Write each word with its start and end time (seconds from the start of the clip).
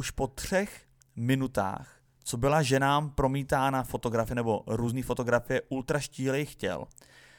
už 0.00 0.10
po 0.10 0.26
třech 0.26 0.82
minutách, 1.16 2.00
co 2.24 2.36
byla 2.36 2.62
ženám 2.62 3.10
promítána 3.10 3.82
fotografie 3.82 4.34
nebo 4.34 4.64
různé 4.66 5.02
fotografie 5.02 5.62
ultra 5.68 6.00
štílejch 6.00 6.54
těl, 6.54 6.86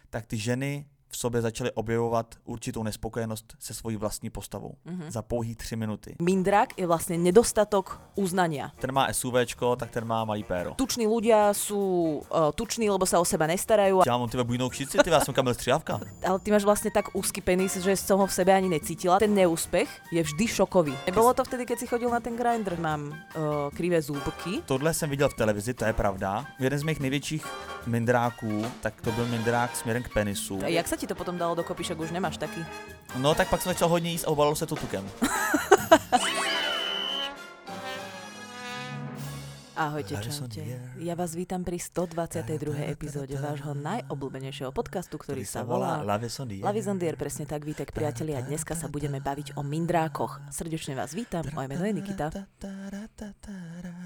tak 0.10 0.26
ty 0.26 0.38
ženy 0.38 0.86
v 1.12 1.18
sobě 1.18 1.42
začaly 1.42 1.72
objevovat 1.72 2.36
určitou 2.46 2.84
nespokojenost 2.84 3.56
se 3.60 3.74
svojí 3.74 3.98
vlastní 3.98 4.30
postavou 4.30 4.76
mm-hmm. 4.86 5.12
za 5.12 5.22
pouhý 5.22 5.56
tři 5.56 5.76
minuty. 5.76 6.16
Mindrak 6.22 6.80
je 6.80 6.88
vlastně 6.88 7.18
nedostatok 7.18 8.02
uznania. 8.16 8.72
Ten 8.80 8.92
má 8.92 9.14
SUVčko, 9.14 9.76
tak 9.76 9.92
ten 9.92 10.06
má 10.08 10.26
malý 10.26 10.44
péro. 10.44 10.74
Tuční 10.76 11.08
ľudia 11.08 11.54
sú 11.54 11.80
uh, 12.24 12.52
tuční, 12.56 12.90
lebo 12.90 13.06
sa 13.06 13.20
o 13.20 13.26
seba 13.26 13.48
nestarajú. 13.48 14.02
Já 14.08 14.18
mám 14.18 14.30
ty 14.30 14.44
bujnou 14.44 14.70
kšici, 14.70 14.98
ty 14.98 15.10
já 15.10 15.20
jsem 15.20 15.34
Kamil 15.34 15.54
Střívka. 15.54 16.00
Ale 16.28 16.40
ty 16.40 16.52
máš 16.52 16.64
vlastne 16.64 16.92
tak 16.92 17.16
úzky 17.16 17.42
penis, 17.42 17.76
že 17.78 17.96
som 17.96 18.20
ho 18.20 18.28
v 18.28 18.34
sebe 18.34 18.56
ani 18.56 18.70
necítila. 18.70 19.20
Ten 19.20 19.36
neúspech 19.36 19.90
je 20.12 20.24
vždy 20.24 20.48
šokový. 20.48 20.96
Nebolo 21.06 21.34
to 21.34 21.44
vtedy, 21.44 21.66
keď 21.66 21.78
si 21.80 21.88
chodil 21.88 22.10
na 22.10 22.20
ten 22.20 22.36
grinder. 22.36 22.80
Mám 22.80 23.12
uh, 23.12 23.70
krivé 23.76 24.02
zúbky. 24.02 24.62
Tohle 24.66 24.94
jsem 24.94 25.10
viděl 25.10 25.30
v 25.30 25.34
televizi, 25.34 25.74
to 25.74 25.86
je 25.86 25.94
pravda. 25.94 26.46
Jeden 26.60 26.80
z 26.80 26.84
mých 26.84 27.00
největších 27.00 27.46
mindráků, 27.88 28.66
tak 28.82 29.02
to 29.02 29.12
byl 29.12 29.28
mindrák 29.28 29.76
směrem 29.76 30.04
k 30.04 30.14
penisu. 30.14 30.60
A 30.64 30.68
jak 30.68 30.88
sa 30.88 30.96
ti 31.02 31.08
to 31.10 31.18
potom 31.18 31.34
dalo 31.38 31.56
dokopy, 31.58 31.84
však 31.84 32.00
už 32.00 32.12
nemáš 32.14 32.38
taký? 32.38 32.62
No 33.18 33.34
tak 33.36 33.50
pak 33.50 33.62
jsem 33.62 33.74
začal 33.74 33.90
hodně 33.90 34.12
jíst 34.12 34.24
a 34.24 34.28
obalilo 34.28 34.56
se 34.56 34.66
to 34.66 34.76
tukem. 34.76 35.10
Ahojte, 39.82 40.14
čaute. 40.22 40.62
Ja 41.02 41.18
vás 41.18 41.34
vítam 41.34 41.66
pri 41.66 41.82
122. 41.82 42.94
epizóde 42.94 43.34
vášho 43.34 43.74
najobľúbenejšieho 43.74 44.70
podcastu, 44.70 45.18
ktorý 45.18 45.42
sa 45.42 45.66
volá 45.66 46.06
Lavisondier. 46.06 46.62
Lavisondier, 46.62 47.18
presne 47.18 47.50
tak, 47.50 47.66
vítek 47.66 47.90
priatelia. 47.90 48.46
Dneska 48.46 48.78
sa 48.78 48.86
budeme 48.86 49.18
baviť 49.18 49.58
o 49.58 49.66
mindrákoch. 49.66 50.54
Srdečne 50.54 50.94
vás 50.94 51.18
vítam, 51.18 51.42
moje 51.58 51.66
meno 51.66 51.82
je 51.82 51.98
Nikita. 51.98 52.30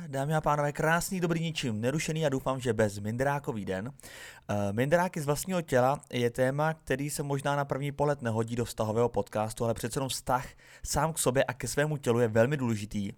Dámy 0.07 0.31
a 0.31 0.39
pánové, 0.39 0.71
krásný, 0.71 1.19
dobrý, 1.19 1.43
ničím 1.43 1.75
nerušený 1.83 2.23
a 2.23 2.31
doufám, 2.31 2.55
že 2.55 2.71
bez 2.71 3.03
mindrákový 3.03 3.67
den. 3.67 3.91
Uh, 3.91 4.71
mindráky 4.71 5.19
z 5.19 5.25
vlastního 5.25 5.61
těla 5.61 5.99
je 6.07 6.29
téma, 6.29 6.73
který 6.73 7.09
se 7.09 7.23
možná 7.23 7.55
na 7.55 7.65
první 7.65 7.91
pohled 7.91 8.21
nehodí 8.21 8.55
do 8.55 8.65
vztahového 8.65 9.09
podcastu, 9.09 9.65
ale 9.65 9.73
přece 9.73 9.97
jenom 9.97 10.09
vztah 10.09 10.47
sám 10.85 11.13
k 11.13 11.19
sobě 11.19 11.43
a 11.43 11.53
ke 11.53 11.67
svému 11.67 11.97
tělu 11.97 12.19
je 12.19 12.27
velmi 12.27 12.57
důležitý 12.57 13.11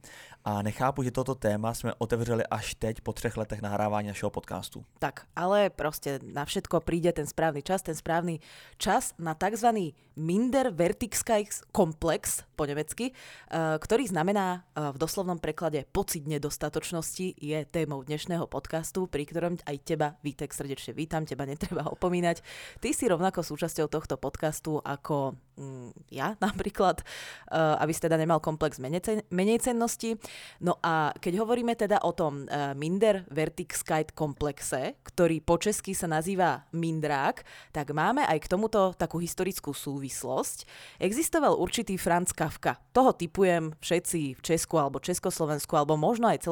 a 0.48 0.64
nechápu, 0.64 1.04
že 1.04 1.12
toto 1.12 1.36
téma 1.36 1.74
jsme 1.74 1.94
otevřeli 1.98 2.48
až 2.48 2.76
teď 2.76 3.02
po 3.02 3.14
třech 3.14 3.38
letech 3.38 3.62
nahrávání 3.62 4.08
našeho 4.08 4.30
podcastu. 4.30 4.86
Tak, 5.00 5.26
ale 5.36 5.70
prostě 5.70 6.20
na 6.24 6.46
všetko 6.46 6.80
príde 6.80 7.14
ten 7.14 7.28
správny 7.28 7.62
čas, 7.62 7.82
ten 7.82 7.96
správny 7.96 8.40
čas 8.78 9.14
na 9.20 9.36
tzv. 9.36 9.68
Minderwertigkeitskomplex 10.16 12.44
po 12.56 12.66
nemecky, 12.66 13.12
eh, 13.12 13.14
ktorý 13.76 14.08
znamená 14.08 14.64
eh, 14.64 14.92
v 14.96 14.98
doslovnom 14.98 15.40
preklade 15.40 15.86
pocit 15.92 16.28
nedostatočnosti, 16.28 17.36
je 17.36 17.66
témou 17.68 18.04
dnešného 18.08 18.48
podcastu, 18.48 19.08
pri 19.12 19.26
ktorom 19.28 19.60
aj 19.68 19.78
teba, 19.84 20.16
Vítek, 20.24 20.56
srdečne 20.56 20.96
vítam, 20.96 21.28
teba 21.28 21.44
netreba 21.44 21.92
opomínať. 21.92 22.40
Ty 22.80 22.96
si 22.96 23.12
rovnako 23.12 23.44
súčasťou 23.44 23.92
tohto 23.92 24.16
podcastu 24.16 24.80
ako 24.80 25.36
ja 26.14 26.38
napríklad, 26.46 27.02
uh, 27.50 27.82
aby 27.82 27.92
si 27.92 28.02
teda 28.02 28.16
nemal 28.16 28.38
komplex 28.38 28.78
menej, 28.78 29.02
cen- 29.02 29.26
menej 29.34 29.62
cennosti. 29.66 30.16
No 30.62 30.78
a 30.86 31.12
keď 31.18 31.42
hovoríme 31.42 31.74
teda 31.74 32.02
o 32.06 32.14
tom 32.14 32.46
uh, 32.46 32.78
Minder 32.78 33.26
Vertixkite 33.34 34.14
komplexe, 34.14 35.02
ktorý 35.02 35.42
po 35.42 35.58
česky 35.58 35.98
sa 35.98 36.06
nazýva 36.06 36.70
Mindrák, 36.72 37.42
tak 37.74 37.90
máme 37.92 38.24
aj 38.30 38.38
k 38.46 38.52
tomuto 38.52 38.94
takú 38.94 39.18
historickú 39.18 39.74
súvislosť. 39.74 40.70
Existoval 41.02 41.58
určitý 41.58 41.98
Franz 41.98 42.32
Kafka. 42.32 42.78
Toho 42.94 43.18
typujem 43.18 43.74
všetci 43.82 44.38
v 44.38 44.42
Česku 44.42 44.78
alebo 44.78 45.02
Československu, 45.02 45.74
alebo 45.74 45.98
možno 45.98 46.30
aj 46.30 46.46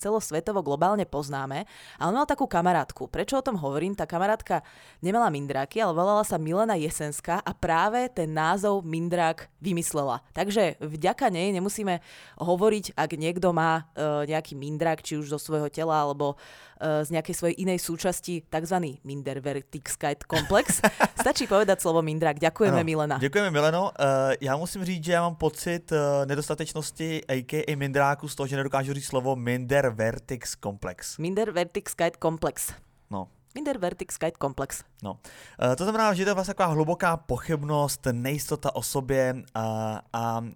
celosvetovo 0.00 0.64
globálne 0.64 1.04
poznáme. 1.04 1.68
A 2.00 2.02
on 2.08 2.16
mal 2.16 2.24
takú 2.24 2.48
kamarátku. 2.48 3.08
Prečo 3.12 3.40
o 3.40 3.44
tom 3.44 3.60
hovorím? 3.60 3.92
Tá 3.92 4.08
kamarátka 4.08 4.64
nemala 5.04 5.28
mindráky, 5.28 5.82
ale 5.82 5.92
volala 5.92 6.24
sa 6.24 6.40
Milena 6.40 6.78
Jesenská 6.78 7.42
a 7.42 7.52
práve 7.52 8.13
ten 8.14 8.30
názov 8.30 8.86
Mindrák 8.86 9.50
vymyslela. 9.58 10.22
Takže 10.30 10.78
vďaka 10.78 11.34
nej 11.34 11.50
nemusíme 11.50 11.98
hovoriť, 12.38 12.94
ak 12.94 13.10
niekto 13.18 13.50
má 13.50 13.82
uh, 13.82 14.22
nejaký 14.22 14.54
mindrák, 14.54 15.02
či 15.02 15.18
už 15.18 15.34
zo 15.34 15.38
svojho 15.42 15.66
tela, 15.66 16.06
alebo 16.06 16.38
uh, 16.38 17.02
z 17.02 17.10
nejakej 17.10 17.34
svojej 17.34 17.56
inej 17.58 17.82
súčasti, 17.82 18.46
tzv. 18.46 19.02
Mindervertixkite 19.02 20.30
komplex. 20.30 20.78
Stačí 21.24 21.50
povedať 21.50 21.82
slovo 21.82 21.98
mindrák. 22.06 22.38
Ďakujeme, 22.38 22.80
ano, 22.80 22.86
Milena. 22.86 23.16
Děkujeme, 23.18 23.50
Mileno. 23.50 23.90
Uh, 23.90 24.38
já 24.40 24.56
musím 24.56 24.84
říct, 24.84 25.04
že 25.04 25.12
já 25.12 25.22
mám 25.22 25.34
pocit 25.34 25.92
uh, 25.92 25.98
nedostatečnosti 26.24 27.24
a.k.a. 27.28 27.76
mindráku 27.76 28.28
z 28.28 28.34
toho, 28.34 28.46
že 28.46 28.56
nedokážu 28.56 28.92
říct 28.92 29.06
slovo 29.06 29.36
Mindervertix 29.36 30.54
komplex. 30.54 31.18
Mindervertixkite 31.18 32.18
komplex. 32.18 32.72
No, 33.10 33.28
Mindervertixkite 33.54 34.38
komplex. 34.38 34.84
No, 35.02 35.12
uh, 35.12 35.74
to 35.76 35.84
znamená, 35.84 36.14
že 36.14 36.24
to 36.24 36.30
je 36.30 36.34
vlastně 36.34 36.54
taková 36.54 36.74
hluboká 36.74 37.16
pochybnost, 37.16 38.06
nejistota 38.12 38.74
o 38.74 38.82
sobě 38.82 39.34
a, 39.54 40.00
a 40.12 40.40
uh, 40.40 40.48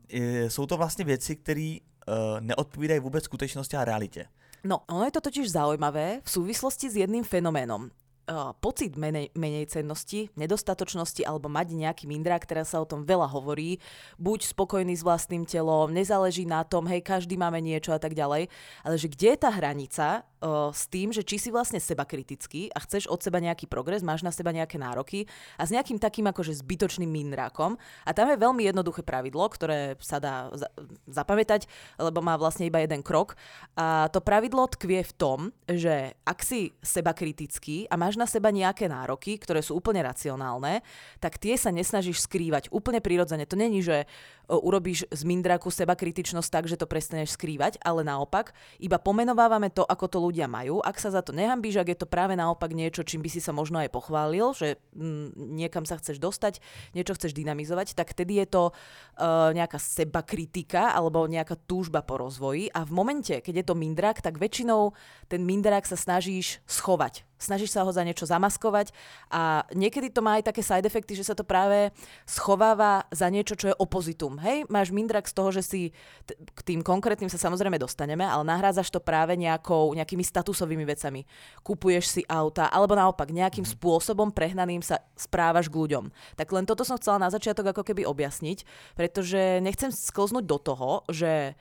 jsou 0.48 0.66
to 0.66 0.76
vlastně 0.76 1.04
věci, 1.04 1.36
které 1.36 1.76
uh, 2.08 2.14
neodpovídají 2.40 3.00
vůbec 3.00 3.24
skutečnosti 3.24 3.76
a 3.76 3.84
realitě. 3.84 4.26
No, 4.64 4.80
ono 4.88 5.04
je 5.04 5.10
to 5.10 5.20
totiž 5.20 5.50
zaujímavé 5.50 6.20
v 6.24 6.30
súvislosti 6.30 6.90
s 6.90 6.96
jedným 6.96 7.24
fenoménom. 7.24 7.90
Uh, 8.28 8.52
pocit 8.60 8.92
menej, 9.00 9.32
menej 9.32 9.72
cennosti, 9.72 10.28
nedostatočnosti 10.36 11.24
alebo 11.24 11.48
mať 11.48 11.72
nejaký 11.72 12.04
mindrák, 12.04 12.44
teraz 12.44 12.76
sa 12.76 12.84
o 12.84 12.84
tom 12.84 13.08
veľa 13.08 13.24
hovorí, 13.24 13.80
buď 14.20 14.52
spokojný 14.52 14.92
s 14.92 15.00
vlastným 15.00 15.48
telom, 15.48 15.88
nezáleží 15.88 16.44
na 16.44 16.60
tom, 16.60 16.84
hej, 16.92 17.00
každý 17.00 17.40
máme 17.40 17.56
niečo 17.64 17.88
a 17.88 17.96
tak 17.96 18.12
ďalej, 18.12 18.52
ale 18.84 18.94
že 19.00 19.08
kde 19.08 19.32
je 19.32 19.38
tá 19.40 19.48
hranica 19.48 20.28
uh, 20.44 20.68
s 20.76 20.84
tým, 20.92 21.08
že 21.08 21.24
či 21.24 21.40
si 21.40 21.48
vlastne 21.48 21.80
seba 21.80 22.04
kritický 22.04 22.68
a 22.76 22.84
chceš 22.84 23.08
od 23.08 23.16
seba 23.24 23.40
nejaký 23.40 23.64
progres, 23.64 24.04
máš 24.04 24.20
na 24.20 24.28
seba 24.28 24.52
nejaké 24.52 24.76
nároky 24.76 25.24
a 25.56 25.64
s 25.64 25.72
nejakým 25.72 25.96
takým 25.96 26.28
akože 26.28 26.52
zbytočným 26.60 27.08
mindrákom. 27.08 27.80
A 28.04 28.12
tam 28.12 28.28
je 28.28 28.36
veľmi 28.36 28.60
jednoduché 28.60 29.08
pravidlo, 29.08 29.48
ktoré 29.48 29.96
sa 30.04 30.20
dá 30.20 30.52
za- 30.52 30.68
zapamätať, 31.08 31.64
lebo 31.96 32.20
má 32.20 32.36
vlastne 32.36 32.68
iba 32.68 32.84
jeden 32.84 33.00
krok. 33.00 33.40
A 33.72 34.12
to 34.12 34.20
pravidlo 34.20 34.68
tkvie 34.68 35.00
v 35.00 35.12
tom, 35.16 35.38
že 35.64 36.12
ak 36.28 36.44
si 36.44 36.76
seba 36.84 37.16
kritický 37.16 37.88
a 37.88 37.96
máš 37.96 38.17
na 38.18 38.26
seba 38.26 38.50
nejaké 38.50 38.90
nároky, 38.90 39.38
ktoré 39.38 39.62
sú 39.62 39.78
úplne 39.78 40.02
racionálne, 40.02 40.82
tak 41.22 41.38
tie 41.38 41.54
sa 41.54 41.70
nesnažíš 41.70 42.26
skrývať 42.26 42.74
úplne 42.74 42.98
prirodzene. 42.98 43.46
To 43.46 43.54
není, 43.54 43.78
že 43.78 44.10
o, 44.50 44.58
urobíš 44.58 45.06
z 45.08 45.22
mindráku 45.22 45.70
seba 45.70 45.94
kritičnosť 45.94 46.50
tak, 46.50 46.64
že 46.66 46.74
to 46.74 46.90
prestaneš 46.90 47.38
skrývať, 47.38 47.78
ale 47.86 48.02
naopak, 48.02 48.50
iba 48.82 48.98
pomenovávame 48.98 49.70
to, 49.70 49.86
ako 49.86 50.10
to 50.10 50.18
ľudia 50.18 50.50
majú. 50.50 50.82
Ak 50.82 50.98
sa 50.98 51.14
za 51.14 51.22
to 51.22 51.30
nehambíš, 51.30 51.78
ak 51.78 51.94
je 51.94 51.98
to 52.02 52.10
práve 52.10 52.34
naopak 52.34 52.74
niečo, 52.74 53.06
čím 53.06 53.22
by 53.22 53.30
si 53.30 53.38
sa 53.38 53.54
možno 53.54 53.78
aj 53.78 53.94
pochválil, 53.94 54.50
že 54.56 54.82
mm, 54.96 55.38
niekam 55.54 55.86
sa 55.86 56.00
chceš 56.00 56.18
dostať, 56.18 56.58
niečo 56.96 57.14
chceš 57.14 57.36
dynamizovať, 57.36 57.94
tak 57.94 58.16
tedy 58.16 58.42
je 58.42 58.46
to 58.50 58.62
uh, 58.72 59.54
nejaká 59.54 59.78
seba 59.78 60.24
kritika 60.26 60.90
alebo 60.96 61.28
nejaká 61.28 61.54
túžba 61.68 62.02
po 62.02 62.18
rozvoji 62.18 62.72
a 62.72 62.82
v 62.82 62.92
momente, 62.96 63.38
keď 63.44 63.54
je 63.62 63.66
to 63.68 63.74
mindrák, 63.76 64.18
tak 64.24 64.40
väčšinou 64.40 64.96
ten 65.28 65.44
mindrák 65.44 65.84
sa 65.84 65.94
snažíš 65.94 66.64
schovať 66.64 67.27
snažíš 67.38 67.72
sa 67.72 67.86
ho 67.86 67.90
za 67.94 68.02
niečo 68.02 68.26
zamaskovať 68.26 68.92
a 69.32 69.64
niekedy 69.72 70.10
to 70.10 70.20
má 70.20 70.36
aj 70.36 70.50
také 70.52 70.60
side 70.60 70.84
efekty, 70.84 71.14
že 71.14 71.24
sa 71.24 71.34
to 71.38 71.46
práve 71.46 71.94
schováva 72.26 73.06
za 73.14 73.30
niečo, 73.30 73.54
čo 73.54 73.70
je 73.72 73.78
opozitum. 73.78 74.36
Hej, 74.42 74.66
máš 74.66 74.90
mindrak 74.90 75.30
z 75.30 75.34
toho, 75.34 75.50
že 75.54 75.62
si 75.62 75.80
t- 76.26 76.36
k 76.36 76.60
tým 76.66 76.80
konkrétnym 76.82 77.30
sa 77.30 77.38
samozrejme 77.38 77.78
dostaneme, 77.78 78.26
ale 78.26 78.42
nahrádzaš 78.44 78.90
to 78.90 79.00
práve 79.00 79.38
nejakou, 79.38 79.94
nejakými 79.94 80.26
statusovými 80.26 80.84
vecami. 80.84 81.24
Kupuješ 81.62 82.04
si 82.10 82.22
auta, 82.26 82.68
alebo 82.68 82.98
naopak 82.98 83.30
nejakým 83.30 83.64
spôsobom 83.64 84.34
prehnaným 84.34 84.82
sa 84.82 84.98
správaš 85.14 85.70
k 85.70 85.78
ľuďom. 85.78 86.10
Tak 86.34 86.50
len 86.50 86.66
toto 86.66 86.82
som 86.82 86.98
chcela 86.98 87.22
na 87.22 87.30
začiatok 87.30 87.70
ako 87.70 87.86
keby 87.86 88.02
objasniť, 88.04 88.66
pretože 88.98 89.62
nechcem 89.62 89.94
sklznúť 89.94 90.44
do 90.44 90.58
toho, 90.58 90.90
že 91.08 91.54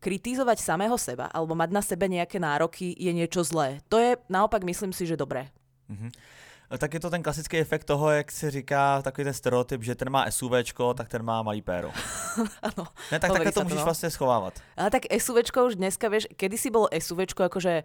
kritizovať 0.00 0.58
samého 0.62 0.98
seba 0.98 1.26
alebo 1.34 1.54
mať 1.54 1.70
na 1.74 1.82
sebe 1.82 2.08
nejaké 2.08 2.38
nároky 2.38 2.94
je 2.94 3.12
niečo 3.12 3.42
zlé. 3.42 3.82
To 3.90 3.98
je 3.98 4.16
naopak, 4.30 4.64
myslím 4.64 4.94
si, 4.94 5.06
že 5.06 5.18
dobré. 5.18 5.50
Mhm. 5.88 6.10
Tak 6.68 6.94
je 6.94 7.00
to 7.00 7.10
ten 7.10 7.22
klasický 7.22 7.58
efekt 7.58 7.84
toho, 7.84 8.10
jak 8.10 8.32
se 8.32 8.50
říká 8.50 9.02
takový 9.02 9.24
ten 9.24 9.34
stereotyp, 9.34 9.82
že 9.82 9.94
ten 9.94 10.10
má 10.10 10.30
SUVčko, 10.30 10.94
tak 10.94 11.08
ten 11.08 11.22
má 11.22 11.42
malý 11.42 11.62
péro. 11.62 11.88
Áno. 12.68 12.84
Ne, 13.12 13.18
tak 13.18 13.32
takhle 13.32 13.52
to 13.52 13.64
můžeš 13.64 13.78
no. 13.78 13.84
vlastně 13.84 14.10
schovávat. 14.10 14.60
Ale 14.76 14.90
tak 14.90 15.02
SUVčko 15.18 15.66
už 15.66 15.76
dneska, 15.76 16.08
vieš, 16.08 16.28
kedysi 16.36 16.70
bolo 16.70 16.88
SUVčko 16.92 17.48
akože 17.48 17.84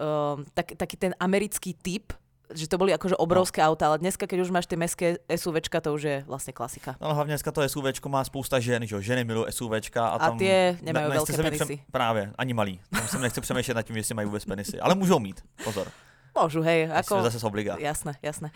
um, 0.00 0.44
tak, 0.54 0.72
taký 0.76 0.96
ten 0.96 1.14
americký 1.20 1.74
typ, 1.74 2.12
že 2.54 2.68
to 2.68 2.78
boli 2.78 2.92
akože 2.94 3.16
obrovské 3.16 3.60
no. 3.62 3.72
auta, 3.72 3.88
ale 3.88 3.98
dneska, 3.98 4.26
keď 4.26 4.38
už 4.44 4.50
máš 4.50 4.66
tie 4.66 4.76
mestské 4.76 5.18
SUVčka, 5.28 5.80
to 5.80 5.94
už 5.94 6.02
je 6.02 6.16
vlastne 6.26 6.52
klasika. 6.52 6.96
No 7.00 7.06
ale 7.06 7.14
hlavně 7.14 7.32
dneska 7.32 7.52
to 7.52 7.68
SUVčko 7.68 8.08
má 8.08 8.24
spousta 8.24 8.60
žen, 8.60 8.86
že 8.86 8.94
jo, 8.94 9.00
ženy 9.00 9.24
milují 9.24 9.52
SUVčka 9.52 10.08
a 10.08 10.16
A 10.16 10.28
tam... 10.30 10.38
tie 10.38 10.78
nemajú 10.82 11.08
nechce 11.08 11.18
veľké 11.18 11.32
se 11.32 11.42
mi 11.42 11.50
penisy. 11.50 11.76
Právě, 11.90 12.32
ani 12.38 12.54
malý. 12.54 12.74
Tam 12.90 13.08
se 13.08 13.18
nechci 13.18 13.40
přemýšlet 13.40 13.74
nad 13.74 13.82
tím, 13.82 13.96
jestli 13.96 14.14
mají 14.14 14.26
vůbec 14.26 14.44
penisy. 14.44 14.80
Ale 14.80 14.94
můžou 14.94 15.18
mít, 15.18 15.42
pozor. 15.64 15.86
Môžu, 16.32 16.64
hej. 16.64 16.88
Ako... 16.88 17.20
Zase 17.28 17.38
z 17.38 17.44
obliga. 17.44 17.76
Jasné, 17.76 18.16
jasné. 18.24 18.48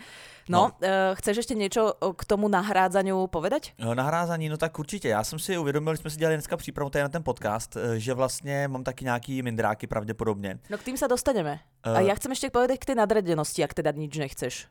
No, 0.49 0.73
no. 0.73 0.81
Uh, 0.81 1.13
chceš 1.21 1.45
ešte 1.45 1.53
niečo 1.53 1.93
k 1.93 2.21
tomu 2.25 2.49
nahrádzaniu 2.49 3.29
povedať? 3.29 3.77
Nahrázání, 3.77 4.49
no 4.49 4.57
tak 4.57 4.79
určitě. 4.79 5.07
Já 5.07 5.23
jsem 5.23 5.39
si 5.39 5.57
uvědomil, 5.57 5.93
že 5.95 6.01
jsme 6.01 6.09
si 6.09 6.17
dělali 6.17 6.35
dneska 6.35 6.57
přípravu 6.57 6.89
tady 6.89 7.03
na 7.03 7.09
ten 7.09 7.23
podcast, 7.23 7.77
eh, 7.77 7.99
že 7.99 8.13
vlastně 8.13 8.67
mám 8.67 8.83
taky 8.83 9.05
nějaký 9.05 9.41
mindráky 9.41 9.87
pravděpodobně. 9.87 10.59
No 10.69 10.77
k 10.77 10.83
tým 10.83 10.97
sa 10.97 11.07
dostaneme. 11.07 11.59
Uh... 11.85 11.97
A 11.97 11.99
ja 12.01 12.15
chcem 12.17 12.33
ešte 12.33 12.49
povedať 12.49 12.81
k 12.81 12.91
tej 12.91 12.97
nadradenosti, 12.97 13.61
ak 13.61 13.77
teda 13.77 13.93
nič 13.93 14.17
nechceš. 14.17 14.67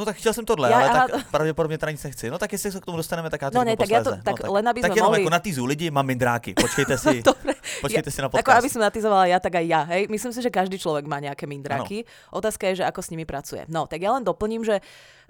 No 0.00 0.04
tak 0.08 0.16
chtěl 0.16 0.32
jsem 0.32 0.44
tohle, 0.48 0.70
Já- 0.70 0.76
ale 0.76 0.88
aha. 0.88 1.08
tak 1.08 1.28
pravděpodobně 1.30 1.78
teda 1.78 1.92
nic 1.92 2.00
nechci. 2.04 2.30
No 2.32 2.38
tak 2.40 2.52
jestli 2.52 2.72
se 2.72 2.80
k 2.80 2.84
tomu 2.88 2.96
dostaneme, 2.96 3.28
tak 3.30 3.42
já 3.42 3.50
to 3.52 3.58
No 3.58 3.64
ne, 3.64 3.76
tak 3.76 3.88
ja 3.92 4.00
to- 4.00 4.16
tak 4.24 4.40
no, 4.48 4.52
len 4.56 4.64
aby 4.68 4.80
tak 4.80 4.96
jenom 4.96 5.12
mohli- 5.12 5.20
jako 5.20 5.30
na 5.30 5.38
týzu 5.44 5.64
lidi 5.68 5.90
mám 5.92 6.06
mindráky. 6.08 6.54
Počkejte 6.56 6.98
si, 7.04 7.20
Dobre. 7.22 7.52
počkejte 7.84 8.08
si 8.10 8.18
na 8.24 8.32
Ako 8.32 8.40
podcast. 8.40 8.58
aby 8.64 8.68
som 8.72 8.80
natizovala 8.80 9.24
ja, 9.28 9.36
tak 9.36 9.60
aj 9.60 9.66
ja. 9.68 9.84
Hej? 9.92 10.08
Myslím 10.08 10.32
si, 10.32 10.40
že 10.40 10.48
každý 10.48 10.80
človek 10.80 11.04
má 11.04 11.20
nejaké 11.20 11.44
mindráky. 11.44 12.08
Otázka 12.32 12.72
je, 12.72 12.80
že 12.80 12.84
ako 12.88 13.00
s 13.04 13.12
nimi 13.12 13.28
pracuje. 13.28 13.68
No, 13.68 13.84
tak 13.84 14.00
ja 14.00 14.08
len 14.16 14.24
doplním, 14.24 14.64
že 14.64 14.80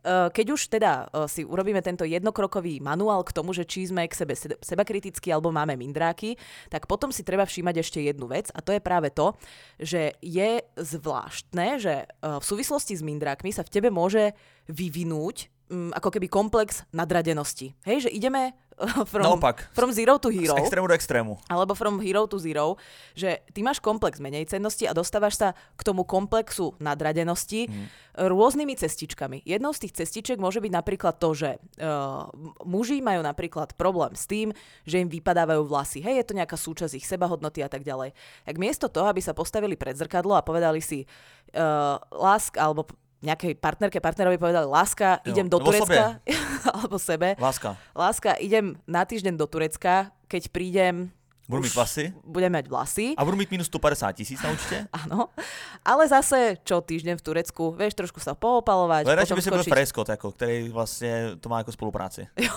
keď 0.05 0.47
už 0.56 0.61
teda 0.73 1.06
eh, 1.06 1.29
si 1.29 1.43
urobíme 1.44 1.81
tento 1.85 2.08
jednokrokový 2.08 2.81
manuál 2.81 3.25
k 3.25 3.35
tomu, 3.35 3.52
že 3.52 3.69
či 3.69 3.88
sme 3.88 4.08
k 4.08 4.17
sebe 4.17 4.35
sebe- 4.35 4.61
sebakritickí 4.61 5.29
alebo 5.29 5.52
máme 5.52 5.76
mindráky, 5.76 6.37
tak 6.73 6.88
potom 6.88 7.12
si 7.12 7.26
treba 7.26 7.44
všímať 7.44 7.75
ešte 7.81 7.99
jednu 8.00 8.31
vec 8.31 8.49
a 8.55 8.64
to 8.64 8.73
je 8.73 8.81
práve 8.81 9.12
to, 9.12 9.37
že 9.81 10.17
je 10.25 10.64
zvláštne, 10.76 11.81
že 11.81 11.94
eh, 12.05 12.14
v 12.20 12.44
súvislosti 12.44 12.97
s 12.97 13.02
mindrákmi 13.05 13.52
sa 13.52 13.67
v 13.67 13.73
tebe 13.73 13.88
môže 13.93 14.32
vyvinúť 14.70 15.50
mm, 15.70 15.91
ako 15.99 16.08
keby 16.14 16.26
komplex 16.31 16.87
nadradenosti. 16.94 17.75
Hej, 17.85 18.08
že 18.08 18.11
ideme 18.14 18.52
eh, 18.52 18.55
from, 19.10 19.22
Naopak. 19.22 19.68
from 19.76 19.92
zero 19.92 20.16
to 20.16 20.32
Z 20.32 20.36
hero 20.40 20.54
extrému 20.56 20.86
do 20.88 20.94
extrému. 20.96 21.32
alebo 21.48 21.72
from 21.76 22.00
hero 22.00 22.24
to 22.24 22.40
zero, 22.40 22.80
že 23.12 23.44
ty 23.52 23.60
máš 23.60 23.78
komplex 23.80 24.18
menej 24.18 24.48
cennosti 24.48 24.88
a 24.88 24.96
dostávaš 24.96 25.36
sa 25.36 25.48
k 25.76 25.82
tomu 25.84 26.04
komplexu 26.08 26.72
nadradenosti 26.80 27.68
mm. 27.68 27.86
rôznymi 28.16 28.74
cestičkami. 28.76 29.44
Jednou 29.44 29.72
z 29.76 29.86
tých 29.86 30.04
cestiček 30.04 30.40
môže 30.40 30.58
byť 30.64 30.72
napríklad 30.72 31.20
to, 31.20 31.30
že 31.36 31.50
uh, 31.80 32.26
muži 32.64 33.04
majú 33.04 33.20
napríklad 33.20 33.76
problém 33.76 34.16
s 34.16 34.24
tým, 34.24 34.52
že 34.88 35.00
im 35.00 35.08
vypadávajú 35.08 35.62
vlasy. 35.68 36.00
Hej, 36.00 36.24
je 36.24 36.26
to 36.32 36.36
nejaká 36.36 36.56
súčasť 36.56 36.96
ich 36.96 37.06
sebahodnoty 37.06 37.60
a 37.64 37.68
tak 37.70 37.84
ďalej. 37.84 38.16
Tak 38.48 38.56
miesto 38.56 38.88
toho, 38.88 39.08
aby 39.08 39.20
sa 39.20 39.36
postavili 39.36 39.76
pred 39.76 39.96
zrkadlo 39.96 40.36
a 40.36 40.44
povedali 40.44 40.80
si 40.80 41.04
uh, 41.04 41.96
lásk 42.12 42.56
alebo 42.56 42.88
nejakej 43.20 43.52
partnerke, 43.61 44.00
partnerovi 44.00 44.40
povedali 44.40 44.64
láska, 44.64 45.20
Jo, 45.25 45.32
idem 45.32 45.46
do 45.49 45.61
Turecka, 45.61 46.20
alebo 46.76 46.96
sebe. 46.96 47.37
Láska. 47.37 47.76
Láska, 47.93 48.40
idem 48.40 48.76
na 48.88 49.05
týždeň 49.05 49.37
do 49.37 49.46
Turecka, 49.46 50.12
keď 50.28 50.49
prídem 50.49 51.12
Budu 51.50 51.62
mít 51.62 51.75
vlasy 51.75 52.14
budem 52.25 52.52
mať 52.52 52.70
vlasy, 52.70 53.06
a 53.19 53.25
budu 53.26 53.37
mít 53.37 53.50
minus 53.50 53.67
150 53.67 54.12
tisíc 54.12 54.43
na 54.43 54.50
účtě. 54.55 54.87
áno. 55.02 55.34
Ale 55.82 56.06
zase, 56.06 56.62
čo 56.62 56.78
týždeň 56.78 57.19
v 57.19 57.22
Turecku, 57.26 57.75
vieš, 57.75 57.99
trošku 57.99 58.22
sa 58.22 58.38
poopalovať, 58.38 59.02
Ale 59.11 59.19
radši 59.19 59.34
by 59.34 59.43
si 59.43 59.50
byl. 59.50 59.64
Freskot, 59.66 60.08
jako, 60.08 60.31
který 60.32 60.69
vlastně 60.69 61.31
to 61.40 61.49
má 61.49 61.58
jako 61.58 61.73
spolupráci. 61.73 62.26
Jo, 62.38 62.55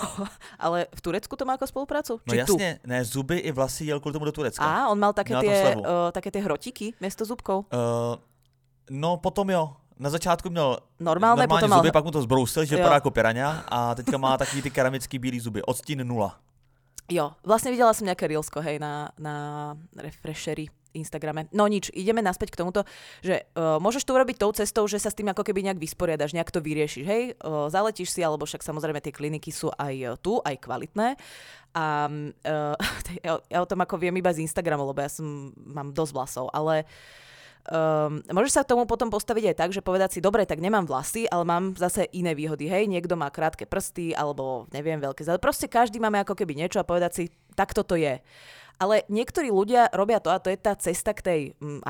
ale 0.58 0.86
v 0.94 1.00
Turecku 1.00 1.36
to 1.36 1.44
má 1.44 1.58
ako 1.58 1.66
spoluprácu? 1.66 2.20
No 2.26 2.34
Či 2.34 2.44
tu? 2.46 2.54
jasně, 2.54 2.78
ne, 2.86 3.04
zuby 3.04 3.38
i 3.38 3.52
vlasy 3.52 3.84
jel 3.84 4.00
kvůli 4.00 4.12
tomu 4.12 4.24
do 4.24 4.32
Turecka. 4.32 4.64
Á, 4.64 4.88
on 4.88 4.98
mal 4.98 5.12
také 5.12 5.34
tie, 5.42 5.76
uh, 5.76 6.14
také 6.14 6.30
tie 6.30 6.42
hrotíky 6.42 6.94
miesto 7.02 7.26
zubkov. 7.26 7.66
Uh, 7.74 8.14
no 8.90 9.16
potom 9.16 9.50
jo. 9.50 9.74
Na 9.98 10.10
začátku 10.10 10.50
měl 10.50 10.78
Normálne, 11.00 11.42
normální 11.42 11.48
potom 11.48 11.78
zuby, 11.78 11.92
pak 11.92 12.04
mu 12.04 12.10
to 12.10 12.22
zbrousil, 12.22 12.64
že 12.64 12.76
vypadá 12.76 12.94
jako 12.94 13.10
piraňa 13.10 13.64
a 13.68 13.94
teďka 13.94 14.18
má 14.18 14.36
takový 14.36 14.62
ty 14.62 14.70
keramický 14.70 15.18
bílý 15.18 15.40
zuby. 15.40 15.62
Odstín 15.62 16.06
nula. 16.06 16.38
Jo, 17.12 17.36
vlastne 17.44 17.68
videla 17.68 17.92
som 17.92 18.08
nejaké 18.08 18.24
reelsko, 18.24 18.64
hej, 18.64 18.80
na, 18.80 19.12
na 19.20 19.34
refreshery 19.92 20.72
Instagrame. 20.96 21.52
No 21.52 21.68
nič, 21.68 21.92
ideme 21.92 22.24
naspäť 22.24 22.54
k 22.54 22.64
tomuto, 22.64 22.86
že 23.20 23.44
uh, 23.58 23.76
môžeš 23.76 24.08
to 24.08 24.16
urobiť 24.16 24.40
tou 24.40 24.48
cestou, 24.56 24.88
že 24.88 25.02
sa 25.02 25.12
s 25.12 25.18
tým 25.18 25.28
ako 25.28 25.44
keby 25.44 25.68
nejak 25.68 25.82
vysporiadaš, 25.82 26.32
nejak 26.32 26.48
to 26.48 26.64
vyriešiš, 26.64 27.04
hej, 27.04 27.22
uh, 27.44 27.68
zaletíš 27.68 28.14
si, 28.14 28.24
alebo 28.24 28.48
však 28.48 28.64
samozrejme 28.64 29.04
tie 29.04 29.12
kliniky 29.12 29.52
sú 29.52 29.68
aj 29.76 29.94
uh, 30.00 30.16
tu, 30.16 30.40
aj 30.40 30.56
kvalitné. 30.64 31.18
A 31.76 32.08
uh, 32.08 32.74
ja, 33.26 33.36
ja 33.36 33.58
o 33.60 33.68
tom 33.68 33.84
ako 33.84 34.00
viem 34.00 34.16
iba 34.16 34.32
z 34.32 34.40
Instagramu, 34.40 34.88
lebo 34.88 35.02
ja 35.04 35.12
som, 35.12 35.52
mám 35.60 35.92
dosť 35.92 36.12
vlasov, 36.16 36.46
ale 36.56 36.88
Um, 37.64 38.20
môžeš 38.28 38.60
sa 38.60 38.62
k 38.62 38.76
tomu 38.76 38.84
potom 38.84 39.08
postaviť 39.08 39.52
aj 39.52 39.56
tak, 39.56 39.70
že 39.72 39.80
povedať 39.80 40.16
si, 40.16 40.20
dobre, 40.20 40.44
tak 40.44 40.60
nemám 40.60 40.84
vlasy, 40.84 41.24
ale 41.24 41.48
mám 41.48 41.72
zase 41.80 42.04
iné 42.12 42.36
výhody. 42.36 42.68
Hej, 42.68 42.92
niekto 42.92 43.16
má 43.16 43.32
krátke 43.32 43.64
prsty, 43.64 44.12
alebo 44.12 44.68
neviem, 44.68 45.00
veľké 45.00 45.24
zad. 45.24 45.40
Proste 45.40 45.64
každý 45.64 45.96
máme 45.96 46.20
ako 46.20 46.36
keby 46.36 46.52
niečo 46.52 46.76
a 46.76 46.84
povedať 46.84 47.12
si, 47.16 47.22
takto 47.56 47.80
to 47.80 47.96
je. 47.96 48.20
Ale 48.74 49.06
niektorí 49.06 49.48
ľudia 49.48 49.86
robia 49.90 50.18
to, 50.18 50.28
a 50.28 50.38
to 50.38 50.50
je 50.50 50.58
tá 50.58 50.74
cesta 50.74 51.14
k 51.14 51.20
tej 51.22 51.40
mm, 51.58 51.86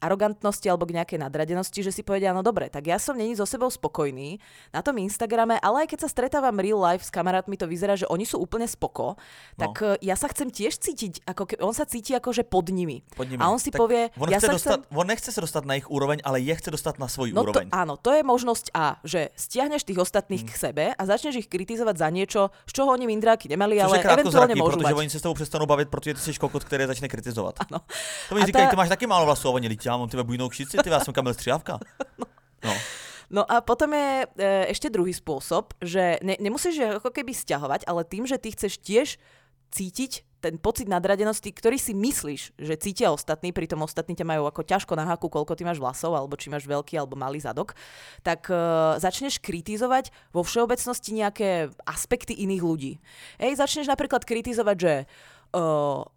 arogantnosti, 0.00 0.66
alebo 0.66 0.86
k 0.86 0.96
nejakej 0.98 1.18
nadradenosti, 1.20 1.80
že 1.80 1.92
si 1.92 2.02
povedia, 2.02 2.32
no 2.32 2.42
dobre, 2.42 2.68
tak 2.68 2.86
ja 2.86 2.98
som 2.98 3.14
není 3.14 3.34
so 3.34 3.46
sebou 3.46 3.68
spokojný 3.68 4.38
na 4.70 4.80
tom 4.82 4.96
Instagrame, 4.98 5.58
ale 5.60 5.86
aj 5.86 5.94
keď 5.94 5.98
sa 6.06 6.10
stretávam 6.10 6.56
real 6.58 6.78
life 6.78 7.02
s 7.02 7.10
kamarátmi, 7.10 7.54
to 7.54 7.66
vyzerá, 7.66 7.94
že 7.94 8.06
oni 8.06 8.24
sú 8.24 8.38
úplne 8.38 8.66
spoko, 8.66 9.14
tak 9.54 9.72
no. 9.78 9.94
ja 10.02 10.16
sa 10.16 10.26
chcem 10.28 10.50
tiež 10.50 10.78
cítiť, 10.78 11.26
ako 11.26 11.42
ke, 11.46 11.54
on 11.62 11.72
sa 11.72 11.86
cíti 11.86 12.12
ako 12.12 12.32
že 12.32 12.42
pod 12.42 12.68
nimi. 12.68 13.02
Pod 13.14 13.30
nimi. 13.30 13.40
A 13.40 13.48
on 13.48 13.58
si 13.58 13.70
Tak 13.70 13.78
povie, 13.80 14.10
on, 14.18 14.28
ja 14.28 14.40
sa 14.40 14.52
dostat, 14.52 14.82
chcem... 14.84 14.98
on 14.98 15.06
nechce 15.06 15.30
se 15.32 15.40
dostat 15.40 15.64
na 15.64 15.74
jejich 15.74 15.88
úroveň, 15.90 16.18
ale 16.24 16.40
je 16.42 16.54
chce 16.54 16.70
dostat 16.70 16.98
na 16.98 17.08
svoji 17.08 17.32
No 17.32 17.46
to, 17.46 17.54
úroveň. 17.54 17.68
áno, 17.72 17.94
to 17.96 18.12
je 18.12 18.22
možnosť 18.22 18.66
A, 18.74 18.98
že 19.02 19.30
stiahneš 19.36 19.84
tých 19.84 19.98
ostatných 20.00 20.42
Hmm. 20.42 20.52
k 20.52 20.56
sebe 20.58 20.84
a 20.92 21.02
začneš 21.02 21.46
ich 21.46 21.48
kritizovať 21.48 21.96
za 21.96 22.08
niečo, 22.12 22.40
z 22.68 22.72
čoho 22.76 22.92
oni 22.92 23.08
mindráky 23.08 23.48
nemali, 23.48 23.80
Což 23.80 23.88
ale 23.88 23.96
eventuálne 24.20 24.54
môžu 24.54 24.76
protože 24.78 24.92
mať. 24.92 25.00
oni 25.00 25.10
se 25.10 25.18
s 25.18 25.22
tebou 25.22 25.34
přestanou 25.34 25.66
bavit, 25.66 25.88
protože 25.88 26.14
ty 26.16 26.20
jsi 26.20 26.38
kokot, 26.38 26.64
který 26.64 26.86
začne 26.86 27.08
kritizovat. 27.08 27.54
Áno. 27.60 27.80
To 28.28 28.34
mi 28.34 28.46
říkají, 28.46 28.66
ta- 28.66 28.70
ty 28.70 28.76
máš 28.76 28.88
taky 28.88 29.06
málo 29.06 29.26
vlasů, 29.26 29.50
oni 29.50 29.68
lidi, 29.68 29.88
já 29.88 29.96
mám 29.96 30.08
ty 30.08 30.16
bujnou 30.22 30.48
kšici, 30.48 30.76
ty 30.78 30.90
já 30.90 31.00
jsem 31.00 31.14
Kamil 31.14 31.34
Střihavka. 31.34 31.78
No. 32.64 32.74
No 33.30 33.42
a 33.52 33.60
potom 33.60 33.90
je 33.92 34.26
e, 34.38 34.70
ešte 34.70 34.90
druhý 34.90 35.10
spôsob, 35.10 35.74
že 35.82 36.18
ne, 36.22 36.38
nemusíš 36.38 36.98
ako 37.02 37.10
keby 37.10 37.34
stiahovať, 37.34 37.84
ale 37.86 38.06
tým, 38.06 38.22
že 38.26 38.38
ty 38.38 38.54
chceš 38.54 38.78
tiež 38.78 39.08
cítiť 39.74 40.24
ten 40.40 40.62
pocit 40.62 40.86
nadradenosti, 40.86 41.50
ktorý 41.50 41.74
si 41.74 41.90
myslíš, 41.90 42.54
že 42.54 42.74
cítia 42.78 43.10
ostatní, 43.10 43.50
pritom 43.50 43.82
ostatní 43.82 44.14
ťa 44.14 44.30
majú 44.30 44.46
ako 44.46 44.62
ťažko 44.62 44.94
na 44.94 45.02
haku, 45.02 45.26
koľko 45.26 45.58
ty 45.58 45.66
máš 45.66 45.82
vlasov, 45.82 46.14
alebo 46.14 46.38
či 46.38 46.54
máš 46.54 46.70
veľký 46.70 46.94
alebo 46.94 47.18
malý 47.18 47.42
zadok, 47.42 47.74
tak 48.22 48.46
uh, 48.46 48.94
začneš 49.02 49.42
kritizovať 49.42 50.14
vo 50.30 50.46
všeobecnosti 50.46 51.18
nejaké 51.18 51.74
aspekty 51.82 52.46
iných 52.46 52.62
ľudí. 52.62 52.92
Ej, 53.42 53.58
začneš 53.58 53.90
napríklad 53.90 54.22
kritizovať, 54.22 54.76
že 54.78 54.94
uh, 55.02 55.35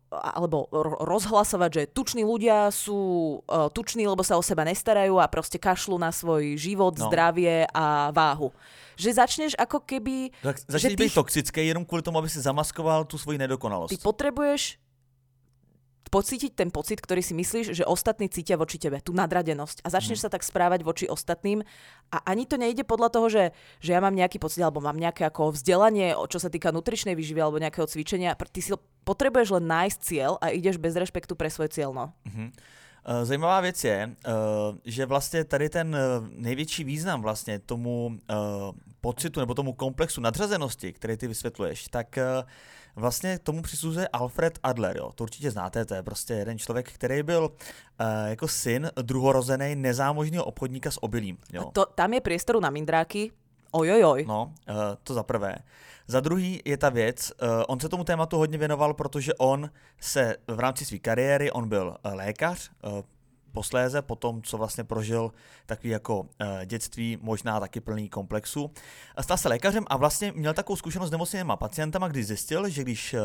alebo 0.09 0.65
ro- 0.73 0.97
rozhlasovať, 1.05 1.69
že 1.69 1.83
tuční 1.93 2.25
ľudia 2.25 2.73
sú 2.73 2.97
uh, 3.45 3.69
tuční, 3.69 4.09
lebo 4.09 4.25
sa 4.25 4.35
o 4.35 4.43
seba 4.43 4.65
nestarajú 4.65 5.21
a 5.21 5.29
proste 5.29 5.61
kašľú 5.61 6.01
na 6.01 6.09
svoj 6.09 6.57
život, 6.57 6.97
No. 6.97 7.05
zdravie 7.07 7.69
a 7.69 8.09
váhu. 8.09 8.49
Že 8.97 9.09
začneš 9.13 9.51
ako 9.55 9.79
keby... 9.79 10.33
Tak 10.41 10.57
že 10.59 10.65
začneš 10.67 10.91
ty, 10.91 10.97
být 10.97 11.13
toxický 11.13 11.61
jenom 11.67 11.85
kvůli 11.85 12.01
tomu, 12.01 12.17
aby 12.17 12.29
si 12.29 12.41
zamaskoval 12.41 13.05
tu 13.05 13.17
svoji 13.17 13.37
nedokonalost. 13.37 13.93
ty 13.93 14.01
potrebuješ 14.01 14.77
pocítiť 16.09 16.57
ten 16.57 16.69
pocit, 16.73 16.97
ktorý 16.99 17.21
si 17.21 17.37
myslíš, 17.37 17.77
že 17.77 17.87
ostatní 17.87 18.27
cítia 18.27 18.57
voči 18.57 18.81
tebe, 18.81 18.97
tú 18.99 19.13
nadradenosť. 19.13 19.85
A 19.85 19.93
začneš 19.93 20.19
mm. 20.19 20.23
sa 20.25 20.33
tak 20.33 20.43
správať 20.43 20.81
voči 20.81 21.05
ostatným 21.05 21.61
a 22.09 22.17
ani 22.25 22.49
to 22.49 22.57
nejde 22.57 22.83
podľa 22.83 23.09
toho, 23.13 23.27
že, 23.29 23.43
že 23.79 23.93
ja 23.93 24.01
mám 24.01 24.17
nejaký 24.17 24.41
pocit, 24.41 24.65
alebo 24.65 24.81
mám 24.81 24.97
nejaké 24.97 25.29
ako 25.29 25.53
vzdelanie, 25.53 26.17
o- 26.17 26.25
čo 26.25 26.41
sa 26.41 26.49
týka 26.49 26.73
nutričnej 26.73 27.13
výživy 27.13 27.39
alebo 27.39 27.61
nejakého 27.61 27.85
cvičenia. 27.85 28.33
Ty 28.33 28.59
si 28.59 28.73
potrebuješ 29.05 29.61
len 29.61 29.65
nájsť 29.69 29.97
cieľ 30.01 30.41
a 30.41 30.51
ideš 30.51 30.81
bez 30.81 30.97
rešpektu 30.97 31.37
pre 31.37 31.47
svoj 31.47 31.69
cieľ, 31.71 31.93
no. 31.93 32.05
Mhm. 32.25 32.51
Eh, 33.05 33.25
Zajímavá 33.25 33.61
věc 33.61 33.83
je, 33.83 34.09
eh, 34.25 34.31
že 34.85 35.05
vlastně 35.05 35.43
tady 35.43 35.69
ten 35.69 35.95
eh, 35.95 35.99
největší 36.35 36.83
význam 36.83 37.21
vlastně 37.21 37.59
tomu 37.59 38.19
pocitu 39.01 39.39
nebo 39.39 39.53
tomu 39.53 39.73
komplexu 39.73 40.21
nadřazenosti, 40.21 40.93
který 40.93 41.17
ty 41.17 41.27
vysvětluješ, 41.27 41.87
tak 41.87 42.19
vlastně 42.99 43.39
tomu 43.39 43.61
přisuzuje 43.61 44.07
Alfred 44.07 44.59
Adler. 44.63 44.97
Jo. 44.97 45.11
To 45.15 45.23
určitě 45.23 45.51
znáte, 45.51 45.85
to 45.85 45.93
je 45.93 46.03
prostě 46.03 46.33
jeden 46.33 46.59
člověk, 46.59 46.91
který 46.91 47.23
byl 47.23 47.51
eh, 47.99 48.29
jako 48.29 48.47
syn 48.47 48.91
druhorozený 49.01 49.75
nezámožného 49.75 50.45
obchodníka 50.45 50.91
s 50.91 51.03
obilím. 51.03 51.37
Jo. 51.53 51.61
A 51.67 51.71
to, 51.71 51.85
tam 51.85 52.13
je 52.13 52.21
priestoru 52.21 52.59
na 52.59 52.69
mindráky. 52.69 53.31
Ojojoj. 53.71 54.25
No, 54.27 54.53
eh, 54.69 54.73
to 55.03 55.13
za 55.13 55.23
prvé. 55.23 55.55
Za 56.07 56.19
druhý 56.19 56.61
je 56.65 56.77
ta 56.77 56.89
věc, 56.89 57.31
eh, 57.31 57.65
on 57.67 57.79
se 57.79 57.89
tomu 57.89 58.03
tématu 58.03 58.37
hodně 58.37 58.57
věnoval, 58.57 58.93
protože 58.93 59.33
on 59.33 59.69
se 59.99 60.35
v 60.47 60.59
rámci 60.59 60.85
své 60.85 60.99
kariéry, 60.99 61.51
on 61.51 61.69
byl 61.69 61.97
eh, 62.03 62.13
lékař, 62.13 62.71
posléze, 63.51 64.01
po 64.01 64.15
tom, 64.15 64.41
co 64.41 64.57
vlastně 64.57 64.83
prožil 64.83 65.31
takový 65.65 65.89
jako 65.89 66.25
eh, 66.39 66.65
dětství, 66.65 67.17
možná 67.21 67.59
taky 67.59 67.79
plný 67.79 68.09
komplexu. 68.09 68.71
A 69.15 69.23
Stal 69.23 69.37
se 69.37 69.49
lékařem 69.49 69.85
a 69.87 69.97
vlastně 69.97 70.31
měl 70.35 70.53
takovou 70.53 70.75
zkušenost 70.75 71.09
s 71.09 71.11
nemocnými 71.11 71.53
pacientama, 71.55 72.07
kdy 72.07 72.23
zjistil, 72.23 72.69
že 72.69 72.81
když 72.81 73.13
eh, 73.13 73.19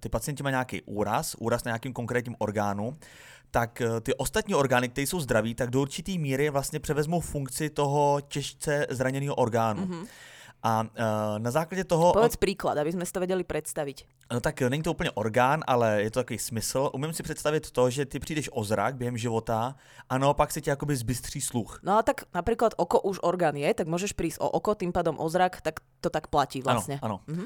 ty 0.00 0.08
pacienti 0.08 0.42
mají 0.42 0.52
nějaký 0.52 0.82
úraz, 0.82 1.36
úraz 1.38 1.64
na 1.64 1.68
nějakým 1.68 1.92
konkrétním 1.92 2.36
orgánu, 2.38 2.96
tak 3.50 3.80
eh, 3.80 4.00
ty 4.00 4.14
ostatní 4.14 4.54
orgány, 4.54 4.88
které 4.88 5.06
jsou 5.06 5.20
zdraví, 5.20 5.54
tak 5.54 5.70
do 5.70 5.80
určitý 5.80 6.18
míry 6.18 6.50
vlastně 6.50 6.80
převezmou 6.80 7.20
funkci 7.20 7.70
toho 7.70 8.20
těžce 8.28 8.86
zraněného 8.90 9.34
orgánu. 9.34 9.86
Mm-hmm. 9.86 10.06
A 10.62 10.82
uh, 10.82 10.88
na 11.38 11.50
základě 11.50 11.84
toho... 11.84 12.12
Povedz 12.12 12.36
príklad, 12.36 12.76
aby 12.78 12.92
sme 12.92 13.08
si 13.08 13.12
to 13.12 13.20
vedeli 13.20 13.44
predstaviť. 13.44 14.04
No 14.32 14.40
tak 14.40 14.60
není 14.60 14.82
to 14.82 14.92
úplně 14.92 15.10
orgán, 15.10 15.64
ale 15.66 16.02
je 16.02 16.10
to 16.10 16.20
takový 16.20 16.38
smysl. 16.38 16.90
Umím 16.92 17.12
si 17.12 17.22
představit 17.22 17.70
to, 17.70 17.90
že 17.90 18.06
ty 18.06 18.20
přijdeš 18.20 18.50
o 18.52 18.64
zrak 18.64 18.94
během 18.94 19.16
života 19.16 19.74
a 20.08 20.18
naopak 20.18 20.52
se 20.52 20.60
ti 20.60 20.70
jakoby 20.70 20.96
zbystří 20.96 21.40
sluch. 21.40 21.80
No 21.82 21.98
a 21.98 22.02
tak 22.02 22.28
napríklad 22.34 22.74
oko 22.76 23.00
už 23.00 23.18
orgán 23.22 23.56
je, 23.56 23.74
tak 23.74 23.88
môžeš 23.88 24.12
prísť 24.12 24.38
o 24.40 24.48
oko, 24.52 24.74
tým 24.76 24.92
pádom 24.92 25.18
o 25.18 25.28
zrak, 25.28 25.60
tak 25.60 25.80
to 26.00 26.10
tak 26.10 26.28
platí 26.28 26.62
vlastne. 26.62 27.00
Ano, 27.02 27.24
ano. 27.26 27.36
Mhm. 27.40 27.44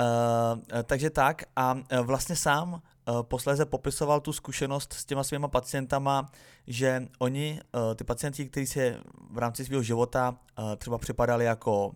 Uh, 0.00 0.82
takže 0.84 1.10
tak 1.10 1.42
a 1.56 1.76
vlastně 2.02 2.36
sám 2.36 2.72
uh, 2.72 3.22
posléze 3.22 3.66
popisoval 3.66 4.20
tu 4.20 4.32
zkušenost 4.32 4.92
s 4.92 5.04
těma 5.04 5.24
svýma 5.24 5.48
pacientama, 5.48 6.30
že 6.66 7.08
oni, 7.18 7.60
uh, 7.74 7.94
ty 7.94 8.04
pacienti, 8.04 8.48
kteří 8.48 8.66
se 8.66 9.00
v 9.30 9.38
rámci 9.38 9.64
svého 9.64 9.82
života 9.82 10.30
uh, 10.58 10.76
třeba 10.76 10.98
připadali 10.98 11.44
jako 11.44 11.92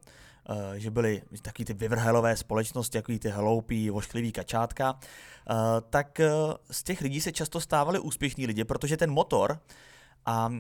že 0.75 0.91
byly 0.91 1.23
taky 1.43 1.65
ty 1.65 1.75
vyvrhelové 1.75 2.37
společnosti, 2.37 2.99
jako 2.99 3.13
ty 3.19 3.29
hloupí, 3.29 3.91
vošklivý 3.91 4.33
kačátka, 4.33 4.93
uh, 4.93 5.57
tak 5.91 6.21
uh, 6.21 6.55
z 6.71 6.83
těch 6.83 7.01
lidí 7.01 7.21
se 7.21 7.33
často 7.33 7.61
stávali 7.61 7.99
úspěšní 7.99 8.47
lidi, 8.47 8.65
protože 8.65 8.97
ten 8.97 9.11
motor 9.11 9.59
a 10.27 10.53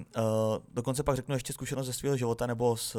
dokonce 0.74 1.02
pak 1.02 1.16
řeknu 1.16 1.34
ještě 1.34 1.52
zkušenost 1.52 1.86
ze 1.86 1.92
svého 1.92 2.16
života 2.16 2.46
nebo 2.46 2.76
z, 2.76 2.96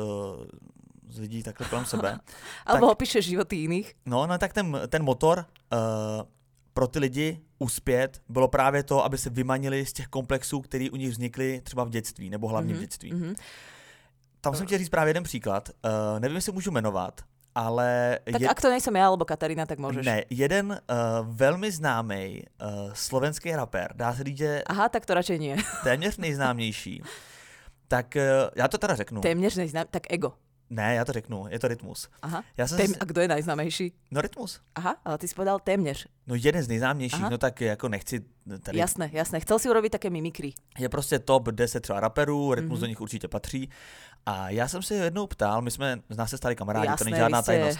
z 1.10 1.20
lidí 1.20 1.44
takhle 1.44 1.68
kolem 1.68 1.86
sebe. 1.86 2.20
Alebo 2.66 2.92
opíšeš 2.92 3.26
životy 3.26 3.56
jiných. 3.56 3.94
No, 4.06 4.28
no 4.28 4.38
tak 4.38 4.54
ten, 4.54 4.80
ten 4.88 5.04
motor 5.04 5.46
pro 6.76 6.88
ty 6.88 7.00
lidi 7.00 7.40
uspět 7.60 8.22
bylo 8.30 8.48
právě 8.48 8.84
to, 8.84 9.06
aby 9.06 9.18
se 9.18 9.30
vymanili 9.30 9.86
z 9.86 9.94
těch 9.94 10.08
komplexů, 10.08 10.62
které 10.62 10.90
u 10.92 10.96
nich 10.96 11.10
vznikly 11.10 11.62
třeba 11.64 11.84
v 11.84 11.90
dětství, 11.90 12.30
nebo 12.30 12.48
hlavně 12.48 12.74
mm-hmm. 12.74 12.78
v 12.78 12.80
mhm, 12.80 12.86
dětství. 12.86 13.14
Mm-hmm. 13.14 13.36
Tam 14.46 14.56
jsem 14.56 14.66
chtěl 14.66 14.78
říct 14.78 14.90
právě 14.90 15.10
jeden 15.10 15.24
příklad. 15.24 15.70
Uh, 15.70 16.20
nevím, 16.20 16.36
jestli 16.36 16.52
můžu 16.52 16.72
jmenovat, 16.72 17.22
ale... 17.56 18.20
Tak 18.32 18.42
je... 18.42 18.50
ak 18.50 18.62
to 18.62 18.70
nejsem 18.70 18.96
já 18.96 19.08
alebo 19.08 19.26
Katarína, 19.26 19.66
tak 19.66 19.80
můžeš. 19.80 20.06
Ne, 20.06 20.24
jeden 20.30 20.72
uh, 20.72 21.36
velmi 21.36 21.72
známý 21.72 22.44
uh, 22.62 22.94
slovenský 22.94 23.52
rapper, 23.52 23.94
dá 23.96 24.14
se 24.14 24.24
říct, 24.24 24.38
že... 24.38 24.64
Aha, 24.68 24.90
tak 24.90 25.06
to 25.06 25.14
radšej 25.14 25.40
nie. 25.40 25.58
téměř 25.84 26.18
nejznámější. 26.18 27.04
tak 27.88 28.16
uh, 28.16 28.22
já 28.56 28.68
to 28.68 28.78
teda 28.78 28.96
řeknu. 28.96 29.22
Téměř 29.22 29.56
nejznámější, 29.56 29.92
tak 29.92 30.04
ego. 30.10 30.34
Ne, 30.70 30.96
já 30.96 31.06
to 31.06 31.12
řeknu, 31.12 31.46
je 31.50 31.60
to 31.60 31.68
Rytmus. 31.68 32.10
Aha. 32.22 32.44
Já 32.58 32.68
jsem 32.68 32.78
Tém, 32.78 32.94
a 33.00 33.06
kdo 33.06 33.22
je 33.22 33.28
nejznámější? 33.28 33.94
No 34.12 34.22
Rytmus. 34.22 34.62
Aha, 34.76 34.96
ale 35.06 35.18
ty 35.18 35.28
jsi 35.28 35.36
povedal 35.36 35.60
téměř. 35.60 36.08
No 36.28 36.36
jeden 36.36 36.64
z 36.64 36.68
nejznámějších, 36.68 37.20
Aha. 37.20 37.30
no 37.30 37.38
tak 37.38 37.62
jako 37.62 37.90
nechci 37.90 38.26
tady... 38.64 38.78
Jasné, 38.78 39.10
jasné, 39.14 39.40
chcel 39.40 39.60
si 39.60 39.70
urobiť 39.70 39.92
také 39.92 40.10
mimikry. 40.10 40.54
Je 40.78 40.90
prostě 40.90 41.20
top 41.20 41.50
10 41.50 41.80
třeba 41.80 42.00
raperů, 42.00 42.54
Rytmus 42.54 42.78
mm-hmm. 42.78 42.82
do 42.82 42.88
nich 42.88 43.02
určitě 43.02 43.28
patří. 43.28 43.70
A 44.26 44.50
já 44.50 44.68
jsem 44.68 44.82
se 44.82 44.96
jednou 44.96 45.28
ptal, 45.28 45.62
my 45.62 45.72
jsme 45.72 46.00
z 46.10 46.18
nás 46.18 46.30
se 46.30 46.38
stali 46.38 46.56
kamarádi, 46.56 46.88
Jasné, 46.88 46.98
to 46.98 47.04
není 47.04 47.18
žádná 47.18 47.42
tajnost. 47.42 47.80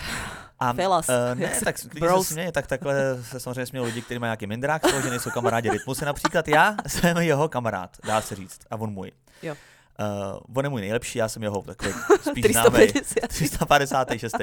A, 0.60 0.74
Felas. 0.74 1.10
Uh, 1.10 1.40
ne, 1.40 1.52
tak 1.64 1.78
se 1.78 1.90
směje, 2.22 2.52
tak 2.52 2.68
takhle 2.68 3.24
se 3.24 3.40
samozřejmě 3.40 3.66
smějí 3.66 3.86
lidi, 3.86 4.02
kteří 4.02 4.20
mají 4.20 4.28
nějaký 4.28 4.48
mindrák, 4.48 4.82
že 5.04 5.10
nejsou 5.10 5.30
kamarádi 5.30 5.70
Rytmusy 5.70 6.06
například. 6.06 6.48
Já 6.48 6.76
jsem 6.88 7.18
jeho 7.18 7.50
kamarád, 7.50 7.98
dá 8.08 8.22
se 8.22 8.36
říct, 8.36 8.60
a 8.72 8.76
on 8.76 8.94
můj. 8.94 9.12
Jo. 9.44 9.56
Uh, 10.00 10.58
on 10.58 10.66
je 10.66 10.70
můj 10.70 10.82
nejlepší, 10.82 11.20
já 11.20 11.30
jsem 11.30 11.44
jeho 11.44 11.62
takový 11.62 11.92
spíš 12.30 12.46
známý. 12.46 12.88
356. 13.28 14.36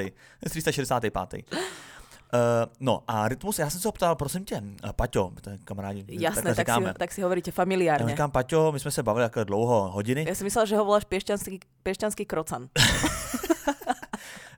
365. 0.49 1.13
Uh, 2.33 2.39
no 2.79 3.03
a 3.07 3.27
Rytmus, 3.27 3.59
já 3.59 3.69
jsem 3.69 3.79
se 3.81 3.87
ho 3.87 3.91
ptal, 3.91 4.15
prosím 4.15 4.45
tě, 4.45 4.55
uh, 4.55 4.91
Paťo, 4.91 5.31
ten 5.41 5.59
kamarádi, 5.65 6.05
Jasné, 6.09 6.55
tak 6.55 6.67
si, 6.69 6.93
tak 6.97 7.11
si 7.11 7.21
hovoríte 7.21 7.51
familiárně. 7.51 8.03
Já 8.03 8.09
říkám, 8.09 8.31
Paťo, 8.31 8.71
my 8.71 8.79
jsme 8.79 8.91
se 8.91 9.03
bavili 9.03 9.23
jako 9.23 9.43
dlouho, 9.43 9.91
hodiny. 9.91 10.25
Já 10.27 10.35
si 10.35 10.43
myslel, 10.43 10.65
že 10.65 10.77
ho 10.77 10.85
voláš 10.85 11.03
pěšťanský, 11.03 11.59
pěšťanský 11.83 12.25
krocan. 12.25 12.67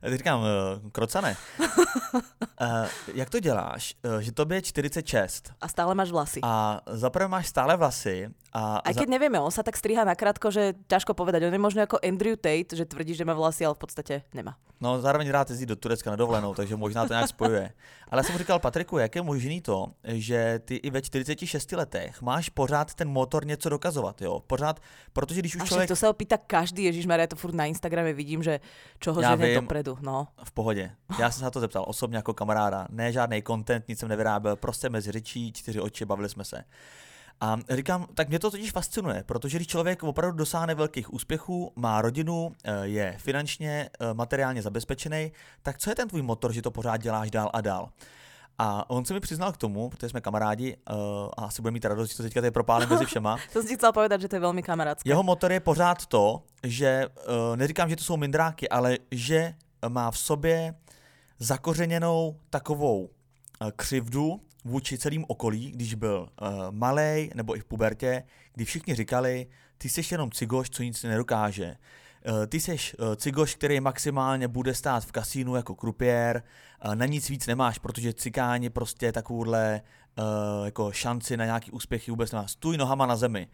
Já 0.02 0.10
ti 0.10 0.16
říkám, 0.16 0.40
uh, 0.40 0.90
krocane, 0.90 1.36
uh, 1.58 2.86
jak 3.14 3.30
to 3.30 3.40
děláš, 3.40 3.94
uh, 4.04 4.20
že 4.20 4.32
tobě 4.32 4.58
je 4.58 4.62
46. 4.62 5.52
A 5.60 5.68
stále 5.68 5.94
máš 5.94 6.10
vlasy. 6.10 6.40
A 6.42 6.80
zaprvé 6.86 7.28
máš 7.28 7.46
stále 7.46 7.76
vlasy. 7.76 8.28
A 8.56 8.80
keď 8.80 9.04
za... 9.04 9.12
nevieme, 9.12 9.36
on 9.36 9.52
sa 9.52 9.60
tak 9.60 9.76
striha 9.76 10.00
nakrátko, 10.08 10.48
že 10.48 10.72
ťažko 10.88 11.12
povedať. 11.12 11.44
On 11.44 11.52
je 11.52 11.60
možno 11.60 11.84
ako 11.84 12.00
Andrew 12.00 12.40
Tate, 12.40 12.72
že 12.72 12.88
tvrdí, 12.88 13.12
že 13.12 13.28
má 13.28 13.36
vlasy, 13.36 13.68
ale 13.68 13.76
v 13.76 13.82
podstate 13.84 14.24
nemá. 14.32 14.56
No, 14.80 14.96
zároveň 15.00 15.28
rád 15.28 15.52
jezdí 15.52 15.66
do 15.66 15.76
Turecka 15.76 16.10
na 16.10 16.16
dovolenou, 16.16 16.54
takže 16.54 16.76
možná 16.76 17.04
to 17.04 17.12
nějak 17.12 17.28
spojuje. 17.28 17.72
Ale 18.08 18.18
já 18.20 18.22
jsem 18.22 18.38
říkal, 18.38 18.58
Patriku, 18.58 18.98
jak 18.98 19.14
je 19.16 19.22
možný 19.22 19.60
to, 19.60 19.92
že 20.04 20.60
ty 20.64 20.74
i 20.76 20.90
ve 20.90 21.02
46 21.02 21.72
letech 21.72 22.22
máš 22.22 22.48
pořád 22.48 22.94
ten 22.94 23.08
motor 23.08 23.46
něco 23.46 23.68
dokazovat, 23.68 24.22
jo? 24.22 24.40
Pořád, 24.46 24.80
protože 25.12 25.40
když 25.40 25.56
už 25.56 25.62
a 25.62 25.66
člověk... 25.66 25.88
to 25.88 25.96
se 25.96 26.08
opýta 26.08 26.36
každý, 26.36 26.84
Ježíš 26.84 27.06
já 27.08 27.26
to 27.26 27.36
furt 27.36 27.54
na 27.54 27.64
Instagrame 27.64 28.12
vidím, 28.12 28.42
že 28.42 28.60
čoho 28.98 29.22
žene 29.22 29.54
dopredu, 29.86 30.06
no. 30.06 30.28
V 30.44 30.52
pohodě. 30.52 30.90
Já 31.18 31.30
jsem 31.30 31.38
se 31.38 31.44
na 31.44 31.50
to 31.50 31.60
zeptal 31.60 31.84
osobně 31.88 32.16
jako 32.16 32.34
kamaráda. 32.34 32.86
Ne 32.90 33.12
žádný 33.12 33.42
content, 33.42 33.88
nic 33.88 33.98
jsem 33.98 34.08
nevyráběl, 34.08 34.56
prostě 34.56 34.88
mezi 34.88 35.12
řečí, 35.12 35.52
čtyři 35.52 35.80
oči, 35.80 36.04
bavili 36.04 36.28
jsme 36.28 36.44
se. 36.44 36.64
A 37.40 37.58
říkám, 37.70 38.06
tak 38.14 38.28
mě 38.28 38.38
to 38.38 38.50
totiž 38.50 38.72
fascinuje, 38.72 39.24
protože 39.26 39.58
když 39.58 39.68
člověk 39.68 40.02
opravdu 40.02 40.36
dosáhne 40.36 40.74
velkých 40.74 41.12
úspěchů, 41.12 41.72
má 41.76 42.02
rodinu, 42.02 42.52
eh, 42.64 42.72
je 42.82 43.14
finančně, 43.18 43.90
eh, 44.00 44.14
materiálně 44.14 44.62
zabezpečený, 44.62 45.32
tak 45.62 45.78
co 45.78 45.90
je 45.90 45.94
ten 45.94 46.08
tvůj 46.08 46.22
motor, 46.22 46.52
že 46.52 46.62
to 46.62 46.70
pořád 46.70 46.96
děláš 46.96 47.30
dál 47.30 47.50
a 47.52 47.60
dál? 47.60 47.90
A 48.58 48.90
on 48.90 49.04
se 49.04 49.14
mi 49.14 49.20
přiznal 49.20 49.52
k 49.52 49.56
tomu, 49.56 49.88
protože 49.90 50.08
jsme 50.08 50.20
kamarádi 50.20 50.76
uh, 50.90 50.96
a 51.36 51.44
asi 51.44 51.62
bude 51.62 51.72
mít 51.72 51.84
radost, 51.84 52.10
že 52.10 52.16
to 52.16 52.22
teďka 52.22 52.40
tady 52.40 52.50
propálím 52.50 52.88
mezi 52.88 53.04
všema. 53.04 53.36
to 53.52 53.58
jsem 53.58 53.68
si 53.68 53.74
chcel 53.74 53.92
povedat, 53.92 54.20
že 54.20 54.28
to 54.28 54.36
je 54.36 54.40
velmi 54.40 54.62
kamarádské. 54.62 55.10
Jeho 55.10 55.22
motor 55.22 55.52
je 55.52 55.60
pořád 55.60 56.06
to, 56.06 56.42
že 56.62 57.06
uh, 57.06 57.56
neříkám, 57.56 57.90
že 57.90 57.96
to 57.96 58.04
jsou 58.04 58.16
mindráky, 58.16 58.68
ale 58.68 58.98
že 59.10 59.54
má 59.88 60.10
v 60.10 60.18
sobě 60.18 60.74
zakořeněnou 61.38 62.40
takovou 62.50 63.00
uh, 63.00 63.70
křivdu 63.76 64.40
vůči 64.64 64.98
celým 64.98 65.24
okolí, 65.28 65.70
když 65.70 65.94
byl 65.94 66.28
uh, 66.42 66.48
malý 66.70 67.30
nebo 67.34 67.56
i 67.56 67.60
v 67.60 67.64
pubertě, 67.64 68.22
kdy 68.54 68.64
všichni 68.64 68.94
říkali, 68.94 69.46
ty 69.78 69.88
jsi 69.88 70.02
jenom 70.10 70.30
cigoš, 70.30 70.70
co 70.70 70.82
nic 70.82 71.02
nedokáže. 71.02 71.76
Uh, 72.28 72.46
ty 72.46 72.60
jsi 72.60 72.72
uh, 72.72 73.14
cigoš, 73.14 73.54
který 73.54 73.80
maximálně 73.80 74.48
bude 74.48 74.74
stát 74.74 75.04
v 75.04 75.12
kasínu 75.12 75.56
jako 75.56 75.74
krupiér, 75.74 76.42
uh, 76.84 76.94
na 76.94 77.06
nic 77.06 77.28
víc 77.28 77.46
nemáš, 77.46 77.78
protože 77.78 78.12
cikáni 78.12 78.70
prostě 78.70 79.12
takovouhle 79.12 79.82
uh, 80.18 80.64
jako 80.64 80.92
šanci 80.92 81.36
na 81.36 81.44
nějaký 81.44 81.70
úspěchy 81.70 82.10
vůbec 82.10 82.32
nemá. 82.32 82.46
Stůj 82.46 82.76
nohama 82.76 83.06
na 83.06 83.16
zemi. 83.16 83.48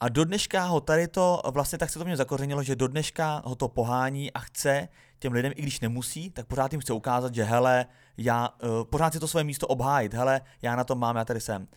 A 0.00 0.08
do 0.08 0.24
dneška 0.24 0.64
ho 0.64 0.80
tady 0.80 1.08
to, 1.08 1.42
vlastně 1.50 1.78
tak 1.78 1.90
se 1.90 1.98
to 1.98 2.04
mě 2.04 2.16
zakořenilo, 2.16 2.62
že 2.62 2.76
do 2.76 2.88
dneška 2.88 3.42
ho 3.44 3.54
to 3.54 3.68
pohání 3.68 4.32
a 4.32 4.38
chce 4.38 4.88
těm 5.18 5.32
lidem, 5.32 5.52
i 5.56 5.62
když 5.62 5.80
nemusí, 5.80 6.30
tak 6.30 6.46
pořád 6.46 6.72
jim 6.72 6.80
chce 6.80 6.92
ukázat, 6.92 7.34
že 7.34 7.44
hele, 7.44 7.86
já 8.16 8.48
uh, 8.48 8.84
pořád 8.84 9.12
si 9.12 9.20
to 9.20 9.28
svoje 9.28 9.44
místo 9.44 9.66
obhájit, 9.66 10.14
hele, 10.14 10.40
já 10.62 10.76
na 10.76 10.84
tom 10.84 10.98
mám, 10.98 11.16
já 11.16 11.24
tady 11.24 11.40
jsem. 11.40 11.68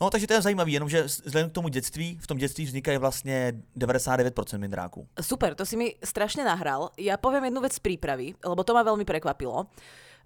No, 0.00 0.10
takže 0.10 0.26
to 0.26 0.34
je 0.34 0.42
zajímavé, 0.42 0.70
jenomže 0.70 1.02
vzhledem 1.02 1.50
k 1.50 1.52
tomu 1.52 1.68
dětství, 1.68 2.18
v 2.18 2.26
tom 2.26 2.38
dětství 2.38 2.64
vznikají 2.64 2.98
vlastně 2.98 3.52
99% 3.76 4.58
mindráků. 4.58 5.08
Super, 5.20 5.54
to 5.54 5.66
si 5.66 5.76
mi 5.76 5.94
strašně 6.04 6.44
nahral. 6.44 6.90
Já 6.98 7.16
povím 7.16 7.44
jednu 7.44 7.60
věc 7.60 7.72
z 7.72 7.78
přípravy, 7.78 8.34
lebo 8.44 8.64
to 8.64 8.74
ma 8.74 8.82
velmi 8.82 9.04
překvapilo. 9.04 9.66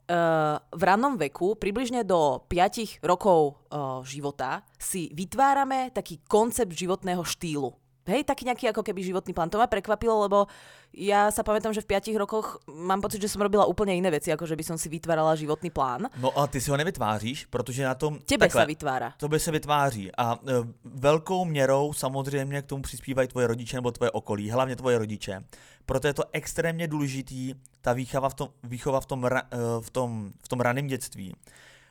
Uh, 0.09 0.57
v 0.73 0.83
rannom 0.89 1.21
veku, 1.21 1.53
približne 1.61 2.01
do 2.01 2.41
5 2.49 3.05
rokov 3.05 3.61
uh, 3.69 4.01
života, 4.09 4.65
si 4.81 5.13
vytvárame 5.13 5.93
taký 5.93 6.25
koncept 6.25 6.73
životného 6.73 7.21
štýlu. 7.21 7.77
Hej, 8.09 8.25
taký 8.25 8.49
nejaký 8.49 8.73
ako 8.73 8.81
keby 8.81 9.05
životný 9.05 9.37
plán. 9.37 9.53
To 9.53 9.61
ma 9.61 9.69
prekvapilo, 9.69 10.25
lebo 10.25 10.49
ja 10.97 11.29
sa 11.29 11.45
pamätám, 11.45 11.77
že 11.77 11.85
v 11.85 11.93
5 11.93 12.17
rokoch 12.17 12.57
mám 12.65 13.05
pocit, 13.05 13.21
že 13.21 13.29
som 13.29 13.45
robila 13.45 13.69
úplne 13.69 13.93
iné 13.93 14.09
veci, 14.09 14.33
ako 14.33 14.49
že 14.49 14.57
by 14.57 14.65
som 14.65 14.81
si 14.81 14.89
vytvárala 14.89 15.37
životný 15.37 15.69
plán. 15.69 16.09
No 16.17 16.33
a 16.33 16.49
ty 16.49 16.57
si 16.57 16.73
ho 16.73 16.77
nevytváříš, 16.81 17.53
protože 17.53 17.85
na 17.85 17.95
tom... 17.95 18.17
Tebe 18.25 18.49
takhle, 18.49 18.63
se 18.63 18.67
vytvára. 18.67 19.13
To 19.21 19.29
by 19.29 19.41
se 19.41 19.51
vytváří. 19.53 20.11
A 20.17 20.41
e, 20.41 20.53
velkou 20.85 21.45
měrou 21.45 21.93
samozřejmě 21.93 22.63
k 22.63 22.67
tomu 22.67 22.83
přispívají 22.83 23.29
tvoje 23.29 23.47
rodiče 23.47 23.77
nebo 23.77 23.91
tvoje 23.91 24.11
okolí, 24.11 24.51
hlavně 24.51 24.77
tvoje 24.77 24.99
rodiče. 24.99 25.45
Proto 25.89 26.07
je 26.07 26.15
to 26.15 26.23
extrémně 26.33 26.89
důležitý, 26.89 27.55
ta 27.81 27.93
výchova 27.93 28.29
v 28.29 28.35
tom, 28.35 28.49
výchova 28.63 29.01
v 29.01 29.07
tom, 29.07 29.27
e, 29.27 29.41
v 29.81 29.91
tom, 29.91 30.33
v 30.45 30.49
tom 30.49 30.61
raném 30.61 30.87
dětství. 30.87 31.35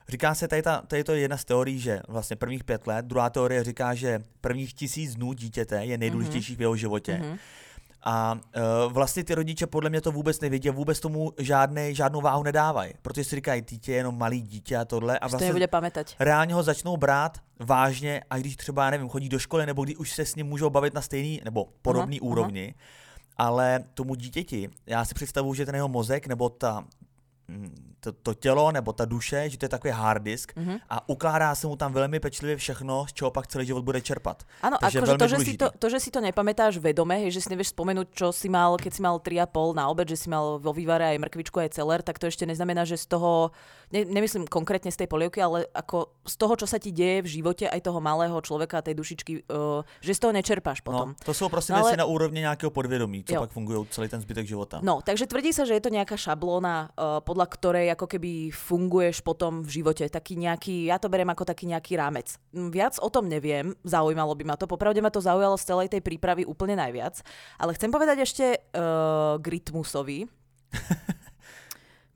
Říká 0.08 0.34
se, 0.34 0.48
tady, 0.48 0.62
ta, 0.62 0.82
tady 0.86 1.04
to 1.04 1.12
je 1.12 1.20
jedna 1.20 1.36
z 1.36 1.44
teorií, 1.44 1.80
že 1.80 2.00
vlastně 2.08 2.36
prvních 2.36 2.64
pět 2.64 2.86
let, 2.86 3.04
druhá 3.04 3.30
teorie 3.30 3.64
říká, 3.64 3.94
že 3.94 4.20
prvních 4.40 4.74
tisíc 4.74 5.14
dnů 5.14 5.32
dítěte 5.32 5.84
je 5.84 5.98
nejdůležitější 5.98 6.52
mm-hmm. 6.52 6.58
v 6.58 6.60
jeho 6.60 6.76
životě. 6.76 7.20
Mm-hmm. 7.22 7.38
A 8.02 8.34
uh, 8.34 8.92
vlastně 8.92 9.24
ty 9.24 9.34
rodiče 9.34 9.66
podle 9.66 9.90
mě 9.90 10.00
to 10.00 10.12
vůbec 10.12 10.40
nevědí, 10.40 10.70
vůbec 10.70 11.00
tomu 11.00 11.32
žádný, 11.38 11.94
žádnou 11.94 12.20
váhu 12.20 12.42
nedávají, 12.42 12.92
protože 13.02 13.24
si 13.24 13.36
říkají, 13.36 13.62
dítě 13.62 13.92
je 13.92 13.96
jenom 13.96 14.18
malý 14.18 14.42
dítě 14.42 14.76
a 14.76 14.84
tohle. 14.84 15.18
A 15.18 15.28
vlastně 15.28 15.52
bude 15.52 15.66
pamětať. 15.66 16.16
reálně 16.18 16.54
ho 16.54 16.62
začnou 16.62 16.96
brát 16.96 17.38
vážně 17.60 18.22
a 18.30 18.38
když 18.38 18.56
třeba, 18.56 18.84
já 18.84 18.90
nevím, 18.90 19.08
chodí 19.08 19.28
do 19.28 19.38
školy 19.38 19.66
nebo 19.66 19.84
když 19.84 19.96
už 19.96 20.12
se 20.12 20.24
s 20.24 20.34
ním 20.34 20.46
můžou 20.46 20.70
bavit 20.70 20.94
na 20.94 21.00
stejný 21.00 21.40
nebo 21.44 21.66
podobný 21.82 22.20
uh-huh, 22.20 22.26
úrovni. 22.26 22.74
Ale 23.38 23.84
tomu 23.94 24.14
dítěti, 24.14 24.70
já 24.86 25.04
si 25.04 25.14
představuju, 25.14 25.54
že 25.54 25.66
ten 25.66 25.74
jeho 25.74 25.88
mozek 25.88 26.26
nebo 26.26 26.48
ta, 26.48 26.84
mm, 27.48 27.94
to, 28.00 28.12
to 28.12 28.34
tělo 28.34 28.72
nebo 28.72 28.92
ta 28.92 29.04
duše, 29.04 29.50
že 29.50 29.58
to 29.58 29.64
je 29.64 29.68
takový 29.68 29.92
hard 29.92 30.22
disk 30.22 30.56
mm-hmm. 30.56 30.80
a 30.90 31.08
ukládá 31.08 31.54
se 31.54 31.66
mu 31.66 31.76
tam 31.76 31.92
velmi 31.92 32.20
pečlivě 32.20 32.56
všechno, 32.56 33.06
z 33.06 33.12
čeho 33.12 33.30
pak 33.30 33.46
celý 33.46 33.66
život 33.66 33.84
bude 33.84 34.00
čerpat. 34.00 34.42
Áno, 34.62 34.78
akože 34.82 35.16
to, 35.18 35.28
že 35.28 35.38
si 35.38 35.52
to, 35.56 35.70
to, 35.78 35.86
že 35.90 35.98
si 36.00 36.10
to 36.10 36.20
nepamätáš 36.20 36.78
vedome, 36.78 37.18
hej, 37.18 37.30
že 37.30 37.40
si 37.46 37.48
nevieš 37.50 37.74
spomenúť, 37.74 38.06
čo 38.14 38.26
si 38.30 38.48
mal, 38.50 38.78
keď 38.78 38.92
si 38.94 39.02
mal 39.02 39.18
3,5 39.18 39.74
na 39.74 39.84
obed, 39.90 40.08
že 40.08 40.18
si 40.18 40.28
mal 40.30 40.58
vo 40.58 40.72
vývare 40.74 41.14
aj 41.14 41.18
mrkvičku, 41.18 41.58
aj 41.58 41.74
celer, 41.74 42.02
tak 42.02 42.18
to 42.18 42.30
ešte 42.30 42.46
neznamená, 42.46 42.86
že 42.86 42.98
z 42.98 43.06
toho, 43.06 43.50
ne, 43.92 44.04
nemyslím 44.04 44.44
konkrétne 44.48 44.92
z 44.92 45.04
tej 45.04 45.08
polievky, 45.08 45.40
ale 45.40 45.64
ako 45.72 46.12
z 46.24 46.34
toho, 46.36 46.54
čo 46.56 46.66
sa 46.68 46.76
ti 46.76 46.92
deje 46.92 47.24
v 47.24 47.28
živote 47.40 47.64
aj 47.68 47.80
toho 47.80 48.00
malého 48.00 48.36
človeka, 48.40 48.84
tej 48.84 48.94
dušičky, 48.96 49.48
uh, 49.48 49.84
že 50.00 50.12
z 50.14 50.20
toho 50.20 50.32
nečerpáš 50.32 50.80
no, 50.82 50.86
potom. 50.86 51.08
No, 51.12 51.24
to 51.24 51.32
sú 51.34 51.48
prostě 51.48 51.72
no, 51.72 51.78
ale... 51.78 51.96
na 51.96 52.04
úrovni 52.04 52.40
nějakého 52.40 52.70
podvědomí, 52.70 53.24
co 53.24 53.34
jo. 53.34 53.40
pak 53.40 53.50
fungují 53.50 53.86
celý 53.90 54.08
ten 54.08 54.20
zbytek 54.20 54.46
života. 54.46 54.80
No, 54.82 55.00
takže 55.04 55.26
tvrdí 55.26 55.52
sa, 55.52 55.64
že 55.64 55.74
je 55.74 55.80
to 55.80 55.90
nejaká 55.90 56.16
šablóna, 56.16 56.90
uh, 56.92 57.20
podľa 57.24 57.46
ktorej 57.46 57.86
ako 57.92 58.06
keby 58.06 58.52
funguješ 58.52 59.20
potom 59.24 59.62
v 59.64 59.80
živote. 59.80 60.08
Taký 60.08 60.36
nejaký, 60.36 60.92
ja 60.92 60.98
to 60.98 61.08
beriem 61.08 61.30
ako 61.30 61.44
taký 61.44 61.66
nejaký 61.66 61.96
rámec. 61.96 62.36
Viac 62.52 63.00
o 63.00 63.08
tom 63.08 63.28
neviem, 63.28 63.74
zaujímalo 63.84 64.34
by 64.36 64.44
ma 64.44 64.56
to. 64.56 64.68
Popravde 64.68 65.00
ma 65.00 65.10
to 65.10 65.20
zaujalo 65.20 65.56
z 65.56 65.64
celej 65.64 65.88
tej 65.88 66.00
prípravy 66.04 66.44
úplne 66.44 66.76
najviac. 66.76 67.20
Ale 67.58 67.74
chcem 67.74 67.90
povedať 67.90 68.24
ešte 68.24 68.44
uh, 68.76 69.40
Gritmusovi. 69.40 70.28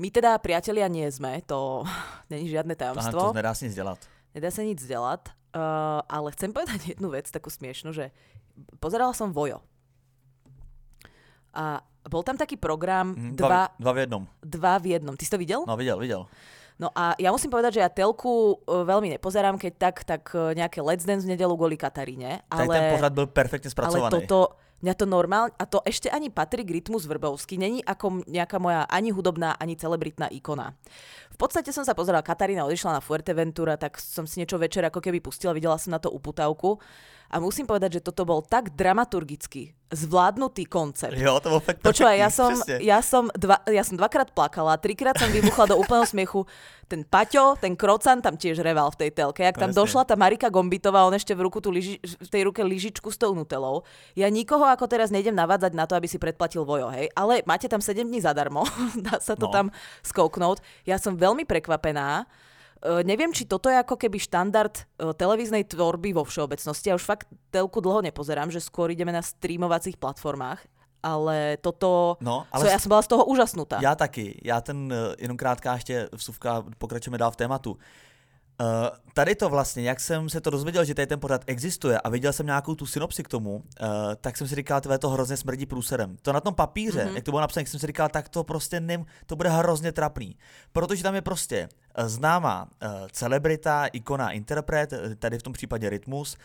My 0.03 0.11
teda 0.11 0.35
priatelia 0.43 0.91
nie 0.91 1.07
sme, 1.15 1.39
to 1.47 1.87
není 2.33 2.51
žiadne 2.51 2.75
tajomstvo. 2.75 3.19
Aha, 3.23 3.31
to 3.31 3.39
nedá 3.39 3.55
sa 3.55 3.63
nic 3.63 3.75
dělat. 3.79 3.99
Nedá 4.35 4.51
sa 4.51 4.63
nic 4.67 4.81
dělat, 4.83 5.31
uh, 5.55 6.03
ale 6.11 6.35
chcem 6.35 6.51
povedať 6.51 6.99
jednu 6.99 7.15
vec, 7.15 7.31
takú 7.31 7.53
smiešnú, 7.53 7.95
že 7.95 8.11
pozerala 8.83 9.15
som 9.15 9.31
Vojo. 9.31 9.63
A 11.55 11.85
bol 12.09 12.25
tam 12.27 12.35
taký 12.35 12.59
program 12.59 13.15
Mm, 13.15 13.39
dva, 13.39 13.47
dva, 13.47 13.63
dva 13.79 13.93
v 13.93 13.99
jednom. 14.03 14.23
dva 14.43 14.75
v 14.83 14.87
jednom. 14.99 15.15
Ty 15.15 15.23
si 15.23 15.31
to 15.31 15.39
videl? 15.39 15.63
No, 15.69 15.77
videl, 15.79 16.01
videl. 16.03 16.27
No 16.81 16.91
a 16.97 17.15
ja 17.21 17.31
musím 17.31 17.53
povedať, 17.53 17.79
že 17.79 17.85
ja 17.85 17.91
telku 17.93 18.59
e, 18.59 18.83
veľmi 18.83 19.15
nepozerám, 19.15 19.55
keď 19.61 19.73
tak, 19.79 19.97
tak 20.03 20.23
e, 20.35 20.57
nejaké 20.57 20.83
Let's 20.83 21.07
Dance 21.07 21.23
v 21.29 21.37
nedelu 21.37 21.55
kvôli 21.55 21.79
Kataríne. 21.79 22.43
Ale, 22.51 22.67
Ale, 22.67 22.75
ten 22.75 22.85
pořad 22.97 23.13
byl 23.13 23.27
perfektně 23.27 23.69
ale 23.69 23.71
zpracovaný. 23.71 24.11
toto, 24.11 24.57
mňa 24.83 24.95
to 24.99 25.07
normálne, 25.07 25.55
a 25.57 25.65
to 25.65 25.79
ešte 25.87 26.11
ani 26.11 26.29
Patrik 26.29 26.69
Rytmus 26.69 27.07
Vrbovský, 27.07 27.57
není 27.57 27.81
ako 27.87 28.27
nejaká 28.27 28.59
moja 28.59 28.83
ani 28.91 29.15
hudobná, 29.15 29.55
ani 29.57 29.79
celebritná 29.79 30.27
ikona. 30.29 30.75
V 31.33 31.39
podstate 31.39 31.71
som 31.71 31.87
sa 31.87 31.95
pozerala, 31.97 32.27
Katarína 32.27 32.67
odišla 32.67 32.99
na 32.99 33.03
Fuerteventura, 33.03 33.79
tak 33.79 33.97
som 34.03 34.27
si 34.27 34.43
niečo 34.43 34.59
večer 34.59 34.85
ako 34.85 34.99
keby 34.99 35.23
pustila, 35.23 35.57
videla 35.57 35.79
som 35.79 35.95
na 35.95 36.03
to 36.03 36.11
uputávku 36.11 36.83
a 37.33 37.41
musím 37.41 37.65
povedať, 37.65 37.99
že 37.99 38.05
toto 38.05 38.23
bol 38.23 38.45
tak 38.45 38.77
dramaturgicky 38.77 39.73
zvládnutý 39.89 40.65
koncept. 40.69 41.17
Jo, 41.17 41.37
to 41.41 41.53
bol 41.53 41.61
fakt 41.61 41.81
Počúvaj, 41.81 42.17
ja 42.17 42.29
som, 42.29 42.53
přesně. 42.57 42.81
ja, 42.81 43.01
som 43.01 43.29
dva, 43.33 43.61
ja 43.69 43.85
som 43.85 43.97
dvakrát 43.97 44.33
plakala, 44.33 44.77
trikrát 44.77 45.17
som 45.17 45.29
vybuchla 45.29 45.69
do 45.69 45.77
úplného 45.77 46.09
smiechu. 46.09 46.45
Ten 46.89 47.05
Paťo, 47.05 47.57
ten 47.61 47.77
Krocan 47.77 48.21
tam 48.21 48.37
tiež 48.37 48.61
reval 48.61 48.89
v 48.93 49.05
tej 49.05 49.11
telke. 49.13 49.45
Jak 49.45 49.57
tam 49.57 49.69
Presne. 49.73 49.81
došla 49.81 50.03
tá 50.05 50.17
Marika 50.17 50.49
Gombitová, 50.49 51.05
on 51.05 51.13
ešte 51.13 51.33
v, 51.33 51.45
ruku 51.45 51.61
tú 51.61 51.69
lyži, 51.69 51.97
v 52.01 52.29
tej 52.29 52.43
ruke 52.45 52.61
lyžičku 52.61 53.09
s 53.09 53.17
tou 53.17 53.33
nutelou. 53.33 53.85
Ja 54.13 54.29
nikoho 54.29 54.65
ako 54.65 54.89
teraz 54.89 55.09
nejdem 55.09 55.33
navádzať 55.33 55.73
na 55.73 55.85
to, 55.85 55.97
aby 55.97 56.09
si 56.09 56.17
predplatil 56.17 56.65
vojo, 56.65 56.89
hej. 56.89 57.09
Ale 57.13 57.41
máte 57.45 57.69
tam 57.69 57.81
7 57.81 58.01
dní 58.03 58.21
zadarmo, 58.21 58.65
dá 59.09 59.21
sa 59.21 59.37
to 59.37 59.49
No. 59.49 59.53
tam 59.53 59.67
skouknúť. 60.01 60.61
Ja 60.85 60.97
som 60.97 61.17
veľmi 61.17 61.45
prekvapená. 61.45 62.25
Uh, 62.83 63.07
neviem, 63.07 63.31
či 63.31 63.47
toto 63.47 63.71
je 63.71 63.79
ako 63.79 63.95
keby 63.95 64.19
štandard 64.19 64.75
uh, 64.99 65.15
televíznej 65.15 65.63
tvorby 65.71 66.11
vo 66.11 66.27
všeobecnosti. 66.27 66.91
Ja 66.91 66.99
už 66.99 67.07
fakt 67.07 67.31
telku 67.55 67.79
dlho 67.79 68.03
nepozerám, 68.03 68.51
že 68.51 68.59
skôr 68.59 68.91
ideme 68.91 69.15
na 69.15 69.23
streamovacích 69.23 69.95
platformách. 70.03 70.67
Ale 71.03 71.59
toto... 71.63 72.17
No, 72.21 72.47
Ale 72.53 72.65
co, 72.65 72.71
já 72.71 72.79
jsem 72.79 72.89
byla 72.89 73.03
z 73.03 73.07
toho 73.07 73.25
úžasnutá. 73.25 73.79
Já 73.83 73.95
taky. 73.95 74.41
Já 74.45 74.61
ten, 74.61 74.93
eh, 74.93 75.15
jenom 75.19 75.37
krátká 75.37 75.75
ještě 75.75 76.09
vsuvka, 76.15 76.65
pokračujeme 76.79 77.19
dál 77.19 77.31
v 77.31 77.37
tématu. 77.37 77.79
Uh, 78.61 78.89
tady 79.15 79.35
to 79.35 79.49
vlastně, 79.49 79.83
jak 79.83 80.01
jsem 80.01 80.31
se 80.31 80.41
to 80.41 80.51
dozvěděl, 80.51 80.85
že 80.85 80.95
tady 80.95 81.07
ten 81.07 81.21
pořad 81.21 81.43
existuje 81.47 82.01
a 82.01 82.09
viděl 82.09 82.33
jsem 82.33 82.47
nějakou 82.47 82.75
tu 82.75 82.87
synopsi 82.87 83.23
k 83.23 83.29
tomu, 83.29 83.55
uh, 83.55 83.63
tak 84.21 84.37
jsem 84.37 84.49
si 84.49 84.55
říkal, 84.55 84.81
tvé 84.81 84.99
to 84.99 85.09
hrozně 85.09 85.37
smrdí 85.37 85.67
průserem. 85.67 86.17
To 86.23 86.33
na 86.33 86.41
tom 86.41 86.55
papíře, 86.55 87.05
mm-hmm. 87.05 87.15
jak 87.15 87.25
to 87.25 87.31
bylo 87.31 87.41
napsané, 87.41 87.61
jak 87.61 87.69
jsem 87.69 87.81
si 87.81 87.87
říkal, 87.87 88.09
tak 88.09 88.29
to 88.29 88.45
prostě 88.45 88.81
nem, 88.81 89.07
to 89.27 89.37
bude 89.37 89.49
hrozně 89.49 89.93
trapný. 89.93 90.37
Protože 90.73 91.03
tam 91.03 91.15
je 91.15 91.23
prostě 91.23 91.69
známá 92.07 92.65
uh, 92.65 92.91
celebrita, 93.13 93.87
ikona, 93.87 94.31
interpret, 94.31 94.93
eh, 94.93 95.15
tady 95.17 95.39
v 95.39 95.43
tom 95.43 95.53
případě 95.53 95.91
Rytmus, 95.91 96.37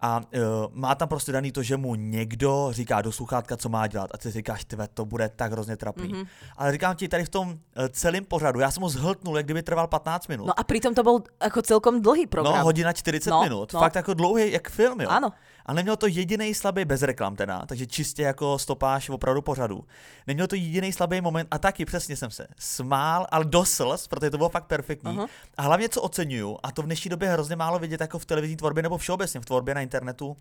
a 0.00 0.20
uh, 0.20 0.42
má 0.72 0.94
tam 0.94 1.08
prostě 1.08 1.32
daný 1.32 1.52
to, 1.52 1.62
že 1.62 1.76
mu 1.76 1.94
někdo 1.94 2.68
říká 2.70 3.02
do 3.02 3.12
sluchátka, 3.12 3.56
co 3.56 3.68
má 3.68 3.86
dělat. 3.86 4.10
A 4.14 4.18
ty 4.18 4.30
říkáš, 4.30 4.64
tve, 4.64 4.88
to 4.88 5.04
bude 5.04 5.28
tak 5.36 5.52
hrozně 5.52 5.76
trapný. 5.76 6.14
Mm-hmm. 6.14 6.26
Ale 6.56 6.72
říkám 6.72 6.96
ti, 6.96 7.08
tady 7.08 7.24
v 7.24 7.28
tom 7.28 7.48
uh, 7.48 7.56
celém 7.90 8.24
pořadu, 8.24 8.60
já 8.60 8.70
jsem 8.70 8.82
ho 8.82 8.88
zhltnul, 8.88 9.36
jak 9.36 9.46
kdyby 9.46 9.62
trval 9.62 9.86
15 9.86 10.28
minut. 10.28 10.46
No 10.46 10.60
a 10.60 10.64
pritom 10.64 10.94
to 10.94 11.02
bol 11.02 11.22
ako 11.40 11.62
celkom 11.62 12.02
dlhý 12.02 12.26
program. 12.26 12.58
No, 12.58 12.64
hodina 12.64 12.92
40 12.92 13.30
No, 13.30 13.42
minut. 13.42 13.72
no. 13.72 13.80
Fakt 13.80 13.96
jako 13.96 14.14
dlouhý, 14.14 14.52
jak 14.52 14.68
film, 14.68 15.00
jo. 15.00 15.08
Áno. 15.10 15.32
A 15.66 15.72
neměl 15.72 15.96
to 15.96 16.06
jediný 16.06 16.54
slabý 16.54 16.84
bez 16.84 17.02
reklam 17.02 17.36
teda, 17.36 17.66
takže 17.66 17.86
čistě 17.86 18.22
jako 18.22 18.58
stopáž 18.58 19.08
opravdu 19.10 19.42
pořadu. 19.42 19.84
Neměl 20.26 20.46
to 20.46 20.54
jediný 20.54 20.92
slabý 20.92 21.20
moment 21.20 21.48
a 21.50 21.58
taky 21.58 21.84
přesně 21.84 22.16
jsem 22.16 22.30
se 22.30 22.46
smál, 22.58 23.26
ale 23.30 23.44
do 23.44 23.64
slz, 23.64 24.06
protože 24.08 24.30
to 24.30 24.36
bylo 24.36 24.48
fakt 24.48 24.64
perfektní. 24.66 25.10
Aha. 25.10 25.26
A 25.56 25.62
hlavně 25.62 25.88
co 25.88 26.02
oceňuju, 26.02 26.58
a 26.62 26.72
to 26.72 26.82
v 26.82 26.84
dnešní 26.84 27.08
době 27.08 27.28
hrozně 27.30 27.56
málo 27.56 27.78
vidět 27.78 28.00
jako 28.00 28.18
v 28.18 28.24
televizní 28.24 28.56
tvorbě 28.56 28.82
nebo 28.82 28.98
všeobecně 28.98 29.40
v 29.40 29.44
tvorbě 29.44 29.74
na 29.74 29.80
internetu 29.80 30.28
uh, 30.28 30.36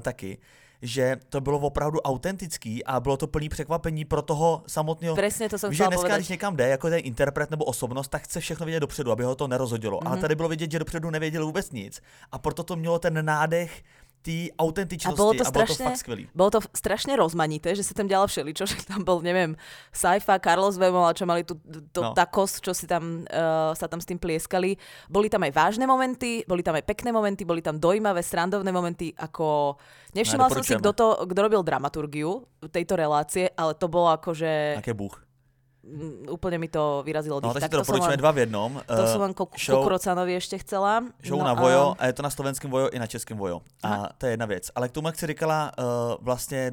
taky, 0.00 0.38
že 0.82 1.16
to 1.28 1.40
bylo 1.40 1.58
opravdu 1.58 2.00
autentický 2.00 2.84
a 2.84 3.00
bylo 3.00 3.16
to 3.16 3.26
plný 3.26 3.48
překvapení 3.48 4.04
pro 4.04 4.22
toho 4.22 4.62
samotného 4.66 5.16
Presne 5.16 5.48
to 5.48 5.68
Víš, 5.68 5.78
že 5.78 5.84
dneska, 5.84 5.96
povedať. 5.96 6.18
když 6.18 6.28
někam 6.28 6.56
jde, 6.56 6.68
jako 6.68 6.90
ten 6.90 7.00
interpret 7.02 7.50
nebo 7.50 7.64
osobnost, 7.64 8.08
tak 8.08 8.22
chce 8.22 8.40
všechno 8.40 8.66
vědět 8.66 8.80
dopředu, 8.80 9.12
aby 9.12 9.24
ho 9.24 9.34
to 9.34 9.48
nerozhodilo. 9.48 9.98
Mm-hmm. 9.98 10.06
Ale 10.06 10.16
Mhm. 10.16 10.20
tady 10.20 10.34
bylo 10.34 10.48
vidět, 10.48 10.70
že 10.70 10.78
dopředu 10.78 11.10
nevěděl 11.10 11.46
vůbec 11.46 11.70
nic. 11.70 12.02
A 12.32 12.38
proto 12.38 12.62
to 12.62 12.76
mělo 12.76 12.98
ten 12.98 13.24
nádech 13.24 13.82
té 14.20 14.52
autentičnosti 14.58 15.16
A 15.16 15.22
bolo 15.22 15.32
to 15.32 15.44
a 15.46 15.50
bylo 15.50 15.66
to 15.66 15.72
strašne, 15.72 15.84
fakt 15.84 15.96
skvělý. 15.96 16.24
bolo 16.36 16.50
to 16.50 16.60
strašne 16.76 17.12
rozmanité, 17.16 17.72
že 17.72 17.80
sa 17.80 17.96
tam 17.96 18.04
dialo 18.04 18.28
všeličo, 18.28 18.64
že 18.70 18.76
tam 18.84 19.00
bol, 19.00 19.24
neviem, 19.24 19.56
Saifa, 19.92 20.36
Carlos 20.36 20.76
Vemola, 20.76 21.16
čo 21.16 21.24
mali 21.24 21.44
tu 21.44 21.56
to 21.92 22.00
No. 22.00 22.12
no. 22.12 22.16
takos, 22.16 22.60
čo 22.60 22.76
si 22.76 22.84
tam, 22.84 23.24
uh, 23.24 23.72
sa 23.72 23.88
tam 23.88 24.00
s 24.00 24.06
tým 24.08 24.20
plieskali. 24.20 24.76
Boli 25.08 25.32
tam 25.32 25.40
aj 25.44 25.52
vážne 25.56 25.88
momenty, 25.88 26.44
boli 26.44 26.60
tam 26.60 26.76
aj 26.76 26.84
pekné 26.84 27.12
momenty, 27.12 27.48
boli 27.48 27.64
tam 27.64 27.80
dojímavé, 27.80 28.20
srandovné 28.20 28.68
momenty, 28.72 29.16
ako... 29.16 29.76
Nevšimla 30.10 30.50
som 30.50 30.64
si, 30.66 30.74
kto, 30.74 30.90
to, 30.90 31.06
kto 31.22 31.38
robil 31.40 31.62
dramaturgiu 31.62 32.44
tejto 32.68 32.98
relácie, 32.98 33.48
ale 33.56 33.78
to 33.78 33.86
bolo 33.86 34.10
akože... 34.10 34.82
Jaké 34.82 34.94
bůh. 34.94 35.29
Mm, 35.84 36.28
Úplne 36.30 36.58
mi 36.58 36.68
to 36.68 37.02
vyrazilo 37.06 37.40
No, 37.40 37.48
dých. 37.48 37.52
takže 37.60 37.68
Tak 37.68 37.70
to 37.70 37.76
to 37.76 37.82
doporučujeme 37.82 38.16
dva 38.20 38.30
v 38.30 38.38
jednom. 38.38 38.70
to 38.86 39.02
Eh, 39.04 39.12
som 39.12 39.20
len 39.20 39.32
Kuk- 39.34 39.56
show- 39.58 39.80
Kukrocanovi 39.80 40.36
ešte 40.36 40.58
chcela. 40.58 41.04
Show 41.24 41.38
No 41.38 41.44
na 41.44 41.52
a- 41.52 41.60
Vojo 41.60 41.94
a 41.98 42.06
je 42.06 42.12
to 42.12 42.22
na 42.22 42.30
slovenském 42.30 42.70
Vojo 42.70 42.88
i 42.92 42.98
na 42.98 43.06
českém 43.06 43.38
Vojo. 43.38 43.62
A 43.82 43.88
Aha. 43.88 44.08
to 44.18 44.26
je 44.26 44.32
jedna 44.32 44.46
věc. 44.46 44.70
Ale 44.74 44.88
k 44.88 44.92
tomu, 44.92 45.08
jak 45.08 45.16
jsi 45.18 45.26
říkala, 45.26 45.72
uh, 45.78 45.84
vlastně 46.20 46.72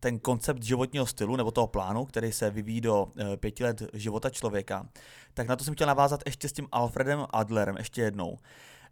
ten 0.00 0.18
koncept 0.18 0.62
životního 0.62 1.06
stylu 1.06 1.36
nebo 1.36 1.50
toho 1.50 1.66
plánu, 1.66 2.04
který 2.04 2.32
se 2.32 2.50
vyvíjí 2.50 2.80
do 2.80 3.04
uh, 3.04 3.36
pěti 3.36 3.64
let 3.64 3.82
života 3.92 4.30
člověka, 4.30 4.86
tak 5.34 5.48
na 5.48 5.56
to 5.56 5.64
jsem 5.64 5.74
chtěl 5.74 5.86
navázat 5.86 6.20
ještě 6.26 6.48
s 6.48 6.52
tím 6.52 6.68
Alfredem 6.72 7.26
Adlerem, 7.30 7.76
ještě 7.76 8.02
jednou. 8.02 8.30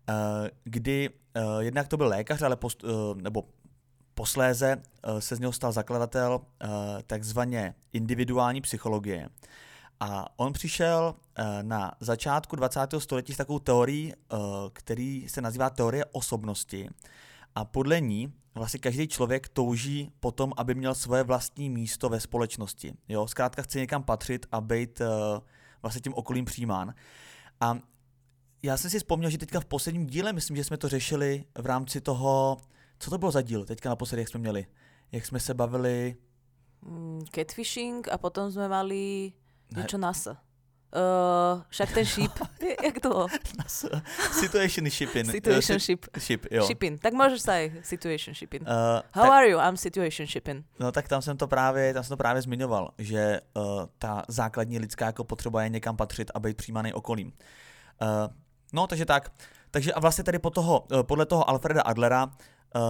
Uh, 0.09 0.49
kdy 0.65 1.11
uh, 1.37 1.59
jednak 1.61 1.89
to 1.89 1.97
byl 1.97 2.07
lékař, 2.09 2.43
ale 2.43 2.57
post, 2.57 2.85
uh, 2.85 2.91
nebo 3.17 3.43
posléze 4.15 4.77
uh, 4.77 5.19
se 5.19 5.37
z 5.37 5.41
něho 5.41 5.53
stal 5.53 5.73
zakladatel 5.73 6.41
uh, 6.41 6.69
takzvaně 7.07 7.75
individuální 7.93 8.61
psychologie. 8.61 9.29
A 10.01 10.39
on 10.39 10.53
přišel 10.53 11.15
uh, 11.15 11.45
na 11.63 11.93
začátku 12.01 12.57
20. 12.57 12.81
století 12.99 13.35
s 13.35 13.37
takovou 13.37 13.59
teorií, 13.59 14.13
který 14.73 15.29
se 15.29 15.41
nazývá 15.41 15.71
teorie 15.71 16.05
osobnosti. 16.05 16.89
A 17.55 17.65
podle 17.65 18.01
ní 18.01 18.33
vlastně 18.55 18.81
každý 18.81 19.09
člověk 19.09 19.49
touží 19.49 20.13
potom, 20.21 20.53
aby 20.57 20.75
měl 20.75 20.95
svoje 20.95 21.23
vlastní 21.23 21.71
místo 21.71 22.09
ve 22.09 22.21
společnosti. 22.21 22.95
Jo, 23.09 23.27
zkrátka 23.27 23.63
chce 23.63 23.79
někam 23.79 24.03
patřit 24.03 24.47
a 24.53 24.61
být 24.61 25.03
vlastně 25.83 26.01
tím 26.01 26.15
okolím 26.15 26.45
přijímán. 26.45 26.95
A 27.61 27.79
já 28.63 28.77
jsem 28.77 28.91
si 28.91 28.99
vzpomněl, 28.99 29.31
že 29.31 29.39
teďka 29.39 29.61
v 29.61 29.65
posledním 29.65 30.07
díle, 30.07 30.33
myslím, 30.33 30.57
že 30.57 30.65
jsme 30.65 30.77
to 30.77 30.89
řešili 30.89 31.45
v 31.59 31.67
rámci 31.67 32.01
toho, 32.01 32.57
co 32.99 33.11
to 33.11 33.19
bylo 33.19 33.31
za 33.31 33.43
díl 33.43 33.65
teďka 33.65 33.89
naposledy, 33.89 34.23
jak 34.23 34.29
jsme 34.29 34.41
měli, 34.41 34.67
jak 35.13 35.27
jsme 35.27 35.41
se 35.41 35.55
bavili, 35.55 36.17
Mm, 36.85 37.25
catfishing 37.33 38.09
a 38.13 38.19
potom 38.21 38.53
sme 38.53 38.69
mali 38.69 39.33
niečo 39.73 39.97
NASA. 39.97 40.37
Uh, 40.93 41.65
však 41.73 41.93
ten 41.97 42.05
ship, 42.05 42.31
jak 42.85 43.01
to? 43.01 43.25
situation 44.33 44.91
shipping. 44.91 45.27
Situation 45.31 45.77
Eh, 45.77 45.81
ship. 45.81 46.07
ship, 46.19 46.47
jo. 46.51 46.67
Shipping. 46.69 47.01
Tak 47.01 47.17
môžeš 47.17 47.41
sa 47.41 47.53
aj 47.57 47.81
situation 47.83 48.37
shipping. 48.37 48.63
Uh, 48.69 49.01
How 49.17 49.33
are 49.33 49.49
you? 49.49 49.57
I'm 49.59 49.81
situation 49.81 50.27
shipping. 50.29 50.61
No 50.79 50.93
tak 50.93 51.09
tam 51.09 51.23
jsem 51.23 51.37
to 51.37 51.49
právě, 51.49 51.95
tam 51.95 52.05
jsem 52.05 52.13
to 52.15 52.21
právě 52.21 52.43
zmiňoval, 52.43 52.93
že 52.99 53.41
uh, 53.57 53.89
ta 53.99 54.23
základní 54.29 54.79
lidská 54.79 55.07
jako 55.07 55.25
potřeba 55.25 55.63
je 55.63 55.69
někam 55.69 55.97
patřit 55.97 56.31
a 56.35 56.41
být 56.41 56.57
přijímaný 56.57 56.93
okolím. 56.93 57.33
Uh, 58.03 58.29
no 58.73 58.87
takže 58.87 59.07
tak. 59.07 59.33
Takže 59.71 59.93
a 59.93 60.01
vlastně 60.01 60.25
tady 60.25 60.39
po 60.39 60.51
toho, 60.51 60.87
podle 61.03 61.27
toho 61.27 61.49
Alfreda 61.51 61.83
Adlera 61.83 62.31
uh, 62.75 62.83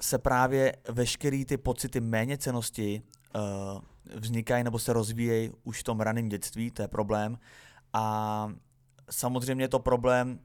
se 0.00 0.18
právě 0.18 0.76
veškerý 0.88 1.44
ty 1.44 1.56
pocity 1.56 2.00
méněcenosti 2.00 3.02
uh, 3.34 3.80
vznikají 4.14 4.64
nebo 4.64 4.78
se 4.78 4.92
rozvíjejí 4.92 5.50
už 5.64 5.80
v 5.80 5.84
tom 5.84 6.00
raném 6.00 6.28
dětství, 6.28 6.70
to 6.70 6.82
je 6.82 6.88
problém. 6.88 7.38
A 7.92 8.48
samozřejmě 9.10 9.64
je 9.64 9.68
to 9.68 9.78
problém 9.78 10.38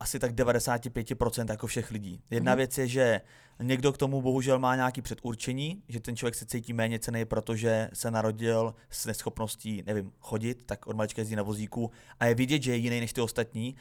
asi 0.00 0.18
tak 0.18 0.32
95% 0.32 1.50
jako 1.50 1.66
všech 1.66 1.90
lidí. 1.90 2.22
Jedna 2.30 2.52
mm-hmm. 2.52 2.56
věc 2.56 2.78
je, 2.78 2.88
že 2.88 3.20
někdo 3.62 3.92
k 3.92 3.98
tomu 3.98 4.22
bohužel 4.22 4.58
má 4.58 4.76
nějaký 4.76 5.02
předurčení, 5.02 5.82
že 5.88 6.00
ten 6.00 6.16
člověk 6.16 6.34
se 6.34 6.46
cítí 6.46 6.72
méně 6.72 6.98
cený, 6.98 7.24
protože 7.24 7.88
se 7.92 8.10
narodil 8.10 8.74
s 8.90 9.06
neschopností, 9.06 9.82
nevím, 9.86 10.12
chodit, 10.20 10.62
tak 10.66 10.86
od 10.86 10.96
malička 10.96 11.20
jezdí 11.20 11.36
na 11.36 11.42
vozíku 11.42 11.90
a 12.20 12.26
je 12.26 12.34
vidět, 12.34 12.62
že 12.62 12.70
je 12.72 12.76
jiný 12.76 13.00
než 13.00 13.12
ty 13.12 13.20
ostatní, 13.20 13.76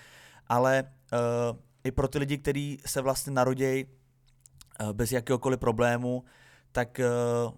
ale 0.48 0.84
uh, 1.14 1.58
i 1.86 1.92
pro 1.92 2.08
ty 2.08 2.18
lidi, 2.18 2.38
kteří 2.38 2.80
se 2.86 3.02
vlastně 3.02 3.34
narodějí 3.34 3.86
uh, 3.86 4.94
bez 4.94 5.12
jakéhokoliv 5.12 5.60
problému, 5.60 6.24
tak 6.72 7.00
uh, 7.48 7.54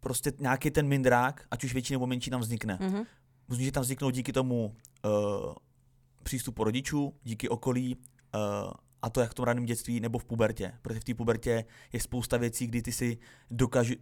prostě 0.00 0.32
nějaký 0.38 0.70
ten 0.70 0.88
mindrák, 0.88 1.46
ať 1.50 1.64
už 1.64 1.72
větší 1.72 1.94
nebo 1.94 2.06
menší, 2.06 2.30
tam 2.30 2.40
vznikne. 2.40 2.78
Mm-hmm. 2.80 3.06
Může 3.48 3.72
tam 3.72 3.82
vzniknout 3.82 4.10
díky 4.10 4.32
tomu 4.32 4.74
uh, 5.04 5.54
přístupu 6.22 6.64
rodičů, 6.64 7.14
díky 7.24 7.48
okolí, 7.48 7.96
uh, 7.96 8.72
a 9.06 9.10
to 9.10 9.20
jak 9.20 9.30
v 9.30 9.34
tom 9.34 9.44
raném 9.44 9.64
dětství 9.64 10.00
nebo 10.00 10.18
v 10.18 10.24
pubertě. 10.24 10.72
Protože 10.82 11.00
v 11.00 11.04
té 11.04 11.14
pubertě 11.14 11.64
je 11.92 12.00
spousta 12.00 12.36
věcí, 12.36 12.66
kdy 12.66 12.82
ty 12.82 12.92
si 12.92 13.18
dokážu... 13.50 13.94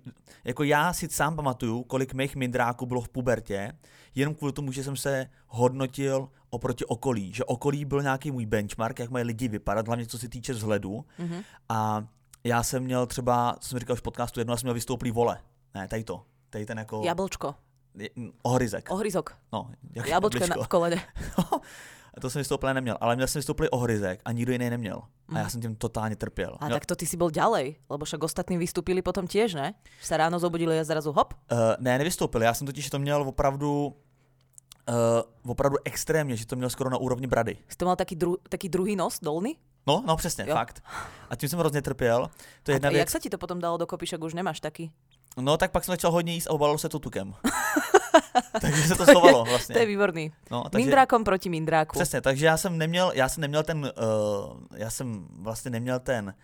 Jako 0.45 0.63
já 0.63 0.93
si 0.93 1.09
sám 1.09 1.37
pamatuju, 1.37 1.83
kolik 1.83 2.15
mých 2.15 2.37
mindráků 2.37 2.87
bylo 2.87 3.01
v 3.01 3.09
pubertě, 3.09 3.73
jenom 4.15 4.35
kvůli 4.35 4.53
tomu, 4.53 4.73
že 4.73 4.85
jsem 4.85 4.97
se 4.97 5.27
hodnotil 5.47 6.29
oproti 6.51 6.85
okolí. 6.85 7.33
Že 7.33 7.45
okolí 7.45 7.85
byl 7.85 8.03
nějaký 8.03 8.31
můj 8.31 8.47
benchmark, 8.47 8.99
jak 8.99 9.11
mají 9.11 9.25
lidi 9.25 9.49
vypadat, 9.49 9.87
hlavně 9.87 10.07
co 10.07 10.19
se 10.19 10.29
týče 10.29 10.53
vzhledu. 10.53 11.05
Mm-hmm. 11.19 11.45
A 11.69 12.07
já 12.45 12.63
jsem 12.63 12.83
měl 12.83 13.07
třeba, 13.07 13.57
co 13.61 13.69
jsem 13.69 13.79
říkal 13.79 13.97
v 13.97 14.03
podcastu, 14.03 14.41
jedno, 14.41 14.53
já 14.53 14.57
jsem 14.57 14.67
měl 14.67 14.75
vystouplý 14.75 15.11
vole. 15.11 15.41
Ne, 15.75 15.89
tady 15.89 16.05
to. 16.05 16.23
Tady 16.51 16.67
ten 16.67 16.79
jako... 16.79 17.03
Jablčko. 17.05 17.55
Ohryzek. 18.43 18.91
Ohryzok. 18.91 19.37
No, 19.53 19.71
jak 19.95 20.09
Jablčko 20.09 20.47
na, 20.47 20.65
v 20.65 20.69
kolene. 20.69 20.97
A 22.17 22.21
to 22.21 22.31
jsem 22.31 22.41
vystouplé 22.41 22.75
neměl, 22.75 22.97
ale 23.01 23.17
měl 23.17 23.29
jsem 23.29 23.39
vystouplý 23.41 23.69
ohryzek 23.69 24.21
a 24.25 24.33
nikdo 24.33 24.53
jiný 24.53 24.71
neměl. 24.71 25.03
A 25.29 25.39
já 25.39 25.41
mhm. 25.41 25.51
jsem 25.51 25.61
tím 25.61 25.77
totálně 25.77 26.17
trpěl. 26.17 26.57
A 26.61 26.67
měl... 26.67 26.77
tak 26.77 26.87
to 26.87 26.97
ty 26.97 27.07
si 27.07 27.17
byl 27.17 27.31
ďalej, 27.31 27.77
lebo 27.91 28.05
však 28.05 28.23
ostatní 28.23 28.59
vystúpili 28.59 29.03
potom 29.03 29.27
tiež, 29.27 29.55
ne? 29.55 29.75
Se 30.03 30.17
ráno 30.17 30.39
zobudili 30.39 30.81
a 30.81 30.85
zrazu 30.85 31.13
hop? 31.13 31.35
Uh, 31.53 31.59
ne, 31.79 31.99
nevystoupili. 31.99 32.45
Já 32.45 32.55
jsem 32.55 32.67
totiž 32.67 32.91
to 32.91 32.99
měl 32.99 33.23
opravdu 33.23 33.97
uh, 34.89 35.51
opravdu 35.51 35.77
extrémně, 35.85 36.37
že 36.37 36.47
to 36.47 36.57
měl 36.57 36.71
skoro 36.71 36.91
na 36.91 36.97
úrovni 36.97 37.27
brady. 37.27 37.57
Jsi 37.69 37.77
to 37.77 37.85
mal 37.85 37.97
taký, 37.97 38.17
dru- 38.17 38.37
taký 38.49 38.69
druhý 38.69 38.97
nos 38.97 39.21
dolný? 39.21 39.57
No, 39.87 40.05
no 40.07 40.17
přesně, 40.17 40.45
jo. 40.49 40.55
fakt. 40.55 40.83
A 41.31 41.37
tím 41.37 41.49
jsem 41.49 41.59
hrozně 41.59 41.83
trpěl. 41.83 42.31
To 42.63 42.71
je 42.71 42.75
jedna 42.75 42.89
a 42.89 42.91
věc... 42.91 42.99
jak 42.99 43.11
se 43.11 43.21
ti 43.21 43.31
to 43.31 43.39
potom 43.39 43.61
dalo 43.61 43.77
dokopy, 43.77 44.07
však 44.07 44.25
už 44.25 44.35
nemáš 44.35 44.61
taky? 44.61 44.91
No, 45.37 45.57
tak 45.57 45.71
pak 45.71 45.85
jsem 45.85 45.93
začal 45.93 46.11
hodně 46.11 46.33
jíst 46.33 46.47
a 46.47 46.51
obalil 46.51 46.79
se 46.79 46.89
to 46.89 46.99
tukem. 46.99 47.35
takže 48.61 48.83
se 48.83 48.95
to 48.95 49.07
schovalo 49.07 49.45
vlastně. 49.45 49.73
To 49.73 49.79
je 49.79 49.87
výborný. 49.87 50.33
No, 50.51 50.65
takže, 50.69 50.85
Mindrákom 50.85 51.25
proti 51.25 51.49
mindráku. 51.49 51.99
Přesně, 51.99 52.21
takže 52.21 52.47
já 52.47 52.57
jsem 52.57 52.79
neměl, 52.79 53.13
já 53.15 53.29
jsem 53.29 53.41
neměl 53.41 53.63
ten, 53.63 53.79
uh, 53.79 54.61
já 54.75 54.91
jsem 54.91 55.27
vlastně 55.31 55.71
neměl 55.71 55.99
ten, 55.99 56.35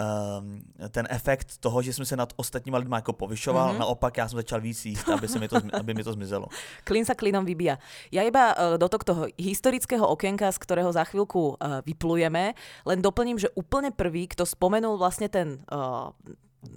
uh, 0.00 0.88
ten 0.88 1.06
efekt 1.10 1.58
toho, 1.60 1.82
že 1.82 1.92
jsem 1.92 2.04
se 2.04 2.16
nad 2.16 2.32
ostatníma 2.36 2.78
lidmi 2.78 2.94
jako 2.94 3.12
povyšoval, 3.12 3.74
mm-hmm. 3.74 3.78
naopak 3.78 4.16
já 4.16 4.28
jsem 4.28 4.36
začal 4.36 4.60
víc 4.60 4.86
jíst, 4.86 5.08
aby, 5.08 5.28
se 5.28 5.38
mi 5.38 5.48
to, 5.48 5.56
aby 5.72 5.94
mi 5.94 6.04
to 6.04 6.12
zmizelo. 6.12 6.46
Klin 6.84 7.04
sa 7.04 7.14
klinom 7.14 7.44
vybíja. 7.44 7.78
Ja 8.12 8.22
iba 8.22 8.54
uh, 8.54 8.76
do 8.78 8.88
tohto 8.88 9.28
historického 9.36 10.04
okienka, 10.08 10.52
z 10.52 10.58
ktorého 10.58 10.92
za 10.92 11.04
chvíľku 11.04 11.56
uh, 11.56 11.80
vyplujeme, 11.86 12.54
len 12.84 12.98
doplním, 13.02 13.38
že 13.38 13.52
úplne 13.54 13.92
prvý, 13.92 14.28
kto 14.28 14.46
spomenul 14.48 14.96
vlastne 14.96 15.28
ten 15.28 15.60
uh, 15.68 16.12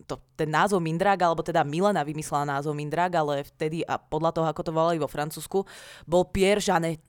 to, 0.09 0.17
ten 0.33 0.49
názov 0.49 0.81
Mindrák, 0.81 1.21
alebo 1.21 1.45
teda 1.45 1.61
Milena 1.61 2.01
vymyslela 2.01 2.57
názov 2.57 2.73
Mindrák, 2.73 3.13
ale 3.15 3.45
vtedy 3.45 3.85
a 3.85 4.01
podľa 4.01 4.31
toho, 4.33 4.47
ako 4.49 4.61
to 4.65 4.71
volali 4.73 4.97
vo 4.97 5.09
Francúzsku, 5.09 5.61
bol 6.09 6.23
Pierre 6.29 6.61
Janet. 6.61 7.01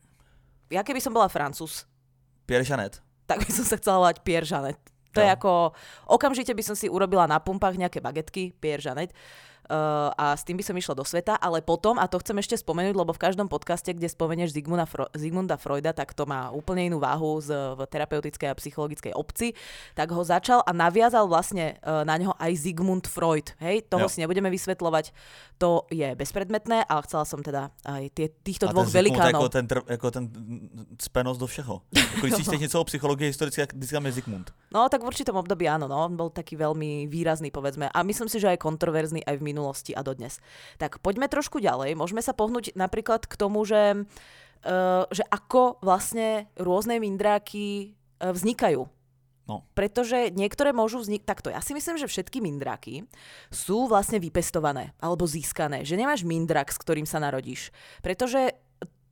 Ja 0.68 0.84
keby 0.84 1.00
som 1.00 1.14
bola 1.14 1.30
Francúz. 1.30 1.88
Pierre 2.44 2.66
Janet. 2.66 3.00
Tak 3.26 3.42
by 3.42 3.50
som 3.50 3.64
sa 3.66 3.74
chcela 3.80 4.02
volať 4.06 4.22
Pierre 4.22 4.46
Janet. 4.46 4.78
To 5.16 5.20
no. 5.20 5.26
je 5.26 5.30
ako, 5.32 5.52
okamžite 6.12 6.52
by 6.52 6.62
som 6.62 6.76
si 6.76 6.92
urobila 6.92 7.24
na 7.24 7.40
pumpách 7.40 7.80
nejaké 7.80 8.04
bagetky, 8.04 8.52
Pierre 8.52 8.84
Janet. 8.84 9.16
Uh, 9.66 10.14
a 10.14 10.38
s 10.38 10.46
tým 10.46 10.54
by 10.54 10.62
som 10.62 10.78
išla 10.78 10.94
do 10.94 11.02
sveta, 11.02 11.34
ale 11.42 11.58
potom, 11.58 11.98
a 11.98 12.06
to 12.06 12.22
chcem 12.22 12.38
ešte 12.38 12.54
spomenúť, 12.54 12.94
lebo 12.94 13.10
v 13.10 13.18
každom 13.18 13.50
podcaste, 13.50 13.90
kde 13.90 14.06
spomenieš 14.06 14.54
Zigmunda, 14.54 14.86
Fro- 14.86 15.10
Zigmunda 15.10 15.58
Freuda, 15.58 15.90
tak 15.90 16.14
to 16.14 16.22
má 16.22 16.54
úplne 16.54 16.86
inú 16.86 17.02
váhu 17.02 17.42
z, 17.42 17.74
v 17.74 17.82
terapeutickej 17.90 18.46
a 18.46 18.54
psychologickej 18.54 19.12
obci, 19.18 19.58
tak 19.98 20.14
ho 20.14 20.22
začal 20.22 20.62
a 20.62 20.70
naviazal 20.70 21.26
vlastne 21.26 21.82
uh, 21.82 22.06
na 22.06 22.14
neho 22.14 22.30
aj 22.38 22.52
Zigmund 22.54 23.10
Freud. 23.10 23.58
Hej, 23.58 23.90
toho 23.90 24.06
jo. 24.06 24.12
si 24.12 24.22
nebudeme 24.22 24.46
vysvetľovať, 24.54 25.10
to 25.58 25.82
je 25.90 26.14
bezpredmetné, 26.14 26.86
ale 26.86 27.00
chcela 27.02 27.26
som 27.26 27.42
teda 27.42 27.74
aj 27.82 28.06
tie, 28.14 28.30
týchto 28.30 28.68
a 28.68 28.72
dvoch 28.72 28.86
ten 28.86 29.02
velikánov. 29.02 29.42
Jako 29.42 29.48
ten, 29.48 29.64
tr- 29.66 29.86
jako 29.90 30.08
ten 30.10 30.24
spenos 31.02 31.38
do 31.42 31.46
všeho. 31.50 31.82
Jako 31.90 32.26
když 32.26 32.46
si 32.46 32.54
no. 32.54 32.62
něco 32.62 32.80
o 32.80 32.84
psychologii 32.84 33.26
historické, 33.26 33.66
vždycky 33.74 33.96
je 34.04 34.12
Zigmund. 34.12 34.54
No, 34.70 34.88
tak 34.88 35.02
v 35.02 35.10
určitom 35.10 35.34
období 35.36 35.64
áno, 35.66 35.88
no, 35.88 35.96
on 36.04 36.14
bol 36.14 36.28
taký 36.28 36.54
veľmi 36.54 37.08
výrazný, 37.08 37.48
povedzme. 37.48 37.88
A 37.88 37.98
myslím 38.04 38.28
si, 38.28 38.36
že 38.36 38.52
aj 38.52 38.60
kontroverzný 38.60 39.24
aj 39.24 39.40
v 39.40 39.42
minulosti 39.42 39.55
a 39.96 40.00
dodnes. 40.04 40.42
Tak 40.76 41.00
poďme 41.00 41.30
trošku 41.32 41.62
ďalej. 41.62 41.96
Môžeme 41.96 42.20
sa 42.20 42.36
pohnúť 42.36 42.76
napríklad 42.76 43.24
k 43.24 43.34
tomu, 43.38 43.64
že, 43.64 44.04
uh, 44.04 45.04
že 45.08 45.24
ako 45.32 45.80
vlastne 45.80 46.50
rôzne 46.60 47.00
mindráky 47.00 47.96
uh, 48.20 48.36
vznikajú. 48.36 48.84
No. 49.46 49.62
Pretože 49.78 50.34
niektoré 50.34 50.74
môžu 50.74 50.98
vzniknúť... 50.98 51.30
Takto, 51.30 51.48
ja 51.54 51.62
si 51.62 51.70
myslím, 51.70 52.02
že 52.02 52.10
všetky 52.10 52.42
mindráky 52.42 53.06
sú 53.54 53.86
vlastne 53.86 54.18
vypestované 54.18 54.90
alebo 54.98 55.22
získané. 55.22 55.86
Že 55.86 56.02
nemáš 56.02 56.26
mindrak, 56.26 56.74
s 56.74 56.82
ktorým 56.82 57.06
sa 57.06 57.22
narodíš. 57.22 57.70
Pretože 58.02 58.58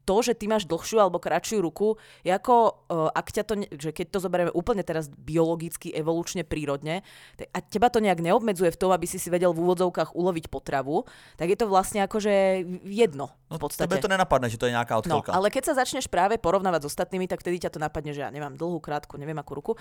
to, 0.05 0.17
že 0.21 0.37
ty 0.37 0.47
máš 0.47 0.69
dlhšiu 0.69 1.01
alebo 1.01 1.19
kratšiu 1.19 1.65
ruku, 1.65 1.97
je 2.23 2.31
ako, 2.31 2.85
uh, 2.93 3.11
ak 3.11 3.27
ťa 3.33 3.43
to, 3.43 3.55
že 3.75 3.91
keď 3.91 4.07
to 4.13 4.19
zoberieme 4.21 4.53
úplne 4.53 4.85
teraz 4.85 5.09
biologicky, 5.09 5.91
evolučne, 5.91 6.45
prírodne, 6.45 7.03
tak 7.41 7.49
a 7.51 7.59
teba 7.65 7.89
to 7.89 8.05
nejak 8.05 8.21
neobmedzuje 8.21 8.71
v 8.71 8.79
tom, 8.79 8.93
aby 8.93 9.09
si 9.09 9.17
si 9.17 9.33
vedel 9.33 9.57
v 9.57 9.65
úvodzovkách 9.65 10.13
uloviť 10.13 10.53
potravu, 10.53 11.09
tak 11.41 11.51
je 11.51 11.59
to 11.59 11.67
vlastne 11.67 12.05
akože 12.05 12.63
jedno 12.85 13.33
v 13.49 13.57
no, 13.57 13.63
podstate. 13.63 13.89
No, 13.89 13.97
tebe 13.97 14.05
to 14.05 14.13
nenapadne, 14.13 14.49
že 14.53 14.61
to 14.61 14.69
je 14.69 14.77
nejaká 14.77 14.95
odchylka. 15.01 15.31
No, 15.31 15.37
ale 15.41 15.49
keď 15.49 15.73
sa 15.73 15.75
začneš 15.81 16.11
práve 16.11 16.37
porovnávať 16.37 16.85
s 16.85 16.89
ostatnými, 16.93 17.31
tak 17.31 17.41
vtedy 17.41 17.63
ťa 17.65 17.73
to 17.73 17.81
napadne, 17.81 18.13
že 18.13 18.27
ja 18.27 18.31
nemám 18.31 18.59
dlhú, 18.59 18.83
krátku, 18.83 19.17
neviem 19.17 19.39
akú 19.39 19.57
ruku. 19.57 19.73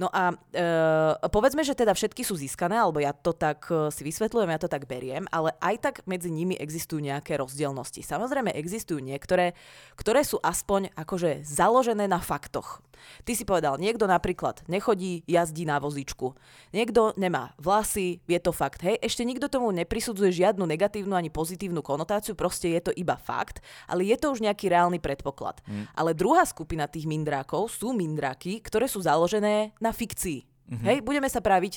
No 0.00 0.08
a 0.08 0.32
uh, 0.32 1.28
povedzme, 1.28 1.66
že 1.66 1.76
teda 1.76 1.92
všetky 1.92 2.22
sú 2.22 2.38
získané, 2.38 2.78
alebo 2.78 3.02
ja 3.02 3.12
to 3.12 3.34
tak 3.34 3.66
uh, 3.68 3.92
si 3.92 4.06
vysvetľujem, 4.06 4.48
ja 4.48 4.60
to 4.62 4.70
tak 4.70 4.88
beriem, 4.88 5.26
ale 5.34 5.52
aj 5.58 5.74
tak 5.82 5.94
medzi 6.06 6.30
nimi 6.30 6.54
existujú 6.56 7.02
nejaké 7.02 7.36
rozdielnosti. 7.36 8.00
Samozrejme 8.06 8.54
existujú 8.54 9.02
niektoré, 9.02 9.52
ktoré 9.96 10.22
sú 10.22 10.36
aspoň 10.42 10.92
akože 10.94 11.42
založené 11.42 12.06
na 12.06 12.20
faktoch. 12.20 12.84
Ty 13.22 13.32
si 13.38 13.44
povedal, 13.46 13.78
niekto 13.78 14.08
napríklad 14.08 14.64
nechodí, 14.66 15.22
jazdí 15.28 15.62
na 15.68 15.78
vozíčku. 15.78 16.34
Niekto 16.74 17.14
nemá 17.14 17.54
vlasy, 17.60 18.18
je 18.26 18.38
to 18.40 18.50
fakt. 18.50 18.82
Hej, 18.82 18.98
ešte 19.04 19.22
nikto 19.22 19.46
tomu 19.46 19.70
neprisudzuje 19.70 20.32
žiadnu 20.34 20.64
negatívnu 20.66 21.14
ani 21.14 21.30
pozitívnu 21.30 21.80
konotáciu, 21.80 22.34
proste 22.34 22.72
je 22.72 22.90
to 22.90 22.92
iba 22.96 23.14
fakt, 23.20 23.62
ale 23.86 24.06
je 24.06 24.16
to 24.18 24.32
už 24.32 24.42
nejaký 24.42 24.72
reálny 24.72 24.98
predpoklad. 24.98 25.62
Hmm. 25.64 25.86
Ale 25.94 26.16
druhá 26.16 26.42
skupina 26.42 26.90
tých 26.90 27.06
mindrákov 27.06 27.70
sú 27.70 27.94
mindráky, 27.94 28.58
ktoré 28.64 28.90
sú 28.90 29.04
založené 29.04 29.76
na 29.78 29.94
fikcii. 29.94 30.55
Mm-hmm. 30.66 30.82
Hej, 30.82 30.98
budeme 31.06 31.30
sa 31.30 31.38
praviť, 31.38 31.74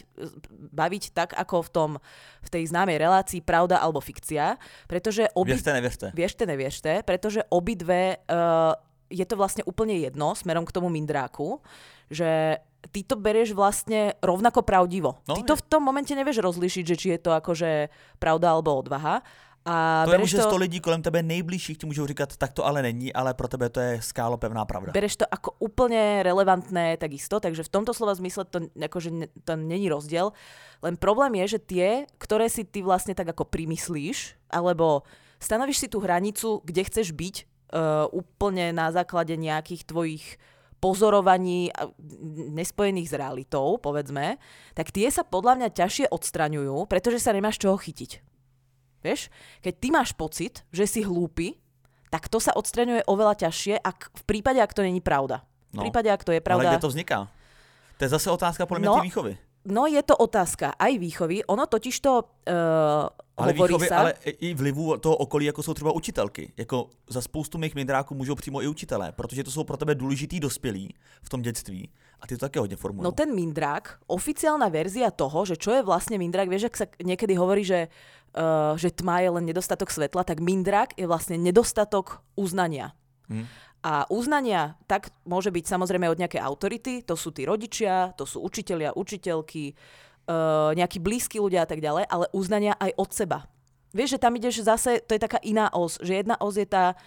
baviť 0.74 1.04
tak, 1.14 1.38
ako 1.38 1.62
v, 1.62 1.70
tom, 1.70 1.92
v 2.42 2.50
tej 2.50 2.74
známej 2.74 2.98
relácii 2.98 3.46
pravda 3.46 3.78
alebo 3.78 4.02
fikcia, 4.02 4.58
pretože 4.90 5.30
obi... 5.38 5.54
Viešte, 5.54 5.70
neviešte. 5.70 6.08
Viešte, 6.18 6.44
neviešte, 6.50 6.92
pretože 7.06 7.46
obidve 7.54 8.18
uh, 8.26 8.74
je 9.14 9.26
to 9.30 9.38
vlastne 9.38 9.62
úplne 9.70 9.94
jedno 9.94 10.34
smerom 10.34 10.66
k 10.66 10.74
tomu 10.74 10.90
mindráku, 10.90 11.62
že 12.10 12.62
ty 12.90 13.06
to 13.06 13.20
berieš 13.20 13.54
vlastne 13.54 14.18
rovnako 14.26 14.66
pravdivo. 14.66 15.22
No, 15.30 15.38
ty 15.38 15.46
to 15.46 15.54
je... 15.54 15.62
v 15.62 15.66
tom 15.68 15.86
momente 15.86 16.14
nevieš 16.16 16.42
rozlišiť, 16.42 16.84
že 16.86 16.96
či 16.96 17.08
je 17.14 17.20
to 17.20 17.32
akože 17.36 17.94
pravda 18.18 18.58
alebo 18.58 18.74
odvaha. 18.74 19.22
A 19.68 20.08
to 20.08 20.16
je 20.16 20.40
že 20.40 20.42
100 20.42 20.58
lidí 20.58 20.80
kolem 20.80 21.02
tebe 21.04 21.24
nejbližších 21.24 21.78
ti 21.78 21.86
můžou 21.86 22.08
říkat, 22.08 22.38
tak 22.38 22.54
to 22.54 22.66
ale 22.66 22.82
není, 22.82 23.14
ale 23.14 23.34
pro 23.34 23.48
tebe 23.48 23.70
to 23.70 23.80
je 23.80 24.02
skálo 24.02 24.38
pevná 24.38 24.66
pravda. 24.66 24.92
Bereš 24.96 25.20
to 25.20 25.26
ako 25.28 25.60
úplne 25.60 26.24
relevantné 26.24 26.96
takisto, 26.96 27.44
takže 27.44 27.68
v 27.68 27.74
tomto 27.74 27.92
slova 27.92 28.16
zmysle 28.16 28.48
to, 28.48 28.72
akože 28.80 29.10
to 29.44 29.54
není 29.60 29.92
rozdiel. 29.92 30.32
Len 30.80 30.96
problém 30.96 31.36
je, 31.44 31.60
že 31.60 31.60
tie, 31.60 31.88
ktoré 32.18 32.48
si 32.48 32.64
ty 32.64 32.80
vlastne 32.80 33.12
tak 33.12 33.28
ako 33.36 33.52
primyslíš, 33.52 34.40
alebo 34.48 35.04
stanovíš 35.44 35.84
si 35.84 35.88
tú 35.92 36.00
hranicu, 36.00 36.64
kde 36.64 36.82
chceš 36.88 37.12
byť 37.12 37.36
uh, 37.44 38.08
úplne 38.16 38.72
na 38.72 38.96
základe 38.96 39.36
nejakých 39.36 39.84
tvojich 39.86 40.40
pozorovaní 40.80 41.68
nespojených 42.56 43.12
s 43.12 43.18
realitou, 43.20 43.76
povedzme, 43.76 44.40
tak 44.72 44.96
tie 44.96 45.12
sa 45.12 45.28
podľa 45.28 45.60
mňa 45.60 45.70
ťažšie 45.76 46.06
odstraňujú, 46.08 46.88
pretože 46.88 47.20
sa 47.20 47.36
nemáš 47.36 47.60
čoho 47.60 47.76
chytiť. 47.76 48.29
Vieš, 49.00 49.32
keď 49.64 49.74
ty 49.80 49.88
máš 49.92 50.12
pocit, 50.12 50.68
že 50.76 50.84
si 50.84 51.02
hlúpy, 51.04 51.56
tak 52.10 52.28
to 52.28 52.42
sa 52.42 52.52
odstraňuje 52.58 53.06
oveľa 53.06 53.48
ťažšie, 53.48 53.80
ak, 53.80 54.12
v 54.18 54.24
prípade, 54.26 54.58
ak 54.58 54.74
to 54.74 54.82
není 54.82 55.00
pravda. 55.00 55.46
V 55.70 55.78
no, 55.78 55.82
prípade, 55.86 56.10
ak 56.10 56.26
to 56.26 56.34
je 56.34 56.42
pravda... 56.42 56.74
Ale 56.74 56.76
kde 56.76 56.84
to 56.84 56.92
vzniká? 56.92 57.30
To 57.98 58.02
je 58.02 58.10
zase 58.10 58.28
otázka 58.34 58.66
podľa 58.66 58.98
no, 58.98 59.06
výchovy. 59.06 59.38
No, 59.70 59.86
je 59.86 60.02
to 60.02 60.18
otázka 60.18 60.74
aj 60.80 60.98
výchovy. 60.98 61.46
Ono 61.46 61.70
totiž 61.70 61.96
to... 62.02 62.26
Uh, 62.50 63.06
ale 63.38 63.54
hovorí 63.54 63.78
výchovy, 63.78 63.88
sa... 63.88 63.98
ale 64.02 64.12
i 64.42 64.56
vlivu 64.58 64.98
toho 64.98 65.16
okolí, 65.16 65.46
jako 65.46 65.64
jsou 65.64 65.74
třeba 65.74 65.92
učitelky. 65.92 66.54
Jako 66.58 66.90
za 67.10 67.22
spoustu 67.22 67.58
mých 67.58 67.76
mindráků 67.76 68.16
můžou 68.16 68.36
přímo 68.36 68.62
i 68.62 68.68
učitelé, 68.68 69.12
protože 69.12 69.44
to 69.44 69.52
jsou 69.52 69.64
pro 69.64 69.78
tebe 69.78 69.96
důležitý 69.96 70.40
dospělí 70.40 70.96
v 71.22 71.30
tom 71.30 71.42
dětství 71.42 71.92
a 72.20 72.28
ty 72.28 72.38
to 72.38 72.40
také 72.40 72.60
hodně 72.60 72.76
formují. 72.76 73.04
No 73.04 73.12
ten 73.12 73.36
mindrák, 73.36 74.00
oficiálna 74.08 74.68
verzia 74.68 75.12
toho, 75.12 75.46
že 75.46 75.56
čo 75.56 75.72
je 75.72 75.84
vlastne 75.84 76.20
mindrák, 76.20 76.52
vieš, 76.52 76.68
ak 76.68 76.76
sa 76.76 76.86
niekedy 77.00 77.40
hovorí, 77.40 77.64
že, 77.64 77.88
uh, 77.88 78.19
že 78.78 78.90
tma 78.94 79.26
je 79.26 79.30
len 79.34 79.46
nedostatok 79.46 79.90
svetla, 79.90 80.22
tak 80.22 80.44
mindrák 80.44 80.94
je 80.94 81.10
vlastne 81.10 81.36
nedostatok 81.40 82.22
uznania. 82.38 82.94
Hm. 83.30 83.46
A 83.80 84.04
uznania 84.12 84.76
tak 84.92 85.08
môže 85.24 85.56
byť 85.56 85.64
samozrejme 85.64 86.12
od 86.12 86.20
nejakej 86.20 86.44
autority, 86.44 86.94
to 87.00 87.16
sú 87.16 87.32
tí 87.32 87.48
rodičia, 87.48 88.12
to 88.20 88.28
sú 88.28 88.44
učitelia, 88.44 88.92
učiteľky, 88.92 89.72
uh, 89.72 90.76
nejakí 90.76 91.00
blízki 91.00 91.40
ľudia 91.40 91.64
a 91.64 91.70
tak 91.70 91.80
ďalej, 91.80 92.04
ale 92.12 92.28
uznania 92.36 92.76
aj 92.76 92.92
od 93.00 93.10
seba. 93.16 93.40
Vieš, 93.96 94.20
že 94.20 94.22
tam 94.22 94.36
ideš 94.36 94.68
zase, 94.68 95.00
to 95.00 95.16
je 95.16 95.24
taká 95.24 95.40
iná 95.48 95.72
os, 95.72 95.96
že 96.04 96.20
jedna 96.20 96.36
os 96.44 96.60
je 96.60 96.68
tá, 96.68 97.00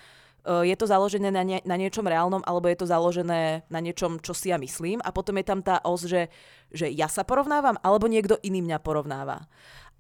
uh, 0.48 0.64
je 0.64 0.72
to 0.72 0.88
založené 0.88 1.28
na, 1.28 1.44
nie, 1.44 1.61
na 1.68 1.76
niečom 1.76 2.08
reálnom, 2.08 2.40
alebo 2.48 2.72
je 2.72 2.80
to 2.80 2.88
založené 2.88 3.68
na 3.68 3.80
niečom, 3.85 4.16
čo 4.24 4.32
si 4.32 4.48
ja 4.48 4.56
myslím 4.56 5.04
a 5.04 5.12
potom 5.12 5.37
je 5.37 5.44
tam 5.44 5.61
tá 5.61 5.76
os, 5.85 6.08
že, 6.08 6.32
že 6.72 6.88
ja 6.88 7.06
sa 7.12 7.20
porovnávam, 7.20 7.76
alebo 7.85 8.08
niekto 8.08 8.40
iný 8.40 8.64
mňa 8.64 8.80
porovnáva. 8.80 9.44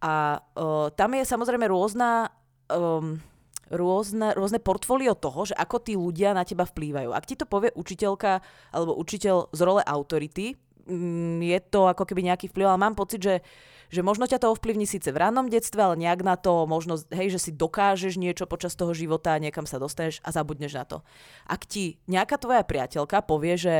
A 0.02 0.42
uh, 0.42 0.90
tam 0.92 1.14
je 1.14 1.22
samozrejme 1.22 1.70
rôzna... 1.70 2.34
Um, 2.66 3.22
rôzne, 3.72 4.36
rôzne 4.36 4.60
portfólio 4.60 5.16
toho, 5.16 5.48
že 5.48 5.56
ako 5.56 5.80
tí 5.80 5.96
ľudia 5.96 6.36
na 6.36 6.44
teba 6.44 6.68
vplývajú. 6.68 7.16
Ak 7.16 7.24
ti 7.24 7.40
to 7.40 7.48
povie 7.48 7.72
učiteľka 7.72 8.44
alebo 8.68 8.92
učiteľ 9.00 9.48
z 9.48 9.60
role 9.64 9.80
autority, 9.80 10.52
mm, 10.84 11.40
je 11.40 11.58
to 11.72 11.88
ako 11.88 12.04
keby 12.04 12.20
nejaký 12.28 12.52
vplyv, 12.52 12.68
ale 12.68 12.78
mám 12.84 12.92
pocit, 12.92 13.24
že, 13.24 13.40
že 13.88 14.04
možno 14.04 14.28
ťa 14.28 14.44
to 14.44 14.52
ovplyvní 14.52 14.84
síce 14.84 15.08
v 15.08 15.20
rannom 15.24 15.48
detstve, 15.48 15.80
ale 15.80 15.96
nejak 15.96 16.20
na 16.20 16.36
to 16.36 16.68
možno, 16.68 17.00
hej, 17.16 17.32
že 17.32 17.48
si 17.48 17.50
dokážeš 17.56 18.20
niečo 18.20 18.44
počas 18.44 18.76
toho 18.76 18.92
života, 18.92 19.40
niekam 19.40 19.64
sa 19.64 19.80
dostaneš 19.80 20.20
a 20.20 20.28
zabudneš 20.28 20.76
na 20.76 20.84
to. 20.84 20.98
Ak 21.48 21.64
ti 21.64 21.96
nejaká 22.12 22.36
tvoja 22.36 22.60
priateľka 22.68 23.24
povie, 23.24 23.56
že 23.56 23.76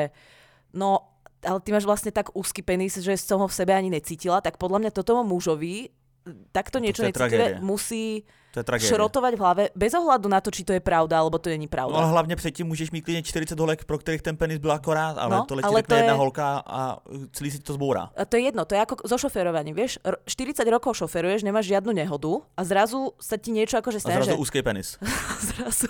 no, 0.72 1.12
ale 1.44 1.60
ty 1.60 1.74
máš 1.74 1.84
vlastne 1.84 2.14
tak 2.14 2.32
úzky 2.32 2.64
penis, 2.64 2.96
že 2.96 3.12
som 3.20 3.44
ho 3.44 3.48
v 3.50 3.58
sebe 3.60 3.76
ani 3.76 3.92
necítila, 3.92 4.40
tak 4.40 4.56
podľa 4.56 4.88
mňa 4.88 4.90
toto 4.94 5.20
mužovi 5.20 5.90
takto 6.52 6.78
niečo 6.78 7.02
to 7.02 7.06
necítile 7.10 7.28
tragédia. 7.28 7.58
musí 7.60 8.22
to 8.52 8.60
je 8.60 8.64
tragédie. 8.68 8.92
šrotovať 8.92 9.32
v 9.34 9.40
hlave, 9.40 9.62
bez 9.72 9.96
ohľadu 9.96 10.28
na 10.28 10.36
to, 10.44 10.52
či 10.52 10.60
to 10.60 10.76
je 10.76 10.80
pravda, 10.84 11.18
alebo 11.18 11.40
to 11.40 11.48
není 11.48 11.64
pravda. 11.68 11.96
No 11.96 12.04
ale 12.04 12.10
hlavně 12.12 12.36
předtím 12.36 12.66
můžeš 12.68 12.90
mít 12.92 13.00
klidně 13.00 13.22
40 13.22 13.56
holek, 13.60 13.84
pro 13.84 13.98
kterých 13.98 14.22
ten 14.22 14.36
penis 14.36 14.58
byl 14.60 14.72
akorát, 14.72 15.16
ale 15.18 15.36
No, 15.36 15.44
tohle 15.48 15.62
ti 15.62 15.66
ale 15.66 15.78
řekne 15.80 15.88
to 15.88 15.98
jedna 15.98 16.12
je- 16.12 16.18
holka 16.18 16.62
a 16.66 16.98
celý 17.32 17.50
si 17.50 17.58
ti 17.58 17.64
to 17.64 17.72
zbourá. 17.72 18.10
A 18.16 18.24
to 18.24 18.36
je 18.36 18.42
jedno, 18.42 18.64
to 18.64 18.74
je 18.76 18.80
ako 18.84 19.08
so 19.08 19.16
šoferovaním, 19.18 19.72
vieš? 19.74 19.96
R- 20.04 20.20
40 20.28 20.68
rokov 20.68 20.96
šoferuješ, 21.00 21.42
nemáš 21.42 21.66
žiadnu 21.72 21.92
nehodu 21.96 22.44
a 22.56 22.60
zrazu 22.64 23.16
sa 23.16 23.40
ti 23.40 23.56
niečo 23.56 23.80
akože 23.80 23.96
A 23.96 24.00
stane, 24.04 24.20
zrazu 24.20 24.36
že... 24.36 24.42
úzký 24.44 24.60
penis. 24.62 25.00
zrazu... 25.56 25.88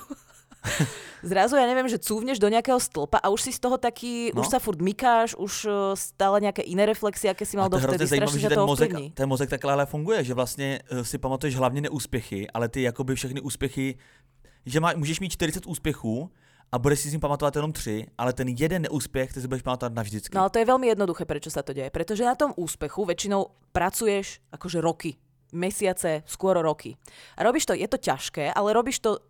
zrazu, 1.23 1.59
ja 1.59 1.67
neviem, 1.67 1.87
že 1.87 1.99
cúvneš 1.99 2.39
do 2.39 2.47
nejakého 2.47 2.79
stĺpa 2.79 3.19
a 3.19 3.31
už 3.31 3.41
si 3.43 3.53
z 3.53 3.61
toho 3.61 3.79
taký, 3.79 4.31
No. 4.35 4.43
už 4.43 4.47
sa 4.51 4.59
furt 4.59 4.79
mykáš, 4.79 5.35
už 5.35 5.53
uh, 5.67 5.73
stále 5.95 6.41
nejaké 6.41 6.63
iné 6.67 6.87
reflexie, 6.87 7.31
aké 7.31 7.43
si 7.47 7.57
mal 7.59 7.69
dovtedy, 7.71 8.07
strašne 8.07 8.39
že 8.39 8.49
ten 8.49 8.59
to 8.59 8.67
mozek, 8.67 8.91
ovplyvní. 8.91 9.11
ten 9.15 9.27
mozek 9.29 9.51
takhle 9.51 9.73
ale 9.73 9.87
funguje, 9.87 10.25
že 10.25 10.35
vlastně 10.35 10.81
eh, 10.91 11.05
si 11.05 11.19
pamatuješ 11.19 11.57
hlavně 11.57 11.81
neúspěchy, 11.81 12.51
ale 12.55 12.69
ty 12.69 12.83
jakoby 12.83 13.15
všechny 13.15 13.41
úspěchy, 13.41 13.99
že 14.67 14.81
má, 14.81 14.93
můžeš 14.97 15.21
mít 15.21 15.33
40 15.33 15.67
úspěchů 15.67 16.31
a 16.73 16.79
budeš 16.79 17.01
si 17.01 17.09
s 17.09 17.13
ním 17.13 17.21
pamatovat 17.21 17.57
jenom 17.57 17.73
tři, 17.73 18.07
ale 18.19 18.33
ten 18.33 18.49
jeden 18.49 18.83
neúspěch 18.83 19.33
ty 19.33 19.41
si 19.41 19.49
budeš 19.49 19.63
pamatovat 19.63 19.93
navždycky. 19.93 20.33
No 20.35 20.41
ale 20.41 20.51
to 20.51 20.59
je 20.59 20.65
veľmi 20.65 20.87
jednoduché, 20.89 21.29
prečo 21.29 21.51
sa 21.53 21.61
to 21.61 21.77
deje. 21.77 21.93
Pretože 21.93 22.25
na 22.25 22.33
tom 22.33 22.57
úspechu 22.57 23.05
väčšinou 23.05 23.53
pracuješ 23.77 24.41
akože 24.55 24.81
roky 24.81 25.21
mesiace, 25.53 26.25
skôr 26.25 26.57
roky. 26.59 26.97
A 27.37 27.45
robíš 27.45 27.69
to, 27.69 27.77
je 27.77 27.85
to 27.87 28.01
ťažké, 28.01 28.51
ale 28.51 28.73
robíš 28.73 29.05
to, 29.05 29.21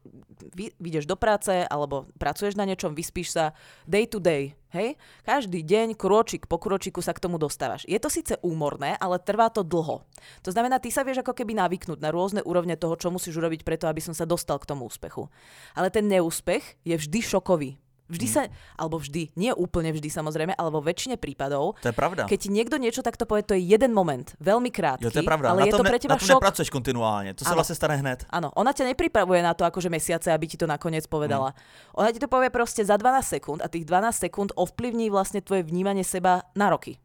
vyjdeš 0.78 1.06
do 1.06 1.18
práce, 1.18 1.50
alebo 1.50 2.06
pracuješ 2.16 2.54
na 2.54 2.64
niečom, 2.64 2.94
vyspíš 2.94 3.34
sa 3.34 3.44
day 3.84 4.06
to 4.06 4.22
day, 4.22 4.54
hej? 4.70 4.94
Každý 5.26 5.62
deň, 5.62 5.98
krôčik 5.98 6.46
po 6.46 6.62
krôčiku 6.62 7.02
sa 7.02 7.12
k 7.12 7.22
tomu 7.22 7.36
dostávaš. 7.36 7.84
Je 7.90 7.98
to 7.98 8.08
síce 8.08 8.38
úmorné, 8.40 8.94
ale 8.98 9.18
trvá 9.18 9.50
to 9.50 9.66
dlho. 9.66 10.06
To 10.46 10.50
znamená, 10.50 10.78
ty 10.78 10.88
sa 10.88 11.02
vieš 11.02 11.26
ako 11.26 11.34
keby 11.36 11.58
navyknúť 11.58 11.98
na 11.98 12.14
rôzne 12.14 12.40
úrovne 12.46 12.78
toho, 12.78 12.94
čo 12.96 13.12
musíš 13.12 13.36
urobiť 13.38 13.66
preto, 13.66 13.90
aby 13.90 14.00
som 14.00 14.14
sa 14.14 14.24
dostal 14.24 14.56
k 14.62 14.68
tomu 14.70 14.86
úspechu. 14.86 15.28
Ale 15.74 15.90
ten 15.90 16.06
neúspech 16.06 16.80
je 16.86 16.94
vždy 16.96 17.18
šokový. 17.22 17.82
Vždy 18.12 18.26
sa, 18.28 18.42
alebo 18.76 18.96
vždy, 18.98 19.32
nie 19.34 19.48
úplne 19.50 19.88
vždy 19.88 20.06
samozrejme, 20.06 20.52
ale 20.52 20.68
vo 20.68 20.78
väčšine 20.78 21.16
prípadov, 21.16 21.80
To 21.80 21.88
je 21.88 21.92
pravda. 21.92 22.28
keď 22.28 22.38
ti 22.38 22.48
niekto 22.48 22.76
niečo 22.76 23.00
takto 23.00 23.24
povie, 23.24 23.42
to 23.42 23.56
je 23.56 23.64
jeden 23.64 23.90
moment, 23.90 24.36
veľmi 24.38 24.68
krátky, 24.68 25.04
Jo, 25.04 25.10
to 25.10 25.18
je 25.18 25.24
pravda. 25.24 25.48
ale 25.50 25.60
na 25.60 25.66
je 25.66 25.72
to 25.72 25.82
pre 25.82 25.98
teba 25.98 26.14
na 26.14 26.20
šok. 26.20 26.38
nepracuješ 26.38 26.68
kontinuálně, 26.70 27.34
to 27.34 27.44
se 27.44 27.50
Ano. 27.50 27.56
vlastně 27.56 27.74
stane 27.74 27.96
hned. 27.96 28.26
Áno, 28.30 28.52
ona 28.52 28.72
ťa 28.72 28.84
nepripravuje 28.86 29.40
na 29.42 29.54
to 29.54 29.64
akože 29.64 29.88
mesiace, 29.88 30.28
aby 30.28 30.46
ti 30.46 30.56
to 30.56 30.66
nakoniec 30.66 31.06
povedala. 31.06 31.54
Ona 31.96 32.12
ti 32.12 32.20
to 32.20 32.28
povie 32.28 32.50
proste 32.50 32.84
za 32.84 32.96
12 32.96 33.24
sekúnd 33.24 33.64
a 33.64 33.68
tých 33.72 33.88
12 33.88 34.20
sekúnd 34.28 34.52
ovplyvní 34.56 35.08
vlastne 35.08 35.40
tvoje 35.40 35.62
vnímanie 35.62 36.04
seba 36.04 36.42
na 36.54 36.68
roky. 36.68 37.00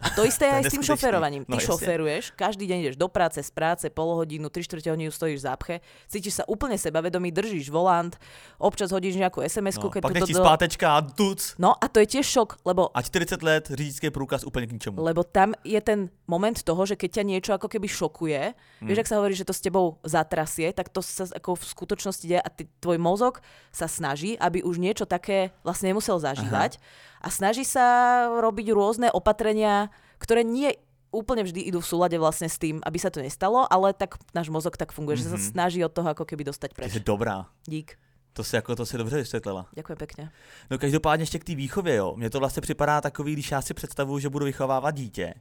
A 0.00 0.10
to 0.14 0.22
isté 0.24 0.46
To 0.48 0.54
aj 0.56 0.62
s 0.64 0.72
tým 0.72 0.84
šoferovaním. 0.84 1.42
Ty 1.44 1.58
No, 1.58 1.60
šoferuješ, 1.60 2.32
každý 2.38 2.70
deň 2.70 2.78
ideš 2.86 2.96
do 2.96 3.08
práce, 3.10 3.42
z 3.42 3.50
práce, 3.50 3.84
pol 3.90 4.14
hodinu, 4.14 4.46
3 4.46 4.62
čtvrte 4.62 4.88
hodinu 4.90 5.10
stojíš 5.10 5.38
v 5.42 5.44
zápche, 5.44 5.74
cítiš 6.06 6.40
sa 6.40 6.44
úplne 6.46 6.78
sebavedomý, 6.78 7.34
držíš 7.34 7.68
volant, 7.68 8.14
občas 8.62 8.94
hodíš 8.94 9.18
nejakú 9.18 9.42
SMS-ku, 9.42 9.88
No, 9.88 9.92
keď 9.92 10.02
pak 10.02 10.14
nechci 10.14 10.34
tu- 10.34 10.40
zpátečka 10.40 10.86
a 10.96 11.00
tuc. 11.02 11.54
No 11.58 11.74
a 11.74 11.86
to 11.90 11.98
je 12.00 12.06
tiež 12.18 12.26
šok, 12.26 12.62
lebo 12.64 12.90
A 12.94 13.02
40 13.02 13.42
let 13.42 13.70
řidičský 13.70 14.10
průkaz 14.10 14.44
úplně 14.44 14.66
k 14.66 14.72
ničemu. 14.72 15.02
Lebo 15.02 15.24
tam 15.24 15.54
je 15.64 15.80
ten 15.80 16.10
moment 16.26 16.62
toho, 16.62 16.86
že 16.86 16.96
keď 16.96 17.10
ťa 17.10 17.22
niečo 17.22 17.50
ako 17.58 17.68
keby 17.68 17.88
šokuje, 17.88 18.54
mm. 18.82 18.86
vieš, 18.86 18.98
ak 19.02 19.08
sa 19.10 19.16
hovorí, 19.18 19.34
že 19.34 19.44
to 19.44 19.52
s 19.52 19.60
tebou 19.60 19.98
zatrasie, 20.04 20.72
tak 20.72 20.88
to 20.88 21.02
sa 21.02 21.26
ako 21.34 21.56
v 21.56 21.64
skutočnosti 21.64 22.24
deje 22.28 22.40
a 22.40 22.48
ty, 22.50 22.68
tvoj 22.80 22.98
mozog 22.98 23.40
sa 23.72 23.88
snaží, 23.88 24.38
aby 24.38 24.62
už 24.62 24.78
niečo 24.78 25.04
také 25.06 25.50
vlastne 25.64 25.90
nemusel 25.90 26.18
zažívať 26.20 26.78
a 27.20 27.28
snaží 27.30 27.64
sa 27.64 28.26
robiť 28.40 28.70
rôzne 28.74 29.08
opatrenia, 29.10 29.90
ktoré 30.18 30.42
nie 30.42 30.74
úplne 31.08 31.44
vždy 31.44 31.72
idú 31.72 31.80
v 31.80 31.88
súlade 31.88 32.16
vlastne 32.20 32.52
s 32.52 32.60
tým, 32.60 32.84
aby 32.84 32.98
sa 33.00 33.08
to 33.08 33.24
nestalo, 33.24 33.64
ale 33.72 33.96
tak 33.96 34.20
náš 34.36 34.52
mozog 34.52 34.76
tak 34.76 34.92
funguje, 34.92 35.16
mm-hmm. 35.16 35.32
že 35.32 35.40
sa 35.40 35.50
snaží 35.52 35.80
od 35.80 35.92
toho 35.92 36.12
ako 36.12 36.28
keby 36.28 36.44
dostať 36.44 36.76
preč. 36.76 36.92
jsi 36.92 37.00
dobrá. 37.00 37.48
Dík. 37.64 37.96
To 38.32 38.44
si, 38.44 38.56
jako, 38.56 38.76
to 38.76 38.86
si 38.86 38.98
dobře 38.98 39.16
vysvětlila. 39.16 39.66
Ďakujem 39.74 39.98
pekne. 39.98 40.30
No 40.70 40.78
každopádně 40.78 41.22
ještě 41.22 41.38
k 41.38 41.44
té 41.44 41.54
výchově, 41.54 41.94
jo. 41.94 42.14
Mně 42.16 42.30
to 42.30 42.38
vlastně 42.38 42.60
připadá 42.60 43.00
takový, 43.00 43.32
když 43.32 43.50
já 43.50 43.62
si 43.62 43.74
představuju, 43.74 44.18
že 44.18 44.28
budu 44.28 44.44
vychovávat 44.44 44.94
dítě, 44.94 45.34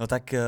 no 0.00 0.06
tak 0.06 0.34
eh, 0.34 0.40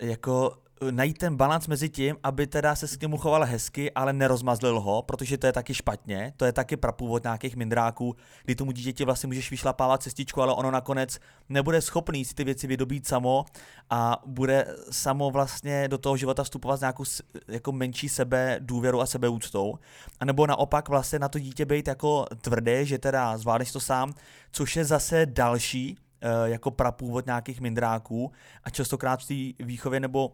jako 0.00 0.56
najít 0.90 1.18
ten 1.18 1.36
balans 1.36 1.66
mezi 1.66 1.88
tím, 1.88 2.16
aby 2.22 2.46
teda 2.46 2.74
se 2.74 2.88
s 2.88 3.00
němu 3.00 3.16
choval 3.16 3.44
hezky, 3.44 3.92
ale 3.92 4.12
nerozmazlil 4.12 4.80
ho, 4.80 5.02
protože 5.02 5.38
to 5.38 5.46
je 5.46 5.52
taky 5.52 5.74
špatně, 5.74 6.32
to 6.36 6.44
je 6.44 6.52
taky 6.52 6.76
prapůvod 6.76 7.22
nějakých 7.22 7.56
mindráků, 7.56 8.16
kdy 8.44 8.54
tomu 8.54 8.72
dítěti 8.72 9.04
vlastně 9.04 9.26
můžeš 9.26 9.50
vyšlapávat 9.50 10.02
cestičku, 10.02 10.42
ale 10.42 10.54
ono 10.54 10.70
nakonec 10.70 11.18
nebude 11.48 11.80
schopný 11.80 12.24
si 12.24 12.34
ty 12.34 12.44
věci 12.44 12.66
vydobít 12.66 13.06
samo 13.06 13.44
a 13.90 14.22
bude 14.26 14.66
samo 14.90 15.30
vlastně 15.30 15.88
do 15.88 15.98
toho 15.98 16.16
života 16.16 16.44
vstupovat 16.44 16.76
s 16.76 16.80
nějakou 16.80 17.04
jako 17.48 17.72
menší 17.72 18.08
sebe 18.08 18.56
důvěru 18.60 19.00
a 19.00 19.06
sebeúctou. 19.06 19.78
A 20.20 20.24
nebo 20.24 20.46
naopak 20.46 20.88
vlastně 20.88 21.18
na 21.18 21.28
to 21.28 21.38
dítě 21.38 21.64
být 21.64 21.88
jako 21.88 22.26
tvrdé, 22.40 22.84
že 22.84 22.98
teda 22.98 23.38
zvládneš 23.38 23.72
to 23.72 23.80
sám, 23.80 24.14
což 24.52 24.76
je 24.76 24.84
zase 24.84 25.26
další 25.26 25.98
eh, 26.20 26.28
jako 26.44 26.70
prapůvod 26.70 27.26
nějakých 27.26 27.60
mindráků 27.60 28.32
a 28.64 28.70
častokrát 28.70 29.20
v 29.20 29.26
té 29.56 29.64
výchově 29.64 30.00
nebo 30.00 30.32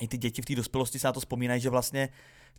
i 0.00 0.08
ty 0.08 0.18
děti 0.18 0.42
v 0.42 0.44
té 0.44 0.54
dospělosti 0.54 0.98
se 0.98 1.06
na 1.06 1.12
to 1.12 1.20
vzpomínají, 1.20 1.60
že 1.60 1.70
vlastně 1.70 2.08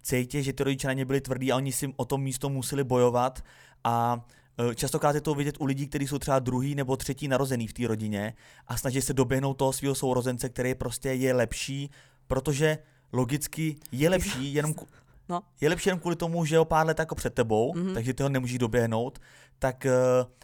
cítí, 0.02 0.44
že 0.44 0.54
ty 0.54 0.64
rodiče 0.64 0.88
na 0.88 0.94
ně 0.94 1.06
byli 1.06 1.22
tvrdí 1.22 1.52
a 1.52 1.56
oni 1.56 1.72
si 1.72 1.94
o 1.96 2.06
tom 2.06 2.22
místo 2.22 2.50
museli 2.50 2.84
bojovat 2.84 3.44
a 3.84 4.26
eh, 4.72 4.76
Častokrát 4.76 5.16
je 5.16 5.22
to 5.22 5.36
vidět 5.36 5.56
u 5.60 5.66
lidí, 5.66 5.88
kteří 5.88 6.08
jsou 6.08 6.20
třeba 6.20 6.40
druhý 6.40 6.76
nebo 6.76 6.98
třetí 6.98 7.28
narozený 7.28 7.68
v 7.68 7.74
té 7.74 7.88
rodině 7.88 8.34
a 8.68 8.78
snaží 8.78 9.02
se 9.02 9.14
doběhnout 9.14 9.58
toho 9.58 9.74
svého 9.74 9.96
sourozence, 9.96 10.50
který 10.50 10.76
prostě 10.76 11.10
je 11.10 11.34
lepší, 11.34 11.90
protože 12.28 12.78
logicky 13.14 13.76
je 13.92 14.10
lepší 14.10 14.54
jenom, 14.54 14.74
ku- 14.74 14.88
No. 15.30 15.42
je 15.62 15.70
lepší 15.70 15.90
jenom 15.90 16.00
kvůli 16.00 16.16
tomu, 16.16 16.46
že 16.46 16.56
je 16.56 16.60
o 16.60 16.66
pár 16.66 16.88
let 16.88 17.00
jako 17.00 17.16
před 17.16 17.34
tebou, 17.34 17.74
mm-hmm. 17.74 17.94
takže 17.94 18.14
ty 18.14 18.24
ho 18.24 18.30
nemůžeš 18.30 18.58
doběhnout, 18.58 19.20
tak, 19.60 19.86
eh, 19.86 19.92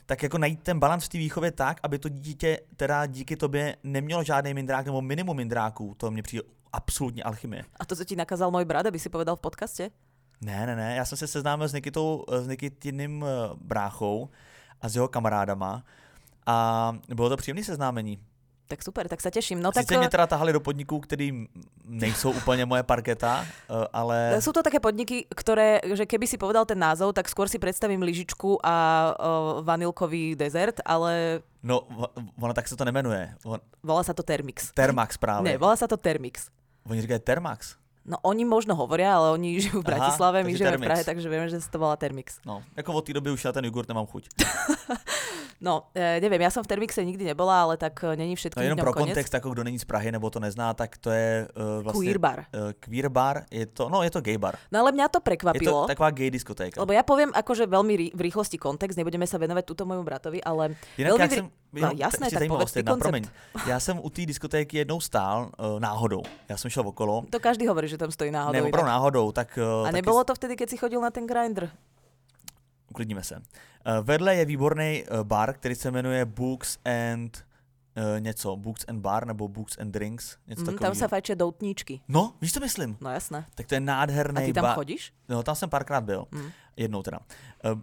tak 0.06 0.24
jako 0.24 0.38
najít 0.38 0.64
ten 0.64 0.80
balans 0.80 1.06
v 1.06 1.10
té 1.10 1.18
výchově 1.18 1.52
tak, 1.52 1.80
aby 1.84 2.00
to 2.00 2.10
dítě 2.10 2.60
teda 2.76 3.06
díky 3.06 3.38
tobě 3.38 3.78
nemělo 3.84 4.24
žádný 4.24 4.54
mindrák 4.54 4.86
nebo 4.86 5.02
minimum 5.02 5.38
mindráků, 5.38 5.94
to 5.98 6.12
mě 6.12 6.24
přijde 6.24 6.44
absolutně 6.74 7.24
alchymie. 7.24 7.64
A 7.80 7.86
to, 7.86 7.96
co 7.96 8.04
ti 8.04 8.16
nakázal 8.16 8.52
môj 8.52 8.66
brat, 8.66 8.86
aby 8.86 9.00
si 9.00 9.10
povedal 9.10 9.36
v 9.36 9.44
podcaste? 9.44 9.92
Ne, 10.42 10.66
ne, 10.66 10.76
ne, 10.76 10.96
já 10.96 11.06
jsem 11.06 11.18
se 11.18 11.28
seznámil 11.28 11.68
s 11.68 11.74
Nikitou, 11.74 12.26
s 12.28 12.48
Nikitinem 12.48 13.24
eh, 13.24 13.28
bráchou 13.62 14.30
a 14.82 14.90
s 14.90 14.96
jeho 14.96 15.08
kamarádama 15.08 15.84
a 16.46 16.56
bylo 17.08 17.30
to 17.30 17.38
příjemné 17.38 17.64
seznámení. 17.64 18.20
Tak 18.72 18.88
super, 18.88 19.04
tak 19.12 19.20
sa 19.20 19.28
teším. 19.28 19.60
No 19.60 19.76
Sice 19.76 19.84
tak 19.84 20.00
mě 20.00 20.10
teda 20.10 20.28
tahali 20.28 20.54
do 20.54 20.64
podniků, 20.64 21.00
který 21.00 21.48
nejsou 21.86 22.32
úplně 22.32 22.66
moje 22.66 22.84
parketa, 22.84 23.44
eh, 23.44 23.88
ale... 23.94 24.32
Sú 24.40 24.56
to 24.56 24.64
také 24.64 24.80
podniky, 24.80 25.28
ktoré, 25.28 25.84
že 25.84 26.08
keby 26.08 26.24
si 26.24 26.40
povedal 26.40 26.64
ten 26.64 26.80
názov, 26.80 27.12
tak 27.12 27.28
skôr 27.28 27.52
si 27.52 27.60
predstavím 27.60 28.00
lyžičku 28.00 28.64
a 28.64 28.76
uh, 29.12 29.60
vanilkový 29.60 30.40
dezert, 30.40 30.80
ale 30.88 31.44
No, 31.64 31.84
ono 32.40 32.54
tak 32.54 32.68
se 32.68 32.76
to 32.80 32.86
nemenuje. 32.88 33.36
On, 33.44 33.60
volá 33.84 34.04
sa 34.08 34.16
to 34.16 34.24
Termix. 34.24 34.72
Termax 34.72 35.18
právě. 35.18 35.52
Ne, 35.52 35.58
volá 35.60 35.76
sa 35.76 35.86
to 35.86 35.98
Termix. 36.00 36.48
Oni 36.90 37.02
říkají 37.02 37.20
Termax. 37.20 37.76
No 38.02 38.18
oni 38.26 38.46
možno 38.46 38.74
hovoria, 38.74 39.14
ale 39.14 39.30
oni 39.38 39.58
žijú 39.62 39.82
v 39.82 39.86
Aha, 39.86 39.90
Bratislave, 39.94 40.42
my 40.42 40.50
takže 40.52 40.58
žijeme 40.58 40.78
v. 40.78 40.88
Prahe, 40.90 41.04
takže 41.06 41.28
vieme, 41.30 41.46
že 41.50 41.62
to 41.62 41.78
volá 41.78 41.94
Termix. 41.96 42.42
No, 42.46 42.64
jako 42.78 42.94
od 42.94 43.06
té 43.06 43.14
doby 43.14 43.32
už 43.32 43.44
na 43.44 43.52
ten 43.52 43.66
jogurt 43.66 43.88
nemám 43.88 44.06
chuť. 44.10 44.24
No, 45.62 45.94
e, 45.94 46.18
neviem, 46.18 46.42
ja 46.42 46.50
som 46.50 46.66
v 46.66 46.74
Termixe 46.74 47.06
nikdy 47.06 47.22
nebola, 47.22 47.70
ale 47.70 47.78
tak 47.78 48.02
e, 48.02 48.18
není 48.18 48.34
No 48.34 48.40
všetkým 48.42 48.66
jenom 48.66 48.82
pro 48.82 48.98
konec. 48.98 49.14
kontext, 49.14 49.34
jako 49.34 49.50
kdo 49.54 49.64
není 49.64 49.78
z 49.78 49.86
Prahy 49.86 50.10
nebo 50.12 50.26
to 50.34 50.42
nezná, 50.42 50.74
tak 50.74 50.98
to 50.98 51.14
je 51.14 51.48
uh, 51.54 51.84
vlastně... 51.86 52.02
Queer 52.02 52.18
bar. 52.18 52.40
Uh, 52.50 52.74
queer 52.82 53.10
bar, 53.10 53.46
je 53.52 53.66
to, 53.70 53.90
no 53.90 54.02
je 54.02 54.10
to 54.10 54.22
gay 54.22 54.38
bar. 54.42 54.58
No 54.74 54.80
ale 54.82 54.92
mňa 54.92 55.08
to 55.08 55.18
Je 55.18 55.22
to 55.22 55.24
prekvapilo. 55.24 55.86
taková 55.86 56.10
gay 56.10 56.34
diskotéka. 56.34 56.82
Lebo 56.82 56.98
ja 56.98 57.06
poviem 57.06 57.30
akože 57.30 57.70
veľmi 57.70 57.94
rí- 57.94 58.14
v 58.18 58.22
rýchlosti 58.26 58.58
kontext, 58.58 58.98
nebudeme 58.98 59.30
sa 59.30 59.38
venovať 59.38 59.62
túto 59.70 59.86
môjmu 59.86 60.02
bratovi, 60.02 60.42
ale 60.42 60.74
Jinak 60.98 61.14
veľmi 61.14 61.22
já 61.22 61.30
vri- 61.30 61.50
jsem, 61.74 61.82
No, 61.90 61.92
jasné, 61.98 62.30
tak 62.32 62.48
povedz 62.48 62.72
ty 62.72 62.80
jedna, 62.80 62.92
koncept. 62.92 63.04
promiň. 63.10 63.24
Já 63.68 63.80
jsem 63.80 64.00
u 64.04 64.10
té 64.10 64.26
diskotéky 64.26 64.78
jednou 64.78 65.00
stál 65.02 65.52
uh, 65.60 65.80
náhodou. 65.80 66.22
Já 66.50 66.58
jsem 66.58 66.72
šel 66.72 66.88
okolo. 66.88 67.24
to 67.30 67.40
každý 67.40 67.68
hovorí, 67.68 67.88
že 67.88 67.98
tam 67.98 68.12
stojí 68.12 68.32
náhodou. 68.32 68.54
ne, 68.54 68.62
opravdu 68.62 68.88
inak. 68.88 68.94
náhodou, 68.96 69.32
tak... 69.32 69.60
Uh, 69.82 69.88
A 69.88 69.92
nebolo 69.92 70.24
to 70.24 70.36
vtedy, 70.36 70.56
keď 70.56 70.70
si 70.70 70.78
chodil 70.78 71.02
na 71.02 71.10
ten 71.10 71.28
grinder? 71.28 71.72
Uklidníme 72.92 73.24
se. 73.24 73.36
Uh, 73.36 73.42
vedle 74.04 74.36
je 74.36 74.46
výborný 74.46 75.04
uh, 75.12 75.24
bar, 75.24 75.54
který 75.54 75.76
se 75.76 75.92
jmenuje 75.92 76.26
Books 76.26 76.78
and 76.86 77.46
uh, 77.98 78.20
něco, 78.20 78.56
Books 78.56 78.86
and 78.88 79.00
Bar 79.00 79.28
nebo 79.28 79.48
Books 79.48 79.78
and 79.80 79.92
Drinks, 79.92 80.38
něco 80.48 80.62
Mm, 80.62 80.66
takového. 80.66 80.92
tam 80.92 80.96
sa 81.00 81.08
fajčia 81.08 81.36
doutníčky. 81.36 82.02
No, 82.08 82.34
víš, 82.42 82.54
co 82.54 82.60
myslím? 82.60 82.98
No 83.02 83.10
jasné. 83.12 83.46
Tak 83.56 83.68
to 83.68 83.76
je 83.76 83.82
A 83.82 83.84
nádherný 83.84 84.46
ty 84.46 84.54
tam 84.54 84.64
bar. 84.64 84.76
chodíš? 84.76 85.14
No, 85.30 85.44
tam 85.44 85.56
jsem 85.56 85.70
párkrát 85.70 86.02
byl. 86.04 86.26
Mm. 86.32 86.52
Jednou 86.78 87.04
teda. 87.04 87.20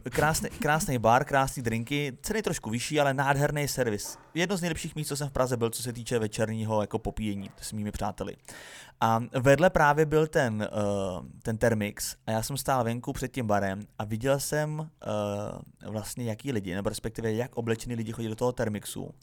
Eh, 0.05 0.11
Krásný, 0.11 0.51
krásný 0.51 0.99
bar, 0.99 1.25
krásný 1.25 1.63
drinky, 1.63 2.19
ceny 2.23 2.43
trošku 2.43 2.71
vyšší, 2.71 3.01
ale 3.01 3.15
nádherný 3.15 3.69
servis. 3.69 4.19
Jedno 4.35 4.57
z 4.57 4.61
nejlepších 4.61 4.97
míst, 4.97 5.09
co 5.09 5.17
jsem 5.17 5.29
v 5.29 5.33
Praze 5.33 5.57
byl, 5.57 5.71
co 5.71 5.83
se 5.83 5.93
týče 5.93 6.19
večerního 6.19 6.81
jako 6.81 6.99
popíjení 6.99 7.51
s 7.61 7.73
mými 7.73 7.91
přáteli. 7.91 8.37
A 9.01 9.21
vedle 9.41 9.71
právě 9.71 10.07
byl 10.07 10.27
ten, 10.27 10.69
uh, 10.73 11.27
ten 11.43 11.59
Termix 11.59 12.17
a 12.27 12.31
já 12.31 12.43
jsem 12.43 12.57
stál 12.57 12.85
venku 12.85 13.13
před 13.13 13.33
tím 13.33 13.47
barem 13.47 13.87
a 13.99 14.05
viděl 14.05 14.41
jsem 14.41 14.79
uh, 14.79 15.91
vlastně 15.93 16.25
jaký 16.25 16.53
lidi, 16.53 16.75
nebo 16.75 16.89
respektive 16.89 17.33
jak 17.33 17.57
oblečení 17.57 17.95
lidi 17.95 18.13
chodí 18.13 18.29
do 18.29 18.37
toho 18.37 18.53
Termixu. 18.53 19.15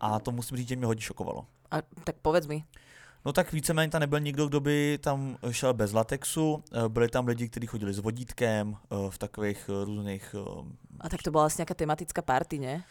A 0.00 0.18
to 0.18 0.32
musím 0.32 0.56
říct, 0.56 0.68
že 0.68 0.76
mě 0.76 0.86
hodně 0.86 1.02
šokovalo. 1.02 1.46
A, 1.70 1.76
tak 2.04 2.16
povedz 2.22 2.46
mi. 2.46 2.64
No 3.24 3.32
tak 3.32 3.52
víceméně 3.52 3.90
tam 3.90 4.00
nebyl 4.00 4.20
nikdo, 4.20 4.48
kdo 4.48 4.60
by 4.60 4.98
tam 5.00 5.36
šel 5.50 5.74
bez 5.74 5.92
latexu. 5.92 6.62
Eh, 6.72 6.88
Byli 6.88 7.08
tam 7.08 7.26
lidi, 7.26 7.48
kteří 7.48 7.66
chodili 7.66 7.92
s 7.94 7.98
vodítkem 7.98 8.76
eh, 8.76 8.96
v 9.10 9.18
takových 9.18 9.70
eh, 9.72 9.84
různých... 9.84 10.34
A 11.00 11.08
tak 11.08 11.22
to 11.22 11.30
bola 11.32 11.48
asi 11.48 11.64
nejaká 11.64 11.72
tematická 11.72 12.20
party, 12.20 12.60
ne? 12.60 12.84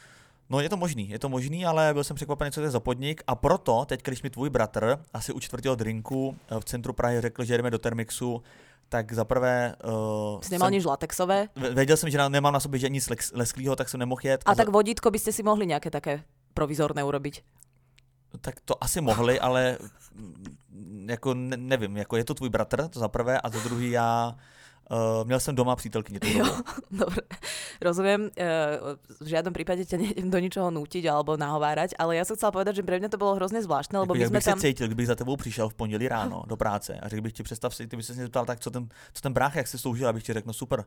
No 0.50 0.58
je 0.66 0.70
to 0.70 0.78
možný, 0.82 1.10
je 1.14 1.20
to 1.22 1.30
možný, 1.30 1.62
ale 1.62 1.94
byl 1.94 2.04
jsem 2.04 2.16
překvapený, 2.18 2.52
co 2.52 2.62
to 2.62 2.66
je 2.66 2.74
za 2.74 2.80
podnik 2.82 3.22
a 3.28 3.36
proto 3.38 3.86
teď, 3.86 4.02
když 4.04 4.22
mi 4.22 4.30
tvůj 4.30 4.50
bratr 4.50 4.98
asi 5.14 5.34
u 5.34 5.40
čtvrtého 5.40 5.76
drinku 5.76 6.34
v 6.60 6.66
centru 6.66 6.94
Prahy 6.94 7.22
řekl, 7.22 7.44
že 7.46 7.58
jdeme 7.58 7.72
do 7.72 7.78
Termixu, 7.78 8.42
tak 8.90 9.14
zaprvé 9.14 9.76
uh, 9.86 10.42
Si 10.42 10.52
nemal 10.52 10.72
nič 10.72 10.86
latexové? 10.86 11.50
věděl 11.74 11.98
jsem, 11.98 12.10
že 12.10 12.30
nemám 12.30 12.54
na 12.54 12.60
sobě 12.60 12.80
že 12.80 12.90
nic 12.90 13.10
lesklého, 13.34 13.76
tak 13.76 13.90
jsem 13.90 14.00
nemohl 14.00 14.22
jet. 14.24 14.42
A 14.46 14.52
za- 14.54 14.56
tak 14.66 14.70
vodítko 14.74 15.12
by 15.12 15.20
ste 15.20 15.30
si 15.30 15.44
mohli 15.46 15.70
nejaké 15.70 15.94
také 15.94 16.26
provizorné 16.58 17.06
urobiť. 17.06 17.46
Tak 18.42 18.60
to 18.66 18.84
asi 18.84 19.02
mohli, 19.02 19.40
ale 19.46 19.78
mm, 20.16 21.10
jako 21.10 21.34
ne, 21.34 21.58
nevím, 21.58 21.98
jako 21.98 22.18
je 22.18 22.24
to 22.24 22.34
tvůj 22.34 22.50
bratr, 22.50 22.88
to 22.88 23.00
za 23.00 23.08
prvé, 23.08 23.42
a 23.42 23.50
za 23.50 23.60
druhý 23.60 23.92
já 23.92 24.36
uh, 24.92 25.28
měl 25.28 25.40
jsem 25.40 25.56
doma 25.56 25.76
přítelkyni 25.76 26.20
Jo, 26.38 26.46
dobre. 26.92 27.22
Rozumiem, 27.82 28.28
e, 28.36 28.48
v 29.24 29.28
žiadnom 29.32 29.56
prípade 29.56 29.88
ťa 29.88 29.96
nejdem 29.96 30.28
do 30.28 30.36
ničoho 30.36 30.68
nútiť 30.68 31.08
alebo 31.08 31.40
nahovárať, 31.40 31.96
ale 31.96 32.20
ja 32.20 32.28
som 32.28 32.36
chcela 32.36 32.52
povedať, 32.52 32.76
že 32.76 32.84
pre 32.84 33.00
mňa 33.00 33.08
to 33.08 33.16
bolo 33.16 33.40
hrozne 33.40 33.64
zvláštne, 33.64 34.04
lebo 34.04 34.12
Jako, 34.12 34.20
my 34.20 34.24
jak 34.28 34.32
bych 34.36 34.44
tam... 34.44 34.60
se 34.60 34.68
cítil, 34.68 34.88
kdybych 34.92 35.08
za 35.08 35.16
tebou 35.16 35.40
přišel 35.40 35.70
v 35.70 35.76
pondělí 35.80 36.08
ráno 36.08 36.44
do 36.44 36.60
práce 36.60 37.00
a 37.00 37.08
řekl 37.08 37.22
bych 37.22 37.34
ti, 37.34 37.44
představ 37.44 37.76
si, 37.76 37.88
ty 37.88 37.96
bys 37.96 38.08
se 38.08 38.14
mě 38.14 38.24
zeptal, 38.24 38.46
tak 38.46 38.60
co 38.60 38.72
ten, 38.72 38.88
co 39.14 39.22
ten 39.22 39.34
brácha, 39.34 39.60
jak 39.60 39.68
se 39.68 39.78
sloužil, 39.78 40.08
abych 40.08 40.24
ti 40.24 40.34
řekl, 40.34 40.48
no 40.48 40.54
super. 40.54 40.84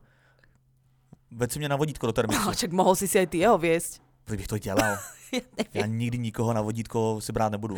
Veď 1.33 1.53
si 1.53 1.59
mě 1.59 1.69
na 1.69 1.77
vodítko 1.77 2.07
do 2.07 2.13
termixu. 2.13 2.45
No, 2.45 2.55
čak 2.61 2.73
mohol 2.77 2.93
si 2.93 3.09
si 3.09 3.17
aj 3.17 3.27
ty 3.33 3.41
jeho 3.41 3.57
viesť. 3.57 4.12
Proč 4.25 4.37
bych 4.39 4.49
to 4.49 4.59
dělal? 4.59 4.99
Ja 5.33 5.41
neviem. 5.57 5.73
Já 5.75 5.87
nikdy 5.87 6.19
nikoho 6.19 6.53
na 6.53 6.61
vodítko 6.61 7.17
si 7.21 7.33
brát 7.33 7.53
nebudu. 7.53 7.77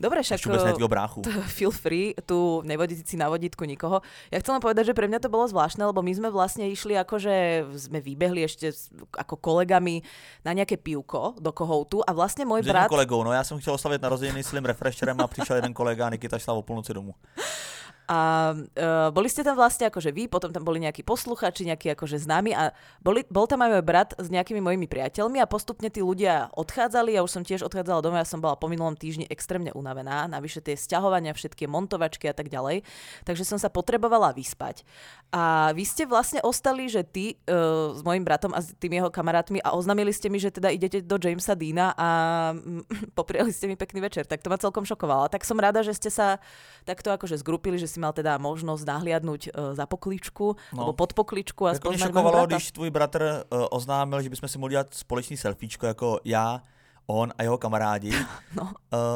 Dobre, 0.00 0.22
však 0.22 0.34
Až 0.34 0.46
vůbec 0.46 0.64
ne 0.64 0.70
e, 0.70 0.72
tvýho 0.72 0.88
bráchu. 0.88 1.20
t- 1.20 1.30
feel 1.46 1.70
free, 1.70 2.14
tu 2.26 2.62
nevodiť 2.64 3.08
si 3.08 3.16
na 3.16 3.28
vodítku 3.32 3.64
nikoho. 3.64 4.04
Ja 4.28 4.36
chcem 4.44 4.52
len 4.52 4.60
povedať, 4.60 4.92
že 4.92 4.94
pre 4.94 5.08
mňa 5.08 5.24
to 5.24 5.32
bolo 5.32 5.48
zvláštne, 5.48 5.88
lebo 5.88 6.02
my 6.04 6.12
sme 6.12 6.28
vlastne 6.28 6.68
išli 6.68 6.92
akože 7.00 7.64
sme 7.88 8.04
vybehli 8.04 8.44
ešte 8.44 8.76
ako 9.16 9.40
kolegami 9.40 10.04
na 10.44 10.52
nejaké 10.52 10.76
pivko 10.76 11.32
do 11.40 11.48
kohoutu 11.56 12.04
a 12.04 12.12
vlastne 12.12 12.44
môj 12.44 12.60
brat... 12.60 12.92
kolegou, 12.92 13.24
no 13.24 13.32
já 13.32 13.44
jsem 13.44 13.58
chtěl 13.58 13.74
oslavit 13.74 14.02
narozeniny 14.02 14.42
s 14.44 14.46
Slim 14.52 14.64
Refresherem 14.64 15.20
a 15.20 15.26
přišel 15.26 15.56
jeden 15.56 15.72
kolega 15.74 16.06
a 16.06 16.10
Nikita 16.10 16.38
šla 16.38 16.54
o 16.54 16.62
půlnoci 16.62 16.94
domů. 16.94 17.14
A 18.10 18.50
uh, 18.52 19.08
boli 19.14 19.30
ste 19.30 19.46
tam 19.46 19.54
vlastne 19.54 19.86
akože 19.86 20.10
vy, 20.10 20.26
potom 20.26 20.50
tam 20.50 20.66
boli 20.66 20.82
nejakí 20.82 21.06
posluchači, 21.06 21.70
nejakí 21.70 21.94
akože 21.94 22.18
známi 22.18 22.50
a 22.50 22.74
boli, 22.98 23.22
bol 23.30 23.46
tam 23.46 23.62
aj 23.62 23.78
môj 23.78 23.84
brat 23.86 24.10
s 24.18 24.26
nejakými 24.26 24.58
mojimi 24.58 24.90
priateľmi 24.90 25.38
a 25.38 25.46
postupne 25.46 25.86
tí 25.86 26.02
ľudia 26.02 26.50
odchádzali, 26.50 27.14
ja 27.14 27.22
už 27.22 27.30
som 27.30 27.42
tiež 27.46 27.62
odchádzala 27.62 28.02
domov, 28.02 28.20
ja 28.20 28.26
som 28.26 28.42
bola 28.42 28.58
po 28.58 28.66
minulom 28.66 28.98
týždni 28.98 29.30
extrémne 29.30 29.70
unavená, 29.70 30.26
navyše 30.26 30.58
tie 30.58 30.74
sťahovania, 30.74 31.30
všetky 31.30 31.70
montovačky 31.70 32.26
a 32.26 32.34
tak 32.34 32.50
ďalej, 32.50 32.82
takže 33.22 33.46
som 33.46 33.62
sa 33.62 33.70
potrebovala 33.70 34.34
vyspať. 34.34 34.82
A 35.30 35.70
vy 35.72 35.86
ste 35.86 36.02
vlastne 36.04 36.42
ostali, 36.42 36.90
že 36.90 37.06
ty 37.06 37.38
uh, 37.46 37.94
s 37.94 38.02
mojim 38.02 38.26
bratom 38.26 38.50
a 38.50 38.60
s 38.60 38.74
tými 38.82 38.98
jeho 38.98 39.14
kamarátmi 39.14 39.62
a 39.62 39.78
oznámili 39.78 40.10
ste 40.10 40.26
mi, 40.26 40.42
že 40.42 40.50
teda 40.50 40.74
idete 40.74 41.06
do 41.06 41.16
Jamesa 41.22 41.54
Deana 41.54 41.94
a 41.94 42.08
mm, 42.52 43.14
popriali 43.18 43.54
ste 43.54 43.70
mi 43.70 43.78
pekný 43.78 44.02
večer, 44.02 44.26
tak 44.26 44.42
to 44.42 44.50
ma 44.50 44.58
celkom 44.58 44.82
šokovalo. 44.82 45.30
Tak 45.30 45.46
som 45.46 45.56
rada, 45.56 45.86
že 45.86 45.94
ste 45.94 46.10
sa 46.10 46.42
takto 46.82 47.14
akože 47.14 47.38
zgrupili, 47.38 47.78
že 47.78 47.91
si 47.92 48.00
mal 48.00 48.16
teda 48.16 48.40
možnosť 48.40 48.88
nahliadnúť 48.88 49.52
uh, 49.52 49.76
za 49.76 49.84
pokličku, 49.84 50.56
no. 50.72 50.80
Alebo 50.80 50.92
pod 50.96 51.12
pokličku 51.12 51.68
a 51.68 51.72
Jako 51.72 51.88
mě 51.88 51.98
šokovalo, 51.98 52.46
když 52.46 52.72
tvůj 52.72 52.90
bratr 52.90 53.44
uh, 53.52 53.66
oznámil, 53.70 54.22
že 54.22 54.30
bychom 54.30 54.48
si 54.48 54.58
mohli 54.58 54.72
dělat 54.72 54.94
společný 54.94 55.36
selfiečko 55.36 55.86
jako 55.86 56.20
já, 56.24 56.62
on 57.06 57.32
a 57.38 57.42
jeho 57.42 57.58
kamarádi. 57.58 58.12
No. 58.56 58.62
Uh, 58.62 58.70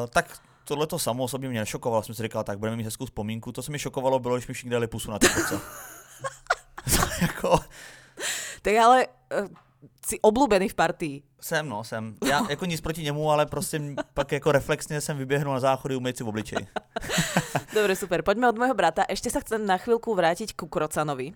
tak 0.09 0.37
tohle 0.63 0.87
to 0.87 0.99
samo 0.99 1.23
o 1.23 1.27
sobě 1.27 1.49
mě 1.49 1.59
nešokovalo, 1.59 2.03
jsem 2.03 2.15
si 2.15 2.23
říkal, 2.23 2.43
tak 2.43 2.59
budeme 2.59 2.77
mít 2.77 2.83
hezkou 2.83 3.05
vzpomínku. 3.05 3.51
To, 3.51 3.61
co 3.61 3.71
mi 3.71 3.79
šokovalo, 3.79 4.19
bylo, 4.19 4.35
když 4.35 4.47
mi 4.47 4.53
všichni 4.53 4.71
dali 4.71 4.87
pusu 4.87 5.11
na 5.11 5.19
ty 5.19 5.27
jako, 7.21 7.59
Tak 8.61 8.75
ale 8.75 9.07
si 10.05 10.19
obľúbený 10.19 10.69
v 10.69 10.75
partii. 10.75 11.15
jsem, 11.41 11.69
no, 11.69 11.83
jsem. 11.83 12.15
Já 12.25 12.41
jako 12.49 12.65
nic 12.65 12.81
proti 12.81 13.03
němu, 13.03 13.31
ale 13.31 13.45
prostě 13.45 13.81
pak 14.13 14.31
jako 14.31 14.51
reflexně 14.51 15.01
jsem 15.01 15.17
vyběhnul 15.17 15.53
na 15.53 15.59
záchody 15.59 15.95
umýt 15.95 16.17
si 16.17 16.23
v 16.23 16.27
obličej. 16.27 16.67
Dobre, 17.73 17.95
super. 17.95 18.23
Poďme 18.23 18.49
od 18.49 18.57
môjho 18.57 18.73
brata. 18.73 19.05
Ešte 19.05 19.29
sa 19.29 19.43
chcem 19.43 19.61
na 19.61 19.77
chvíľku 19.77 20.15
vrátiť 20.17 20.57
ku 20.57 20.65
Krocanovi. 20.65 21.35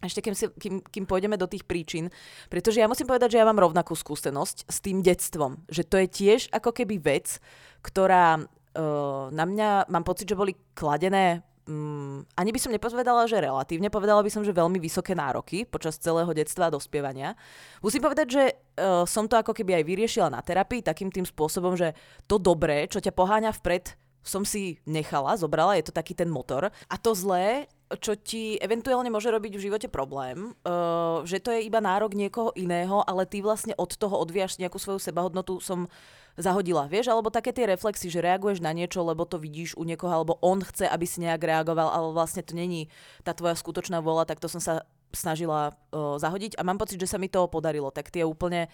Ešte 0.00 0.20
kým, 0.24 0.34
si, 0.34 0.48
kým, 0.48 0.80
kým 0.80 1.04
pôjdeme 1.04 1.36
do 1.36 1.44
tých 1.44 1.64
príčin, 1.68 2.08
pretože 2.48 2.80
ja 2.80 2.88
musím 2.88 3.08
povedať, 3.08 3.36
že 3.36 3.40
ja 3.40 3.48
mám 3.48 3.60
rovnakú 3.60 3.92
skúsenosť 3.92 4.68
s 4.68 4.78
tým 4.80 5.04
detstvom. 5.04 5.60
Že 5.68 5.82
to 5.84 5.96
je 6.00 6.06
tiež 6.08 6.40
ako 6.52 6.72
keby 6.72 6.96
vec, 7.00 7.36
ktorá 7.84 8.40
uh, 8.40 9.28
na 9.28 9.44
mňa, 9.44 9.92
mám 9.92 10.04
pocit, 10.04 10.28
že 10.28 10.36
boli 10.40 10.56
kladené 10.72 11.44
um, 11.70 12.26
ani 12.34 12.50
by 12.50 12.58
som 12.58 12.74
nepovedala, 12.74 13.30
že 13.30 13.38
relatívne, 13.38 13.86
povedala 13.86 14.26
by 14.26 14.30
som, 14.34 14.42
že 14.42 14.50
veľmi 14.50 14.82
vysoké 14.82 15.14
nároky 15.14 15.62
počas 15.62 16.02
celého 16.02 16.28
detstva 16.34 16.66
a 16.66 16.74
dospievania. 16.74 17.38
Musím 17.78 18.02
povedať, 18.02 18.26
že 18.26 18.42
uh, 18.50 19.06
som 19.06 19.30
to 19.30 19.38
ako 19.38 19.54
keby 19.54 19.78
aj 19.78 19.84
vyriešila 19.86 20.28
na 20.34 20.42
terapii 20.42 20.82
takým 20.82 21.14
tým 21.14 21.22
spôsobom, 21.22 21.78
že 21.78 21.94
to 22.26 22.42
dobré, 22.42 22.90
čo 22.90 22.98
ťa 22.98 23.14
poháňa 23.14 23.54
vpred, 23.54 23.94
som 24.20 24.44
si 24.44 24.82
nechala, 24.84 25.38
zobrala, 25.38 25.78
je 25.78 25.88
to 25.88 25.96
taký 25.96 26.12
ten 26.12 26.28
motor. 26.28 26.68
A 26.68 26.94
to 27.00 27.16
zlé, 27.16 27.70
čo 27.98 28.14
ti 28.14 28.54
eventuálne 28.62 29.10
môže 29.10 29.34
robiť 29.34 29.58
v 29.58 29.64
živote 29.66 29.88
problém, 29.90 30.54
uh, 30.62 31.26
že 31.26 31.42
to 31.42 31.50
je 31.50 31.66
iba 31.66 31.82
nárok 31.82 32.14
niekoho 32.14 32.54
iného, 32.54 33.02
ale 33.02 33.26
ty 33.26 33.42
vlastne 33.42 33.74
od 33.74 33.90
toho 33.90 34.14
odvíjaš 34.14 34.62
nejakú 34.62 34.78
svoju 34.78 35.02
sebahodnotu, 35.02 35.58
som 35.58 35.90
zahodila, 36.38 36.86
vieš, 36.86 37.10
alebo 37.10 37.34
také 37.34 37.50
tie 37.50 37.66
reflexy, 37.66 38.06
že 38.06 38.22
reaguješ 38.22 38.62
na 38.62 38.70
niečo, 38.70 39.02
lebo 39.02 39.26
to 39.26 39.42
vidíš 39.42 39.74
u 39.74 39.82
niekoho, 39.82 40.14
alebo 40.14 40.38
on 40.38 40.62
chce, 40.62 40.86
aby 40.86 41.02
si 41.02 41.18
nejak 41.18 41.42
reagoval, 41.42 41.90
ale 41.90 42.14
vlastne 42.14 42.46
to 42.46 42.54
není 42.54 42.86
tá 43.26 43.34
tvoja 43.34 43.58
skutočná 43.58 43.98
vôľa, 43.98 44.30
tak 44.30 44.38
to 44.38 44.46
som 44.46 44.62
sa 44.62 44.86
snažila 45.10 45.74
uh, 45.74 46.14
zahodiť 46.22 46.54
a 46.54 46.62
mám 46.62 46.78
pocit, 46.78 47.02
že 47.02 47.10
sa 47.10 47.18
mi 47.18 47.26
to 47.26 47.50
podarilo. 47.50 47.90
Tak 47.90 48.14
tie 48.14 48.22
úplne 48.22 48.70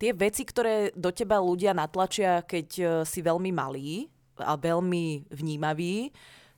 tie 0.00 0.16
veci, 0.16 0.48
ktoré 0.48 0.96
do 0.96 1.12
teba 1.12 1.36
ľudia 1.36 1.76
natlačia, 1.76 2.40
keď 2.40 2.68
uh, 2.80 2.88
si 3.04 3.20
veľmi 3.20 3.52
malý 3.52 4.08
a 4.40 4.56
veľmi 4.56 5.28
vnímavý, 5.28 6.08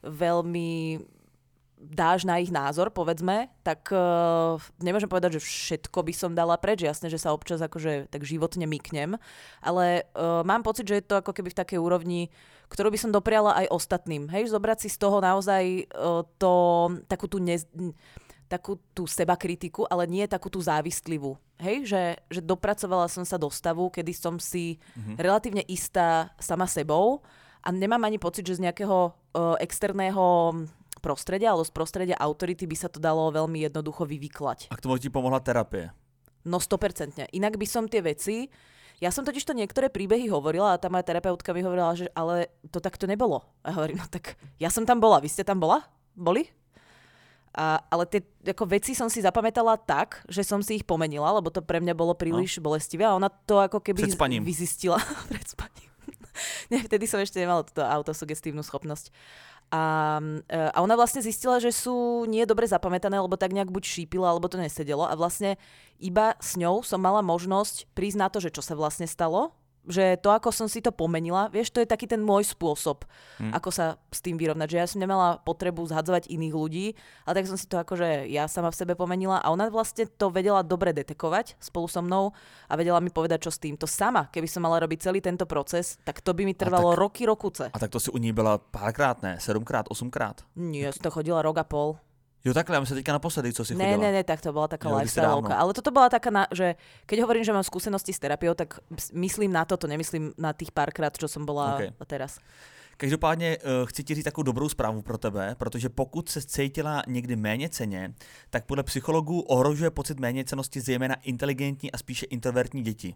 veľmi 0.06 0.70
dáš 1.78 2.26
na 2.26 2.42
ich 2.42 2.50
názor, 2.50 2.90
povedzme, 2.90 3.48
tak 3.62 3.88
uh, 3.94 4.58
nemôžem 4.82 5.06
povedať, 5.06 5.38
že 5.38 5.46
všetko 5.46 5.98
by 6.02 6.12
som 6.12 6.30
dala 6.34 6.58
preč. 6.58 6.82
Jasné, 6.82 7.06
že 7.06 7.22
sa 7.22 7.30
občas 7.30 7.62
akože 7.62 8.10
tak 8.10 8.26
životne 8.26 8.66
myknem, 8.66 9.14
ale 9.62 10.04
uh, 10.12 10.42
mám 10.42 10.66
pocit, 10.66 10.90
že 10.90 10.98
je 10.98 11.06
to 11.06 11.22
ako 11.22 11.30
keby 11.30 11.54
v 11.54 11.60
takej 11.62 11.78
úrovni, 11.78 12.34
ktorú 12.68 12.90
by 12.90 12.98
som 12.98 13.14
dopriala 13.14 13.54
aj 13.64 13.70
ostatným. 13.70 14.26
Hej, 14.28 14.50
zobrať 14.50 14.84
si 14.84 14.88
z 14.90 14.98
toho 14.98 15.22
naozaj 15.22 15.86
uh, 15.94 16.26
to, 16.36 16.52
takú 17.06 17.30
tú 17.30 17.38
nez, 17.38 17.64
takú 18.50 18.80
tú 18.90 19.06
sebakritiku, 19.06 19.86
ale 19.86 20.10
nie 20.10 20.26
takú 20.26 20.50
tú 20.50 20.58
závistlivú. 20.58 21.38
Hej, 21.62 21.90
že, 21.90 22.02
že 22.30 22.40
dopracovala 22.42 23.06
som 23.06 23.22
sa 23.22 23.38
do 23.38 23.50
stavu, 23.50 23.90
kedy 23.90 24.12
som 24.14 24.38
si 24.38 24.78
mm-hmm. 24.78 25.16
relatívne 25.18 25.62
istá 25.66 26.30
sama 26.42 26.66
sebou 26.66 27.22
a 27.62 27.68
nemám 27.74 28.02
ani 28.06 28.16
pocit, 28.16 28.46
že 28.46 28.58
z 28.58 28.70
nejakého 28.70 29.10
uh, 29.10 29.54
externého 29.58 30.54
prostredia, 31.00 31.54
ale 31.54 31.64
z 31.64 31.72
prostredia 31.72 32.16
autority 32.18 32.66
by 32.68 32.76
sa 32.76 32.88
to 32.90 32.98
dalo 32.98 33.30
veľmi 33.30 33.64
jednoducho 33.66 34.04
vyvyklať. 34.04 34.68
A 34.70 34.76
k 34.76 34.82
tomu 34.84 34.98
ti 34.98 35.08
pomohla 35.08 35.42
terapie. 35.42 35.90
No 36.46 36.62
100%. 36.62 37.30
Inak 37.34 37.54
by 37.58 37.66
som 37.66 37.86
tie 37.86 38.02
veci... 38.04 38.50
Ja 38.98 39.14
som 39.14 39.22
totiž 39.22 39.46
to 39.46 39.54
niektoré 39.54 39.94
príbehy 39.94 40.26
hovorila 40.26 40.74
a 40.74 40.80
tá 40.82 40.90
moja 40.90 41.06
terapeutka 41.06 41.54
mi 41.54 41.62
hovorila, 41.62 41.94
že 41.94 42.10
ale 42.18 42.50
to 42.74 42.82
takto 42.82 43.06
nebolo. 43.06 43.46
A 43.62 43.70
hovorím, 43.70 44.02
no 44.02 44.10
tak 44.10 44.34
ja 44.58 44.74
som 44.74 44.82
tam 44.82 44.98
bola, 44.98 45.22
vy 45.22 45.30
ste 45.30 45.46
tam 45.46 45.62
bola? 45.62 45.86
Boli? 46.18 46.50
A, 47.54 47.78
ale 47.94 48.10
tie 48.10 48.26
ako 48.42 48.66
veci 48.66 48.98
som 48.98 49.06
si 49.06 49.22
zapamätala 49.22 49.78
tak, 49.78 50.26
že 50.26 50.42
som 50.42 50.58
si 50.66 50.82
ich 50.82 50.84
pomenila, 50.84 51.30
lebo 51.30 51.46
to 51.46 51.62
pre 51.62 51.78
mňa 51.78 51.94
bolo 51.94 52.10
príliš 52.18 52.58
no. 52.58 52.70
bolestivé 52.70 53.06
a 53.06 53.14
ona 53.14 53.30
to 53.30 53.62
ako 53.62 53.78
keby 53.78 54.02
vyzistila. 54.42 54.98
Nie, 56.72 56.84
vtedy 56.84 57.04
som 57.08 57.20
ešte 57.20 57.40
nemala 57.40 57.64
túto 57.64 57.82
autosugestívnu 57.84 58.62
schopnosť. 58.64 59.12
A, 59.68 60.16
e, 60.48 60.56
a 60.72 60.78
ona 60.80 60.96
vlastne 60.96 61.20
zistila, 61.20 61.60
že 61.60 61.74
sú 61.74 62.24
nie 62.24 62.48
dobre 62.48 62.64
zapamätané, 62.64 63.20
lebo 63.20 63.36
tak 63.36 63.52
nejak 63.52 63.68
buď 63.68 63.84
šípila, 63.84 64.32
alebo 64.32 64.48
to 64.48 64.56
nesedelo. 64.56 65.04
A 65.04 65.12
vlastne 65.12 65.60
iba 66.00 66.32
s 66.40 66.56
ňou 66.56 66.80
som 66.80 67.02
mala 67.02 67.20
možnosť 67.20 67.84
prísť 67.92 68.16
na 68.16 68.28
to, 68.32 68.40
že 68.40 68.54
čo 68.54 68.64
sa 68.64 68.72
vlastne 68.72 69.04
stalo 69.04 69.57
že 69.88 70.20
to, 70.20 70.28
ako 70.30 70.52
som 70.52 70.68
si 70.68 70.84
to 70.84 70.92
pomenila, 70.92 71.48
vieš, 71.48 71.72
to 71.72 71.80
je 71.80 71.88
taký 71.88 72.04
ten 72.04 72.20
môj 72.20 72.44
spôsob, 72.44 73.08
hmm. 73.40 73.56
ako 73.56 73.72
sa 73.72 73.96
s 74.12 74.20
tým 74.20 74.36
vyrovnať. 74.36 74.68
Že 74.68 74.78
ja 74.78 74.86
som 74.86 75.00
nemala 75.00 75.40
potrebu 75.42 75.82
zhadzovať 75.88 76.28
iných 76.28 76.54
ľudí, 76.54 76.86
ale 77.24 77.40
tak 77.40 77.48
som 77.48 77.56
si 77.56 77.64
to 77.64 77.80
akože 77.80 78.28
ja 78.28 78.44
sama 78.46 78.68
v 78.68 78.78
sebe 78.78 78.92
pomenila 78.94 79.40
a 79.40 79.48
ona 79.48 79.72
vlastne 79.72 80.04
to 80.04 80.28
vedela 80.28 80.60
dobre 80.60 80.92
detekovať 80.92 81.56
spolu 81.56 81.88
so 81.88 82.04
mnou 82.04 82.36
a 82.68 82.72
vedela 82.76 83.00
mi 83.00 83.08
povedať, 83.08 83.48
čo 83.48 83.50
s 83.50 83.58
tým. 83.58 83.80
To 83.80 83.88
sama, 83.88 84.28
keby 84.28 84.46
som 84.46 84.60
mala 84.62 84.78
robiť 84.84 85.08
celý 85.08 85.24
tento 85.24 85.48
proces, 85.48 85.96
tak 86.04 86.20
to 86.20 86.36
by 86.36 86.44
mi 86.44 86.52
trvalo 86.52 86.92
tak, 86.92 87.00
roky, 87.00 87.22
rokuce. 87.24 87.72
A 87.72 87.78
tak 87.80 87.90
to 87.90 87.98
si 87.98 88.12
u 88.12 88.18
ní 88.20 88.32
byla 88.32 88.58
párkrát, 88.58 89.16
ne? 89.22 89.40
Sedmkrát, 89.40 89.88
osmkrát? 89.88 90.44
Nie, 90.56 90.92
som 90.92 91.08
to 91.08 91.10
chodila 91.10 91.40
rok 91.40 91.58
a 91.58 91.64
pol. 91.64 91.96
Jo, 92.44 92.54
takhle, 92.54 92.76
já 92.76 92.80
myslím 92.80 92.98
teďka 92.98 93.12
naposledy, 93.12 93.52
co 93.52 93.64
si 93.64 93.74
ne, 93.74 93.84
chodila. 93.84 94.02
Ne, 94.02 94.12
ne, 94.12 94.24
tak 94.24 94.40
to 94.40 94.52
bola 94.52 94.68
taká 94.68 94.96
lifestyleovka. 94.96 95.54
Ale 95.54 95.74
toto 95.74 95.90
bola 95.90 96.08
taká, 96.08 96.30
na, 96.30 96.46
že 96.54 96.74
keď 97.06 97.20
hovorím, 97.20 97.44
že 97.44 97.52
mám 97.52 97.66
skúsenosti 97.66 98.12
s 98.12 98.18
terapiou, 98.18 98.54
tak 98.54 98.78
myslím 99.12 99.52
na 99.52 99.64
toto, 99.64 99.86
nemyslím 99.86 100.32
na 100.38 100.52
tých 100.52 100.70
párkrát, 100.70 101.10
čo 101.18 101.28
som 101.28 101.46
bola 101.46 101.74
okay. 101.74 101.90
teraz. 102.06 102.38
Každopádně 102.96 103.58
uh, 103.58 103.86
chci 103.86 104.04
ti 104.04 104.14
říct 104.14 104.24
takovou 104.24 104.42
dobrou 104.42 104.68
zprávu 104.68 105.02
pro 105.02 105.18
tebe, 105.18 105.54
protože 105.58 105.88
pokud 105.88 106.28
se 106.28 106.42
cítila 106.42 107.02
někdy 107.06 107.36
méně 107.36 107.68
ceně, 107.68 108.14
tak 108.50 108.64
podle 108.64 108.82
psychologů 108.82 109.40
ohrožuje 109.40 109.90
pocit 109.90 110.20
méněcenosti 110.20 110.80
zejména 110.80 111.14
inteligentní 111.14 111.92
a 111.92 111.98
spíše 111.98 112.26
introvertní 112.26 112.82
děti. 112.82 113.14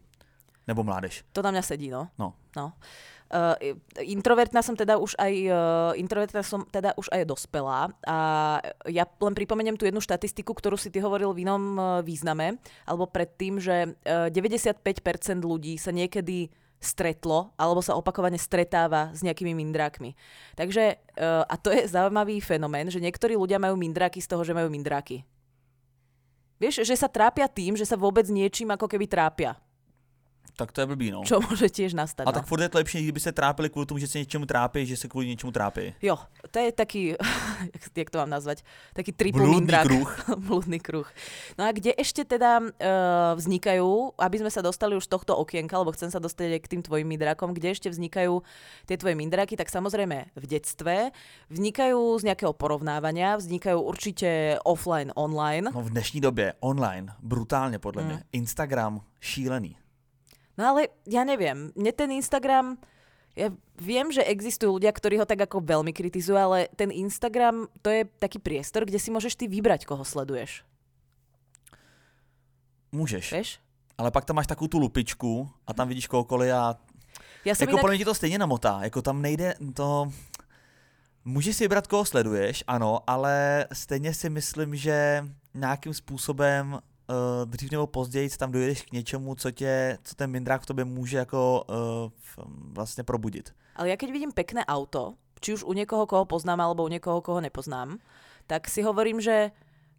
Nebo 0.67 0.85
mládež. 0.85 1.25
To 1.33 1.43
na 1.43 1.51
mňa 1.51 1.63
sedí, 1.63 1.91
no. 1.91 2.09
No. 2.19 2.35
no. 2.57 2.73
Uh, 3.33 3.57
introvertná 4.05 4.61
som 4.61 4.77
teda 4.77 5.01
už 5.01 5.17
aj 5.17 5.33
uh, 5.49 5.93
introvertná 5.97 6.45
som 6.45 6.69
teda 6.69 6.93
už 7.01 7.09
aj 7.09 7.25
dospelá 7.25 7.89
a 8.05 8.17
ja 8.85 9.09
len 9.09 9.33
pripomeniem 9.33 9.81
tú 9.81 9.89
jednu 9.89 10.05
štatistiku, 10.05 10.53
ktorú 10.53 10.77
si 10.77 10.93
ty 10.93 11.01
hovoril 11.01 11.33
v 11.33 11.49
inom 11.49 11.63
uh, 11.81 11.85
význame, 12.05 12.61
alebo 12.85 13.09
predtým, 13.09 13.57
že 13.57 13.97
uh, 14.05 14.29
95% 14.29 14.85
ľudí 15.41 15.81
sa 15.81 15.97
niekedy 15.97 16.53
stretlo 16.77 17.57
alebo 17.57 17.81
sa 17.81 17.97
opakovane 17.97 18.37
stretáva 18.37 19.17
s 19.17 19.25
nejakými 19.25 19.57
mindrákmi. 19.57 20.13
Takže, 20.53 21.01
uh, 21.17 21.49
a 21.49 21.57
to 21.57 21.73
je 21.73 21.89
zaujímavý 21.89 22.37
fenomén, 22.45 22.93
že 22.93 23.01
niektorí 23.01 23.33
ľudia 23.33 23.57
majú 23.57 23.81
mindráky 23.81 24.21
z 24.21 24.29
toho, 24.29 24.45
že 24.45 24.53
majú 24.53 24.69
mindráky. 24.69 25.25
Vieš, 26.61 26.85
že 26.85 27.01
sa 27.01 27.09
trápia 27.09 27.49
tým, 27.49 27.81
že 27.81 27.89
sa 27.89 27.97
vôbec 27.97 28.29
niečím 28.29 28.77
ako 28.77 28.93
keby 28.93 29.09
trápia 29.09 29.57
tak 30.57 30.73
to 30.73 30.81
je 30.81 30.87
blbý, 30.87 31.11
no. 31.11 31.23
Čo 31.25 31.41
může 31.41 31.69
těž 31.69 31.95
nastat. 31.95 32.27
A 32.27 32.31
no. 32.31 32.33
tak 32.33 32.47
furt 32.47 32.61
je 32.61 32.69
to 32.69 32.79
lepší, 32.79 33.03
kdyby 33.03 33.21
se 33.21 33.33
trápili 33.33 33.71
kvůli 33.71 33.87
tomu, 33.87 33.99
že 33.99 34.09
se 34.09 34.19
něčemu 34.19 34.47
trápí, 34.47 34.87
že 34.87 34.97
se 34.97 35.09
kvůli 35.09 35.27
něčemu 35.27 35.53
trápí. 35.53 35.95
Jo, 36.03 36.19
to 36.51 36.59
je 36.59 36.73
taký, 36.73 37.15
jak 37.97 38.11
to 38.11 38.19
mám 38.19 38.31
nazvať, 38.31 38.63
taký 38.93 39.13
triple 39.13 39.43
Bludný 39.43 39.73
kruh. 39.83 40.25
Bludný 40.37 40.81
kruh. 40.81 41.13
No 41.59 41.65
a 41.65 41.73
kde 41.73 41.93
ešte 41.99 42.25
teda 42.25 42.61
uh, 42.61 42.69
vznikajú, 43.37 44.13
aby 44.19 44.37
sme 44.39 44.51
sa 44.51 44.61
dostali 44.61 44.97
už 44.97 45.05
z 45.05 45.13
tohto 45.13 45.37
okienka, 45.37 45.79
lebo 45.79 45.93
chcem 45.93 46.13
sa 46.13 46.21
dostať 46.21 46.59
aj 46.59 46.61
k 46.61 46.71
tým 46.77 46.83
tvojim 46.83 47.09
mindrakom, 47.09 47.57
kde 47.57 47.73
ešte 47.73 47.89
vznikajú 47.89 48.45
tie 48.87 48.97
tvoje 48.97 49.15
mindraky, 49.17 49.57
tak 49.57 49.73
samozrejme 49.73 50.37
v 50.37 50.45
detstve, 50.45 51.11
vznikajú 51.49 52.21
z 52.21 52.23
nejakého 52.29 52.53
porovnávania, 52.53 53.41
vznikajú 53.41 53.81
určite 53.81 54.61
offline, 54.65 55.13
online. 55.17 55.71
No 55.73 55.83
v 55.83 55.91
dnešní 55.91 56.21
době 56.21 56.55
online, 56.61 57.15
brutálně 57.23 57.79
podle 57.79 58.03
mm. 58.03 58.09
mě. 58.09 58.23
Instagram, 58.33 59.01
šílený. 59.21 59.82
No 60.57 60.75
ale 60.75 60.93
ja 61.09 61.25
neviem, 61.25 61.73
mne 61.73 61.93
ten 61.93 62.13
Instagram, 62.13 62.77
ja 63.37 63.49
viem, 63.81 64.13
že 64.13 64.21
existujú 64.21 64.77
ľudia, 64.77 64.93
ktorí 64.93 65.17
ho 65.17 65.27
tak 65.27 65.41
ako 65.49 65.65
veľmi 65.65 65.93
kritizujú, 65.97 66.37
ale 66.37 66.69
ten 66.77 66.93
Instagram 66.93 67.69
to 67.81 67.89
je 67.89 68.05
taký 68.21 68.37
priestor, 68.37 68.85
kde 68.85 69.01
si 69.01 69.09
môžeš 69.09 69.37
ty 69.37 69.49
vybrať, 69.49 69.89
koho 69.89 70.05
sleduješ. 70.05 70.65
Můžeš. 72.93 73.33
Vieš? 73.33 73.51
Ale 73.99 74.11
pak 74.11 74.25
tam 74.25 74.37
máš 74.37 74.47
takovou 74.47 74.69
tu 74.69 74.79
lupičku 74.79 75.49
a 75.67 75.73
tam 75.73 75.89
vidíš 75.89 76.07
kohokoliv 76.07 76.53
a 76.53 76.77
já 77.45 77.55
jsem 77.55 77.69
jako 77.69 77.87
jinak... 77.87 77.99
ti 77.99 78.05
to 78.05 78.15
stejně 78.15 78.39
namotá, 78.39 78.81
jako 78.83 79.03
tam 79.03 79.23
nejde 79.23 79.55
to... 79.75 80.13
Můžeš 81.25 81.57
si 81.57 81.65
vybrat, 81.65 81.87
koho 81.87 82.05
sleduješ, 82.05 82.65
ano, 82.67 83.01
ale 83.07 83.67
stejně 83.73 84.15
si 84.15 84.31
myslím, 84.31 84.77
že 84.77 85.25
nějakým 85.55 85.95
způsobem 85.95 86.79
uh, 87.09 87.51
dřív 87.51 87.71
nebo 87.71 87.87
později 87.87 88.29
tam 88.31 88.53
dojdeš 88.53 88.83
k 88.83 88.93
něčemu, 88.93 89.35
co, 89.35 89.51
tě, 89.51 89.99
co 90.05 90.15
ten 90.15 90.31
mindrák 90.31 90.63
v 90.63 90.67
tobě 90.67 90.85
může 90.85 91.17
jako 91.17 91.65
uh, 91.69 92.45
vlastně 92.73 93.05
probudit. 93.05 93.55
Ale 93.77 93.89
ja 93.89 93.97
keď 93.97 94.13
vidím 94.13 94.33
pekné 94.37 94.65
auto, 94.69 95.17
či 95.41 95.57
už 95.57 95.65
u 95.65 95.73
někoho, 95.73 96.07
koho 96.07 96.25
poznám, 96.25 96.61
alebo 96.61 96.85
u 96.85 96.93
někoho, 96.93 97.21
koho 97.25 97.41
nepoznám, 97.41 97.99
tak 98.47 98.69
si 98.69 98.83
hovorím, 98.83 99.21
že 99.21 99.51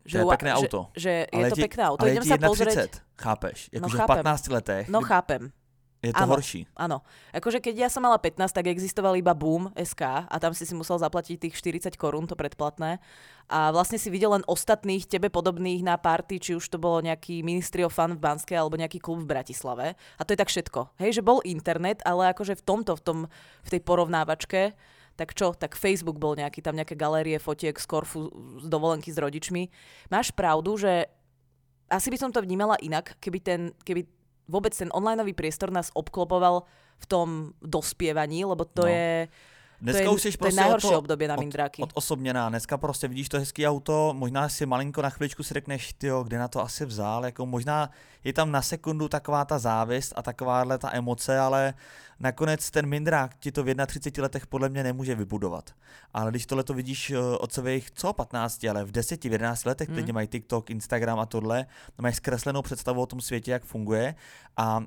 že, 0.06 0.20
to 0.20 0.28
je 0.28 0.36
pekné 0.36 0.52
auto. 0.54 0.80
Že, 0.94 1.00
že 1.00 1.10
je 1.10 1.28
ale 1.32 1.50
to 1.50 1.56
ti, 1.56 1.62
pekné 1.62 1.84
auto. 1.88 2.02
Ale 2.04 2.12
Idem 2.12 2.26
sa 2.28 2.38
pozrieť. 2.38 2.92
chápeš? 3.16 3.58
Jako, 3.72 3.84
no, 3.84 3.90
že 3.90 3.98
chápem. 3.98 4.20
v 4.20 4.24
15 4.24 4.48
letech. 4.48 4.86
No 4.92 5.00
chápem. 5.02 5.42
Je 6.04 6.12
to 6.12 6.28
ano, 6.28 6.36
horší. 6.36 6.68
Áno. 6.76 7.00
Akože 7.32 7.64
keď 7.64 7.88
ja 7.88 7.90
som 7.90 8.04
mala 8.04 8.20
15, 8.20 8.52
tak 8.52 8.68
existoval 8.68 9.16
iba 9.16 9.32
Boom 9.32 9.72
SK 9.72 10.28
a 10.28 10.36
tam 10.36 10.52
si 10.52 10.68
si 10.68 10.76
musel 10.76 11.00
zaplatiť 11.00 11.48
tých 11.48 11.56
40 11.56 11.96
korún, 11.96 12.28
to 12.28 12.36
predplatné. 12.36 13.00
A 13.48 13.72
vlastne 13.72 13.96
si 13.96 14.12
videl 14.12 14.36
len 14.36 14.44
ostatných 14.44 15.08
tebe 15.08 15.32
podobných 15.32 15.80
na 15.80 15.96
party, 15.96 16.44
či 16.44 16.52
už 16.60 16.68
to 16.68 16.76
bolo 16.76 17.00
nejaký 17.00 17.40
Ministry 17.40 17.88
of 17.88 17.96
Fun 17.96 18.20
v 18.20 18.20
Banskej 18.20 18.60
alebo 18.60 18.76
nejaký 18.76 19.00
klub 19.00 19.24
v 19.24 19.32
Bratislave. 19.32 19.96
A 20.20 20.22
to 20.28 20.36
je 20.36 20.42
tak 20.44 20.52
všetko. 20.52 20.92
Hej, 21.00 21.24
že 21.24 21.24
bol 21.24 21.40
internet, 21.48 22.04
ale 22.04 22.36
akože 22.36 22.60
v 22.60 22.64
tomto, 22.68 23.00
v, 23.00 23.02
tom, 23.08 23.18
v 23.64 23.70
tej 23.72 23.80
porovnávačke, 23.80 24.76
tak 25.16 25.32
čo, 25.40 25.56
tak 25.56 25.80
Facebook 25.80 26.20
bol 26.20 26.36
nejaký, 26.36 26.60
tam 26.60 26.76
nejaké 26.76 27.00
galérie 27.00 27.40
fotiek 27.40 27.80
z 27.80 27.86
Korfu, 27.88 28.28
z 28.60 28.68
dovolenky 28.68 29.08
s 29.08 29.22
rodičmi. 29.22 29.72
Máš 30.12 30.36
pravdu, 30.36 30.76
že 30.76 31.08
asi 31.88 32.10
by 32.10 32.18
som 32.18 32.34
to 32.34 32.42
vnímala 32.42 32.76
inak, 32.82 33.16
keby, 33.22 33.40
ten, 33.40 33.62
keby 33.86 34.10
vôbec 34.48 34.78
ten 34.78 34.90
onlineový 34.94 35.34
priestor 35.34 35.72
nás 35.72 35.92
obklopoval 35.94 36.64
v 36.98 37.06
tom 37.06 37.52
dospievaní, 37.62 38.46
lebo 38.46 38.66
to 38.66 38.82
no. 38.82 38.88
je... 38.88 39.28
Dneska 39.82 40.04
to 40.04 40.10
je, 40.10 40.16
už 40.16 40.22
jsi 40.22 40.32
prostě 40.38 40.62
nejhorší 40.62 40.90
to, 40.90 40.98
období 40.98 41.28
na 41.28 41.36
Mindráky. 41.36 41.82
Od, 41.82 41.90
od 41.90 41.98
osobněná. 41.98 42.50
Dneska 42.50 42.78
prostě 42.78 43.08
vidíš 43.08 43.30
to 43.30 43.40
hezký 43.40 43.68
auto, 43.68 44.14
možná 44.18 44.50
si 44.50 44.66
malinko 44.66 45.02
na 45.02 45.10
chviličku 45.10 45.44
si 45.44 45.54
řekneš, 45.54 45.94
tyjo, 45.94 46.24
kde 46.24 46.40
na 46.40 46.48
to 46.48 46.62
asi 46.62 46.86
vzal, 46.86 47.26
jako 47.26 47.46
možná 47.46 47.90
je 48.24 48.34
tam 48.34 48.52
na 48.52 48.62
sekundu 48.62 49.10
taková 49.10 49.46
ta 49.46 49.60
závist 49.60 50.14
a 50.16 50.22
takováhle 50.22 50.78
ta 50.78 50.90
emoce, 50.94 51.40
ale 51.40 51.74
nakonec 52.24 52.72
ten 52.72 52.86
mindrák 52.86 53.36
ti 53.36 53.52
to 53.52 53.64
v 53.64 53.76
31 53.86 54.24
letech 54.24 54.48
podle 54.48 54.70
mě 54.70 54.84
nemůže 54.84 55.16
vybudovat. 55.16 55.72
Ale 56.14 56.32
když 56.32 56.46
tohle 56.46 56.64
to 56.64 56.74
vidíš 56.74 57.12
eh, 57.12 57.18
od 57.20 57.54
svých, 57.54 57.92
co 57.92 58.14
15, 58.14 58.64
ale 58.64 58.84
v 58.84 58.92
10, 58.92 59.24
v 59.24 59.32
11 59.32 59.66
letech, 59.66 59.90
hmm. 59.90 59.96
teď 59.96 60.12
mají 60.12 60.28
TikTok, 60.28 60.70
Instagram 60.70 61.20
a 61.20 61.26
tohle, 61.26 61.66
mají 62.02 62.14
zkreslenou 62.14 62.62
představu 62.62 63.02
o 63.02 63.06
tom 63.06 63.22
světě, 63.22 63.52
jak 63.52 63.64
funguje 63.64 64.16
a 64.58 64.78
uh, 64.78 64.86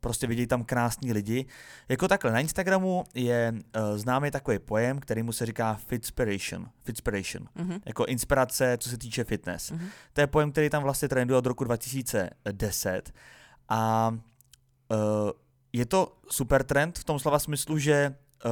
prostě 0.00 0.26
vidí 0.26 0.46
tam 0.46 0.64
krásní 0.64 1.12
lidi. 1.12 1.46
Jako 1.88 2.08
takhle, 2.08 2.32
na 2.32 2.40
Instagramu 2.40 3.04
je 3.14 3.52
uh, 3.52 3.98
známý 3.98 4.30
takový 4.30 4.58
pojem, 4.58 4.98
který 4.98 5.22
mu 5.22 5.32
se 5.32 5.46
říká 5.46 5.74
fitspiration. 5.74 6.68
Fitspiration. 6.82 7.48
Mm-hmm. 7.56 7.80
Jako 7.86 8.04
inspirace, 8.04 8.78
co 8.80 8.90
se 8.90 8.98
týče 8.98 9.24
fitness. 9.24 9.72
Mm-hmm. 9.72 9.88
To 10.12 10.20
je 10.20 10.26
pojem, 10.26 10.52
který 10.52 10.70
tam 10.70 10.82
vlastně 10.82 11.08
trenduje 11.08 11.38
od 11.38 11.46
roku 11.46 11.64
2010 11.64 13.12
a 13.68 14.10
uh, 14.88 15.30
je 15.74 15.86
to 15.86 16.16
super 16.30 16.62
trend 16.62 16.98
v 16.98 17.04
tom 17.04 17.18
slova 17.18 17.38
smyslu, 17.38 17.78
že 17.78 18.14
uh, 18.44 18.50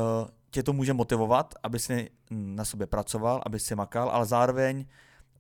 tě 0.51 0.63
to 0.63 0.73
může 0.73 0.93
motivovat, 0.93 1.55
aby 1.63 1.79
si 1.79 2.11
na 2.31 2.65
sobě 2.65 2.87
pracoval, 2.87 3.43
aby 3.47 3.59
si 3.59 3.75
makal, 3.75 4.11
ale 4.11 4.27
zároveň 4.27 4.85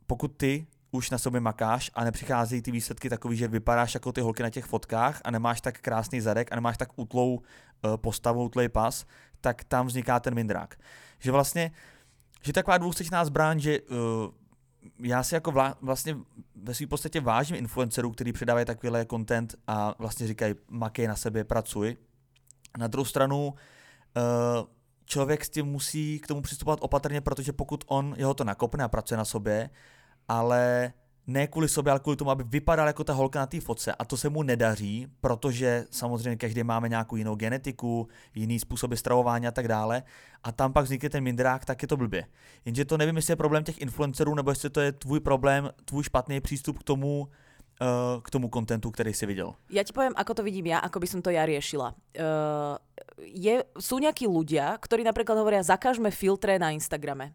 pokud 0.07 0.29
ty 0.29 0.67
už 0.91 1.11
na 1.11 1.19
sobě 1.19 1.41
makáš 1.41 1.91
a 1.95 2.05
nepřicházejí 2.05 2.63
ty 2.63 2.71
výsledky 2.71 3.11
takový, 3.11 3.37
že 3.37 3.49
vypadáš 3.49 3.95
jako 3.95 4.13
ty 4.13 4.21
holky 4.21 4.43
na 4.43 4.51
těch 4.51 4.65
fotkách 4.65 5.21
a 5.25 5.31
nemáš 5.31 5.61
tak 5.61 5.81
krásný 5.81 6.21
zadek 6.21 6.53
a 6.53 6.55
nemáš 6.55 6.79
tak 6.79 6.89
utlou 6.97 7.35
uh, 7.35 7.97
postavu, 7.97 8.45
utlej 8.45 8.69
pas, 8.69 9.07
tak 9.41 9.65
tam 9.65 9.87
vzniká 9.87 10.21
ten 10.21 10.35
mindrák. 10.35 10.77
Že 11.19 11.33
vlastně, 11.33 11.71
že 12.43 12.53
taková 12.53 12.79
dvoustečná 12.79 13.25
zbraň, 13.25 13.61
že 13.61 13.81
uh, 13.81 13.97
já 14.99 15.23
si 15.23 15.35
jako 15.35 15.51
vla, 15.51 15.79
vlastně 15.81 16.17
ve 16.55 16.75
své 16.75 16.87
podstatě 16.87 17.21
vážím 17.21 17.57
influencerů, 17.57 18.11
kteří 18.11 18.33
předávají 18.33 18.67
takovýhle 18.67 19.07
content 19.07 19.55
a 19.67 19.95
vlastně 19.99 20.27
říkají 20.27 20.55
makej 20.69 21.07
na 21.07 21.17
sebe, 21.17 21.45
pracuj. 21.45 21.97
Na 22.79 22.87
druhou 22.87 23.05
stranu, 23.05 23.47
uh, 23.47 23.55
člověk 25.05 25.45
s 25.45 25.51
tím 25.51 25.67
musí 25.67 26.19
k 26.19 26.27
tomu 26.27 26.43
přistupovat 26.43 26.79
opatrně, 26.83 27.21
protože 27.21 27.53
pokud 27.53 27.85
on, 27.87 28.15
jeho 28.17 28.35
to 28.35 28.45
nakopne 28.45 28.85
a 28.85 28.89
pracuje 28.89 29.19
na 29.19 29.25
sobě, 29.25 29.71
ale 30.29 30.93
ne 31.27 31.47
kvůli 31.47 31.69
sobě, 31.69 31.91
ale 31.91 32.01
kvůli 32.01 32.17
tomu, 32.17 32.31
aby 32.31 32.45
vypadal 32.47 32.87
jako 32.87 33.05
ta 33.05 33.13
holka 33.13 33.39
na 33.39 33.47
té 33.47 33.61
fotce. 33.61 33.95
A 33.95 34.05
to 34.05 34.17
se 34.17 34.29
mu 34.29 34.43
nedaří, 34.43 35.07
protože 35.21 35.85
samozřejmě 35.91 36.37
každý 36.37 36.63
máme 36.63 36.89
nějakou 36.89 37.17
jinou 37.17 37.35
genetiku, 37.35 38.09
jiný 38.35 38.59
způsoby 38.59 38.95
stravování 38.95 39.47
a 39.47 39.51
tak 39.51 39.69
dále. 39.69 40.03
A 40.45 40.53
tam 40.53 40.73
pak 40.73 40.85
vznikne 40.85 41.11
ten 41.11 41.23
mindrák, 41.23 41.65
tak 41.65 41.83
je 41.83 41.89
to 41.89 41.97
blbě. 41.97 42.27
Jenže 42.65 42.85
to 42.85 42.97
nevím, 42.97 43.17
jestli 43.17 43.33
je 43.33 43.37
problém 43.37 43.65
těch 43.65 43.81
influencerů, 43.81 44.35
nebo 44.35 44.51
jestli 44.51 44.71
to 44.71 44.81
je 44.81 44.93
tvůj 44.93 45.21
problém, 45.21 45.71
tvůj 45.85 46.05
špatný 46.05 46.41
přístup 46.41 46.79
k 46.79 46.83
tomu, 46.83 47.29
uh, 47.81 48.23
k 48.23 48.31
tomu 48.31 48.49
kontentu, 48.49 48.91
který 48.91 49.15
si 49.15 49.27
viděl. 49.27 49.55
Ja 49.71 49.83
ti 49.85 49.93
poviem, 49.93 50.13
ako 50.17 50.35
to 50.35 50.43
vidím 50.43 50.67
ja, 50.67 50.79
ako 50.79 51.01
by 51.01 51.07
som 51.07 51.21
to 51.23 51.31
ja 51.31 51.47
riešila. 51.47 51.95
Uh, 52.19 52.77
je, 53.19 53.63
sú 53.79 53.99
nejakí 53.99 54.27
ľudia, 54.27 54.79
ktorí 54.79 55.03
napríklad 55.07 55.39
hovoria, 55.39 55.63
zakažme 55.63 56.11
filtre 56.11 56.59
na 56.59 56.75
Instagrame. 56.75 57.35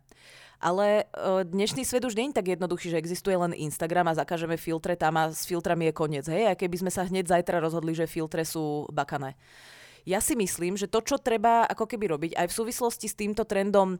Ale 0.57 1.05
uh, 1.13 1.45
dnešný 1.45 1.85
svet 1.85 2.01
už 2.01 2.17
nie 2.17 2.33
je 2.33 2.37
tak 2.41 2.49
jednoduchý, 2.49 2.89
že 2.89 2.97
existuje 2.97 3.37
len 3.37 3.53
Instagram 3.53 4.09
a 4.09 4.17
zakažeme 4.17 4.57
filtre 4.57 4.97
tam 4.97 5.13
a 5.21 5.29
s 5.29 5.45
filtrami 5.45 5.89
je 5.89 5.93
koniec. 5.93 6.25
Hej, 6.25 6.49
a 6.49 6.57
keby 6.57 6.81
sme 6.81 6.91
sa 6.91 7.05
hneď 7.05 7.29
zajtra 7.29 7.61
rozhodli, 7.61 7.93
že 7.93 8.09
filtre 8.09 8.41
sú 8.41 8.89
bakané. 8.89 9.37
Ja 10.07 10.23
si 10.23 10.39
myslím, 10.39 10.79
že 10.79 10.87
to, 10.87 11.03
čo 11.03 11.19
treba 11.19 11.67
ako 11.67 11.83
keby 11.83 12.15
robiť 12.15 12.31
aj 12.39 12.47
v 12.47 12.57
súvislosti 12.63 13.11
s 13.11 13.19
týmto 13.19 13.43
trendom, 13.43 13.99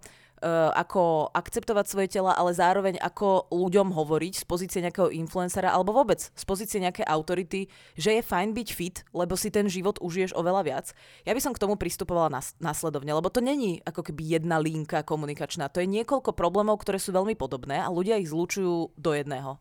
ako 0.77 1.33
akceptovať 1.33 1.85
svoje 1.89 2.07
tela, 2.13 2.37
ale 2.37 2.53
zároveň 2.53 3.01
ako 3.01 3.49
ľuďom 3.49 3.89
hovoriť 3.89 4.33
z 4.41 4.45
pozície 4.45 4.79
nejakého 4.85 5.09
influencera 5.09 5.73
alebo 5.73 5.97
vôbec 5.97 6.21
z 6.21 6.43
pozície 6.45 6.77
nejakej 6.77 7.09
autority, 7.09 7.65
že 7.97 8.17
je 8.17 8.21
fajn 8.21 8.53
byť 8.53 8.69
fit, 8.69 9.01
lebo 9.17 9.33
si 9.33 9.49
ten 9.49 9.65
život 9.65 9.97
užiješ 9.97 10.37
oveľa 10.37 10.61
viac. 10.61 10.85
Ja 11.25 11.33
by 11.33 11.41
som 11.41 11.57
k 11.57 11.61
tomu 11.65 11.73
pristupovala 11.73 12.29
nás, 12.29 12.53
následovne, 12.61 13.17
lebo 13.17 13.33
to 13.33 13.41
není 13.41 13.81
ako 13.81 14.05
keby 14.05 14.37
jedna 14.37 14.61
linka 14.61 15.01
komunikačná. 15.01 15.73
To 15.73 15.81
je 15.81 15.89
niekoľko 15.89 16.37
problémov, 16.37 16.77
ktoré 16.85 17.01
sú 17.01 17.09
veľmi 17.09 17.33
podobné 17.33 17.81
a 17.81 17.89
ľudia 17.89 18.21
ich 18.21 18.29
zlučujú 18.29 18.93
do 18.93 19.11
jedného. 19.17 19.57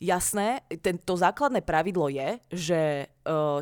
Jasné, 0.00 0.64
tento 0.80 1.12
základné 1.12 1.60
pravidlo 1.60 2.08
je, 2.08 2.40
že 2.48 2.80
uh, 3.28 3.60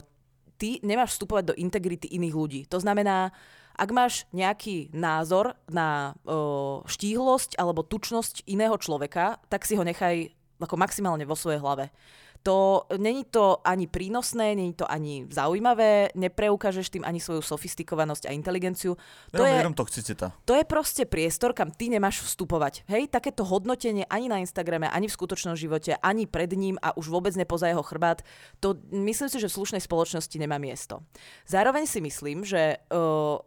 ty 0.55 0.79
nemáš 0.87 1.19
vstupovať 1.19 1.51
do 1.51 1.59
integrity 1.59 2.15
iných 2.15 2.35
ľudí. 2.35 2.61
To 2.71 2.79
znamená, 2.79 3.35
ak 3.79 3.91
máš 3.95 4.27
nejaký 4.35 4.91
názor 4.91 5.55
na 5.71 6.19
uh, 6.27 6.83
štíhlosť 6.85 7.55
alebo 7.57 7.87
tučnosť 7.87 8.45
iného 8.51 8.75
človeka, 8.77 9.39
tak 9.47 9.63
si 9.63 9.79
ho 9.79 9.87
nechaj 9.87 10.35
ako 10.59 10.75
maximálne 10.75 11.23
vo 11.23 11.39
svojej 11.39 11.63
hlave 11.63 11.95
to 12.43 12.87
není 12.99 13.25
to 13.25 13.61
ani 13.67 13.87
prínosné, 13.87 14.55
není 14.55 14.73
to 14.75 14.87
ani 14.91 15.27
zaujímavé, 15.29 16.15
nepreukážeš 16.15 16.91
tým 16.91 17.05
ani 17.05 17.21
svoju 17.21 17.43
sofistikovanosť 17.43 18.31
a 18.31 18.35
inteligenciu. 18.35 18.97
To 19.35 19.45
je, 19.45 19.53
jenom 19.53 19.75
toxicita. 19.75 20.33
To 20.47 20.55
je 20.55 20.65
proste 20.65 21.05
priestor, 21.05 21.53
kam 21.53 21.75
ty 21.75 21.91
nemáš 21.91 22.23
vstupovať. 22.23 22.87
Hej, 22.87 23.11
takéto 23.11 23.43
hodnotenie 23.43 24.07
ani 24.07 24.31
na 24.31 24.39
Instagrame, 24.39 24.89
ani 24.89 25.11
v 25.11 25.17
skutočnom 25.21 25.59
živote, 25.59 25.99
ani 25.99 26.25
pred 26.25 26.49
ním 26.55 26.79
a 26.81 26.95
už 26.95 27.11
vôbec 27.11 27.35
nepoza 27.35 27.69
jeho 27.69 27.83
chrbát, 27.83 28.23
to 28.63 28.79
myslím 28.95 29.29
si, 29.29 29.37
že 29.43 29.51
v 29.51 29.57
slušnej 29.59 29.83
spoločnosti 29.83 30.37
nemá 30.39 30.57
miesto. 30.57 31.03
Zároveň 31.45 31.85
si 31.85 32.01
myslím, 32.01 32.47
že 32.47 32.79
uh, 32.89 33.45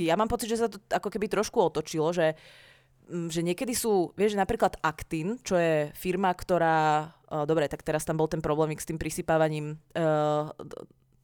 ja 0.00 0.14
mám 0.14 0.30
pocit, 0.30 0.50
že 0.50 0.60
sa 0.60 0.68
to 0.70 0.78
ako 0.88 1.08
keby 1.12 1.26
trošku 1.30 1.58
otočilo, 1.60 2.10
že 2.14 2.38
že 3.06 3.38
niekedy 3.38 3.70
sú, 3.70 4.10
vieš, 4.18 4.34
napríklad 4.34 4.82
Actin, 4.82 5.38
čo 5.46 5.54
je 5.54 5.94
firma, 5.94 6.34
ktorá, 6.34 7.06
uh, 7.30 7.46
dobre, 7.46 7.70
tak 7.70 7.86
teraz 7.86 8.02
tam 8.02 8.18
bol 8.18 8.26
ten 8.26 8.42
problémik 8.42 8.82
s 8.82 8.88
tým 8.90 8.98
prisypávaním 8.98 9.78
uh, 9.94 10.50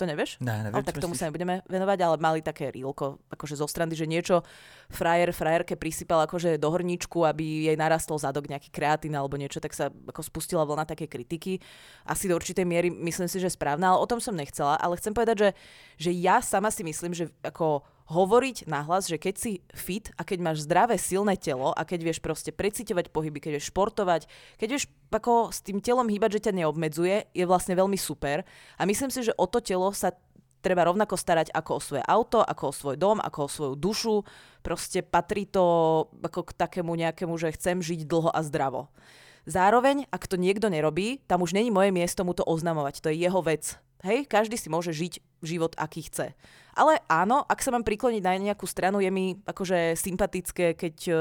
to 0.03 0.09
nevieš? 0.09 0.40
Ne, 0.43 0.66
neviem, 0.66 0.74
ale 0.74 0.82
tak 0.82 0.99
tomu 0.99 1.14
sa 1.14 1.30
nebudeme 1.30 1.62
venovať, 1.70 1.99
ale 2.03 2.16
mali 2.18 2.40
také 2.43 2.74
rílko, 2.74 3.22
akože 3.30 3.55
zo 3.55 3.70
strany, 3.70 3.95
že 3.95 4.11
niečo 4.11 4.43
frajer, 4.90 5.30
frajerke 5.30 5.78
prisypal 5.78 6.26
akože 6.26 6.59
do 6.59 6.68
horníčku, 6.74 7.22
aby 7.22 7.70
jej 7.70 7.76
narastol 7.78 8.18
zadok 8.18 8.51
nejaký 8.51 8.74
kreatín 8.74 9.14
alebo 9.14 9.38
niečo, 9.38 9.62
tak 9.62 9.76
sa 9.76 9.93
ako 9.93 10.22
spustila 10.26 10.66
vlna 10.66 10.90
také 10.90 11.07
kritiky. 11.07 11.62
Asi 12.03 12.26
do 12.26 12.34
určitej 12.34 12.66
miery 12.66 12.90
myslím 12.90 13.30
si, 13.30 13.38
že 13.38 13.55
správna, 13.55 13.95
ale 13.95 14.03
o 14.03 14.11
tom 14.11 14.18
som 14.18 14.34
nechcela. 14.34 14.74
Ale 14.82 14.99
chcem 14.99 15.14
povedať, 15.14 15.36
že, 15.38 15.51
že 16.03 16.11
ja 16.18 16.43
sama 16.43 16.74
si 16.74 16.82
myslím, 16.82 17.14
že 17.14 17.30
ako 17.47 17.86
hovoriť 18.13 18.69
nahlas, 18.69 19.09
že 19.09 19.17
keď 19.17 19.35
si 19.41 19.53
fit 19.73 20.13
a 20.21 20.23
keď 20.23 20.39
máš 20.45 20.69
zdravé, 20.69 21.01
silné 21.01 21.41
telo 21.41 21.73
a 21.73 21.83
keď 21.89 22.13
vieš 22.13 22.21
proste 22.21 22.53
preciťovať 22.53 23.09
pohyby, 23.09 23.41
keď 23.41 23.53
vieš 23.57 23.73
športovať, 23.73 24.29
keď 24.61 24.69
vieš 24.69 24.85
ako 25.09 25.49
s 25.49 25.65
tým 25.65 25.81
telom 25.81 26.07
hýbať, 26.13 26.37
že 26.37 26.45
ťa 26.49 26.63
neobmedzuje, 26.63 27.33
je 27.33 27.45
vlastne 27.49 27.73
veľmi 27.73 27.97
super. 27.97 28.45
A 28.77 28.83
myslím 28.85 29.09
si, 29.09 29.25
že 29.25 29.33
o 29.41 29.49
to 29.49 29.65
telo 29.65 29.89
sa 29.97 30.13
treba 30.63 30.87
rovnako 30.87 31.19
starať 31.19 31.51
ako 31.51 31.71
o 31.77 31.81
svoje 31.83 32.05
auto, 32.07 32.39
ako 32.39 32.71
o 32.71 32.77
svoj 32.77 32.97
dom, 33.01 33.19
ako 33.19 33.39
o 33.45 33.51
svoju 33.51 33.75
dušu. 33.75 34.17
Proste 34.63 35.03
patrí 35.03 35.49
to 35.49 36.07
ako 36.23 36.47
k 36.47 36.53
takému 36.55 36.95
nejakému, 36.95 37.35
že 37.35 37.57
chcem 37.59 37.83
žiť 37.83 38.07
dlho 38.07 38.31
a 38.31 38.41
zdravo. 38.47 38.93
Zároveň, 39.43 40.07
ak 40.15 40.31
to 40.31 40.39
niekto 40.39 40.71
nerobí, 40.71 41.19
tam 41.27 41.43
už 41.43 41.51
není 41.51 41.75
moje 41.75 41.91
miesto 41.91 42.23
mu 42.23 42.31
to 42.31 42.47
oznamovať. 42.47 43.03
To 43.03 43.11
je 43.11 43.27
jeho 43.27 43.43
vec. 43.43 43.75
Hej, 44.07 44.31
každý 44.31 44.55
si 44.55 44.71
môže 44.71 44.95
žiť 44.95 45.19
život, 45.43 45.75
aký 45.75 46.07
chce. 46.07 46.39
Ale 46.73 47.05
áno, 47.05 47.45
ak 47.45 47.61
sa 47.61 47.68
mám 47.68 47.85
prikloniť 47.85 48.23
na 48.25 48.33
nejakú 48.41 48.64
stranu, 48.64 49.05
je 49.05 49.12
mi 49.12 49.37
akože 49.45 49.93
sympatické, 49.93 50.73
keď 50.73 50.97
uh, 51.12 51.16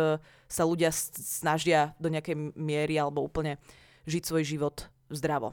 sa 0.47 0.63
ľudia 0.63 0.95
snažia 0.95 1.91
do 1.99 2.07
nejakej 2.07 2.55
miery 2.55 2.95
alebo 2.95 3.27
úplne 3.27 3.59
žiť 4.07 4.23
svoj 4.23 4.43
život 4.47 4.87
zdravo. 5.11 5.51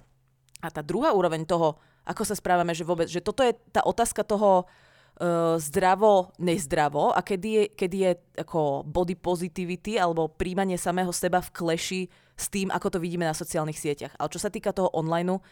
A 0.63 0.71
tá 0.71 0.83
druhá 0.83 1.11
úroveň 1.15 1.43
toho, 1.43 1.79
ako 2.07 2.23
sa 2.23 2.39
správame, 2.39 2.75
že 2.79 2.87
vôbec, 2.87 3.11
že 3.11 3.23
toto 3.23 3.43
je 3.43 3.55
tá 3.75 3.83
otázka 3.83 4.23
toho 4.23 4.67
uh, 4.67 5.59
zdravo, 5.59 6.31
nezdravo 6.39 7.11
a 7.11 7.19
kedy 7.19 7.49
je, 7.51 7.65
kedy 7.75 7.97
je 7.99 8.13
ako 8.47 8.87
body 8.87 9.19
positivity 9.19 9.99
alebo 9.99 10.31
príjmanie 10.31 10.79
samého 10.79 11.11
seba 11.11 11.43
v 11.43 11.51
kleši 11.51 12.03
s 12.39 12.47
tým, 12.47 12.71
ako 12.71 12.95
to 12.95 12.99
vidíme 13.03 13.27
na 13.27 13.35
sociálnych 13.35 13.79
sieťach. 13.79 14.15
Ale 14.15 14.31
čo 14.31 14.39
sa 14.39 14.47
týka 14.47 14.71
toho 14.71 14.95
online, 14.95 15.43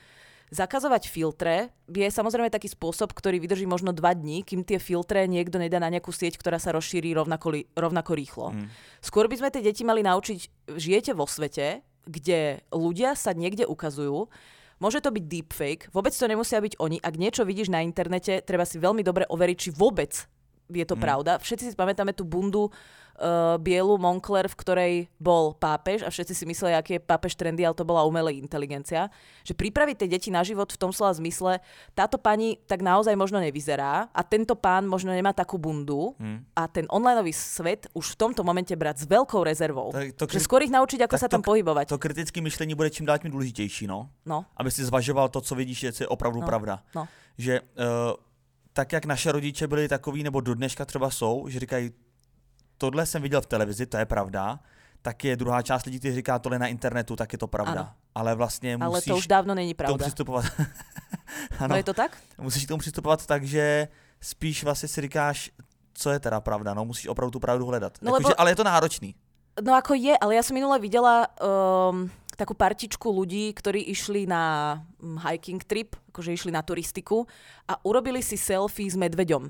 Zakazovať 0.47 1.11
filtre 1.11 1.75
je 1.91 2.07
samozrejme 2.07 2.55
taký 2.55 2.71
spôsob, 2.71 3.11
ktorý 3.11 3.43
vydrží 3.43 3.67
možno 3.67 3.91
dva 3.91 4.15
dní, 4.15 4.47
kým 4.47 4.63
tie 4.63 4.79
filtre 4.79 5.27
niekto 5.27 5.59
nedá 5.59 5.83
na 5.83 5.91
nejakú 5.91 6.15
sieť, 6.15 6.39
ktorá 6.39 6.63
sa 6.63 6.71
rozšíri 6.71 7.11
rovnako, 7.19 7.67
rovnako 7.75 8.13
rýchlo. 8.15 8.47
Mm. 8.55 8.71
Skôr 9.03 9.27
by 9.27 9.43
sme 9.43 9.51
tie 9.51 9.67
deti 9.67 9.83
mali 9.83 10.07
naučiť, 10.07 10.71
žijete 10.79 11.19
vo 11.19 11.27
svete, 11.27 11.83
kde 12.07 12.63
ľudia 12.71 13.19
sa 13.19 13.35
niekde 13.35 13.67
ukazujú, 13.67 14.31
Môže 14.77 15.01
to 15.01 15.09
byť 15.09 15.25
deepfake, 15.25 15.89
vôbec 15.89 16.13
to 16.13 16.29
nemusia 16.29 16.61
byť 16.61 16.77
oni. 16.77 17.01
Ak 17.01 17.17
niečo 17.17 17.49
vidíš 17.49 17.73
na 17.73 17.81
internete, 17.81 18.45
treba 18.45 18.69
si 18.69 18.77
veľmi 18.77 19.01
dobre 19.01 19.25
overiť, 19.25 19.57
či 19.57 19.71
vôbec 19.73 20.13
je 20.69 20.85
to 20.85 20.97
mm. 20.99 21.03
pravda. 21.03 21.33
Všetci 21.41 21.73
si 21.73 21.79
pamätáme 21.79 22.13
tú 22.13 22.29
bundu 22.29 22.69
uh, 23.17 23.57
bielu 23.61 23.97
Moncler, 23.99 24.49
v 24.49 24.57
ktorej 24.57 24.95
bol 25.17 25.57
pápež 25.57 26.05
a 26.05 26.13
všetci 26.13 26.35
si 26.37 26.45
mysleli, 26.47 26.77
aký 26.77 26.97
je 26.97 27.05
pápež 27.05 27.37
trendy, 27.37 27.65
ale 27.65 27.77
to 27.77 27.85
bola 27.85 28.05
umelá 28.05 28.31
inteligencia. 28.33 29.09
Že 29.45 29.57
pripraviť 29.57 29.97
tie 30.05 30.09
deti 30.09 30.31
na 30.31 30.45
život 30.45 30.69
v 30.69 30.81
tom 30.81 30.93
slova 30.93 31.17
zmysle, 31.17 31.59
táto 31.97 32.21
pani 32.21 32.61
tak 32.69 32.85
naozaj 32.85 33.17
možno 33.17 33.41
nevyzerá 33.41 34.13
a 34.13 34.21
tento 34.23 34.55
pán 34.55 34.85
možno 34.85 35.13
nemá 35.13 35.33
takú 35.33 35.57
bundu 35.57 36.15
hmm. 36.21 36.57
a 36.57 36.69
ten 36.69 36.85
onlineový 36.89 37.33
svet 37.33 37.89
už 37.97 38.15
v 38.15 38.17
tomto 38.17 38.45
momente 38.45 38.73
brať 38.77 39.03
s 39.03 39.05
veľkou 39.09 39.41
rezervou. 39.43 39.91
To, 39.93 40.27
to, 40.27 40.37
že 40.37 40.45
skôr 40.45 40.63
ich 40.63 40.73
naučiť, 40.73 41.05
ako 41.09 41.17
sa 41.17 41.29
tam 41.29 41.41
to, 41.41 41.49
pohybovať. 41.51 41.91
To 41.93 41.99
kritické 41.99 42.41
myšlení 42.41 42.75
bude 42.77 42.91
čím 42.91 43.07
dál 43.07 43.19
tím 43.19 43.31
důležitější, 43.31 43.87
no. 43.87 44.09
no. 44.27 44.45
Aby 44.57 44.71
si 44.71 44.85
zvažoval 44.85 45.29
to, 45.29 45.41
co 45.41 45.55
vidíš, 45.55 45.83
je 45.83 46.09
opravdu 46.09 46.41
no. 46.41 46.47
pravda. 46.47 46.83
No. 46.95 47.09
Že 47.39 47.61
uh, 47.61 47.67
tak, 48.73 48.93
jak 48.93 49.05
naše 49.05 49.33
rodiče 49.33 49.67
byli 49.67 49.89
takový, 49.89 50.23
nebo 50.23 50.41
do 50.41 50.55
dneška 50.55 50.85
třeba 50.85 51.11
jsou, 51.11 51.49
že 51.49 51.61
říkají, 51.61 51.91
tohle 52.79 53.07
jsem 53.07 53.23
viděl 53.23 53.41
v 53.41 53.47
televizi, 53.47 53.87
to 53.87 53.97
je 53.97 54.07
pravda, 54.07 54.61
tak 55.03 55.25
je 55.25 55.37
druhá 55.37 55.63
část 55.63 55.87
lidí, 55.87 55.99
kteří 55.99 56.15
říká 56.15 56.39
tohle 56.39 56.59
na 56.59 56.67
internetu, 56.67 57.17
tak 57.17 57.33
je 57.33 57.39
to 57.39 57.47
pravda. 57.47 57.81
Ano. 57.81 57.91
Ale 58.15 58.35
vlastně 58.35 58.79
Ale 58.81 58.91
musíš 58.91 59.11
to 59.11 59.17
už 59.17 59.27
dávno 59.27 59.55
není 59.55 59.75
pravda. 59.75 59.93
tomu 59.93 59.99
přistupovat. 59.99 60.45
ano, 61.59 61.69
no 61.69 61.77
je 61.77 61.85
to 61.85 61.95
tak? 61.95 62.17
Musíš 62.39 62.65
k 62.65 62.69
tomu 62.69 62.79
přistupovat 62.79 63.27
tak, 63.27 63.45
že 63.45 63.89
spíš 64.21 64.65
vlastně 64.65 64.89
si 64.89 65.01
říkáš, 65.01 65.51
co 65.95 66.11
je 66.11 66.21
teda 66.21 66.41
pravda, 66.41 66.75
no 66.75 66.85
musíš 66.85 67.07
opravdu 67.07 67.31
tu 67.31 67.41
pravdu 67.41 67.67
hledat. 67.67 67.99
No, 68.03 68.09
jako, 68.09 68.15
lebo... 68.15 68.29
že, 68.29 68.35
ale 68.35 68.51
je 68.51 68.57
to 68.57 68.65
náročný. 68.65 69.15
No 69.57 69.73
ako 69.73 69.97
je, 69.97 70.13
ale 70.13 70.37
ja 70.37 70.45
som 70.45 70.53
minule 70.53 70.77
videla 70.77 71.33
um, 71.41 72.13
takú 72.37 72.53
partičku 72.53 73.09
ľudí, 73.09 73.57
ktorí 73.57 73.89
išli 73.89 74.29
na 74.29 74.77
um, 75.01 75.17
hiking 75.17 75.65
trip, 75.65 75.97
akože 76.13 76.37
išli 76.37 76.53
na 76.53 76.61
turistiku 76.61 77.25
a 77.65 77.81
urobili 77.81 78.21
si 78.21 78.37
selfie 78.37 78.93
s 78.93 79.01
medveďom. 79.01 79.49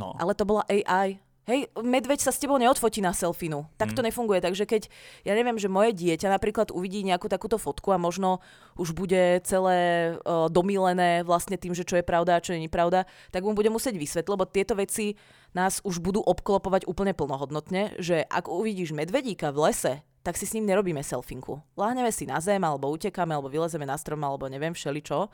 No. 0.00 0.16
Ale 0.16 0.32
to 0.32 0.48
bola 0.48 0.64
AI. 0.64 1.20
Hej, 1.44 1.68
medveď 1.76 2.24
sa 2.24 2.32
s 2.32 2.40
tebou 2.40 2.56
neodfotí 2.56 3.04
na 3.04 3.12
selfinu. 3.12 3.68
Tak 3.76 3.92
to 3.92 4.00
mm. 4.00 4.08
nefunguje. 4.08 4.40
Takže 4.40 4.64
keď, 4.64 4.88
ja 5.28 5.36
neviem, 5.36 5.60
že 5.60 5.68
moje 5.68 5.92
dieťa 5.92 6.32
napríklad 6.32 6.72
uvidí 6.72 7.04
nejakú 7.04 7.28
takúto 7.28 7.60
fotku 7.60 7.92
a 7.92 8.00
možno 8.00 8.40
už 8.80 8.96
bude 8.96 9.44
celé 9.44 10.12
uh, 10.16 10.48
domílené 10.48 11.20
vlastne 11.20 11.60
tým, 11.60 11.76
že 11.76 11.84
čo 11.84 12.00
je 12.00 12.04
pravda 12.06 12.40
a 12.40 12.44
čo 12.44 12.56
je 12.56 12.64
nepravda, 12.64 13.04
tak 13.28 13.44
mu 13.44 13.52
bude 13.52 13.68
musieť 13.68 13.92
vysvetliť, 14.00 14.32
lebo 14.32 14.48
tieto 14.48 14.72
veci 14.72 15.20
nás 15.52 15.84
už 15.84 16.00
budú 16.00 16.24
obklopovať 16.24 16.88
úplne 16.88 17.12
plnohodnotne, 17.12 18.00
že 18.00 18.24
ak 18.24 18.48
uvidíš 18.48 18.96
medvedíka 18.96 19.52
v 19.52 19.68
lese, 19.68 19.92
tak 20.24 20.40
si 20.40 20.48
s 20.48 20.56
ním 20.56 20.64
nerobíme 20.64 21.04
selfinku. 21.04 21.60
Láhneme 21.76 22.08
si 22.08 22.24
na 22.24 22.40
zem, 22.40 22.64
alebo 22.64 22.88
utekáme, 22.88 23.36
alebo 23.36 23.52
vylezeme 23.52 23.84
na 23.84 24.00
strom, 24.00 24.24
alebo 24.24 24.48
neviem 24.48 24.72
všeličo 24.72 25.28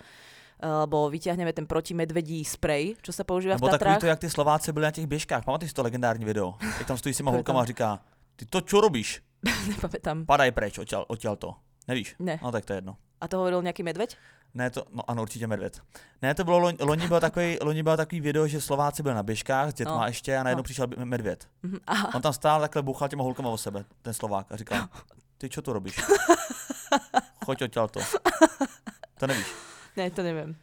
alebo 0.62 1.08
vyťahneme 1.10 1.52
ten 1.52 1.66
protimedvedí 1.66 2.44
sprej, 2.44 2.96
čo 3.02 3.12
sa 3.12 3.24
používa 3.24 3.56
Nebo 3.56 3.66
v 3.66 3.70
takový 3.72 3.96
Tatrách. 3.96 4.00
to, 4.00 4.06
jak 4.06 4.18
ty 4.20 4.28
Slováci 4.30 4.72
byli 4.72 4.84
na 4.84 4.90
těch 4.90 5.06
běžkách. 5.06 5.44
Pamatuješ 5.44 5.72
to 5.72 5.82
legendární 5.82 6.24
video? 6.24 6.54
Jak 6.78 6.86
tam 6.86 6.98
stojí 6.98 7.14
s 7.14 7.16
těma 7.16 7.30
holkama 7.30 7.60
a 7.60 7.64
říká, 7.64 7.98
ty 8.36 8.44
to 8.46 8.60
čo 8.60 8.80
robíš? 8.80 9.22
Nepamätám. 9.68 10.28
Padaj 10.28 10.52
preč, 10.52 10.76
odtiaľ, 10.78 11.08
odtiaľ 11.08 11.36
to. 11.40 11.56
Nevíš? 11.88 12.14
Ne. 12.20 12.36
No 12.44 12.52
tak 12.52 12.64
to 12.68 12.72
je 12.72 12.84
jedno. 12.84 12.96
A 13.20 13.28
to 13.28 13.40
hovoril 13.40 13.64
nejaký 13.64 13.80
medveď? 13.84 14.16
Ne, 14.54 14.70
to, 14.70 14.84
no 14.92 15.00
ano, 15.10 15.22
určitě 15.22 15.46
medvěd. 15.46 15.80
Ne, 16.22 16.34
to 16.34 16.44
bylo, 16.44 16.58
loni, 16.58 16.76
loni, 16.80 17.08
byl 17.08 17.20
takový, 17.20 17.56
loni 17.62 17.82
byl 17.82 17.96
takový 17.96 18.20
video, 18.20 18.46
že 18.46 18.60
Slováci 18.60 19.02
byli 19.02 19.14
na 19.14 19.22
běžkách 19.22 19.70
s 19.70 19.74
dětma 19.74 19.96
No. 20.00 20.06
ještě 20.06 20.36
a 20.36 20.42
najednou 20.42 20.60
No. 20.60 20.64
přišel 20.64 20.86
medvěd. 21.04 21.46
Mhm. 21.62 21.78
Aha. 21.86 22.14
On 22.14 22.22
tam 22.22 22.32
stál 22.32 22.60
takhle, 22.60 22.82
buchal 22.82 23.08
těma 23.08 23.22
holkama 23.22 23.50
o 23.50 23.58
sebe, 23.58 23.84
ten 24.02 24.14
Slovák 24.14 24.52
a 24.52 24.56
říkal, 24.56 24.88
ty 25.38 25.48
čo 25.48 25.62
tu 25.62 25.72
robíš? 25.72 26.00
Choď 27.44 27.62
odtiaľ 27.62 27.88
to. 27.88 28.00
To 29.18 29.26
nevíš. 29.26 29.46
Ne, 30.00 30.10
to 30.10 30.22
neviem. 30.24 30.56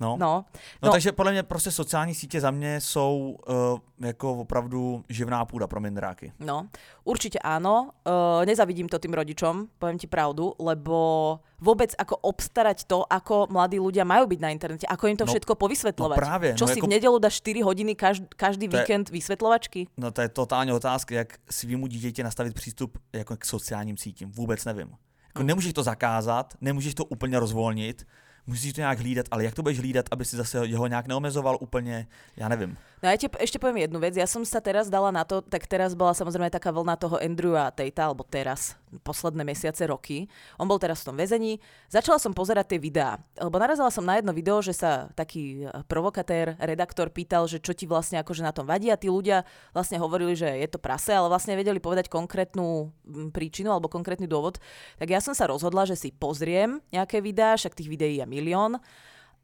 No. 0.00 0.16
no. 0.16 0.16
No, 0.20 0.44
No, 0.82 0.86
No. 0.86 0.92
takže 0.92 1.12
podle 1.12 1.32
mě 1.32 1.42
prostě 1.42 1.70
sociální 1.70 2.14
sítě 2.14 2.40
za 2.40 2.50
mě 2.50 2.80
jsou 2.80 3.36
uh, 3.48 4.06
jako 4.06 4.34
opravdu 4.34 5.04
živná 5.08 5.44
půda 5.44 5.66
pro 5.66 5.80
mindráky. 5.80 6.32
no. 6.40 6.68
Určite 7.04 7.38
áno. 7.40 7.90
Uh, 8.04 8.44
nezavidím 8.44 8.88
to 8.92 8.98
tým 8.98 9.14
rodičom, 9.14 9.66
poviem 9.78 9.96
ti 9.98 10.06
pravdu, 10.10 10.52
lebo 10.58 11.38
vôbec 11.62 11.94
ako 11.98 12.18
obstarať 12.28 12.84
to, 12.84 13.06
ako 13.08 13.46
mladí 13.50 13.78
ľudia 13.80 14.04
majú 14.04 14.26
byť 14.28 14.40
na 14.42 14.50
internete, 14.52 14.84
ako 14.90 15.06
im 15.08 15.16
to 15.16 15.24
No, 15.24 15.32
všetko 15.32 15.54
povysvetľovať. 15.56 16.16
no 16.18 16.22
právě, 16.28 16.50
Čo 16.60 16.64
no 16.66 16.68
si 16.68 16.78
jako- 16.78 16.86
v 16.86 16.90
nedelu 16.90 17.16
dáš 17.18 17.34
4 17.40 17.62
hodiny 17.62 17.94
každý, 17.94 18.26
každý 18.36 18.68
To 18.68 18.76
je- 18.76 18.82
víkend 18.82 19.10
vysvetľovačky? 19.10 19.86
No 19.96 20.10
to 20.10 20.20
je 20.20 20.28
totálně 20.28 20.72
otázka, 20.74 21.14
jak 21.14 21.38
svýmu 21.50 21.86
dítěti 21.86 22.22
nastavit 22.22 22.54
přístup 22.54 22.98
jako 23.12 23.36
k 23.36 23.44
sociálním 23.44 23.96
sítím. 23.96 24.32
Vůbec 24.32 24.64
nevím. 24.64 24.88
Jako 25.28 25.40
Hmm. 25.40 25.46
nemůžeš 25.46 25.72
to 25.72 25.82
zakázat, 25.82 26.54
nemůžeš 26.60 26.94
to 26.94 27.04
úplně 27.04 27.38
rozvolnit, 27.40 28.04
musíš 28.46 28.72
to 28.72 28.80
nějak 28.80 28.98
hlídat, 28.98 29.26
ale 29.30 29.44
jak 29.44 29.54
to 29.54 29.62
budeš 29.62 29.78
hlídat, 29.78 30.06
aby 30.10 30.24
si 30.24 30.36
zase 30.36 30.66
jeho 30.66 30.86
nějak 30.86 31.06
neomezoval 31.06 31.58
úplně, 31.60 32.06
já 32.36 32.48
nevím. 32.48 32.76
No 33.04 33.12
ja 33.12 33.16
ti 33.20 33.28
ešte 33.28 33.60
poviem 33.60 33.84
jednu 33.84 34.00
vec. 34.00 34.16
Ja 34.16 34.24
som 34.24 34.40
sa 34.48 34.56
teraz 34.64 34.88
dala 34.88 35.12
na 35.12 35.20
to, 35.20 35.44
tak 35.44 35.68
teraz 35.68 35.92
bola 35.92 36.16
samozrejme 36.16 36.48
taká 36.48 36.72
vlna 36.72 36.96
toho 36.96 37.20
Andrewa 37.20 37.68
Tatea, 37.68 38.08
alebo 38.08 38.24
teraz, 38.24 38.72
posledné 39.04 39.44
mesiace, 39.44 39.84
roky. 39.84 40.24
On 40.56 40.64
bol 40.64 40.80
teraz 40.80 41.04
v 41.04 41.12
tom 41.12 41.16
väzení. 41.20 41.60
Začala 41.92 42.16
som 42.16 42.32
pozerať 42.32 42.72
tie 42.72 42.80
videá, 42.80 43.20
lebo 43.36 43.60
narazila 43.60 43.92
som 43.92 44.00
na 44.00 44.16
jedno 44.16 44.32
video, 44.32 44.64
že 44.64 44.72
sa 44.72 45.12
taký 45.12 45.68
eh, 45.68 45.84
provokatér, 45.84 46.56
redaktor 46.56 47.12
pýtal, 47.12 47.44
že 47.44 47.60
čo 47.60 47.76
ti 47.76 47.84
vlastne 47.84 48.16
akože 48.24 48.40
na 48.40 48.56
tom 48.56 48.64
vadí 48.64 48.88
a 48.88 48.96
tí 48.96 49.12
ľudia 49.12 49.44
vlastne 49.76 50.00
hovorili, 50.00 50.32
že 50.32 50.48
je 50.48 50.68
to 50.72 50.80
prase, 50.80 51.12
ale 51.12 51.28
vlastne 51.28 51.52
vedeli 51.52 51.76
povedať 51.76 52.08
konkrétnu 52.08 52.96
mm, 53.04 53.28
príčinu 53.28 53.76
alebo 53.76 53.92
konkrétny 53.92 54.24
dôvod. 54.24 54.56
Tak 54.96 55.12
ja 55.12 55.20
som 55.20 55.36
sa 55.36 55.44
rozhodla, 55.52 55.84
že 55.84 56.00
si 56.00 56.16
pozriem 56.16 56.80
nejaké 56.88 57.20
videá, 57.20 57.60
však 57.60 57.76
tých 57.76 57.92
videí 57.92 58.24
je 58.24 58.24
milión 58.24 58.80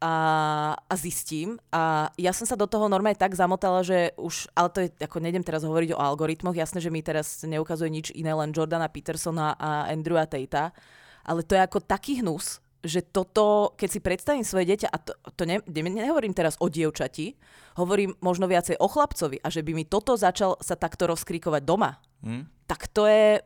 a, 0.03 0.13
a 0.75 0.93
zistím. 0.99 1.55
A 1.71 2.11
ja 2.19 2.35
som 2.35 2.43
sa 2.43 2.59
do 2.59 2.67
toho 2.67 2.91
normálne 2.91 3.15
tak 3.15 3.31
zamotala, 3.39 3.87
že 3.87 4.11
už, 4.19 4.51
ale 4.51 4.69
to 4.75 4.79
je, 4.83 4.87
ako 4.99 5.23
nejdem 5.23 5.47
teraz 5.47 5.63
hovoriť 5.63 5.95
o 5.95 6.03
algoritmoch, 6.03 6.59
jasné, 6.59 6.83
že 6.83 6.91
mi 6.91 6.99
teraz 6.99 7.47
neukazuje 7.47 7.87
nič 7.87 8.07
iné, 8.11 8.35
len 8.35 8.51
Jordana 8.51 8.91
Petersona 8.91 9.55
a 9.55 9.87
Andrewa 9.87 10.27
Tatea, 10.27 10.75
ale 11.23 11.47
to 11.47 11.55
je 11.55 11.63
ako 11.63 11.79
taký 11.79 12.19
hnus, 12.19 12.59
že 12.83 12.99
toto, 12.99 13.71
keď 13.79 13.89
si 13.89 13.99
predstavím 14.03 14.43
svoje 14.43 14.75
dieťa, 14.75 14.91
a 14.91 14.97
to, 14.99 15.15
to 15.39 15.47
ne, 15.47 15.63
ne, 15.63 16.03
nehovorím 16.03 16.35
teraz 16.35 16.59
o 16.59 16.67
dievčati, 16.67 17.39
hovorím 17.79 18.11
možno 18.19 18.43
viacej 18.51 18.75
o 18.75 18.91
chlapcovi 18.91 19.39
a 19.39 19.47
že 19.47 19.63
by 19.63 19.71
mi 19.71 19.87
toto 19.87 20.19
začal 20.19 20.59
sa 20.59 20.75
takto 20.75 21.07
rozkrikovať 21.07 21.63
doma, 21.63 21.95
Hm? 22.23 22.43
tak 22.71 22.87
to 22.95 23.03
je, 23.03 23.43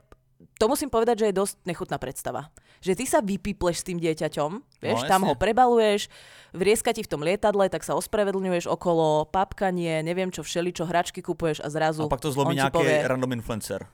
to 0.58 0.66
musím 0.70 0.90
povedať, 0.90 1.26
že 1.26 1.26
je 1.30 1.40
dosť 1.40 1.56
nechutná 1.66 1.98
predstava. 1.98 2.54
Že 2.82 2.94
ty 2.94 3.06
sa 3.10 3.20
vypípleš 3.26 3.82
s 3.82 3.88
tým 3.90 3.98
dieťaťom, 3.98 4.82
vieš, 4.82 5.02
No, 5.06 5.10
tam 5.10 5.22
ho 5.26 5.34
prebaluješ, 5.34 6.14
vrieska 6.54 6.94
ti 6.94 7.02
v 7.02 7.10
tom 7.10 7.26
lietadle, 7.26 7.70
tak 7.74 7.82
sa 7.82 7.98
ospravedlňuješ 7.98 8.70
okolo, 8.70 9.26
papkanie, 9.34 10.06
neviem 10.06 10.30
čo, 10.30 10.46
všeli, 10.46 10.70
čo 10.74 10.86
hračky 10.86 11.26
kupuješ 11.26 11.66
a 11.66 11.68
zrazu 11.74 12.06
A 12.06 12.14
pak 12.14 12.22
to 12.22 12.30
zlomí 12.30 12.54
nějaký 12.54 12.74
povie, 12.74 13.02
random 13.02 13.34
influencer. 13.34 13.86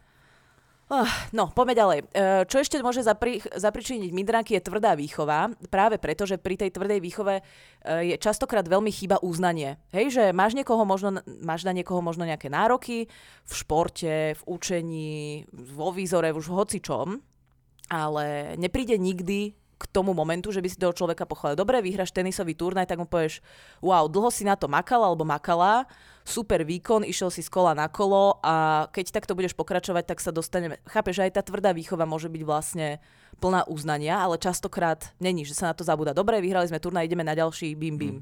Ah, 0.91 1.07
No, 1.31 1.47
poďme 1.47 1.73
ďalej. 1.79 1.99
E, 1.99 2.05
Čo 2.43 2.59
ešte 2.59 2.75
môže 2.83 3.01
zapri, 3.01 3.39
zapričiniť 3.39 4.11
mindráky 4.11 4.59
je 4.59 4.65
tvrdá 4.67 4.93
výchova, 4.99 5.55
práve 5.71 5.95
preto, 5.95 6.27
že 6.27 6.35
pri 6.35 6.59
tej 6.59 6.75
tvrdej 6.75 6.99
výchove 6.99 7.39
e, 7.39 7.43
je 8.13 8.15
častokrát 8.19 8.67
veľmi 8.67 8.91
chýba 8.91 9.17
uznanie. 9.23 9.79
Hej, 9.95 10.05
že 10.11 10.23
máš, 10.35 10.53
niekoho 10.59 10.83
možno, 10.83 11.23
máš 11.39 11.63
na 11.63 11.71
niekoho 11.71 12.03
možno 12.03 12.27
nejaké 12.27 12.51
nároky 12.51 13.07
v 13.47 13.53
športe, 13.55 14.35
v 14.35 14.41
učení, 14.43 15.47
vo 15.55 15.95
výzore, 15.95 16.35
už 16.35 16.51
v 16.51 16.57
hocičom, 16.59 17.07
ale 17.87 18.53
nepríde 18.59 18.99
nikdy 18.99 19.55
k 19.83 19.83
tomu 19.91 20.15
momentu, 20.15 20.51
že 20.51 20.63
by 20.63 20.67
si 20.71 20.79
toho 20.79 20.95
človeka 20.95 21.27
pochválil. 21.27 21.59
Dobre, 21.59 21.83
vyhráš 21.83 22.15
tenisový 22.15 22.55
turnaj, 22.55 22.87
tak 22.87 22.99
mu 22.99 23.07
povieš, 23.07 23.43
wow, 23.83 24.07
dlho 24.07 24.31
si 24.31 24.47
na 24.47 24.55
to 24.55 24.71
makal 24.71 25.03
alebo 25.03 25.27
makala, 25.27 25.83
super 26.25 26.63
výkon, 26.63 27.03
išiel 27.03 27.29
si 27.31 27.43
z 27.43 27.49
kola 27.51 27.75
na 27.75 27.87
kolo 27.91 28.39
a 28.43 28.87
keď 28.91 29.11
takto 29.11 29.35
budeš 29.35 29.53
pokračovať, 29.53 30.03
tak 30.07 30.19
sa 30.23 30.31
dostaneme. 30.31 30.79
Chápeš, 30.87 31.19
že 31.19 31.23
aj 31.27 31.31
tá 31.37 31.41
tvrdá 31.43 31.75
výchova 31.75 32.07
môže 32.07 32.31
byť 32.31 32.43
vlastne 32.47 33.03
plná 33.39 33.67
uznania, 33.67 34.19
ale 34.23 34.39
častokrát 34.39 35.11
není, 35.19 35.43
že 35.45 35.53
sa 35.53 35.71
na 35.71 35.75
to 35.75 35.83
zabúda. 35.83 36.15
Dobre, 36.15 36.39
vyhrali 36.39 36.67
sme 36.67 36.79
turnaj, 36.79 37.05
ideme 37.05 37.23
na 37.27 37.35
ďalší, 37.35 37.75
bim, 37.75 37.97
bim. 37.97 38.17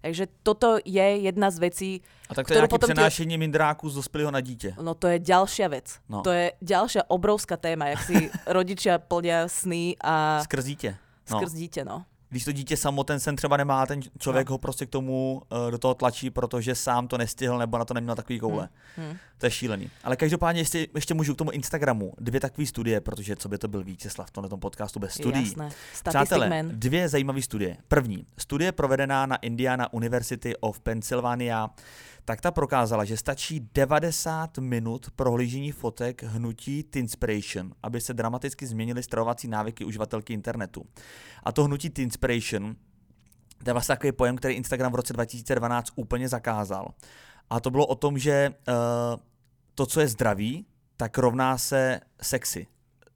Takže 0.00 0.28
toto 0.44 0.78
je 0.84 1.06
jedna 1.24 1.50
z 1.50 1.58
vecí, 1.58 1.90
A 2.28 2.34
tak 2.34 2.46
to 2.46 2.54
je 2.54 2.68
potom 2.68 2.86
přenášení 2.88 3.38
mindráků 3.38 3.88
z 3.88 3.94
dospělého 3.94 4.30
na 4.30 4.40
dítě. 4.40 4.74
no 4.82 4.94
to 4.94 5.08
je 5.08 5.18
ďalšia 5.18 5.68
vec. 5.68 5.98
No. 6.08 6.22
To 6.22 6.30
je 6.30 6.52
ďalšia 6.62 7.02
obrovská 7.08 7.56
téma, 7.56 7.86
jak 7.86 8.02
si 8.02 8.30
rodičia 8.46 8.98
plnia 8.98 9.48
sny 9.48 9.96
a 10.04 10.42
Skrz 10.44 10.64
dítě. 10.64 10.96
No. 11.30 11.38
skrz 11.38 11.52
dítě, 11.52 11.84
no. 11.84 12.04
Když 12.28 12.44
to 12.44 12.52
dítě 12.52 12.76
samo 12.76 13.04
ten 13.04 13.20
sen 13.20 13.36
třeba 13.36 13.56
nemá, 13.56 13.86
ten 13.86 14.00
člověk 14.18 14.48
No. 14.48 14.54
ho 14.54 14.58
prostě 14.58 14.86
k 14.86 14.90
tomu 14.90 15.42
uh, 15.64 15.70
do 15.70 15.78
toho 15.78 15.94
tlačí, 15.94 16.30
protože 16.30 16.74
sám 16.74 17.08
to 17.08 17.18
nestihl 17.18 17.58
nebo 17.58 17.78
na 17.78 17.84
to 17.84 17.94
neměl 17.94 18.14
takový 18.14 18.40
koule. 18.40 18.68
Hmm. 18.96 19.16
To 19.38 19.46
je 19.46 19.50
šílený. 19.50 19.90
Ale 20.04 20.16
každopádně 20.16 20.60
ještě, 20.60 20.86
ještě 20.94 21.14
můžu 21.14 21.34
k 21.34 21.38
tomu 21.38 21.50
Instagramu. 21.50 22.12
Dvě 22.18 22.40
takové 22.40 22.66
studie, 22.66 23.00
protože 23.00 23.36
co 23.36 23.48
by 23.48 23.58
to 23.58 23.68
byl 23.68 23.84
Vítězslav 23.84 24.28
v 24.28 24.30
tomhle 24.30 24.58
podcastu 24.58 25.00
bez 25.00 25.12
studií. 25.14 25.44
Jasné. 25.44 25.68
Přátelé, 26.08 26.48
Man. 26.48 26.70
dvě 26.72 27.08
zajímavé 27.08 27.42
studie. 27.42 27.76
První, 27.88 28.26
studie 28.38 28.72
provedená 28.72 29.26
na 29.26 29.36
Indiana 29.36 29.92
University 29.92 30.56
of 30.56 30.80
Pennsylvania, 30.80 31.70
tak 32.26 32.40
ta 32.40 32.50
prokázala, 32.50 33.04
že 33.04 33.16
stačí 33.16 33.68
90 33.74 34.58
minut 34.58 35.10
prohlížení 35.16 35.72
fotek 35.72 36.22
hnutí 36.22 36.82
Tinspiration, 36.82 37.72
aby 37.82 38.00
se 38.00 38.14
dramaticky 38.14 38.66
změnily 38.66 39.02
stravovací 39.02 39.48
návyky 39.48 39.84
uživatelky 39.84 40.32
internetu. 40.32 40.84
A 41.42 41.52
to 41.52 41.64
hnutí 41.64 41.90
Tinspiration, 41.90 42.76
to 43.64 43.70
je 43.70 43.72
vlastně 43.72 43.92
takový 43.92 44.12
pojem, 44.12 44.36
který 44.36 44.54
Instagram 44.54 44.92
v 44.92 44.94
roce 44.94 45.12
2012 45.12 45.92
úplně 45.96 46.28
zakázal. 46.28 46.88
A 47.50 47.60
to 47.60 47.70
bylo 47.70 47.86
o 47.86 47.94
tom, 47.94 48.18
že 48.18 48.50
uh, 48.68 48.74
to, 49.74 49.86
co 49.86 50.00
je 50.00 50.08
zdravý, 50.08 50.66
tak 50.96 51.18
rovná 51.18 51.58
se 51.58 52.00
sexy. 52.22 52.66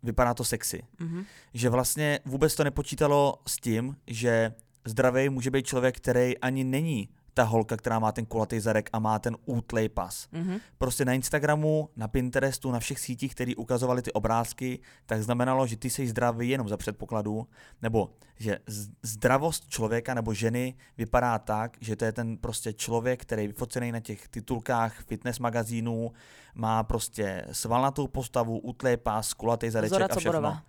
Vypadá 0.02 0.34
to 0.34 0.44
sexy 0.44 0.82
Mhm. 1.00 1.24
že 1.54 1.68
vlastně 1.68 2.20
vůbec 2.24 2.54
to 2.54 2.64
nepočítalo 2.64 3.34
s 3.46 3.56
tím, 3.56 3.96
že 4.06 4.52
zdravý 4.84 5.28
může 5.28 5.50
být 5.50 5.66
člověk, 5.66 5.96
který 5.96 6.38
ani 6.38 6.64
není 6.64 7.08
ta 7.34 7.42
holka, 7.42 7.76
která 7.76 7.98
má 7.98 8.12
ten 8.12 8.26
kulatý 8.26 8.60
zadek 8.60 8.90
a 8.92 8.98
má 8.98 9.18
ten 9.18 9.36
útlej 9.44 9.88
pas. 9.88 10.28
Mhm. 10.32 10.58
Prostě 10.78 11.04
na 11.04 11.12
Instagramu, 11.12 11.88
na 11.96 12.08
Pinterestu, 12.08 12.70
na 12.70 12.78
všech 12.78 12.98
sítích, 12.98 13.34
které 13.34 13.52
ukazovaly 13.56 14.02
ty 14.02 14.12
obrázky, 14.12 14.80
tak 15.06 15.22
znamenalo, 15.22 15.66
že 15.66 15.76
ty 15.76 15.90
jsi 15.90 16.08
zdravý 16.08 16.48
jenom 16.48 16.68
za 16.68 16.76
předpokladu, 16.76 17.46
nebo 17.82 18.10
že 18.36 18.58
zdravost 19.02 19.66
člověka 19.66 20.14
nebo 20.14 20.34
ženy 20.34 20.74
vypadá 20.98 21.38
tak, 21.38 21.76
že 21.80 21.96
to 21.96 22.04
je 22.04 22.12
ten 22.12 22.36
prostě 22.36 22.72
člověk, 22.72 23.22
který 23.22 23.42
je 23.42 23.48
vyfocený 23.48 23.92
na 23.92 24.00
těch 24.00 24.28
titulkách 24.28 25.02
fitness 25.06 25.38
magazínů, 25.38 26.12
má 26.54 26.82
prostě 26.82 27.46
svalnatou 27.52 28.06
postavu, 28.06 28.58
útlej 28.58 28.96
pas, 28.96 29.32
kulatý 29.34 29.70
zadeček 29.70 29.92
Zora 29.92 30.04
a 30.04 30.08
všechno 30.08 30.32
Coborová. 30.32 30.62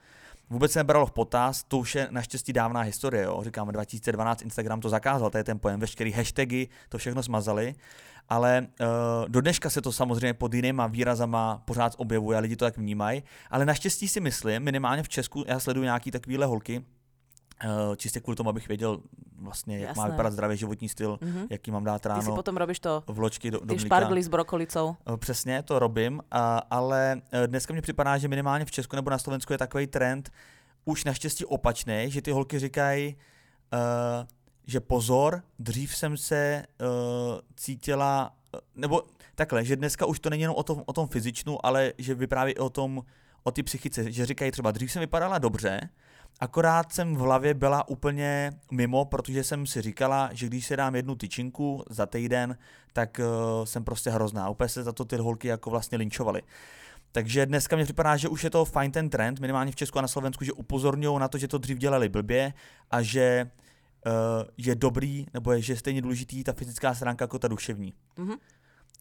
Vůbec 0.51 0.71
se 0.71 0.79
nebralo 0.79 1.05
v 1.05 1.11
potaz, 1.11 1.63
to 1.63 1.77
už 1.77 1.95
je 1.95 2.07
naštěstí 2.11 2.53
dávná 2.53 2.81
historie, 2.81 3.23
jo. 3.23 3.41
říkáme 3.43 3.71
2012, 3.71 4.41
Instagram 4.41 4.81
to 4.81 4.89
zakázal, 4.89 5.29
to 5.29 5.37
je 5.37 5.43
ten 5.43 5.59
pojem, 5.59 5.79
veškerý 5.79 6.11
hashtagy, 6.11 6.67
to 6.89 6.97
všechno 6.97 7.23
smazali, 7.23 7.75
ale 8.29 8.67
uh, 8.79 8.87
do 9.27 9.41
dneška 9.41 9.69
se 9.69 9.81
to 9.81 9.91
samozřejmě 9.91 10.33
pod 10.33 10.53
jinýma 10.53 10.87
výrazama 10.87 11.61
pořád 11.65 11.93
objevuje 11.97 12.39
lidi 12.39 12.55
to 12.55 12.65
tak 12.65 12.77
vnímají, 12.77 13.23
ale 13.49 13.65
naštěstí 13.65 14.07
si 14.07 14.19
myslím, 14.19 14.63
minimálně 14.63 15.03
v 15.03 15.09
Česku, 15.09 15.43
já 15.47 15.59
sleduju 15.59 15.83
nějaký 15.83 16.11
takovýhle 16.11 16.45
holky, 16.45 16.83
čistě 17.97 18.19
kvůli 18.19 18.35
tomu, 18.35 18.49
abych 18.49 18.67
věděl 18.67 19.01
vlastně, 19.41 19.79
jak 19.79 19.95
má 19.95 20.01
Jasné. 20.03 20.11
vypadat 20.11 20.33
zdravý 20.33 20.57
životní 20.57 20.89
styl, 20.89 21.19
Mhm. 21.21 21.47
jaký 21.49 21.71
mám 21.71 21.83
dát 21.83 22.01
Ty 22.01 22.03
si 22.03 22.09
ráno 22.09 22.35
potom 22.35 22.57
robíš 22.57 22.79
to, 22.79 23.03
vločky 23.07 23.51
do, 23.51 23.59
do 23.59 23.65
ty 23.65 23.73
mlíka. 23.73 23.85
špargly 23.85 24.23
s 24.23 24.27
brokolicou. 24.27 24.95
Eh, 25.13 25.17
Přesně, 25.17 25.63
to 25.63 25.79
robím, 25.79 26.21
a, 26.31 26.57
ale 26.57 27.21
eh, 27.31 27.47
dneska 27.47 27.73
mi 27.73 27.81
připadá, 27.81 28.17
že 28.17 28.27
minimálně 28.27 28.65
v 28.65 28.71
Česku 28.71 28.95
nebo 28.95 29.09
na 29.09 29.17
Slovensku 29.17 29.53
je 29.53 29.57
takový 29.57 29.87
trend 29.87 30.31
už 30.85 31.03
naštěstí 31.03 31.45
opačný, 31.45 32.05
že 32.07 32.21
ty 32.21 32.31
holky 32.31 32.59
říkají, 32.59 33.15
uh, 33.73 33.79
že 34.67 34.79
pozor, 34.79 35.43
dřív 35.59 35.95
jsem 35.95 36.17
se 36.17 36.63
uh, 36.81 36.87
cítila, 37.55 38.33
eh, 38.55 38.59
nebo 38.75 39.03
takhle, 39.35 39.65
že 39.65 39.75
dneska 39.75 40.05
už 40.05 40.19
to 40.19 40.29
není 40.29 40.41
jenom 40.41 40.55
o 40.55 40.63
tom, 40.63 40.83
o 40.85 40.93
tom 40.93 41.07
fyzičnu, 41.07 41.65
ale 41.65 41.93
že 41.97 42.15
vypráví 42.15 42.51
i 42.51 42.57
o 42.57 42.69
tom, 42.69 43.03
o 43.43 43.51
ty 43.51 43.63
psychice, 43.63 44.11
že 44.11 44.25
říkají 44.25 44.51
třeba, 44.51 44.71
dřív 44.71 44.91
jsem 44.91 44.99
vypadala 44.99 45.37
dobře, 45.37 45.89
Akorát 46.39 46.93
jsem 46.93 47.15
v 47.15 47.19
hlavě 47.19 47.53
byla 47.53 47.87
úplně 47.87 48.51
mimo, 48.71 49.05
protože 49.05 49.43
jsem 49.43 49.67
si 49.67 49.81
říkala, 49.81 50.29
že 50.33 50.47
když 50.47 50.65
si 50.65 50.77
dám 50.77 50.95
jednu 50.95 51.15
tyčinku 51.15 51.83
za 51.89 52.05
týden, 52.05 52.57
tak 52.93 53.19
uh, 53.19 53.65
jsem 53.65 53.83
prostě 53.83 54.09
hrozná. 54.09 54.49
Úplně 54.49 54.69
se 54.69 54.83
za 54.83 54.91
to 54.91 55.05
ty 55.05 55.15
holky 55.17 55.47
jako 55.47 55.69
vlastně 55.69 55.97
linčovaly. 55.97 56.41
Takže 57.11 57.45
dneska 57.45 57.75
mě 57.75 57.85
připadá, 57.85 58.17
že 58.17 58.27
už 58.29 58.43
je 58.43 58.49
to 58.49 58.65
fajn 58.65 58.91
ten 58.91 59.09
trend, 59.09 59.39
minimálně 59.39 59.71
v 59.71 59.75
Česku 59.75 59.99
a 59.99 60.01
na 60.01 60.07
Slovensku, 60.07 60.43
že 60.43 60.53
upozorňují 60.53 61.19
na 61.19 61.27
to, 61.27 61.37
že 61.37 61.47
to 61.47 61.57
dřív 61.57 61.77
dělali 61.77 62.09
blbě 62.09 62.53
a 62.91 63.01
že 63.01 63.51
uh, 64.05 64.11
je 64.57 64.75
dobrý, 64.75 65.25
nebo 65.33 65.51
je, 65.51 65.61
že 65.61 65.73
je 65.73 65.77
stejně 65.77 66.01
důležitý 66.01 66.43
ta 66.43 66.53
fyzická 66.53 66.95
stránka 66.95 67.23
jako 67.23 67.39
ta 67.39 67.47
duševní. 67.47 67.93
Mm-hmm. 68.17 68.37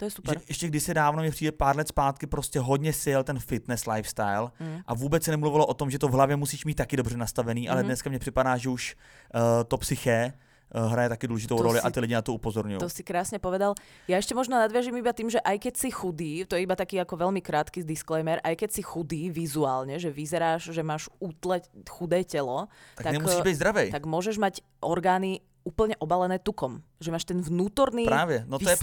To 0.01 0.05
je 0.09 0.11
super. 0.11 0.33
Že 0.39 0.45
ještě 0.49 0.67
když 0.69 0.83
se 0.83 0.95
dávno 0.95 1.23
mi 1.23 1.31
přijde 1.31 1.53
pár 1.53 1.77
let 1.77 1.89
zpátky, 1.89 2.27
prostě 2.27 2.61
hodně 2.61 2.93
sil 3.05 3.21
ten 3.25 3.37
fitness 3.39 3.85
lifestyle 3.87 4.49
Mm. 4.61 4.81
a 4.87 4.95
vůbec 4.95 5.25
se 5.25 5.31
nemluvilo 5.31 5.67
o 5.67 5.75
tom, 5.75 5.91
že 5.91 5.99
to 5.99 6.09
v 6.09 6.13
hlavě 6.17 6.37
musíš 6.37 6.65
mít 6.65 6.75
taky 6.75 6.97
dobře 6.97 7.17
nastavený, 7.17 7.69
ale 7.69 7.81
Mhm. 7.85 7.87
dneska 7.87 8.11
mě 8.11 8.19
připadá, 8.19 8.57
že 8.57 8.69
už 8.69 8.97
uh, 9.35 9.41
to 9.69 9.77
psyché 9.79 10.33
uh, 10.75 10.93
hraje 10.93 11.09
taky 11.09 11.27
důležitou 11.29 11.57
To 11.57 11.63
roli 11.63 11.79
si- 11.79 11.85
a 11.85 11.91
ty 11.91 12.01
lidi 12.01 12.15
na 12.15 12.23
to 12.23 12.33
upozorňují. 12.33 12.79
To 12.81 12.89
si 12.89 13.03
krásne 13.05 13.37
povedal. 13.43 13.75
Ja 14.09 14.17
ešte 14.23 14.33
možno 14.39 14.55
nadviažím 14.57 14.97
iba 15.03 15.11
tým, 15.13 15.27
že 15.29 15.43
aj 15.43 15.59
keď 15.59 15.75
si 15.77 15.91
chudý, 15.91 16.47
to 16.49 16.55
je 16.57 16.63
iba 16.65 16.79
taký 16.79 16.97
ako 17.03 17.19
veľmi 17.21 17.43
krátky 17.43 17.83
disclaimer, 17.85 18.39
aj 18.41 18.55
keď 18.57 18.71
si 18.73 18.83
chudý 18.87 19.29
vizuálne, 19.35 19.99
že 19.99 20.09
vyzeráš, 20.15 20.71
že 20.73 20.83
máš 20.87 21.11
útle 21.19 21.61
chudé 21.91 22.23
telo, 22.25 22.71
Tak, 22.97 23.05
tak, 23.05 23.13
nemusíš 23.19 23.41
eh, 23.41 23.47
být 23.51 23.55
zdravý. 23.61 23.85
tak 23.91 24.05
môžeš 24.07 24.39
mať 24.39 24.55
orgány 24.81 25.43
úplne 25.67 25.93
obalené 26.01 26.39
tukom. 26.41 26.81
Že 27.05 27.11
máš 27.13 27.25
ten 27.29 27.37
vnútorný, 27.43 28.05
Právě, 28.09 28.45
no 28.49 28.59
to 28.59 28.71
je 28.71 28.77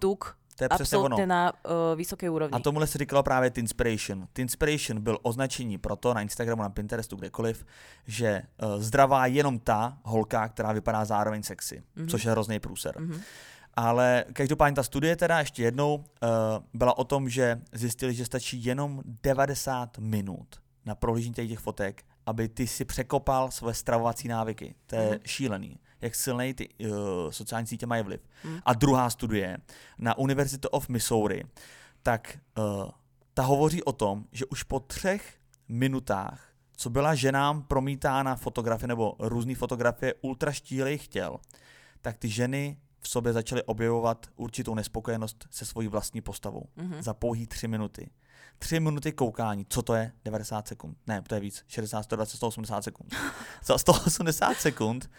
tuk 0.00 0.37
To 0.58 0.64
je 0.64 0.68
přesně 0.68 0.98
ono. 0.98 1.26
na 1.26 1.52
uh, 1.52 1.70
vysokej 1.96 2.30
úrovni. 2.30 2.52
A 2.52 2.58
tomuhle 2.58 2.86
se 2.86 2.98
říkalo 2.98 3.22
právě 3.22 3.50
Tinspiration. 3.50 4.28
Tinspiration 4.32 5.00
byl 5.00 5.18
označení 5.22 5.78
pro 5.78 5.96
to 5.96 6.14
na 6.14 6.20
Instagramu, 6.20 6.62
na 6.62 6.68
Pinterestu, 6.68 7.16
kdekoliv, 7.16 7.64
že 8.06 8.42
uh, 8.62 8.82
zdravá 8.82 9.26
je 9.26 9.34
jenom 9.34 9.58
ta 9.58 9.98
holka, 10.04 10.48
která 10.48 10.72
vypadá 10.72 11.04
zároveň 11.04 11.42
sexy, 11.42 11.82
mm-hmm. 11.96 12.08
což 12.10 12.24
je 12.24 12.30
hrozný 12.30 12.60
průser. 12.60 13.00
Mhm. 13.00 13.20
Ale 13.74 14.24
každopádně 14.32 14.76
ta 14.76 14.82
studie 14.82 15.16
teda 15.16 15.38
ještě 15.38 15.62
jednou 15.62 15.94
uh, 15.96 16.04
byla 16.74 16.98
o 16.98 17.04
tom, 17.04 17.28
že 17.28 17.60
zjistili, 17.72 18.14
že 18.14 18.24
stačí 18.24 18.64
jenom 18.64 19.02
90 19.22 19.98
minut 19.98 20.46
na 20.86 20.94
prohlížení 20.94 21.34
těch 21.34 21.58
fotek, 21.58 22.02
aby 22.26 22.48
ty 22.48 22.66
si 22.66 22.84
překopal 22.84 23.50
své 23.50 23.74
stravovací 23.74 24.28
návyky. 24.28 24.74
To 24.86 24.96
je 24.96 25.08
Mhm. 25.08 25.18
šílený, 25.24 25.78
jak 26.00 26.14
silný 26.14 26.54
ty 26.54 26.68
uh, 26.68 26.90
sociální 27.30 27.66
sítě 27.66 27.86
mají 27.86 28.02
vliv. 28.02 28.20
Mhm. 28.44 28.60
A 28.64 28.74
druhá 28.74 29.10
studie 29.10 29.58
na 29.98 30.18
University 30.18 30.68
of 30.68 30.88
Missouri, 30.88 31.44
tak 32.02 32.38
uh, 32.58 32.90
ta 33.34 33.42
hovoří 33.42 33.82
o 33.82 33.92
tom, 33.92 34.24
že 34.32 34.46
už 34.46 34.62
po 34.62 34.80
třech 34.80 35.38
minutách, 35.68 36.48
co 36.76 36.90
byla 36.90 37.14
ženám 37.14 37.62
promítána 37.62 38.36
fotografie 38.36 38.88
nebo 38.88 39.16
různé 39.18 39.54
fotografie 39.54 40.14
ultraštílejch 40.20 41.08
těl, 41.08 41.36
tak 42.00 42.18
ty 42.18 42.28
ženy 42.28 42.78
v 43.00 43.08
sobě 43.08 43.32
začaly 43.32 43.62
objevovat 43.62 44.26
určitou 44.36 44.74
nespokojenost 44.74 45.46
se 45.50 45.64
svojí 45.64 45.88
vlastní 45.88 46.20
postavou. 46.20 46.64
Mhm. 46.76 47.02
Za 47.02 47.14
pouhý 47.14 47.46
tři 47.46 47.68
minuty. 47.68 48.10
Tři 48.58 48.80
minuty 48.80 49.12
koukání. 49.12 49.66
Co 49.68 49.82
to 49.82 49.94
je? 49.94 50.12
90 50.24 50.68
sekund. 50.68 50.96
Ne, 51.06 51.22
to 51.22 51.34
je 51.34 51.40
víc. 51.40 51.64
60, 51.66 52.02
120, 52.02 52.36
180 52.36 52.84
sekund. 52.84 53.14
Za 53.64 53.78
180 53.78 54.54
sekund 54.54 55.10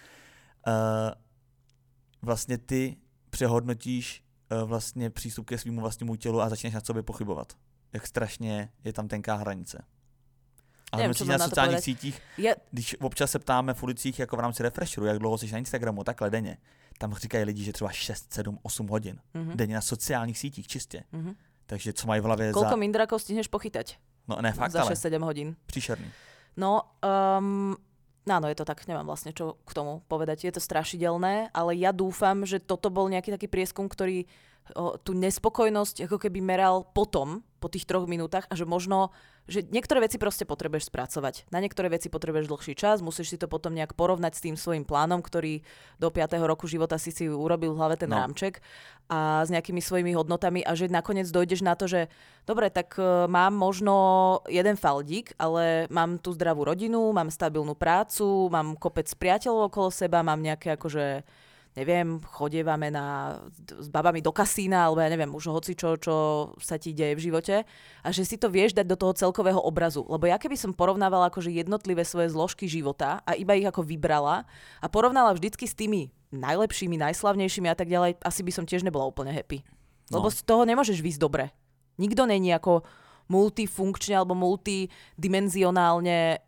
vlastně 2.21 2.57
ty 2.57 2.97
přehodnotíš 3.29 4.23
uh, 4.51 4.69
vlastně 4.69 5.09
přístup 5.09 5.45
ke 5.45 5.57
svým 5.57 5.77
vlastnímu 5.79 6.15
tělu 6.15 6.41
a 6.41 6.49
začneš 6.49 6.73
na 6.73 6.81
sobě 6.81 7.03
pochybovat. 7.03 7.53
Jak 7.93 8.07
strašně 8.07 8.69
je 8.83 8.93
tam 8.93 9.07
tenká 9.07 9.35
hranice. 9.35 9.85
A 10.91 10.97
Nevím, 10.97 11.13
co 11.13 11.25
na 11.25 11.37
sociálních 11.39 11.69
povedať. 11.69 11.83
sítích, 11.83 12.21
Ja, 12.37 12.53
když 12.71 12.95
občas 13.01 13.31
se 13.31 13.39
ptáme 13.39 13.73
v 13.73 13.83
ulicích 13.83 14.19
jako 14.19 14.37
v 14.37 14.39
rámci 14.39 14.63
refresheru, 14.63 15.05
jak 15.05 15.19
dlouho 15.19 15.37
jsi 15.37 15.51
na 15.51 15.57
Instagramu, 15.57 16.03
takhle 16.03 16.29
denně, 16.29 16.57
tam 16.97 17.13
říkají 17.13 17.43
lidi, 17.43 17.63
že 17.63 17.73
třeba 17.73 17.91
6, 17.91 18.33
7, 18.33 18.59
8 18.61 18.87
hodin 18.87 19.19
mhm. 19.33 19.57
denně 19.57 19.75
na 19.75 19.81
sociálních 19.81 20.37
sítích 20.37 20.67
čistě. 20.67 21.03
Mhm. 21.11 21.35
Takže 21.65 21.93
co 21.93 22.07
mají 22.07 22.21
v 22.21 22.23
hlavě 22.23 22.51
Koľko 22.51 22.69
za... 22.69 22.75
mindrakov 22.75 23.21
stihneš 23.21 23.47
pochytať 23.47 23.97
No 24.27 24.41
ne, 24.41 24.53
fakt, 24.53 24.71
za 24.71 24.81
ale 24.81 24.93
6-7 24.93 25.23
hodín? 25.23 25.55
příšerný. 25.65 26.11
No, 26.57 26.81
um, 27.39 27.75
áno, 28.27 28.49
je 28.51 28.57
to 28.57 28.67
tak, 28.67 28.83
nemám 28.89 29.07
vlastne 29.07 29.31
čo 29.31 29.59
k 29.63 29.71
tomu 29.71 30.01
povedať. 30.11 30.47
Je 30.49 30.53
to 30.55 30.61
strašidelné, 30.63 31.53
ale 31.53 31.71
ja 31.77 31.93
dúfam, 31.95 32.43
že 32.43 32.59
toto 32.59 32.91
bol 32.91 33.07
nejaký 33.07 33.35
taký 33.35 33.47
prieskum, 33.47 33.87
ktorý 33.87 34.27
o, 34.75 34.99
tú 34.99 35.15
nespokojnosť 35.15 36.09
ako 36.09 36.17
keby 36.17 36.39
meral 36.43 36.87
potom, 36.91 37.45
po 37.59 37.67
tých 37.67 37.83
troch 37.85 38.07
minútach 38.07 38.47
a 38.47 38.55
že 38.55 38.63
možno, 38.63 39.11
že 39.45 39.67
niektoré 39.67 40.01
veci 40.01 40.15
proste 40.15 40.47
potrebuješ 40.47 40.87
spracovať. 40.87 41.51
Na 41.51 41.59
niektoré 41.59 41.91
veci 41.91 42.07
potrebuješ 42.07 42.47
dlhší 42.47 42.73
čas, 42.73 43.03
musíš 43.03 43.35
si 43.35 43.37
to 43.37 43.51
potom 43.51 43.75
nejak 43.75 43.93
porovnať 43.93 44.33
s 44.39 44.43
tým 44.47 44.55
svojim 44.55 44.87
plánom, 44.87 45.19
ktorý 45.19 45.61
do 45.99 46.07
5. 46.07 46.39
roku 46.47 46.65
života 46.65 46.95
si 46.95 47.11
si 47.11 47.27
urobil 47.27 47.75
v 47.75 47.79
hlave 47.83 47.95
ten 47.99 48.07
No. 48.09 48.23
rámček 48.23 48.63
a 49.11 49.43
s 49.43 49.49
nejakými 49.51 49.81
svojimi 49.83 50.15
hodnotami 50.15 50.63
a 50.63 50.73
že 50.77 50.87
nakoniec 50.87 51.27
dojdeš 51.27 51.61
na 51.65 51.73
to, 51.75 51.89
že 51.89 52.07
dobre, 52.45 52.69
tak 52.69 52.95
e, 52.95 53.25
mám 53.25 53.51
možno 53.57 53.93
jeden 54.47 54.77
faldík, 54.77 55.33
ale 55.35 55.89
mám 55.91 56.21
tu 56.21 56.31
zdravú 56.31 56.63
rodinu, 56.63 57.09
mám 57.11 57.27
stabilnú 57.27 57.73
prácu, 57.73 58.47
mám 58.53 58.77
kopec 58.77 59.09
priateľov 59.09 59.73
okolo 59.73 59.89
seba, 59.89 60.21
mám 60.21 60.39
nejaké 60.39 60.77
akože 60.77 61.25
neviem, 61.79 62.19
chodievame 62.35 62.91
na, 62.91 63.39
s 63.79 63.87
babami 63.87 64.19
do 64.19 64.35
kasína, 64.35 64.91
alebo 64.91 64.99
ja 64.99 65.07
neviem, 65.07 65.31
už 65.31 65.47
hoci 65.47 65.79
čo, 65.79 65.95
čo 65.95 66.15
sa 66.59 66.75
ti 66.75 66.91
deje 66.91 67.15
v 67.15 67.31
živote 67.31 67.63
a 68.03 68.07
že 68.11 68.27
si 68.27 68.35
to 68.35 68.51
vieš 68.51 68.75
dať 68.75 68.83
do 68.83 68.99
toho 68.99 69.15
celkového 69.15 69.63
obrazu. 69.63 70.03
Lebo 70.03 70.27
ja 70.27 70.35
keby 70.35 70.59
som 70.59 70.75
porovnávala 70.75 71.31
akože 71.31 71.47
jednotlivé 71.47 72.03
svoje 72.03 72.35
zložky 72.35 72.67
života 72.67 73.23
a 73.23 73.39
iba 73.39 73.55
ich 73.55 73.63
ako 73.63 73.87
vybrala 73.87 74.43
a 74.83 74.85
porovnala 74.91 75.31
vždycky 75.31 75.63
s 75.63 75.79
tými 75.79 76.11
najlepšími, 76.35 76.99
najslavnejšími 76.99 77.71
a 77.71 77.79
tak 77.79 77.87
ďalej, 77.87 78.19
asi 78.21 78.43
by 78.43 78.51
som 78.51 78.67
tiež 78.67 78.83
nebola 78.83 79.07
úplne 79.07 79.31
happy. 79.31 79.63
No. 80.11 80.19
Lebo 80.19 80.27
z 80.29 80.43
toho 80.43 80.67
nemôžeš 80.67 80.99
výsť 80.99 81.23
dobre. 81.23 81.55
Nikto 81.95 82.27
není 82.27 82.51
ako 82.53 82.83
multifunkčne 83.29 84.17
alebo 84.17 84.33
multidimenzionálne 84.35 86.41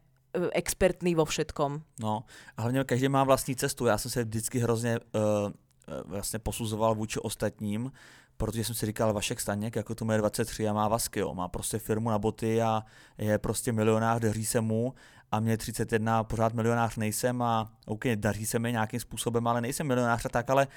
expertný 0.54 1.16
vo 1.16 1.26
všetkom. 1.26 1.82
No, 2.00 2.24
a 2.58 2.62
hlavně 2.62 2.84
každý 2.84 3.10
má 3.10 3.24
vlastní 3.24 3.56
cestu. 3.56 3.86
Já 3.86 3.98
jsem 3.98 4.12
se 4.12 4.24
vždycky 4.24 4.60
hrozně 4.60 5.00
uh, 5.00 6.02
vlastně 6.06 6.40
posuzoval 6.40 6.96
vůči 6.96 7.20
ostatním, 7.20 7.92
protože 8.38 8.64
jsem 8.64 8.76
si 8.76 8.86
říkal, 8.86 9.14
Vašek 9.14 9.42
Staněk, 9.42 9.76
jako 9.76 9.96
to 9.96 10.06
má 10.06 10.18
23 10.18 10.68
a 10.68 10.74
má 10.74 10.88
vasky, 10.88 11.20
jo. 11.20 11.34
má 11.34 11.48
prostě 11.48 11.80
firmu 11.80 12.10
na 12.10 12.20
boty 12.20 12.62
a 12.62 12.84
je 13.18 13.38
prostě 13.38 13.72
milionář, 13.72 14.22
daří 14.22 14.46
se 14.46 14.62
mu 14.62 14.94
a 15.32 15.40
mě 15.40 15.58
31 15.58 16.20
a 16.20 16.24
pořád 16.24 16.54
milionář 16.54 16.96
nejsem 16.96 17.42
a 17.42 17.72
OK, 17.86 18.08
daří 18.16 18.46
se 18.46 18.60
mi 18.60 18.72
nějakým 18.72 19.00
způsobem, 19.00 19.48
ale 19.48 19.62
nejsem 19.62 19.88
milionář 19.88 20.26
a 20.26 20.30
tak, 20.30 20.50
ale 20.50 20.68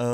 uh, 0.00 0.06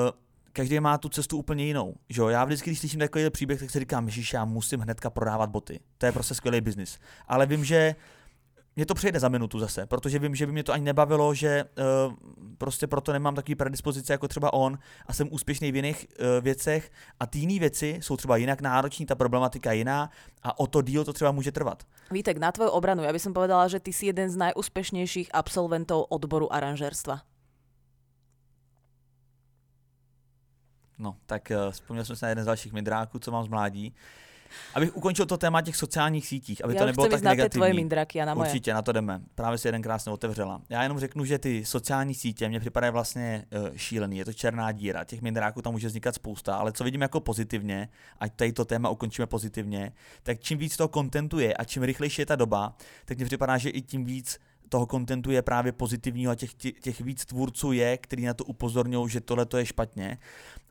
každý 0.53 0.81
má 0.81 0.99
tu 0.99 1.09
cestu 1.09 1.39
úplně 1.39 1.65
jinou. 1.65 1.95
Že 2.09 2.21
jo? 2.21 2.29
Já 2.29 2.45
vždycky, 2.45 2.71
když 2.71 2.79
slyším 2.81 3.01
takový 3.01 3.31
příběh, 3.31 3.61
tak 3.61 3.71
si 3.71 3.79
říkám, 3.79 4.11
že 4.11 4.37
já 4.37 4.45
musím 4.45 4.81
hnedka 4.81 5.11
prodávat 5.11 5.51
boty. 5.51 5.81
To 5.99 6.07
je 6.07 6.13
prostě 6.13 6.35
skvělý 6.35 6.61
biznis. 6.61 6.99
Ale 7.29 7.47
vím, 7.47 7.65
že 7.65 7.95
mě 8.81 8.87
to 8.87 8.95
přejde 8.95 9.21
za 9.21 9.29
minutu 9.29 9.59
zase, 9.59 9.87
protože 9.87 10.19
vím, 10.19 10.35
že 10.35 10.47
by 10.47 10.53
mě 10.53 10.65
to 10.65 10.73
ani 10.73 10.85
nebavilo, 10.85 11.35
že 11.35 11.65
uh, 11.65 12.15
prostě 12.59 12.87
proto 12.87 13.13
nemám 13.13 13.35
takový 13.35 13.55
predispozice 13.55 14.13
jako 14.13 14.29
třeba 14.29 14.53
on 14.53 14.79
a 15.07 15.13
jsem 15.13 15.29
úspěšný 15.31 15.73
v 15.73 15.77
jiných 15.77 16.07
uh, 16.09 16.27
věcech 16.45 16.91
a 17.21 17.27
ty 17.27 17.39
jiné 17.39 17.61
věci 17.61 17.99
jsou 18.01 18.17
třeba 18.17 18.37
jinak 18.37 18.61
nároční, 18.61 19.07
ta 19.07 19.15
problematika 19.15 19.73
jiná 19.73 20.11
a 20.43 20.59
o 20.59 20.67
to 20.67 20.83
díl 20.83 21.05
to 21.05 21.13
třeba 21.13 21.33
může 21.33 21.53
trvat. 21.53 21.83
Vítek, 22.11 22.37
na 22.37 22.53
tvoju 22.53 22.71
obranu, 22.71 23.05
ja 23.05 23.13
by 23.13 23.21
som 23.21 23.37
povedala, 23.37 23.69
že 23.69 23.85
ty 23.85 23.93
si 23.93 24.09
jeden 24.09 24.33
z 24.33 24.41
najúspešnejších 24.41 25.29
absolventov 25.37 26.09
odboru 26.09 26.49
aranžérstva. 26.49 27.21
No, 30.99 31.21
tak 31.29 31.53
uh, 31.53 31.69
vzpomněl 31.71 32.05
jsem 32.05 32.17
se 32.17 32.25
na 32.25 32.29
jeden 32.29 32.45
z 32.45 32.47
dalších 32.47 32.73
midráků, 32.73 33.19
co 33.19 33.31
mám 33.31 33.45
z 33.45 33.49
mládí. 33.49 33.95
Abych 34.75 34.97
ukončil 34.97 35.27
to 35.27 35.37
téma 35.37 35.63
těch 35.63 35.77
sociálních 35.77 36.27
sítích, 36.27 36.65
aby 36.65 36.75
ja 36.75 36.79
to 36.81 36.87
nebylo 36.87 37.09
tak 37.09 37.21
tie 37.21 37.35
tvoje 37.35 37.37
negativní. 37.37 37.77
mindraky 37.77 38.21
a 38.21 38.25
na 38.25 38.35
moje. 38.35 38.49
Určitě, 38.49 38.75
na 38.75 38.83
to 38.83 38.93
jdeme. 38.93 39.21
Právě 39.35 39.59
si 39.59 39.69
jeden 39.69 39.83
krásně 39.83 40.13
otevřela. 40.13 40.63
Já 40.69 40.83
jenom 40.83 40.99
řeknu, 40.99 41.25
že 41.25 41.39
ty 41.39 41.65
sociální 41.65 42.15
sítě 42.15 42.49
mě 42.49 42.61
připadají 42.61 42.93
vlastně 42.93 43.45
uh, 43.53 43.77
šílený. 43.77 44.19
Je 44.19 44.25
to 44.25 44.33
černá 44.33 44.73
díra. 44.73 45.05
Těch 45.05 45.23
mindráků 45.23 45.63
tam 45.63 45.73
může 45.73 45.89
vznikat 45.89 46.15
spousta, 46.15 46.57
ale 46.57 46.73
co 46.73 46.85
vidím 46.85 47.01
jako 47.03 47.21
pozitivně, 47.21 47.89
ať 48.19 48.33
tady 48.37 48.53
to 48.53 48.65
téma 48.65 48.89
ukončíme 48.89 49.27
pozitivně, 49.27 49.93
tak 50.23 50.41
čím 50.41 50.59
víc 50.59 50.77
toho 50.77 50.89
kontentu 50.89 51.39
je 51.39 51.55
a 51.55 51.65
čím 51.65 51.83
rychlejší 51.83 52.23
je 52.23 52.27
ta 52.27 52.37
doba, 52.37 52.77
tak 53.05 53.17
mně 53.17 53.27
připadá, 53.27 53.59
že 53.59 53.71
i 53.71 53.83
tím 53.83 54.05
víc 54.05 54.39
toho 54.69 54.87
kontentu 54.87 55.31
je 55.31 55.43
právě 55.43 55.73
pozitivního 55.73 56.33
a 56.33 56.35
těch, 56.35 56.55
těch, 56.55 56.73
těch 56.81 57.01
víc 57.01 57.25
tvůrců 57.25 57.73
je, 57.73 57.99
který 57.99 58.25
na 58.25 58.35
to 58.35 58.45
upozorňují, 58.45 59.09
že 59.11 59.21
tohle 59.21 59.47
to 59.47 59.59
je 59.59 59.67
špatně. 59.67 60.19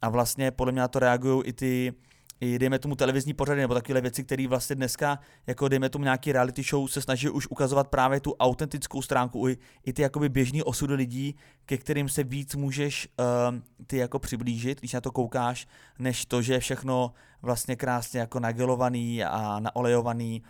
A 0.01 0.09
vlastně 0.09 0.51
podle 0.51 0.71
mě 0.71 0.81
na 0.81 0.87
to 0.87 0.99
reagují 0.99 1.43
i 1.45 1.53
ty 1.53 1.93
i 2.41 2.59
dejme 2.59 2.79
tomu 2.79 2.95
televizní 2.95 3.33
pořady 3.33 3.61
nebo 3.61 3.73
takové 3.73 4.01
věci, 4.01 4.23
které 4.23 4.47
vlastně 4.47 4.75
dneska, 4.75 5.19
jako 5.47 5.67
dejme 5.67 5.89
tomu 5.89 6.03
nějaký 6.03 6.31
reality 6.31 6.63
show, 6.63 6.87
se 6.87 7.01
snaží 7.01 7.29
už 7.29 7.47
ukazovat 7.47 7.87
právě 7.87 8.19
tu 8.19 8.35
autentickou 8.39 9.01
stránku, 9.01 9.47
i, 9.47 9.57
i 9.85 9.93
ty 9.93 10.01
jakoby 10.01 10.29
běžný 10.29 10.63
osudy 10.63 10.93
lidí, 10.93 11.35
ke 11.65 11.77
kterým 11.77 12.09
se 12.09 12.23
víc 12.23 12.55
můžeš 12.55 13.07
uh, 13.19 13.85
ty 13.87 13.97
jako 13.97 14.19
přiblížit, 14.19 14.79
když 14.79 14.93
na 14.93 15.01
to 15.01 15.11
koukáš, 15.11 15.67
než 15.99 16.25
to, 16.25 16.41
že 16.41 16.53
je 16.53 16.59
všechno 16.59 17.13
vlastně 17.41 17.75
krásně 17.75 18.19
jako 18.19 18.39
nagelovaný 18.39 19.23
a 19.23 19.59
naolejovaný 19.59 20.43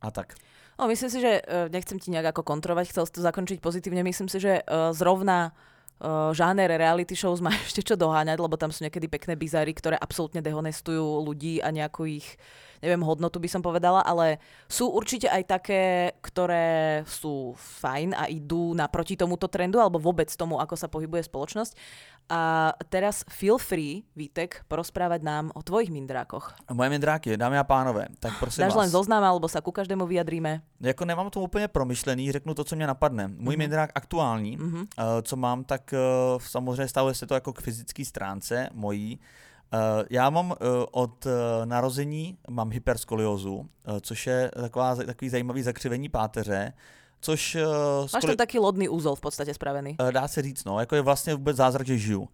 a 0.00 0.10
tak. 0.10 0.34
No, 0.78 0.88
myslím 0.88 1.10
si, 1.10 1.20
že 1.20 1.42
uh, 1.42 1.72
nechcem 1.72 1.98
ti 1.98 2.10
nejak 2.10 2.36
ako 2.36 2.42
kontrovať, 2.42 2.92
chcel 2.92 3.08
si 3.08 3.12
to 3.16 3.24
zakončiť 3.24 3.64
pozitívne. 3.64 4.04
Myslím 4.04 4.28
si, 4.28 4.36
že 4.36 4.60
uh, 4.60 4.92
zrovna 4.92 5.56
žáner 6.36 6.68
reality 6.68 7.16
shows 7.16 7.40
má 7.40 7.48
ešte 7.66 7.80
čo 7.80 7.94
doháňať, 7.96 8.36
lebo 8.36 8.56
tam 8.60 8.68
sú 8.68 8.84
niekedy 8.84 9.08
pekné 9.08 9.34
bizary, 9.36 9.72
ktoré 9.72 9.96
absolútne 9.96 10.44
dehonestujú 10.44 11.24
ľudí 11.24 11.64
a 11.64 11.72
nejakú 11.72 12.04
ich, 12.04 12.36
neviem, 12.84 13.00
hodnotu 13.00 13.40
by 13.40 13.48
som 13.48 13.64
povedala, 13.64 14.04
ale 14.04 14.36
sú 14.68 14.92
určite 14.92 15.32
aj 15.32 15.42
také, 15.48 15.82
ktoré 16.20 17.00
sú 17.08 17.56
fajn 17.56 18.12
a 18.12 18.24
idú 18.28 18.76
naproti 18.76 19.16
tomuto 19.16 19.48
trendu 19.48 19.80
alebo 19.80 19.96
vôbec 19.96 20.28
tomu, 20.36 20.60
ako 20.60 20.76
sa 20.76 20.92
pohybuje 20.92 21.24
spoločnosť. 21.24 21.72
A 22.28 22.74
teraz 22.90 23.22
feel 23.30 23.54
free, 23.58 24.02
Vítek, 24.16 24.66
porozprávať 24.68 25.22
nám 25.22 25.54
o 25.54 25.62
tvojich 25.62 25.94
mindrákoch. 25.94 26.58
Moje 26.74 26.90
mindráky, 26.90 27.36
dámy 27.36 27.58
a 27.58 27.64
pánové, 27.64 28.10
tak 28.18 28.34
prosím 28.42 28.66
Dáš 28.66 28.74
vás. 28.74 28.82
len 28.82 28.90
zoznam, 28.90 29.22
alebo 29.22 29.46
sa 29.46 29.62
ku 29.62 29.70
každému 29.70 30.06
vyjadríme? 30.06 30.58
Jako 30.80 31.04
nemám 31.04 31.30
to 31.30 31.40
úplně 31.40 31.68
promyšlený, 31.68 32.32
řeknu 32.32 32.54
to, 32.54 32.64
co 32.64 32.76
mě 32.76 32.86
napadne. 32.86 33.28
Můj 33.28 33.38
mm-hmm. 33.38 33.58
mindrák 33.58 33.90
aktuální, 33.94 34.58
mm-hmm. 34.58 34.82
uh, 34.82 35.22
co 35.22 35.36
mám, 35.36 35.64
tak 35.64 35.94
uh, 35.94 36.42
samozřejmě 36.42 36.88
stavuje 36.88 37.14
se 37.14 37.26
to 37.26 37.34
jako 37.34 37.52
k 37.52 37.60
fyzické 37.60 38.04
stránce 38.04 38.68
mojí. 38.74 39.18
Uh, 39.72 40.04
já 40.10 40.30
mám 40.30 40.50
uh, 40.50 40.56
od 40.90 41.26
uh, 41.26 41.32
narození 41.64 42.38
mám 42.50 42.70
hyperskoliózu, 42.70 43.54
uh, 43.56 43.66
což 44.00 44.26
je 44.26 44.50
taková, 44.54 44.94
takový 44.94 45.28
zajímavý 45.28 45.62
zakřivení 45.62 46.08
páteře, 46.08 46.72
což... 47.26 47.54
Uh, 47.54 48.06
Máš 48.14 48.24
to 48.24 48.36
taký 48.36 48.58
lodný 48.58 48.88
úzol 48.88 49.14
v 49.14 49.20
podstatě 49.20 49.54
spravený. 49.54 49.96
Uh, 50.00 50.12
dá 50.12 50.28
se 50.28 50.42
říct, 50.42 50.64
no, 50.64 50.80
jako 50.80 50.94
je 50.94 51.02
vlastně 51.02 51.34
vůbec 51.34 51.56
zázrak, 51.56 51.86
že 51.86 51.98
žiju. 51.98 52.20
Uh, 52.20 52.28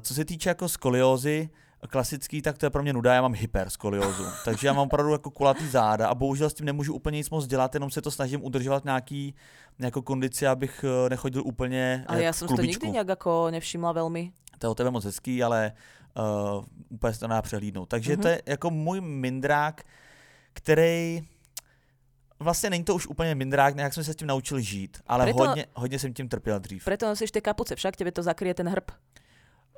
co 0.00 0.14
se 0.14 0.24
týče 0.24 0.48
jako 0.48 0.68
skoliózy, 0.68 1.48
klasický, 1.88 2.42
tak 2.42 2.58
to 2.58 2.66
je 2.66 2.70
pro 2.70 2.82
mě 2.82 2.92
nuda, 2.92 3.14
já 3.14 3.22
mám 3.22 3.34
hyperskoliózu. 3.34 4.24
Takže 4.44 4.66
já 4.66 4.72
mám 4.72 4.86
opravdu 4.86 5.12
jako 5.12 5.30
kulatý 5.30 5.68
záda 5.68 6.08
a 6.08 6.14
bohužel 6.14 6.50
s 6.50 6.54
tím 6.54 6.66
nemůžu 6.66 6.94
úplně 6.94 7.16
nic 7.16 7.30
moc 7.30 7.46
dělat, 7.46 7.74
jenom 7.74 7.90
se 7.90 8.02
to 8.02 8.10
snažím 8.10 8.44
udržovat 8.44 8.84
nějaký 8.84 9.34
nějakou 9.78 10.02
kondici, 10.02 10.46
abych 10.46 10.84
nechodil 11.08 11.42
úplně 11.46 12.04
Ale 12.08 12.22
já 12.22 12.32
jsem 12.32 12.48
to 12.48 12.62
nikdy 12.62 12.90
nějak 12.90 13.08
jako 13.08 13.50
nevšimla 13.50 13.92
velmi. 13.92 14.32
To 14.58 14.66
je 14.66 14.70
o 14.70 14.74
tebe 14.74 14.90
moc 14.90 15.04
hezký, 15.04 15.42
ale 15.42 15.72
uh, 16.56 16.64
úplně 16.88 17.12
se 17.12 17.20
to 17.20 17.28
přehlídnout. 17.42 17.88
Takže 17.88 18.16
mm-hmm. 18.16 18.22
to 18.22 18.28
je 18.28 18.42
jako 18.46 18.70
můj 18.70 19.00
mindrák, 19.00 19.82
který 20.52 21.22
vlastně 22.40 22.70
není 22.70 22.84
to 22.84 22.94
už 22.94 23.06
úplně 23.06 23.34
mindrák, 23.34 23.76
nějak 23.76 23.94
jsem 23.94 24.04
se 24.04 24.12
s 24.12 24.16
tím 24.16 24.28
naučil 24.28 24.60
žít, 24.60 24.98
ale 25.06 25.24
Preto, 25.24 25.38
hodně, 25.38 25.66
hodně 25.74 25.98
jsem 25.98 26.14
tím 26.14 26.28
trpěl 26.28 26.60
dřív. 26.60 26.84
Preto 26.84 27.06
nosíš 27.06 27.30
ty 27.30 27.40
kapuce, 27.40 27.76
však 27.76 27.96
tebe 27.96 28.12
to 28.12 28.22
zakryje 28.22 28.54
ten 28.54 28.68
hrb. 28.68 28.90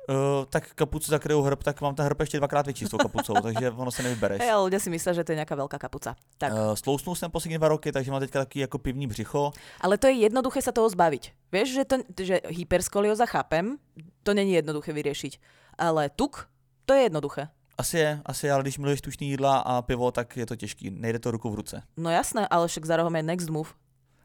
Uh, 0.09 0.15
tak 0.49 0.73
kapucu 0.73 1.11
zakryjou 1.11 1.41
hrb, 1.41 1.63
tak 1.63 1.81
mám 1.81 1.95
ten 1.95 2.05
hrb 2.05 2.19
ještě 2.19 2.37
dvakrát 2.37 2.65
větší 2.65 2.85
s 2.85 2.89
tou 2.89 2.97
kapucou, 2.97 3.33
takže 3.33 3.71
ono 3.71 3.91
se 3.91 4.03
nevybereš. 4.03 4.41
Hey, 4.41 4.51
ale 4.51 4.65
lidé 4.65 4.79
si 4.79 4.89
myslí, 4.89 5.15
že 5.15 5.23
to 5.23 5.31
je 5.31 5.35
nějaká 5.35 5.55
velká 5.55 5.79
kapuca. 5.79 6.15
Tak. 6.37 6.53
Uh, 6.53 6.59
slousnul 6.73 7.15
jsem 7.15 7.31
poslední 7.31 7.57
dva 7.57 7.67
roky, 7.67 7.91
takže 7.91 8.11
mám 8.11 8.19
teďka 8.19 8.39
takový 8.39 8.61
jako 8.61 8.77
pivní 8.77 9.07
břicho. 9.07 9.51
Ale 9.81 9.97
to 9.97 10.07
je 10.07 10.13
jednoduché 10.13 10.61
se 10.61 10.71
toho 10.71 10.89
zbavit. 10.89 11.27
Víš, 11.51 11.73
že, 11.73 11.85
to, 11.85 11.95
že 12.21 12.41
hyperskolioza 12.47 13.25
chápem, 13.25 13.77
to 14.23 14.33
není 14.33 14.53
jednoduché 14.53 14.93
vyřešit. 14.93 15.37
Ale 15.77 16.09
tuk, 16.09 16.49
to 16.85 16.93
je 16.93 17.01
jednoduché. 17.01 17.47
Asi 17.77 17.97
je, 17.97 18.21
asi 18.25 18.47
je, 18.47 18.53
ale 18.53 18.63
když 18.63 18.77
miluješ 18.77 19.01
tučný 19.01 19.29
jídla 19.29 19.57
a 19.57 19.81
pivo, 19.81 20.11
tak 20.11 20.37
je 20.37 20.45
to 20.45 20.55
těžký. 20.55 20.89
Nejde 20.89 21.19
to 21.19 21.31
ruku 21.31 21.49
v 21.49 21.55
ruce. 21.55 21.83
No 21.97 22.09
jasné, 22.09 22.47
ale 22.47 22.67
však 22.67 22.85
za 22.85 22.97
rohem 22.97 23.15
je 23.15 23.23
next 23.23 23.49
move. 23.49 23.69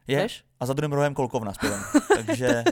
Je? 0.06 0.22
Víš? 0.22 0.44
A 0.60 0.66
za 0.66 0.72
druhým 0.72 0.92
rohem 0.92 1.14
kolkovna 1.14 1.52
s 1.52 1.58
pivem. 1.58 1.80
Takže 2.16 2.64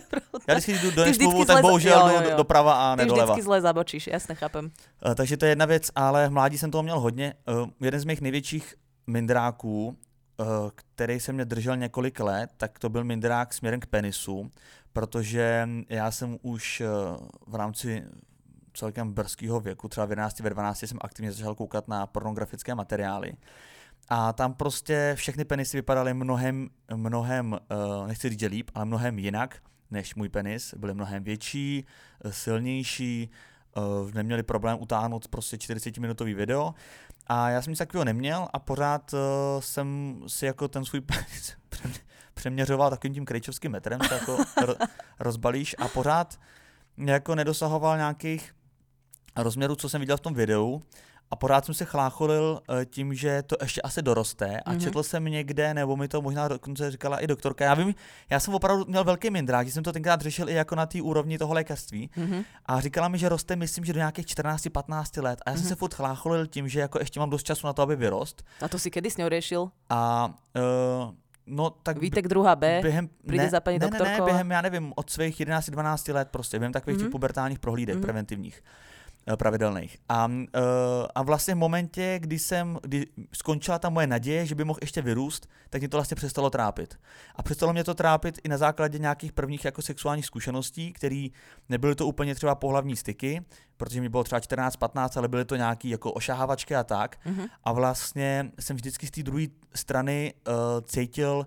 já 0.48 0.54
když 0.54 0.82
jdu 0.82 0.90
do 0.90 1.04
next 1.04 1.20
move, 1.20 1.46
tak 1.46 1.62
bohužel 1.62 2.00
jo, 2.00 2.06
jo, 2.08 2.22
jo. 2.22 2.30
jdu 2.30 2.36
doprava 2.36 2.92
a 2.92 2.96
ne 2.96 3.02
Ty 3.02 3.08
doleva. 3.08 3.24
vždycky 3.24 3.42
zle 3.42 3.60
zabočíš, 3.60 4.06
jasně, 4.06 4.34
chápem. 4.34 4.70
Uh, 5.06 5.14
takže 5.14 5.36
to 5.36 5.44
je 5.44 5.50
jedna 5.50 5.66
věc, 5.66 5.90
ale 5.94 6.28
v 6.28 6.30
mládí 6.30 6.58
jsem 6.58 6.70
toho 6.70 6.82
měl 6.82 7.00
hodně. 7.00 7.34
Uh, 7.62 7.68
jeden 7.80 8.00
z 8.00 8.04
mých 8.04 8.20
největších 8.20 8.74
mindráků, 9.06 9.86
uh, 9.86 10.46
který 10.74 11.20
se 11.20 11.32
mě 11.32 11.44
držel 11.44 11.76
několik 11.76 12.20
let, 12.20 12.50
tak 12.56 12.78
to 12.78 12.88
byl 12.88 13.04
mindrák 13.04 13.54
směrem 13.54 13.80
k 13.80 13.86
penisu, 13.86 14.50
protože 14.92 15.68
já 15.88 16.10
jsem 16.10 16.38
už 16.42 16.80
uh, 16.80 17.26
v 17.46 17.54
rámci 17.54 18.04
celkem 18.74 19.12
brzkého 19.12 19.60
věku, 19.60 19.88
třeba 19.88 20.06
v 20.06 20.10
11, 20.10 20.40
ve 20.40 20.50
12 20.50 20.78
jsem 20.78 20.98
aktivně 21.00 21.32
začal 21.32 21.54
koukat 21.54 21.88
na 21.88 22.06
pornografické 22.06 22.74
materiály. 22.74 23.32
A 24.08 24.32
tam 24.32 24.54
prostě 24.54 25.12
všechny 25.16 25.44
penisy 25.44 25.76
vypadaly 25.76 26.14
mnohem, 26.14 26.68
mnohem, 26.94 27.52
uh, 27.52 28.06
nechci 28.06 28.28
říct, 28.28 28.42
líp, 28.42 28.70
ale 28.74 28.84
mnohem 28.84 29.18
jinak 29.18 29.56
než 29.90 30.14
můj 30.14 30.28
penis. 30.28 30.74
Byly 30.74 30.94
mnohem 30.94 31.24
větší, 31.24 31.86
eh, 32.24 32.32
silnější, 32.32 33.30
uh, 33.76 34.12
neměli 34.12 34.42
problém 34.42 34.78
utáhnout 34.80 35.28
prostě 35.28 35.56
40-minutový 35.56 36.34
video. 36.34 36.74
A 37.26 37.50
já 37.50 37.62
jsem 37.62 37.70
nic 37.70 37.78
takového 37.78 38.04
neměl 38.04 38.48
a 38.52 38.58
pořád 38.58 39.14
jsem 39.60 40.20
si 40.26 40.46
jako 40.46 40.68
ten 40.68 40.84
svůj 40.84 41.00
penis 41.00 41.56
přeměřoval 42.40 42.90
takovým 42.90 43.14
tím 43.14 43.24
krejčovským 43.24 43.72
metrem, 43.72 44.00
to 44.00 44.14
jako 44.14 44.38
rozbalíš 45.18 45.76
a 45.78 45.88
pořád 45.88 46.40
jako 46.96 47.34
nedosahoval 47.34 47.96
nějakých 47.96 48.52
rozměrů, 49.36 49.76
co 49.76 49.88
jsem 49.88 50.00
viděl 50.00 50.16
v 50.16 50.20
tom 50.20 50.34
videu. 50.34 50.82
A 51.32 51.36
pořád 51.36 51.64
jsem 51.64 51.74
se 51.74 51.84
chlácholil 51.84 52.60
eh, 52.80 52.84
tím, 52.84 53.14
že 53.14 53.42
to 53.42 53.56
ještě 53.62 53.82
asi 53.82 54.02
doroste 54.02 54.60
a 54.60 54.72
mm-hmm. 54.72 54.80
četl 54.80 55.02
jsem 55.02 55.24
někde, 55.24 55.74
nebo 55.74 55.96
mi 55.96 56.08
to 56.08 56.22
možná 56.22 56.48
dokonce 56.48 56.90
říkala 56.90 57.18
i 57.18 57.26
doktorka. 57.26 57.64
Já 57.64 57.74
vím, 57.74 57.94
já 58.30 58.40
jsem 58.40 58.54
opravdu 58.54 58.84
měl 58.88 59.04
velký 59.04 59.30
mindrák, 59.30 59.66
že 59.66 59.72
jsem 59.72 59.82
to 59.82 59.92
tenkrát 59.92 60.20
řešil 60.20 60.48
i 60.48 60.54
jako 60.54 60.74
na 60.74 60.86
té 60.86 61.02
úrovni 61.02 61.38
toho 61.38 61.54
lékařství. 61.54 62.10
Mm-hmm. 62.16 62.44
A 62.66 62.80
říkala 62.80 63.08
mi, 63.08 63.18
že 63.18 63.28
roste, 63.28 63.56
myslím, 63.56 63.84
že 63.84 63.92
do 63.92 63.98
nějakých 63.98 64.26
14-15 64.26 65.22
let. 65.22 65.40
A 65.46 65.50
já 65.50 65.56
mm-hmm. 65.56 65.58
jsem 65.58 65.68
se 65.68 65.74
furt 65.74 65.94
chlácholil 65.94 66.46
tím, 66.46 66.68
že 66.68 66.80
jako 66.80 66.98
ještě 66.98 67.20
mám 67.20 67.30
dost 67.30 67.42
času 67.42 67.66
na 67.66 67.72
to, 67.72 67.82
aby 67.82 67.96
vyrost. 67.96 68.44
A 68.60 68.68
to 68.68 68.78
si 68.78 68.90
kedy 68.90 69.10
s 69.10 69.16
ním 69.16 69.28
řešil? 69.28 69.70
A 69.88 70.32
uh, 71.06 71.14
No, 71.46 71.70
tak 71.70 71.98
Vítek 71.98 72.28
druhá 72.28 72.56
B, 72.56 72.80
během, 72.82 73.08
přijde 73.26 73.44
ne, 73.44 73.50
za 73.50 73.60
paní 73.60 73.78
ne, 73.78 73.86
doktorkou. 73.86 74.04
Ne, 74.04 74.18
ne, 74.18 74.24
během, 74.24 74.50
já 74.50 74.60
nevím, 74.62 74.92
od 74.96 75.10
svých 75.10 75.40
11-12 75.40 76.14
let 76.14 76.28
prostě, 76.30 76.58
během 76.58 76.72
takových 76.72 76.98
mm-hmm. 76.98 77.10
pubertálních 77.10 77.58
prohlídek 77.58 77.96
mm-hmm. 77.96 78.02
preventivních. 78.02 78.62
Eh, 79.26 79.36
pravidelných. 79.36 79.98
A, 80.08 80.26
uh, 80.26 80.42
a 81.14 81.22
vlastně 81.22 81.54
v 81.54 81.58
momentě, 81.58 82.18
kdy 82.18 82.38
jsem, 82.38 82.78
kdy 82.82 83.06
skončila 83.32 83.78
ta 83.78 83.88
moje 83.88 84.06
naděje, 84.06 84.46
že 84.46 84.54
by 84.54 84.64
mohl 84.64 84.78
ještě 84.82 85.02
vyrůst, 85.02 85.48
tak 85.70 85.80
mě 85.80 85.88
to 85.88 85.96
vlastně 85.96 86.14
přestalo 86.14 86.50
trápit. 86.50 86.98
A 87.36 87.42
přestalo 87.42 87.72
mě 87.72 87.84
to 87.84 87.94
trápit 87.94 88.38
i 88.44 88.48
na 88.48 88.58
základě 88.58 88.98
nějakých 88.98 89.32
prvních 89.32 89.64
jako 89.64 89.82
sexuálních 89.82 90.26
zkušeností, 90.26 90.92
které 90.92 91.26
nebyly 91.68 91.94
to 91.94 92.06
úplně 92.06 92.34
třeba 92.34 92.54
pohlavní 92.54 92.96
styky, 92.96 93.42
protože 93.76 94.00
mi 94.00 94.08
bylo 94.08 94.24
třeba 94.24 94.40
14-15, 94.40 95.18
ale 95.18 95.28
byly 95.28 95.44
to 95.44 95.56
nějaké 95.56 95.88
jako 95.88 96.12
ošahávačky 96.12 96.76
a 96.76 96.84
tak. 96.84 97.16
Mm-hmm. 97.26 97.48
A 97.64 97.72
vlastně 97.72 98.50
jsem 98.60 98.76
vždycky 98.76 99.06
z 99.06 99.10
té 99.10 99.22
druhé 99.22 99.46
strany 99.74 100.34
uh, 100.48 100.54
cítil 100.84 101.46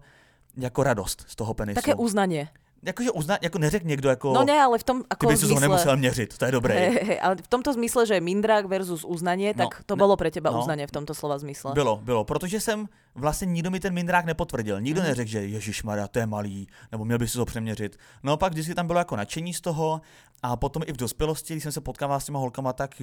jako 0.58 0.84
radost 0.84 1.26
z 1.28 1.36
toho 1.36 1.54
penisu. 1.54 1.76
Také 1.76 1.96
uznaně 1.96 2.50
jakože 2.86 3.12
uzna, 3.12 3.38
jako 3.42 3.60
neřek 3.60 3.84
někdo 3.84 4.10
jako... 4.10 4.34
No 4.34 4.44
ne, 4.44 4.62
ale 4.62 4.78
v 4.78 4.84
tom 4.84 5.04
ako 5.10 5.28
Ty 5.28 5.34
by 5.34 5.38
si 5.38 5.54
ho 5.54 5.60
nemusel 5.60 5.98
měřit, 5.98 6.38
to 6.38 6.46
je 6.46 6.52
dobré. 6.52 6.76
Hey, 6.76 7.00
hey, 7.04 7.20
ale 7.22 7.36
v 7.36 7.48
tomto 7.48 7.74
zmysle, 7.74 8.06
že 8.06 8.22
mindrák 8.22 8.66
versus 8.66 9.04
uznanie, 9.04 9.54
no, 9.58 9.64
tak 9.66 9.84
to 9.86 9.96
bylo 9.96 10.18
pro 10.18 10.32
teba 10.32 10.52
no, 10.52 10.60
uznanie 10.60 10.88
v 10.88 10.92
tomto 10.92 11.14
slova 11.14 11.38
zmysle. 11.38 11.74
Bylo, 11.74 12.00
bylo, 12.04 12.24
protože 12.24 12.60
jsem 12.60 12.88
vlastně 13.16 13.46
nikdo 13.46 13.72
mi 13.72 13.80
ten 13.80 13.94
mindrák 13.94 14.26
nepotvrdil. 14.26 14.82
Nikdo 14.82 15.02
mm. 15.02 15.08
neřekl, 15.08 15.32
že 15.32 15.46
Ježíš 15.46 15.84
Maria, 15.84 16.08
to 16.08 16.20
je 16.20 16.26
malý, 16.26 16.68
nebo 16.92 17.06
měl 17.06 17.18
by 17.18 17.28
si 17.28 17.38
to 17.38 17.46
přeměřit. 17.46 17.98
No 18.24 18.38
pak 18.38 18.52
vždycky 18.52 18.76
tam 18.76 18.88
bylo 18.88 19.00
jako 19.00 19.16
nadšení 19.16 19.54
z 19.54 19.62
toho 19.62 20.02
a 20.44 20.56
potom 20.56 20.84
i 20.86 20.94
v 20.94 20.98
dospělosti, 20.98 21.54
když 21.54 21.64
jsem 21.64 21.72
se 21.72 21.82
potkával 21.82 22.20
s 22.20 22.26
těma 22.26 22.40
holkama, 22.40 22.74
tak 22.74 23.02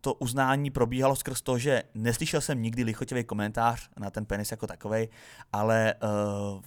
to 0.00 0.14
uznání 0.14 0.70
probíhalo 0.70 1.16
skrz 1.16 1.42
to, 1.42 1.58
že 1.58 1.82
neslyšel 1.94 2.40
jsem 2.40 2.62
nikdy 2.62 2.84
lichotivý 2.84 3.24
komentář 3.24 3.88
na 3.96 4.10
ten 4.10 4.24
penis 4.24 4.50
jako 4.50 4.66
takový, 4.66 5.08
ale 5.52 5.94
uh, 6.54 6.60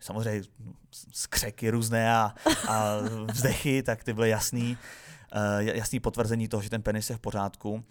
samozřejmě 0.00 0.42
skřeky 1.12 1.70
různé 1.70 2.14
a, 2.14 2.34
a 2.68 2.96
vzdechy, 3.32 3.82
tak 3.82 4.04
ty 4.04 4.12
byly 4.12 4.30
jasný, 4.30 4.78
uh, 5.34 5.60
jasný 5.60 6.00
potvrzení 6.00 6.48
toho, 6.48 6.62
že 6.62 6.70
ten 6.70 6.82
penis 6.82 7.10
je 7.10 7.16
v 7.16 7.20
pořádku. 7.20 7.84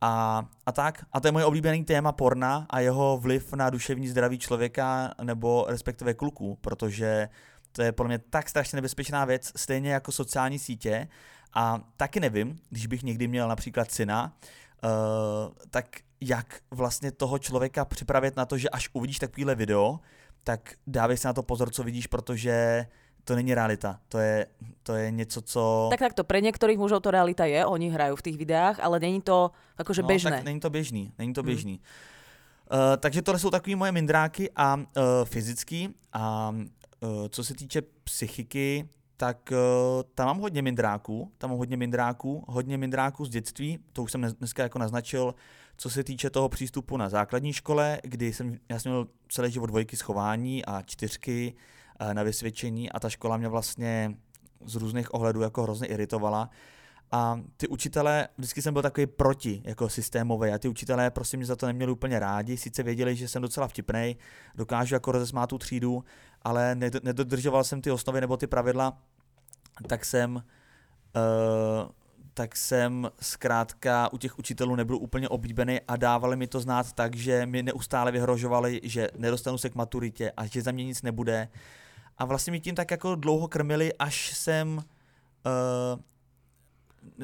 A, 0.00 0.44
a 0.66 0.72
tak, 0.72 1.04
a 1.12 1.20
to 1.20 1.28
je 1.28 1.32
moje 1.32 1.44
oblíbený 1.44 1.84
téma 1.84 2.12
porna 2.12 2.66
a 2.70 2.80
jeho 2.80 3.18
vliv 3.18 3.52
na 3.52 3.70
duševní 3.70 4.08
zdraví 4.08 4.38
člověka 4.38 5.14
nebo 5.22 5.66
respektive 5.68 6.14
kluků, 6.14 6.58
protože 6.60 7.28
to 7.72 7.82
je 7.82 7.92
pro 7.92 8.08
mě 8.08 8.18
tak 8.18 8.48
strašně 8.48 8.76
nebezpečná 8.76 9.24
věc, 9.24 9.52
stejně 9.56 9.92
jako 9.92 10.12
sociální 10.12 10.58
sítě. 10.58 11.08
A 11.54 11.80
taky 11.96 12.20
nevím, 12.20 12.58
když 12.70 12.86
bych 12.86 13.02
někdy 13.02 13.28
měl 13.28 13.48
například 13.48 13.92
syna, 13.92 14.32
uh, 14.84 14.90
tak 15.70 15.86
jak 16.20 16.60
vlastně 16.70 17.12
toho 17.12 17.38
člověka 17.38 17.84
připravit 17.84 18.36
na 18.36 18.46
to, 18.46 18.58
že 18.58 18.68
až 18.68 18.88
uvidíš 18.92 19.18
takovýhle 19.18 19.54
video, 19.54 20.00
tak 20.44 20.74
dávej 20.86 21.16
si 21.16 21.26
na 21.26 21.32
to 21.32 21.42
pozor, 21.42 21.70
co 21.70 21.82
vidíš, 21.82 22.06
protože 22.06 22.86
to 23.24 23.34
není 23.34 23.54
realita. 23.54 24.00
To 24.08 24.18
je, 24.18 24.46
to 24.82 24.94
je 24.94 25.10
něco, 25.10 25.42
co... 25.42 25.86
Tak 25.90 25.98
tak 25.98 26.14
to 26.14 26.24
pre 26.24 26.40
některých 26.40 26.78
mužů 26.78 27.00
to 27.00 27.10
realita 27.10 27.44
je, 27.44 27.66
oni 27.66 27.90
hrají 27.90 28.16
v 28.16 28.22
těch 28.22 28.36
videách, 28.36 28.80
ale 28.80 29.00
není 29.00 29.20
to 29.20 29.50
jakože 29.78 30.02
no, 30.02 30.08
běžné. 30.08 30.30
Tak 30.30 30.44
není 30.44 30.60
to 30.60 30.70
běžný, 30.70 31.12
není 31.18 31.32
to 31.32 31.42
mhm. 31.42 31.46
běžný. 31.46 31.72
Hmm. 31.72 32.80
Uh, 32.80 32.96
takže 32.96 33.22
tohle 33.22 33.38
jsou 33.38 33.50
takové 33.50 33.76
moje 33.76 33.92
mindráky 33.92 34.50
a 34.56 34.76
uh, 34.76 34.82
fyzický 35.24 35.94
a 36.12 36.54
uh, 37.00 37.08
co 37.28 37.44
se 37.44 37.54
týče 37.54 37.82
psychiky, 38.04 38.88
tak 39.16 39.52
uh, 39.52 40.02
tam 40.14 40.26
mám 40.26 40.38
hodně 40.38 40.62
mindráků, 40.62 41.32
tam 41.38 41.50
mám 41.50 41.58
hodně 41.58 41.76
mindráků, 41.76 42.44
hodně 42.48 42.78
mindráků 42.78 43.24
z 43.24 43.28
dětství, 43.28 43.78
to 43.92 44.02
už 44.02 44.12
jsem 44.12 44.22
dneska 44.22 44.62
jako 44.62 44.78
naznačil, 44.78 45.34
co 45.76 45.90
se 45.90 46.04
týče 46.04 46.30
toho 46.30 46.48
přístupu 46.48 46.96
na 46.96 47.08
základní 47.08 47.52
škole, 47.52 48.00
kdy 48.02 48.32
jsem, 48.32 48.58
já 48.68 48.78
jsem 48.78 48.92
měl 48.92 49.06
celý 49.28 49.50
život 49.50 49.66
dvojky 49.66 49.96
schování 49.96 50.64
a 50.64 50.82
čtyřky 50.82 51.54
eh, 52.00 52.14
na 52.14 52.22
vysvědčení 52.22 52.92
a 52.92 53.00
ta 53.00 53.10
škola 53.10 53.36
mě 53.36 53.48
vlastně 53.48 54.16
z 54.64 54.74
různých 54.74 55.14
ohledů 55.14 55.40
jako 55.40 55.62
hrozně 55.62 55.86
iritovala. 55.86 56.50
A 57.12 57.40
ty 57.56 57.68
učitelé, 57.68 58.28
vždycky 58.38 58.62
jsem 58.62 58.74
byl 58.74 58.82
takový 58.82 59.06
proti, 59.06 59.62
jako 59.64 59.88
systémový, 59.88 60.50
a 60.50 60.58
ty 60.58 60.68
učitelé 60.68 61.10
prostě 61.10 61.36
mě 61.36 61.46
za 61.46 61.56
to 61.56 61.66
neměli 61.66 61.92
úplně 61.92 62.18
rádi, 62.18 62.56
sice 62.56 62.82
věděli, 62.82 63.16
že 63.16 63.28
jsem 63.28 63.42
docela 63.42 63.68
vtipnej, 63.68 64.16
dokážu 64.54 64.94
jako 64.94 65.12
rozesmát 65.12 65.50
tu 65.50 65.58
třídu, 65.58 66.04
ale 66.42 66.74
nedodržoval 67.02 67.64
jsem 67.64 67.80
ty 67.80 67.90
osnovy 67.90 68.20
nebo 68.20 68.36
ty 68.36 68.46
pravidla, 68.46 68.98
tak 69.88 70.04
jsem, 70.04 70.34
uh, 70.34 70.42
tak 72.34 72.56
jsem 72.56 73.10
zkrátka 73.20 74.12
u 74.12 74.18
těch 74.18 74.38
učitelů 74.38 74.76
nebyl 74.76 74.96
úplně 74.96 75.28
oblíbený 75.28 75.80
a 75.88 75.96
dávali 75.96 76.36
mi 76.36 76.46
to 76.46 76.60
znát 76.60 76.92
tak, 76.92 77.16
že 77.16 77.46
mi 77.46 77.62
neustále 77.62 78.12
vyhrožovali, 78.12 78.80
že 78.82 79.08
nedostanu 79.16 79.58
se 79.58 79.70
k 79.70 79.74
maturitě 79.74 80.32
a 80.36 80.46
že 80.46 80.62
za 80.62 80.72
mě 80.72 80.84
nic 80.84 81.02
nebude. 81.02 81.48
A 82.18 82.24
vlastně 82.24 82.50
mi 82.50 82.60
tím 82.60 82.74
tak 82.74 82.90
jako 82.90 83.14
dlouho 83.14 83.48
krmili, 83.48 83.92
až 83.98 84.36
jsem 84.36 84.76
uh, 84.76 84.82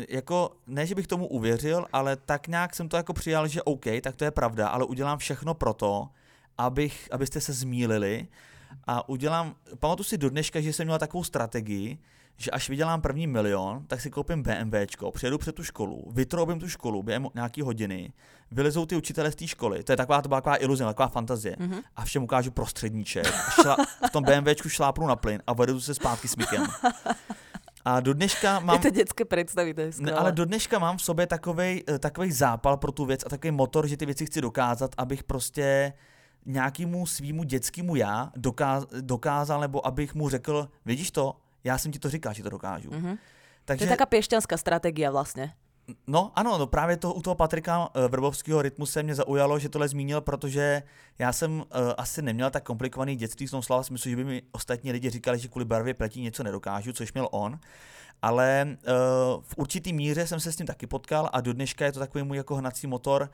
jako, 0.09 0.57
ne, 0.67 0.87
že 0.87 0.95
bych 0.95 1.07
tomu 1.07 1.27
uvěřil, 1.27 1.87
ale 1.93 2.17
tak 2.17 2.49
nějak 2.49 2.75
jsem 2.75 2.89
to 2.89 2.97
jako 2.97 3.13
přijal, 3.13 3.49
že 3.49 3.63
OK, 3.63 3.85
tak 4.03 4.17
to 4.17 4.25
je 4.25 4.31
pravda, 4.31 4.69
ale 4.69 4.85
udělám 4.85 5.19
všechno 5.19 5.55
pro 5.55 5.75
to, 5.75 6.09
abych, 6.59 7.09
abyste 7.11 7.41
se 7.41 7.53
zmílili 7.53 8.29
a 8.87 9.09
udělám, 9.09 9.55
pamatuju 9.79 10.05
si 10.05 10.19
do 10.19 10.31
dneška, 10.31 10.61
že 10.61 10.73
jsem 10.73 10.87
měl 10.87 10.99
takovou 10.99 11.25
strategii, 11.25 11.99
že 12.41 12.51
až 12.51 12.69
vydělám 12.69 13.01
první 13.01 13.27
milion, 13.27 13.85
tak 13.87 14.01
si 14.01 14.11
koupím 14.11 14.43
BMWčko, 14.43 15.11
přijedu 15.11 15.39
před 15.39 15.55
tu 15.55 15.65
školu, 15.65 16.05
vytroubím 16.13 16.61
tu 16.61 16.69
školu 16.69 17.03
během 17.03 17.29
nějaký 17.35 17.63
hodiny, 17.63 18.13
vylezou 18.51 18.87
ty 18.87 18.97
učitele 18.97 19.33
z 19.33 19.35
té 19.35 19.47
školy, 19.47 19.83
to 19.83 19.93
je 19.93 19.97
taková, 19.97 20.23
to 20.23 20.29
byla 20.29 20.41
taková 20.41 20.63
iluze, 20.63 20.85
taková 20.85 21.09
fantazie, 21.09 21.57
mm-hmm. 21.57 21.83
a 21.97 22.05
všem 22.05 22.23
ukážu 22.23 22.51
prostředníček, 22.51 23.27
šla, 23.63 23.77
v 24.09 24.11
tom 24.11 24.25
BMWčku 24.25 24.69
šlápnu 24.69 25.07
na 25.07 25.17
plyn 25.17 25.43
a 25.47 25.53
vedu 25.53 25.81
se 25.81 25.95
zpátky 25.95 26.29
s 26.29 26.37
Mikem. 26.37 26.67
A 27.85 28.01
do 28.01 28.15
dneška 28.15 28.61
mám... 28.61 28.77
Je 28.77 28.81
to 28.81 28.91
dětské 28.91 29.25
představy, 29.25 29.75
to 29.75 29.81
je 29.81 29.91
ne, 29.99 30.13
Ale 30.13 30.33
do 30.33 30.45
dneška 30.45 30.79
mám 30.79 30.97
v 30.97 31.03
sobě 31.03 31.27
takový 31.27 31.85
eh, 31.87 32.33
zápal 32.33 32.77
pro 32.77 32.93
tu 32.93 33.05
věc 33.05 33.25
a 33.27 33.29
takový 33.29 33.51
motor, 33.51 33.87
že 33.87 33.97
ty 33.97 34.07
věci 34.07 34.27
chci 34.27 34.41
dokázat, 34.41 34.95
abych 34.99 35.25
prostě 35.25 35.93
nějakému 36.47 37.07
svýmu 37.07 37.43
dětskému 37.43 37.97
já 37.97 38.33
dokáz, 38.37 38.87
dokázal, 39.01 39.61
nebo 39.61 39.87
abych 39.87 40.15
mu 40.15 40.29
řekl, 40.29 40.69
vidíš 40.85 41.11
to, 41.11 41.37
já 41.65 41.79
jsem 41.79 41.93
ti 41.93 41.99
to 41.99 42.11
říkal, 42.11 42.35
že 42.35 42.43
to 42.43 42.51
dokážu. 42.51 42.91
Mm-hmm. 42.91 43.19
Takže... 43.65 43.87
To 43.87 43.93
je 43.93 43.97
taká 43.97 44.07
pěšťanská 44.07 44.57
strategie 44.57 45.11
vlastně. 45.11 45.53
No 46.07 46.33
ano, 46.35 46.59
no 46.59 46.67
právě 46.67 46.97
to, 46.97 47.15
u 47.15 47.23
toho 47.23 47.35
Patrika 47.35 47.79
uh, 47.79 48.03
Vrbovského 48.09 48.63
rytmu 48.63 48.87
se 48.87 49.03
mě 49.03 49.15
zaujalo, 49.15 49.59
že 49.59 49.69
tohle 49.69 49.89
zmínil, 49.89 50.21
protože 50.21 50.83
já 51.19 51.33
jsem 51.33 51.61
uh, 51.61 51.65
asi 51.97 52.23
neměl 52.23 52.51
tak 52.51 52.65
komplikovaný 52.65 53.17
dětství 53.17 53.47
v 53.47 53.51
tom 53.51 53.63
slova 53.63 53.83
smyslu, 53.83 54.11
že 54.11 54.17
by 54.17 54.25
mi 54.25 54.43
ostatní 54.53 54.93
lidi 54.93 55.11
říkali, 55.11 55.39
že 55.39 55.49
kvůli 55.49 55.65
barvě 55.65 55.95
pletí 55.95 56.23
něco 56.23 56.43
nedokážu, 56.43 56.93
což 56.93 57.13
měl 57.13 57.29
on. 57.31 57.61
Ale 58.23 58.67
uh, 58.67 59.43
v 59.43 59.55
určitý 59.57 59.93
míře 59.93 60.27
jsem 60.27 60.41
se 60.41 60.53
s 60.53 60.57
tím 60.57 60.67
taky 60.67 60.87
potkal 60.87 61.31
a 61.33 61.41
do 61.41 61.53
dneška 61.53 61.85
je 61.85 61.93
to 61.93 61.99
takový 61.99 62.25
můj 62.25 62.37
jako 62.37 62.57
hnací 62.57 62.87
motor. 62.87 63.31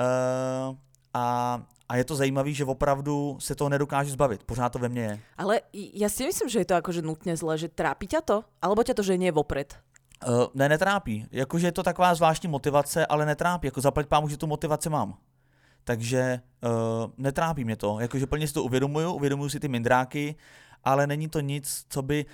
Uh, 0.00 0.76
a, 1.14 1.62
a 1.90 1.96
je 1.96 2.04
to 2.04 2.16
zajímavé, 2.16 2.52
že 2.52 2.64
opravdu 2.64 3.36
se 3.40 3.54
toho 3.54 3.68
nedokáže 3.68 4.10
zbavit. 4.10 4.44
Pořád 4.44 4.68
to 4.68 4.78
ve 4.78 4.88
mně 4.88 5.02
je. 5.02 5.20
Ale 5.38 5.60
já 5.72 6.08
si 6.08 6.24
myslím, 6.26 6.48
že 6.48 6.58
je 6.58 6.64
to 6.64 6.74
jakože 6.74 7.02
nutně 7.02 7.36
zle, 7.36 7.58
že 7.58 7.68
trápí 7.68 8.06
tě 8.06 8.18
to? 8.24 8.44
Alebo 8.62 8.82
tě 8.82 8.94
to, 8.94 9.02
že 9.02 9.18
nie 9.18 9.32
vopred? 9.32 9.74
Uh, 10.28 10.46
ne, 10.54 10.68
netrápí. 10.68 11.26
Jakože 11.32 11.66
je 11.66 11.72
to 11.72 11.82
taková 11.82 12.14
zvláštní 12.14 12.48
motivace, 12.48 13.06
ale 13.06 13.26
netrápí. 13.26 13.66
Jako 13.66 13.80
zaplať 13.80 14.06
pámu, 14.06 14.28
že 14.28 14.36
tu 14.36 14.46
motivaci 14.46 14.88
mám. 14.90 15.16
Takže 15.84 16.40
uh, 16.62 17.10
netrápí 17.18 17.64
mě 17.64 17.76
to. 17.76 18.00
Jakože 18.00 18.26
plně 18.26 18.48
si 18.48 18.54
to 18.54 18.62
uvědomuju, 18.62 19.12
uvědomuju 19.12 19.50
si 19.50 19.60
ty 19.60 19.68
mindráky, 19.68 20.34
ale 20.84 21.06
není 21.06 21.28
to 21.28 21.40
nic, 21.40 21.84
co 21.88 22.02
by... 22.02 22.26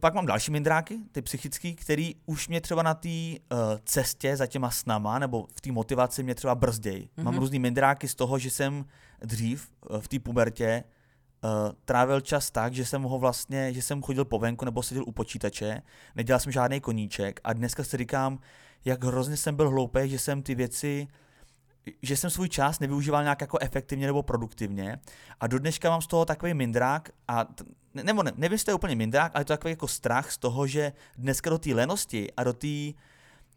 Pak 0.00 0.14
mám 0.14 0.26
další 0.26 0.50
mindráky, 0.50 0.98
ty 1.12 1.22
psychický, 1.22 1.74
který 1.74 2.14
už 2.26 2.48
mě 2.48 2.60
třeba 2.60 2.82
na 2.82 2.94
té 2.94 3.08
uh, 3.08 3.58
cestě 3.84 4.36
za 4.36 4.46
těma 4.46 4.70
snama 4.70 5.18
nebo 5.18 5.46
v 5.56 5.60
té 5.60 5.72
motivaci 5.72 6.22
mě 6.22 6.34
třeba 6.34 6.54
brzděj. 6.54 7.00
Mm-hmm. 7.00 7.22
Mám 7.22 7.38
různý 7.38 7.58
mindráky 7.58 8.08
z 8.08 8.14
toho, 8.14 8.38
že 8.38 8.50
jsem 8.50 8.84
dřív 9.20 9.70
uh, 9.90 10.00
v 10.00 10.08
té 10.08 10.18
pubertě 10.18 10.84
uh, 11.44 11.50
trávil 11.84 12.20
čas 12.20 12.50
tak, 12.50 12.74
že 12.74 12.86
jsem 12.86 13.02
ho 13.02 13.18
vlastně, 13.18 13.72
že 13.72 13.82
jsem 13.82 14.02
chodil 14.02 14.24
po 14.24 14.38
venku 14.38 14.64
nebo 14.64 14.82
seděl 14.82 15.04
u 15.06 15.12
počítače, 15.12 15.82
nedělal 16.14 16.40
jsem 16.40 16.52
žádný 16.52 16.80
koníček 16.80 17.40
a 17.44 17.52
dneska 17.52 17.84
si 17.84 17.96
říkám, 17.96 18.38
jak 18.84 19.04
hrozně 19.04 19.36
jsem 19.36 19.56
byl 19.56 19.70
hloupý, 19.70 20.00
že 20.04 20.18
jsem 20.18 20.42
ty 20.42 20.54
věci 20.54 21.08
že 22.02 22.16
jsem 22.16 22.30
svůj 22.30 22.48
čas 22.48 22.80
nevyužíval 22.80 23.22
nějak 23.22 23.40
jako 23.40 23.58
efektivně 23.58 24.06
nebo 24.06 24.22
produktivně 24.22 24.98
a 25.40 25.46
do 25.46 25.58
dneška 25.58 25.90
mám 25.90 26.02
z 26.02 26.06
toho 26.06 26.24
takový 26.24 26.54
mindrák 26.54 27.10
a 27.28 27.46
nebo 27.94 28.22
ne, 28.22 28.32
nevím, 28.36 28.52
jestli 28.52 28.64
to 28.64 28.70
je 28.70 28.74
úplně 28.74 28.96
mindrák, 28.96 29.32
ale 29.34 29.40
je 29.40 29.44
to 29.44 29.52
takový 29.52 29.72
jako 29.72 29.88
strach 29.88 30.32
z 30.32 30.38
toho, 30.38 30.66
že 30.66 30.92
dneska 31.18 31.50
do 31.50 31.58
té 31.58 31.74
lenosti 31.74 32.32
a 32.36 32.44
do 32.44 32.52
té 32.52 32.92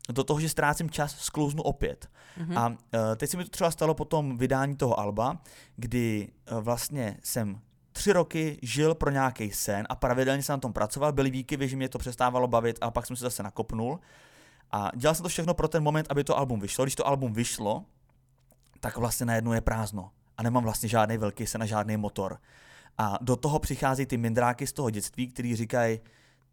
do 0.09 0.23
toho, 0.23 0.39
že 0.39 0.49
ztrácím 0.49 0.89
čas, 0.89 1.15
sklouznu 1.19 1.63
opět. 1.63 2.09
Mm-hmm. 2.39 2.59
A 2.59 2.67
uh, 2.69 2.75
teď 3.15 3.29
se 3.29 3.37
mi 3.37 3.43
to 3.43 3.49
třeba 3.49 3.71
stalo 3.71 3.93
po 3.93 4.05
tom 4.05 4.37
vydání 4.37 4.75
toho 4.75 4.99
alba, 4.99 5.37
kdy 5.75 6.27
uh, 6.51 6.59
vlastně 6.59 7.17
jsem 7.23 7.59
tři 7.91 8.13
roky 8.13 8.59
žil 8.61 8.95
pro 8.95 9.11
nějaký 9.11 9.51
sen 9.51 9.85
a 9.89 9.95
pravidelně 9.95 10.43
jsem 10.43 10.53
na 10.53 10.59
tom 10.59 10.73
pracoval, 10.73 11.13
byly 11.13 11.29
výkyvy, 11.29 11.67
že 11.67 11.75
mě 11.75 11.89
to 11.89 11.97
přestávalo 11.97 12.47
bavit 12.47 12.77
a 12.81 12.91
pak 12.91 13.05
jsem 13.05 13.15
se 13.15 13.23
zase 13.23 13.43
nakopnul. 13.43 13.99
A 14.71 14.91
dělal 14.95 15.15
jsem 15.15 15.23
to 15.23 15.29
všechno 15.29 15.53
pro 15.53 15.67
ten 15.67 15.83
moment, 15.83 16.07
aby 16.09 16.23
to 16.23 16.37
album 16.37 16.59
vyšlo. 16.59 16.85
Když 16.85 16.95
to 16.95 17.07
album 17.07 17.33
vyšlo, 17.33 17.85
tak 18.87 18.97
vlastně 18.97 19.25
najednou 19.25 19.53
je 19.53 19.61
prázdno. 19.61 20.11
A 20.37 20.43
nemám 20.43 20.63
vlastně 20.63 20.89
žádný 20.89 21.17
velký 21.17 21.47
sen 21.47 21.63
a 21.63 21.65
žádný 21.65 21.97
motor. 21.97 22.37
A 22.97 23.17
do 23.21 23.35
toho 23.35 23.59
přichází 23.59 24.05
ty 24.05 24.17
mindráky 24.17 24.67
z 24.67 24.73
toho 24.73 24.89
dětství, 24.89 25.27
který 25.27 25.55
říkají, 25.55 25.99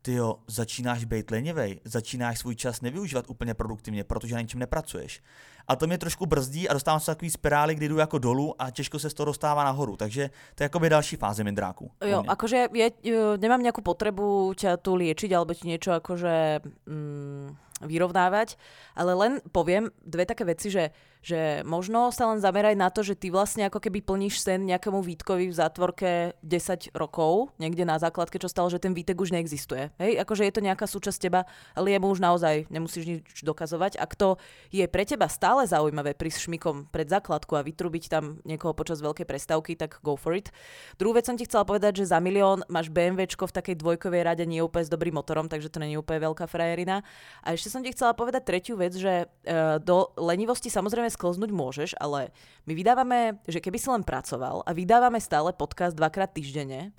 ty 0.02 0.12
jo, 0.12 0.38
začínáš 0.46 1.04
být 1.04 1.30
lenivej, 1.30 1.80
začínáš 1.84 2.38
svůj 2.38 2.56
čas 2.56 2.80
nevyužívat 2.80 3.24
úplně 3.28 3.54
produktivně, 3.54 4.04
protože 4.04 4.34
na 4.34 4.40
ničem 4.40 4.60
nepracuješ. 4.60 5.22
A 5.68 5.76
to 5.76 5.86
mě 5.86 5.98
trošku 5.98 6.26
brzdí 6.26 6.68
a 6.68 6.72
dostávám 6.72 7.00
se 7.00 7.06
takový 7.06 7.30
spirály, 7.30 7.74
kdy 7.74 7.88
jdu 7.88 7.98
jako 7.98 8.18
dolů 8.18 8.54
a 8.58 8.70
těžko 8.70 8.98
se 8.98 9.10
z 9.10 9.14
toho 9.14 9.24
dostává 9.24 9.64
nahoru. 9.64 9.96
Takže 9.96 10.30
to 10.54 10.62
je 10.62 10.64
jakoby 10.64 10.88
další 10.88 11.16
fáze 11.16 11.44
mindráku. 11.44 11.90
Jo, 12.04 12.24
akože 12.28 12.68
ja 12.74 12.90
nemám 13.36 13.62
nějakou 13.62 13.82
potřebu 13.82 14.54
tě 14.54 14.76
tu 14.76 14.94
liečiť 14.94 15.32
alebo 15.32 15.54
ti 15.54 15.68
niečo 15.68 15.92
akože 15.92 16.60
mm, 16.86 17.56
vyrovnávať, 17.80 18.56
ale 18.96 19.14
len 19.14 19.32
poviem 19.52 19.90
dve 20.06 20.26
také 20.26 20.44
veci, 20.44 20.70
že 20.70 20.90
že 21.24 21.64
možno 21.64 22.12
sa 22.12 22.28
len 22.28 22.36
zameraj 22.36 22.76
na 22.76 22.92
to, 22.92 23.00
že 23.00 23.16
ty 23.16 23.32
vlastne 23.32 23.64
ako 23.64 23.80
keby 23.80 24.04
plníš 24.04 24.44
sen 24.44 24.68
nejakému 24.68 25.00
Vítkovi 25.00 25.48
v 25.48 25.56
zátvorke 25.56 26.36
10 26.44 26.92
rokov, 26.92 27.48
niekde 27.56 27.88
na 27.88 27.96
základke, 27.96 28.36
čo 28.36 28.52
stalo, 28.52 28.68
že 28.68 28.76
ten 28.76 28.92
Vítek 28.92 29.16
už 29.16 29.32
neexistuje. 29.32 29.88
Hej, 29.96 30.20
akože 30.20 30.44
je 30.44 30.52
to 30.52 30.60
nejaká 30.60 30.84
súčasť 30.84 31.18
teba, 31.24 31.48
ale 31.72 31.96
jemu 31.96 32.12
už 32.12 32.20
naozaj 32.20 32.68
nemusíš 32.68 33.04
nič 33.08 33.40
dokazovať. 33.40 33.96
Ak 33.96 34.12
to 34.20 34.36
je 34.68 34.84
pre 34.84 35.08
teba 35.08 35.32
stále 35.32 35.53
zaujímavé 35.62 36.18
prísť 36.18 36.50
šmikom 36.50 36.90
pred 36.90 37.06
základku 37.06 37.54
a 37.54 37.62
vytrubiť 37.62 38.10
tam 38.10 38.42
niekoho 38.42 38.74
počas 38.74 38.98
veľkej 38.98 39.22
prestávky, 39.22 39.78
tak 39.78 40.02
go 40.02 40.18
for 40.18 40.34
it. 40.34 40.50
Druhú 40.98 41.14
vec 41.14 41.30
som 41.30 41.38
ti 41.38 41.46
chcela 41.46 41.62
povedať, 41.62 42.02
že 42.02 42.10
za 42.10 42.18
milión 42.18 42.66
máš 42.66 42.90
BMWčko 42.90 43.46
v 43.46 43.56
takej 43.62 43.78
dvojkovej 43.78 44.26
rade 44.26 44.42
nie 44.42 44.58
úplne 44.58 44.82
s 44.82 44.90
dobrým 44.90 45.14
motorom, 45.14 45.46
takže 45.46 45.70
to 45.70 45.78
není 45.78 45.94
úplne 45.94 46.26
veľká 46.26 46.50
frajerina. 46.50 47.06
A 47.46 47.54
ešte 47.54 47.70
som 47.70 47.86
ti 47.86 47.94
chcela 47.94 48.10
povedať 48.18 48.42
tretiu 48.42 48.74
vec, 48.74 48.98
že 48.98 49.30
uh, 49.30 49.78
do 49.78 50.10
lenivosti 50.18 50.66
samozrejme 50.66 51.14
sklznúť 51.14 51.54
môžeš, 51.54 51.90
ale 52.02 52.34
my 52.66 52.74
vydávame, 52.74 53.38
že 53.46 53.62
keby 53.62 53.78
si 53.78 53.86
len 53.86 54.02
pracoval 54.02 54.66
a 54.66 54.70
vydávame 54.74 55.22
stále 55.22 55.54
podcast 55.54 55.94
dvakrát 55.94 56.34
týždenne, 56.34 56.90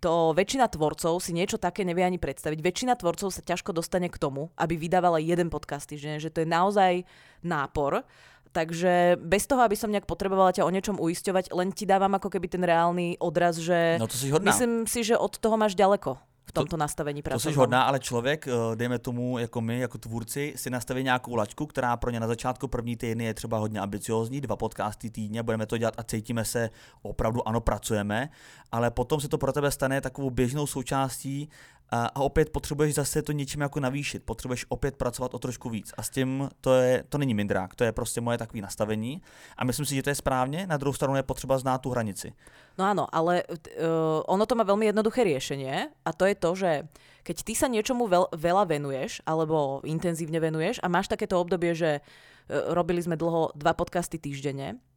to 0.00 0.32
väčšina 0.32 0.66
tvorcov 0.72 1.20
si 1.20 1.36
niečo 1.36 1.60
také 1.60 1.84
nevie 1.84 2.02
ani 2.02 2.16
predstaviť. 2.16 2.58
Väčšina 2.64 2.96
tvorcov 2.96 3.28
sa 3.28 3.44
ťažko 3.44 3.76
dostane 3.76 4.08
k 4.08 4.16
tomu, 4.16 4.48
aby 4.56 4.80
vydávala 4.80 5.20
jeden 5.20 5.52
podcast 5.52 5.86
týždenne, 5.86 6.18
že 6.18 6.32
to 6.32 6.42
je 6.42 6.48
naozaj 6.48 7.04
nápor. 7.44 8.02
Takže 8.50 9.20
bez 9.22 9.46
toho, 9.46 9.62
aby 9.62 9.78
som 9.78 9.94
nejak 9.94 10.10
potrebovala 10.10 10.50
ťa 10.50 10.66
o 10.66 10.74
niečom 10.74 10.98
uisťovať, 10.98 11.54
len 11.54 11.70
ti 11.70 11.86
dávam 11.86 12.10
ako 12.18 12.34
keby 12.34 12.50
ten 12.50 12.66
reálny 12.66 13.14
odraz, 13.22 13.62
že 13.62 13.94
no 14.02 14.10
to 14.10 14.18
si 14.18 14.26
hodná. 14.26 14.50
myslím 14.50 14.90
si, 14.90 15.06
že 15.06 15.14
od 15.14 15.38
toho 15.38 15.54
máš 15.54 15.78
ďaleko 15.78 16.18
v 16.50 16.52
tomto 16.52 16.70
to, 16.70 16.76
nastavení 16.76 17.22
pracovnom. 17.22 17.52
To 17.52 17.54
jsi 17.54 17.58
hodná, 17.58 17.82
ale 17.82 17.98
člověk, 17.98 18.48
eh, 18.48 18.76
dejme 18.76 18.98
tomu, 18.98 19.38
jako 19.38 19.60
my, 19.60 19.80
jako 19.80 19.98
tvůrci, 19.98 20.52
si 20.56 20.70
nastaví 20.70 21.04
nějakou 21.04 21.34
laťku, 21.34 21.66
která 21.66 21.96
pro 21.96 22.10
ně 22.10 22.20
na 22.20 22.26
začátku 22.26 22.68
první 22.68 22.96
týdny 22.96 23.24
je 23.24 23.34
třeba 23.34 23.58
hodně 23.58 23.80
ambiciozní, 23.80 24.40
dva 24.40 24.56
podcasty 24.56 25.10
týdně, 25.10 25.42
budeme 25.42 25.66
to 25.66 25.78
dělat 25.78 25.94
a 25.98 26.02
cítíme 26.02 26.44
se 26.44 26.70
opravdu, 27.02 27.48
ano, 27.48 27.60
pracujeme, 27.60 28.28
ale 28.72 28.90
potom 28.90 29.20
se 29.20 29.28
to 29.28 29.38
pro 29.38 29.52
tebe 29.52 29.70
stane 29.70 30.00
takovou 30.00 30.30
běžnou 30.30 30.66
součástí 30.66 31.48
a, 31.90 32.06
a 32.06 32.20
opět 32.20 32.50
potřebuješ 32.50 32.94
zase 32.94 33.22
to 33.22 33.32
něčím 33.32 33.60
jako 33.60 33.80
navýšit, 33.80 34.22
potřebuješ 34.24 34.66
opět 34.68 34.96
pracovat 34.96 35.34
o 35.34 35.38
trošku 35.38 35.70
víc. 35.70 35.92
A 35.96 36.02
s 36.02 36.10
tím 36.10 36.48
to, 36.60 36.74
je, 36.74 37.04
to 37.08 37.18
není 37.18 37.34
mindrák, 37.34 37.74
to 37.74 37.84
je 37.84 37.92
prostě 37.92 38.20
moje 38.20 38.38
takové 38.38 38.62
nastavení. 38.62 39.22
A 39.56 39.64
myslím 39.64 39.86
si, 39.86 39.94
že 39.94 40.02
to 40.02 40.10
je 40.10 40.14
správně, 40.14 40.66
na 40.66 40.76
druhou 40.76 40.94
stranu 40.94 41.16
je 41.16 41.22
potřeba 41.22 41.58
znát 41.58 41.78
tu 41.78 41.90
hranici. 41.90 42.32
No 42.78 42.86
áno, 42.86 43.04
ale 43.12 43.44
uh, 43.44 44.24
ono 44.24 44.46
to 44.48 44.56
má 44.56 44.64
veľmi 44.64 44.88
jednoduché 44.88 45.20
riešenie 45.20 45.92
a 46.00 46.10
to 46.16 46.24
je 46.24 46.34
to, 46.38 46.50
že 46.56 46.70
keď 47.26 47.36
ty 47.44 47.52
sa 47.52 47.68
niečomu 47.68 48.08
veľ, 48.08 48.32
veľa 48.32 48.64
venuješ 48.64 49.20
alebo 49.28 49.84
intenzívne 49.84 50.40
venuješ 50.40 50.80
a 50.80 50.88
máš 50.88 51.12
takéto 51.12 51.36
obdobie, 51.36 51.76
že 51.76 52.00
robili 52.48 53.04
sme 53.04 53.20
dlho 53.20 53.52
dva 53.54 53.76
podcasty 53.76 54.16
týždenne, 54.16 54.80
Uh, 54.80 54.89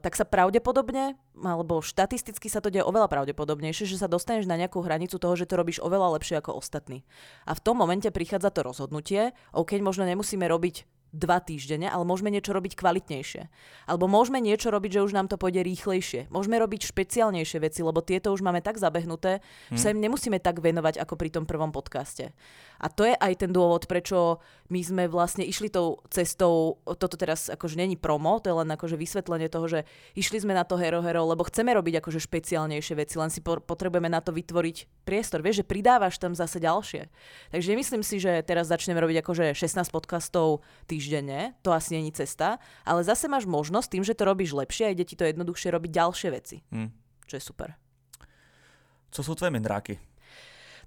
tak 0.00 0.14
sa 0.14 0.22
pravdepodobne, 0.22 1.18
alebo 1.34 1.82
štatisticky 1.82 2.46
sa 2.46 2.62
to 2.62 2.70
deje 2.70 2.86
oveľa 2.86 3.10
pravdepodobnejšie, 3.10 3.90
že 3.90 3.98
sa 3.98 4.06
dostaneš 4.06 4.46
na 4.46 4.54
nejakú 4.54 4.78
hranicu 4.78 5.18
toho, 5.18 5.34
že 5.34 5.50
to 5.50 5.58
robíš 5.58 5.82
oveľa 5.82 6.14
lepšie 6.18 6.38
ako 6.38 6.62
ostatní. 6.62 7.02
A 7.50 7.58
v 7.58 7.62
tom 7.62 7.74
momente 7.74 8.06
prichádza 8.14 8.54
to 8.54 8.62
rozhodnutie, 8.62 9.34
OK, 9.50 9.74
možno 9.82 10.06
nemusíme 10.06 10.46
robiť 10.46 10.86
dva 11.10 11.42
týždene, 11.42 11.90
ale 11.90 12.06
môžeme 12.06 12.30
niečo 12.30 12.54
robiť 12.54 12.78
kvalitnejšie. 12.78 13.42
Alebo 13.90 14.06
môžeme 14.06 14.38
niečo 14.38 14.70
robiť, 14.70 14.98
že 14.98 15.04
už 15.04 15.12
nám 15.14 15.26
to 15.26 15.36
pôjde 15.36 15.66
rýchlejšie. 15.66 16.30
Môžeme 16.30 16.58
robiť 16.62 16.86
špeciálnejšie 16.86 17.58
veci, 17.62 17.80
lebo 17.82 17.98
tieto 18.02 18.30
už 18.30 18.46
máme 18.46 18.62
tak 18.62 18.78
zabehnuté, 18.78 19.42
hmm. 19.42 19.74
že 19.74 19.80
sa 19.82 19.90
im 19.90 19.98
nemusíme 19.98 20.38
tak 20.38 20.62
venovať 20.62 21.02
ako 21.02 21.14
pri 21.18 21.30
tom 21.34 21.44
prvom 21.44 21.74
podcaste. 21.74 22.30
A 22.80 22.88
to 22.88 23.04
je 23.04 23.12
aj 23.12 23.44
ten 23.44 23.52
dôvod, 23.52 23.84
prečo 23.84 24.40
my 24.72 24.80
sme 24.80 25.04
vlastne 25.10 25.44
išli 25.44 25.68
tou 25.68 26.00
cestou, 26.08 26.80
toto 26.96 27.18
teraz 27.20 27.52
akože 27.52 27.76
není 27.76 27.98
promo, 27.98 28.40
to 28.40 28.48
je 28.48 28.56
len 28.56 28.70
akože 28.72 28.96
vysvetlenie 28.96 29.52
toho, 29.52 29.66
že 29.68 29.80
išli 30.16 30.40
sme 30.40 30.56
na 30.56 30.64
to 30.64 30.80
Hero 30.80 31.04
Hero, 31.04 31.28
lebo 31.28 31.44
chceme 31.44 31.76
robiť 31.76 32.00
akože 32.00 32.22
špeciálnejšie 32.24 32.94
veci, 32.96 33.20
len 33.20 33.28
si 33.28 33.44
potrebujeme 33.44 34.08
na 34.08 34.24
to 34.24 34.32
vytvoriť 34.32 35.04
priestor. 35.04 35.44
Vieš, 35.44 35.60
že 35.60 35.68
pridávaš 35.68 36.16
tam 36.16 36.32
zase 36.32 36.62
ďalšie. 36.62 37.10
Takže 37.52 37.76
myslím 37.76 38.02
si, 38.06 38.16
že 38.16 38.40
teraz 38.46 38.70
začneme 38.72 39.02
robiť 39.02 39.20
akože 39.20 39.52
16 39.52 39.92
podcastov 39.92 40.62
týždenne, 41.00 41.56
to 41.64 41.72
asi 41.72 41.96
není 41.96 42.12
cesta, 42.12 42.60
ale 42.84 43.00
zase 43.00 43.24
máš 43.24 43.48
možnosť 43.48 43.88
tým, 43.88 44.04
že 44.04 44.12
to 44.12 44.28
robíš 44.28 44.52
lepšie 44.52 44.84
a 44.84 44.92
ide 44.92 45.08
ti 45.08 45.16
to 45.16 45.24
jednoduchšie 45.24 45.72
robiť 45.72 45.90
ďalšie 45.96 46.28
veci, 46.28 46.60
hmm. 46.68 46.92
čo 47.24 47.40
je 47.40 47.42
super. 47.42 47.72
Co 49.08 49.20
sú 49.24 49.32
tvoje 49.32 49.48
mindráky? 49.48 49.96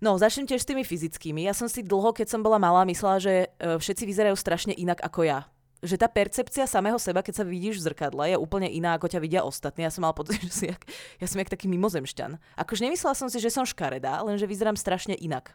No, 0.06 0.14
začnem 0.22 0.46
tiež 0.46 0.62
s 0.62 0.70
tými 0.70 0.86
fyzickými. 0.86 1.48
Ja 1.48 1.58
som 1.58 1.66
si 1.66 1.82
dlho, 1.82 2.14
keď 2.14 2.30
som 2.30 2.46
bola 2.46 2.62
malá, 2.62 2.86
myslela, 2.86 3.18
že 3.24 3.34
e, 3.58 3.80
všetci 3.80 4.04
vyzerajú 4.04 4.36
strašne 4.36 4.76
inak 4.76 5.00
ako 5.02 5.26
ja 5.26 5.48
že 5.84 6.00
tá 6.00 6.08
percepcia 6.08 6.64
samého 6.64 6.96
seba, 6.96 7.20
keď 7.20 7.44
sa 7.44 7.46
vidíš 7.46 7.84
v 7.84 7.92
zrkadle, 7.92 8.32
je 8.32 8.38
úplne 8.40 8.72
iná, 8.72 8.96
ako 8.96 9.12
ťa 9.12 9.20
vidia 9.20 9.42
ostatní. 9.44 9.84
Ja 9.84 9.92
som 9.92 10.08
mal 10.08 10.16
pocit, 10.16 10.40
že 10.48 10.52
si 10.52 10.66
jak, 10.72 10.82
ja 11.20 11.28
som 11.28 11.44
jak 11.44 11.52
taký 11.52 11.68
mimozemšťan. 11.68 12.40
Akože 12.56 12.88
nemyslela 12.88 13.14
som 13.14 13.28
si, 13.28 13.38
že 13.44 13.52
som 13.52 13.68
škaredá, 13.68 14.24
lenže 14.24 14.48
vyzerám 14.48 14.80
strašne 14.80 15.14
inak. 15.20 15.52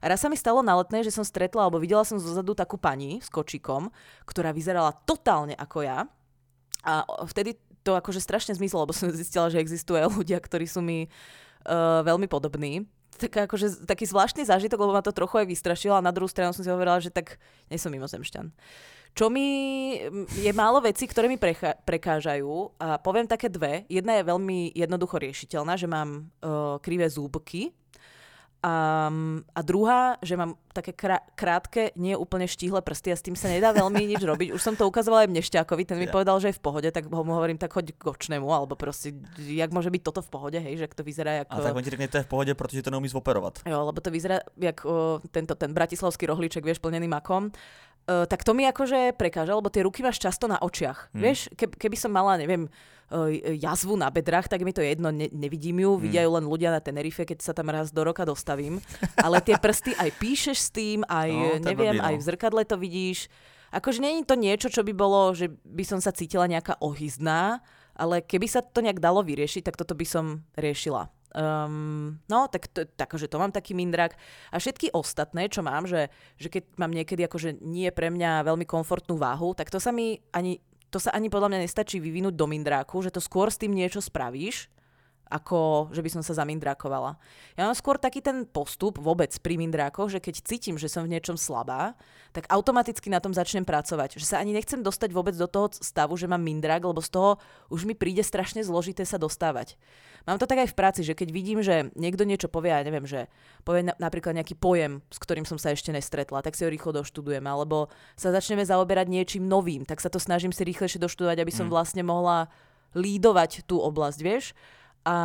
A 0.00 0.08
raz 0.08 0.24
sa 0.24 0.32
mi 0.32 0.40
stalo 0.40 0.64
na 0.64 0.74
letnej, 0.80 1.04
že 1.04 1.12
som 1.12 1.22
stretla, 1.22 1.68
alebo 1.68 1.76
videla 1.76 2.02
som 2.08 2.16
zozadu 2.16 2.56
takú 2.56 2.80
pani 2.80 3.20
s 3.20 3.28
kočikom, 3.28 3.92
ktorá 4.24 4.56
vyzerala 4.56 4.96
totálne 5.04 5.52
ako 5.60 5.84
ja. 5.84 6.08
A 6.80 7.04
vtedy 7.28 7.60
to 7.84 7.94
akože 7.94 8.18
strašne 8.18 8.56
zmizlo, 8.56 8.82
lebo 8.82 8.96
som 8.96 9.12
zistila, 9.12 9.52
že 9.52 9.60
existujú 9.60 10.00
ľudia, 10.18 10.40
ktorí 10.40 10.64
sú 10.66 10.80
mi 10.80 11.06
uh, 11.06 12.02
veľmi 12.02 12.26
podobní 12.26 12.88
tak 13.16 13.32
akože, 13.48 13.88
taký 13.88 14.04
zvláštny 14.04 14.44
zážitok, 14.44 14.78
lebo 14.78 14.92
ma 14.92 15.02
to 15.02 15.16
trochu 15.16 15.40
aj 15.40 15.46
vystrašilo 15.48 15.96
a 15.96 16.04
na 16.04 16.12
druhú 16.12 16.28
stranu 16.28 16.52
som 16.52 16.62
si 16.62 16.70
hovorila, 16.70 17.00
že 17.00 17.10
tak 17.10 17.40
nie 17.72 17.80
som 17.80 17.90
mimozemšťan. 17.90 18.52
Čo 19.16 19.32
mi 19.32 19.48
je 20.36 20.52
málo 20.52 20.84
vecí, 20.84 21.08
ktoré 21.08 21.24
mi 21.24 21.40
precha- 21.40 21.72
prekážajú. 21.88 22.76
A 22.76 23.00
poviem 23.00 23.24
také 23.24 23.48
dve. 23.48 23.88
Jedna 23.88 24.20
je 24.20 24.28
veľmi 24.28 24.76
jednoducho 24.76 25.16
riešiteľná, 25.16 25.72
že 25.80 25.88
mám 25.88 26.28
uh, 26.44 26.76
krivé 26.84 27.08
zúbky. 27.08 27.72
A, 28.64 29.06
a 29.54 29.60
druhá, 29.62 30.18
že 30.24 30.34
mám 30.34 30.58
také 30.74 30.90
krá- 30.90 31.22
krátke, 31.38 31.94
nie 31.94 32.18
úplne 32.18 32.50
štíhle 32.50 32.82
prsty 32.82 33.12
a 33.12 33.16
s 33.16 33.22
tým 33.22 33.38
sa 33.38 33.46
nedá 33.46 33.70
veľmi 33.70 34.16
nič 34.16 34.24
robiť. 34.24 34.50
Už 34.50 34.58
som 34.58 34.74
to 34.74 34.88
ukazovala 34.88 35.28
aj 35.28 35.30
Mnešťákovi, 35.30 35.82
ten 35.86 36.00
mi 36.00 36.08
yeah. 36.08 36.16
povedal, 36.16 36.40
že 36.42 36.50
je 36.50 36.58
v 36.58 36.64
pohode, 36.64 36.88
tak 36.90 37.06
ho 37.06 37.22
mu 37.22 37.36
hovorím, 37.36 37.60
tak 37.60 37.70
choď 37.70 37.94
k 37.94 38.04
očnému, 38.10 38.48
alebo 38.48 38.74
proste, 38.74 39.14
jak 39.38 39.70
môže 39.70 39.92
byť 39.92 40.02
toto 40.02 40.18
v 40.24 40.30
pohode, 40.32 40.58
hej, 40.58 40.82
že 40.82 40.90
to 40.90 41.06
vyzerá 41.06 41.46
ako... 41.46 41.62
A 41.62 41.66
tak 41.68 41.78
on 41.78 41.84
ti 41.84 41.94
řekne, 41.94 42.10
to 42.10 42.18
je 42.18 42.26
v 42.26 42.30
pohode, 42.32 42.52
protože 42.58 42.82
to 42.82 42.90
neumí 42.90 43.06
zoperovať. 43.06 43.68
Jo, 43.70 43.86
lebo 43.86 44.02
to 44.02 44.10
vyzerá 44.10 44.42
jak 44.58 44.82
uh, 44.82 45.22
tento, 45.30 45.54
ten 45.54 45.70
bratislavský 45.70 46.26
rohlíček, 46.26 46.64
vieš, 46.64 46.82
plnený 46.82 47.06
makom. 47.06 47.54
Uh, 48.08 48.26
tak 48.26 48.42
to 48.42 48.50
mi 48.50 48.66
akože 48.66 49.14
prekáža, 49.14 49.54
lebo 49.54 49.70
tie 49.70 49.86
ruky 49.86 50.02
máš 50.02 50.18
často 50.18 50.50
na 50.50 50.58
očiach. 50.58 51.14
Hmm. 51.14 51.22
Vieš, 51.22 51.54
ke, 51.54 51.70
keby 51.70 51.94
som 51.94 52.10
mala, 52.10 52.34
neviem, 52.34 52.66
uh, 52.66 52.95
jazvu 53.54 53.94
na 53.94 54.10
bedrách, 54.10 54.50
tak 54.50 54.66
mi 54.66 54.74
to 54.74 54.82
jedno, 54.82 55.14
ne, 55.14 55.30
nevidím 55.30 55.78
ju, 55.78 55.94
hmm. 55.94 56.02
vidia 56.02 56.22
ju 56.26 56.30
len 56.34 56.46
ľudia 56.46 56.74
na 56.74 56.82
Tenerife, 56.82 57.22
keď 57.22 57.38
sa 57.38 57.54
tam 57.54 57.70
raz 57.70 57.94
do 57.94 58.02
roka 58.02 58.26
dostavím. 58.26 58.82
Ale 59.14 59.38
tie 59.42 59.54
prsty 59.54 59.94
aj 59.94 60.10
píšeš 60.18 60.58
s 60.58 60.70
tým, 60.74 61.06
aj 61.06 61.30
no, 61.30 61.62
neviem, 61.62 62.02
aj 62.02 62.18
v 62.18 62.26
zrkadle 62.26 62.62
to 62.66 62.74
vidíš. 62.74 63.30
Akože 63.70 64.02
je 64.02 64.26
to 64.26 64.34
niečo, 64.38 64.68
čo 64.70 64.82
by 64.82 64.94
bolo, 64.94 65.34
že 65.34 65.50
by 65.50 65.84
som 65.86 65.98
sa 66.02 66.14
cítila 66.14 66.46
nejaká 66.50 66.78
ohyzná, 66.82 67.62
ale 67.94 68.22
keby 68.22 68.46
sa 68.46 68.62
to 68.62 68.82
nejak 68.82 69.02
dalo 69.02 69.22
vyriešiť, 69.22 69.62
tak 69.66 69.78
toto 69.78 69.94
by 69.94 70.06
som 70.06 70.44
riešila. 70.58 71.10
Um, 71.36 72.16
no, 72.32 72.48
tak 72.48 72.72
to, 72.72 72.88
tak, 72.88 73.12
že 73.12 73.28
to 73.28 73.36
mám 73.36 73.52
taký 73.52 73.76
mindrak. 73.76 74.16
A 74.48 74.56
všetky 74.56 74.94
ostatné, 74.96 75.52
čo 75.52 75.60
mám, 75.60 75.84
že, 75.84 76.08
že 76.40 76.48
keď 76.48 76.80
mám 76.80 76.92
niekedy 76.96 77.28
akože 77.28 77.60
nie 77.60 77.92
pre 77.92 78.08
mňa 78.08 78.46
veľmi 78.46 78.64
komfortnú 78.64 79.20
váhu, 79.20 79.52
tak 79.52 79.68
to 79.68 79.76
sa 79.76 79.92
mi 79.92 80.16
ani, 80.32 80.56
to 80.90 80.98
sa 81.02 81.10
ani 81.12 81.26
podľa 81.26 81.52
mňa 81.52 81.62
nestačí 81.66 81.98
vyvinúť 81.98 82.34
do 82.34 82.46
mindráku, 82.46 83.02
že 83.02 83.10
to 83.10 83.20
skôr 83.20 83.50
s 83.50 83.58
tým 83.58 83.74
niečo 83.74 83.98
spravíš, 83.98 84.70
ako 85.26 85.90
že 85.90 86.02
by 86.02 86.10
som 86.10 86.22
sa 86.22 86.38
zamindrákovala. 86.38 87.18
Ja 87.58 87.66
mám 87.66 87.74
skôr 87.74 87.98
taký 87.98 88.22
ten 88.22 88.46
postup 88.46 89.02
vôbec 89.02 89.34
pri 89.42 89.58
mindrákoch, 89.58 90.10
že 90.10 90.22
keď 90.22 90.34
cítim, 90.46 90.76
že 90.78 90.86
som 90.86 91.02
v 91.02 91.12
niečom 91.14 91.34
slabá, 91.34 91.98
tak 92.30 92.46
automaticky 92.52 93.10
na 93.10 93.18
tom 93.18 93.34
začnem 93.34 93.66
pracovať. 93.66 94.20
Že 94.20 94.26
sa 94.26 94.36
ani 94.38 94.54
nechcem 94.54 94.84
dostať 94.84 95.10
vôbec 95.10 95.34
do 95.34 95.48
toho 95.50 95.72
stavu, 95.72 96.14
že 96.14 96.30
mám 96.30 96.44
mindrák, 96.44 96.84
lebo 96.84 97.02
z 97.02 97.10
toho 97.10 97.30
už 97.72 97.88
mi 97.88 97.96
príde 97.98 98.22
strašne 98.22 98.62
zložité 98.62 99.02
sa 99.02 99.18
dostávať. 99.18 99.74
Mám 100.26 100.42
to 100.42 100.50
tak 100.50 100.66
aj 100.66 100.74
v 100.74 100.78
práci, 100.78 101.00
že 101.06 101.14
keď 101.14 101.28
vidím, 101.30 101.62
že 101.62 101.94
niekto 101.94 102.26
niečo 102.26 102.50
povie, 102.50 102.74
ja 102.74 102.82
neviem, 102.82 103.06
že 103.06 103.30
povie 103.62 103.86
na, 103.86 103.94
napríklad 104.02 104.34
nejaký 104.34 104.58
pojem, 104.58 104.98
s 105.06 105.22
ktorým 105.22 105.46
som 105.46 105.54
sa 105.54 105.70
ešte 105.70 105.94
nestretla, 105.94 106.42
tak 106.42 106.58
si 106.58 106.66
ho 106.66 106.70
rýchlo 106.70 106.90
doštudujem, 106.98 107.46
alebo 107.46 107.86
sa 108.18 108.34
začneme 108.34 108.66
zaoberať 108.66 109.06
niečím 109.06 109.46
novým, 109.46 109.86
tak 109.86 110.02
sa 110.02 110.10
to 110.10 110.18
snažím 110.18 110.50
si 110.50 110.66
rýchlejšie 110.66 110.98
doštudovať, 110.98 111.38
aby 111.46 111.52
som 111.54 111.70
mm. 111.70 111.72
vlastne 111.72 112.02
mohla 112.02 112.50
lídovať 112.98 113.70
tú 113.70 113.78
oblasť, 113.78 114.18
vieš. 114.24 114.50
A 115.06 115.16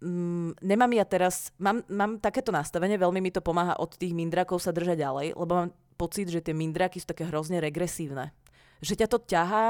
mm, 0.00 0.64
nemám 0.64 0.92
ja 0.96 1.04
teraz, 1.04 1.52
mám, 1.60 1.84
mám 1.92 2.16
takéto 2.16 2.48
nastavenie, 2.48 2.96
veľmi 2.96 3.20
mi 3.20 3.28
to 3.28 3.44
pomáha 3.44 3.76
od 3.76 3.92
tých 3.94 4.16
mindrakov 4.16 4.64
sa 4.64 4.72
držať 4.72 5.04
ďalej, 5.04 5.26
lebo 5.36 5.52
mám 5.52 5.70
pocit, 6.00 6.32
že 6.32 6.40
tie 6.40 6.56
mindraky 6.56 6.96
sú 6.96 7.12
také 7.12 7.28
hrozne 7.28 7.60
regresívne. 7.60 8.32
Že 8.80 9.04
ťa 9.04 9.08
to 9.12 9.18
ťahá 9.28 9.66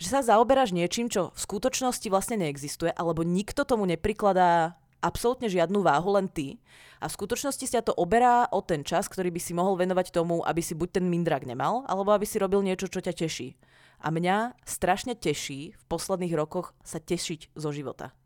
že 0.00 0.16
sa 0.16 0.24
zaoberáš 0.24 0.72
niečím, 0.72 1.12
čo 1.12 1.28
v 1.36 1.40
skutočnosti 1.44 2.08
vlastne 2.08 2.40
neexistuje, 2.40 2.88
alebo 2.96 3.20
nikto 3.20 3.68
tomu 3.68 3.84
neprikladá 3.84 4.80
absolútne 5.04 5.52
žiadnu 5.52 5.84
váhu, 5.84 6.16
len 6.16 6.24
ty. 6.24 6.56
A 7.04 7.08
v 7.08 7.16
skutočnosti 7.20 7.68
sa 7.68 7.84
to 7.84 7.92
oberá 7.92 8.48
o 8.48 8.64
ten 8.64 8.80
čas, 8.80 9.12
ktorý 9.12 9.28
by 9.28 9.40
si 9.40 9.52
mohol 9.52 9.76
venovať 9.76 10.12
tomu, 10.12 10.40
aby 10.40 10.64
si 10.64 10.72
buď 10.72 11.00
ten 11.00 11.04
mindrak 11.04 11.44
nemal, 11.44 11.84
alebo 11.84 12.16
aby 12.16 12.24
si 12.24 12.40
robil 12.40 12.64
niečo, 12.64 12.88
čo 12.88 13.04
ťa 13.04 13.12
teší. 13.12 13.60
A 14.00 14.08
mňa 14.08 14.56
strašne 14.64 15.12
teší 15.12 15.76
v 15.76 15.82
posledných 15.88 16.32
rokoch 16.32 16.72
sa 16.80 16.96
tešiť 16.96 17.52
zo 17.52 17.70
života. 17.70 18.16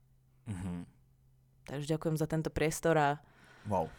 Mm-hmm. 0.46 0.78
Takže 1.64 1.86
ďakujem 1.98 2.16
za 2.20 2.26
tento 2.30 2.50
priestor 2.54 2.94
a... 2.94 3.08
Wow. 3.66 3.90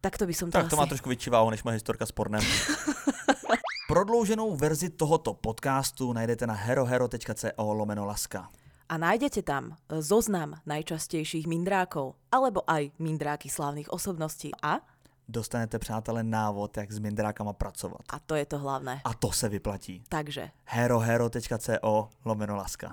Takto 0.00 0.26
by 0.26 0.34
som 0.34 0.48
to 0.50 0.58
Tak 0.58 0.68
to 0.68 0.76
asi... 0.76 0.82
má 0.82 0.86
trošku 0.90 1.08
väčší 1.08 1.30
váhu, 1.30 1.48
než 1.48 1.62
moje 1.62 1.80
historka 1.80 2.04
s 2.04 2.12
pornem. 2.12 2.42
Prodlouženou 3.88 4.56
verzi 4.56 4.90
tohoto 4.96 5.36
podcastu 5.36 6.12
najdete 6.12 6.48
na 6.48 6.56
herohero.co 6.56 7.52
lomeno 7.60 8.08
laska. 8.08 8.48
A 8.88 8.94
nájdete 9.00 9.44
tam 9.44 9.76
zoznam 9.88 10.60
najčastejších 10.68 11.48
mindrákov, 11.48 12.16
alebo 12.28 12.64
aj 12.68 12.92
mindráky 13.00 13.48
slávnych 13.48 13.88
osobností. 13.88 14.52
A 14.60 14.80
dostanete, 15.28 15.78
přátelé, 15.78 16.22
návod, 16.22 16.76
jak 16.76 16.92
s 16.92 16.98
mindrákama 16.98 17.52
pracovat. 17.52 18.00
A 18.08 18.18
to 18.18 18.34
je 18.34 18.46
to 18.46 18.58
hlavné. 18.58 19.00
A 19.04 19.14
to 19.14 19.32
se 19.32 19.48
vyplatí. 19.48 20.04
Takže. 20.08 20.50
herohero.co 20.64 22.08
lomeno 22.24 22.56
laska. 22.56 22.92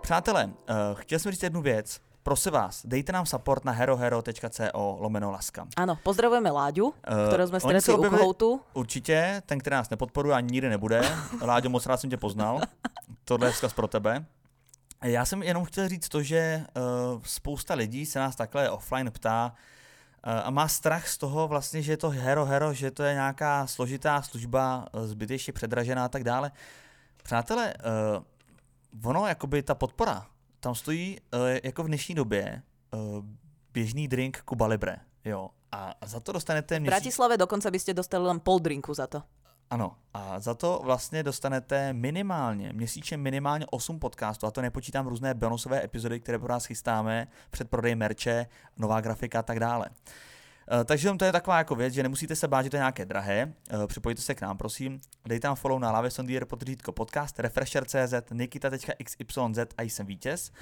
Přátelé, 0.00 0.44
uh, 0.44 0.52
chtěl 0.94 1.18
jsem 1.18 1.32
říct 1.32 1.42
jednu 1.42 1.62
věc. 1.62 2.00
Prosím 2.22 2.52
vás, 2.52 2.86
dejte 2.86 3.12
nám 3.12 3.26
support 3.26 3.64
na 3.64 3.72
herohero.co 3.72 4.96
lomeno 5.00 5.30
laska. 5.30 5.66
Ano, 5.76 5.98
pozdravujeme 6.02 6.50
Láďu, 6.50 6.84
uh, 6.86 6.94
kterou 7.28 7.46
jsme 7.46 7.60
stretli 7.60 7.94
u 7.94 8.02
kohoutu. 8.02 8.60
Určitě, 8.72 9.42
ten, 9.46 9.58
který 9.58 9.74
nás 9.74 9.90
nepodporuje, 9.90 10.34
ani 10.34 10.52
nikdy 10.52 10.68
nebude. 10.68 11.02
Láďo, 11.42 11.70
moc 11.70 11.86
rád 11.86 11.96
jsem 11.96 12.10
tě 12.10 12.16
poznal. 12.16 12.60
Tohle 13.24 13.48
je 13.48 13.52
vzkaz 13.52 13.72
pro 13.72 13.88
tebe. 13.88 14.24
Já 15.02 15.24
jsem 15.24 15.42
jenom 15.42 15.64
chtěl 15.64 15.88
říct 15.88 16.08
to, 16.08 16.22
že 16.22 16.64
uh, 16.76 17.22
spousta 17.22 17.74
lidí 17.74 18.06
se 18.06 18.18
nás 18.18 18.36
takhle 18.36 18.70
offline 18.70 19.10
ptá 19.10 19.54
a 20.24 20.50
má 20.50 20.68
strach 20.68 21.08
z 21.08 21.18
toho 21.18 21.48
vlastně, 21.48 21.82
že 21.82 21.92
je 21.92 21.96
to 21.96 22.10
hero 22.10 22.44
hero, 22.44 22.74
že 22.74 22.90
to 22.90 23.02
je 23.02 23.14
nějaká 23.14 23.66
složitá 23.66 24.22
služba, 24.22 24.86
zbytečně 25.04 25.52
předražená 25.52 26.04
a 26.04 26.08
tak 26.08 26.24
dále. 26.24 26.52
Přátelé, 27.22 27.74
uh, 28.94 29.10
ono, 29.10 29.26
jakoby 29.26 29.62
ta 29.62 29.74
podpora 29.74 30.26
tam 30.60 30.74
stojí 30.74 31.18
uh, 31.34 31.40
jako 31.64 31.82
v 31.82 31.86
dnešní 31.86 32.14
době 32.14 32.62
uh, 32.94 33.24
běžný 33.72 34.08
drink 34.08 34.42
Cuba 34.48 34.66
Libre, 34.66 34.96
jo. 35.24 35.50
A, 35.72 35.94
a 36.00 36.06
za 36.06 36.20
to 36.20 36.32
dostanete 36.32 36.80
měsíc... 36.80 36.92
V 36.92 36.94
Bratislave 36.94 37.36
dokonce 37.36 37.70
byste 37.70 37.94
dostali 37.94 38.24
len 38.24 38.40
pol 38.40 38.58
drinku 38.58 38.94
za 38.94 39.06
to. 39.06 39.22
Ano, 39.70 39.96
a 40.14 40.40
za 40.40 40.54
to 40.54 40.80
vlastně 40.84 41.22
dostanete 41.22 41.92
minimálně, 41.92 42.72
měsíčně 42.72 43.16
minimálně 43.16 43.66
8 43.70 43.98
podcastů, 43.98 44.46
a 44.46 44.50
to 44.50 44.62
nepočítám 44.62 45.06
různé 45.06 45.34
bonusové 45.34 45.84
epizody, 45.84 46.20
které 46.20 46.38
pro 46.38 46.48
vás 46.48 46.64
chystáme, 46.64 47.28
předprodej 47.50 47.94
merče, 47.94 48.46
nová 48.78 49.00
grafika 49.00 49.38
a 49.38 49.42
tak 49.42 49.60
dále. 49.60 49.90
takže 50.84 51.12
to 51.18 51.24
je 51.24 51.32
taková 51.32 51.58
jako 51.58 51.74
věc, 51.74 51.94
že 51.94 52.02
nemusíte 52.02 52.36
se 52.36 52.48
bát, 52.48 52.62
že 52.62 52.70
to 52.70 52.76
je 52.76 52.80
nějaké 52.80 53.04
drahé. 53.04 53.52
Uh, 53.72 53.86
připojte 53.86 54.22
se 54.22 54.34
k 54.34 54.40
nám, 54.40 54.58
prosím. 54.58 55.00
Dejte 55.26 55.48
tam 55.48 55.56
follow 55.56 55.80
na 55.80 55.92
Lave 55.92 56.10
Sondier 56.10 56.44
podřídko 56.44 56.92
podcast, 56.92 57.40
refresher.cz, 57.40 58.14
nikita.xyz 58.32 59.38
a 59.78 59.82
jsem 59.82 60.06
vítěz. 60.06 60.52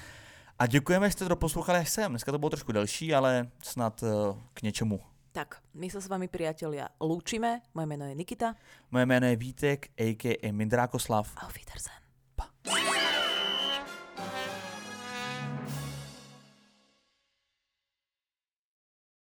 A 0.59 0.67
děkujeme, 0.67 1.07
že 1.07 1.13
jste 1.13 1.27
to 1.27 1.35
poslouchali 1.35 1.79
až 1.79 1.89
sem. 1.89 2.11
Dneska 2.11 2.31
to 2.31 2.39
bylo 2.39 2.49
trošku 2.49 2.71
delší, 2.71 3.15
ale 3.15 3.47
snad 3.63 4.03
uh, 4.03 4.09
k 4.53 4.61
něčemu. 4.61 5.12
Tak, 5.33 5.57
my 5.73 5.89
se 5.89 6.01
s 6.01 6.07
vami, 6.07 6.27
priatelia, 6.27 6.93
lúčime. 7.01 7.61
Moje 7.73 7.85
jméno 7.89 8.05
je 8.05 8.15
Nikita. 8.15 8.55
Moje 8.91 9.05
jméno 9.05 9.27
je 9.27 9.35
Vítek, 9.35 9.89
a.k.a. 9.97 10.51
Mindrákoslav. 10.51 11.33
Auf 11.41 11.57
Wiedersehen. 11.57 12.01
Pa. 12.35 12.53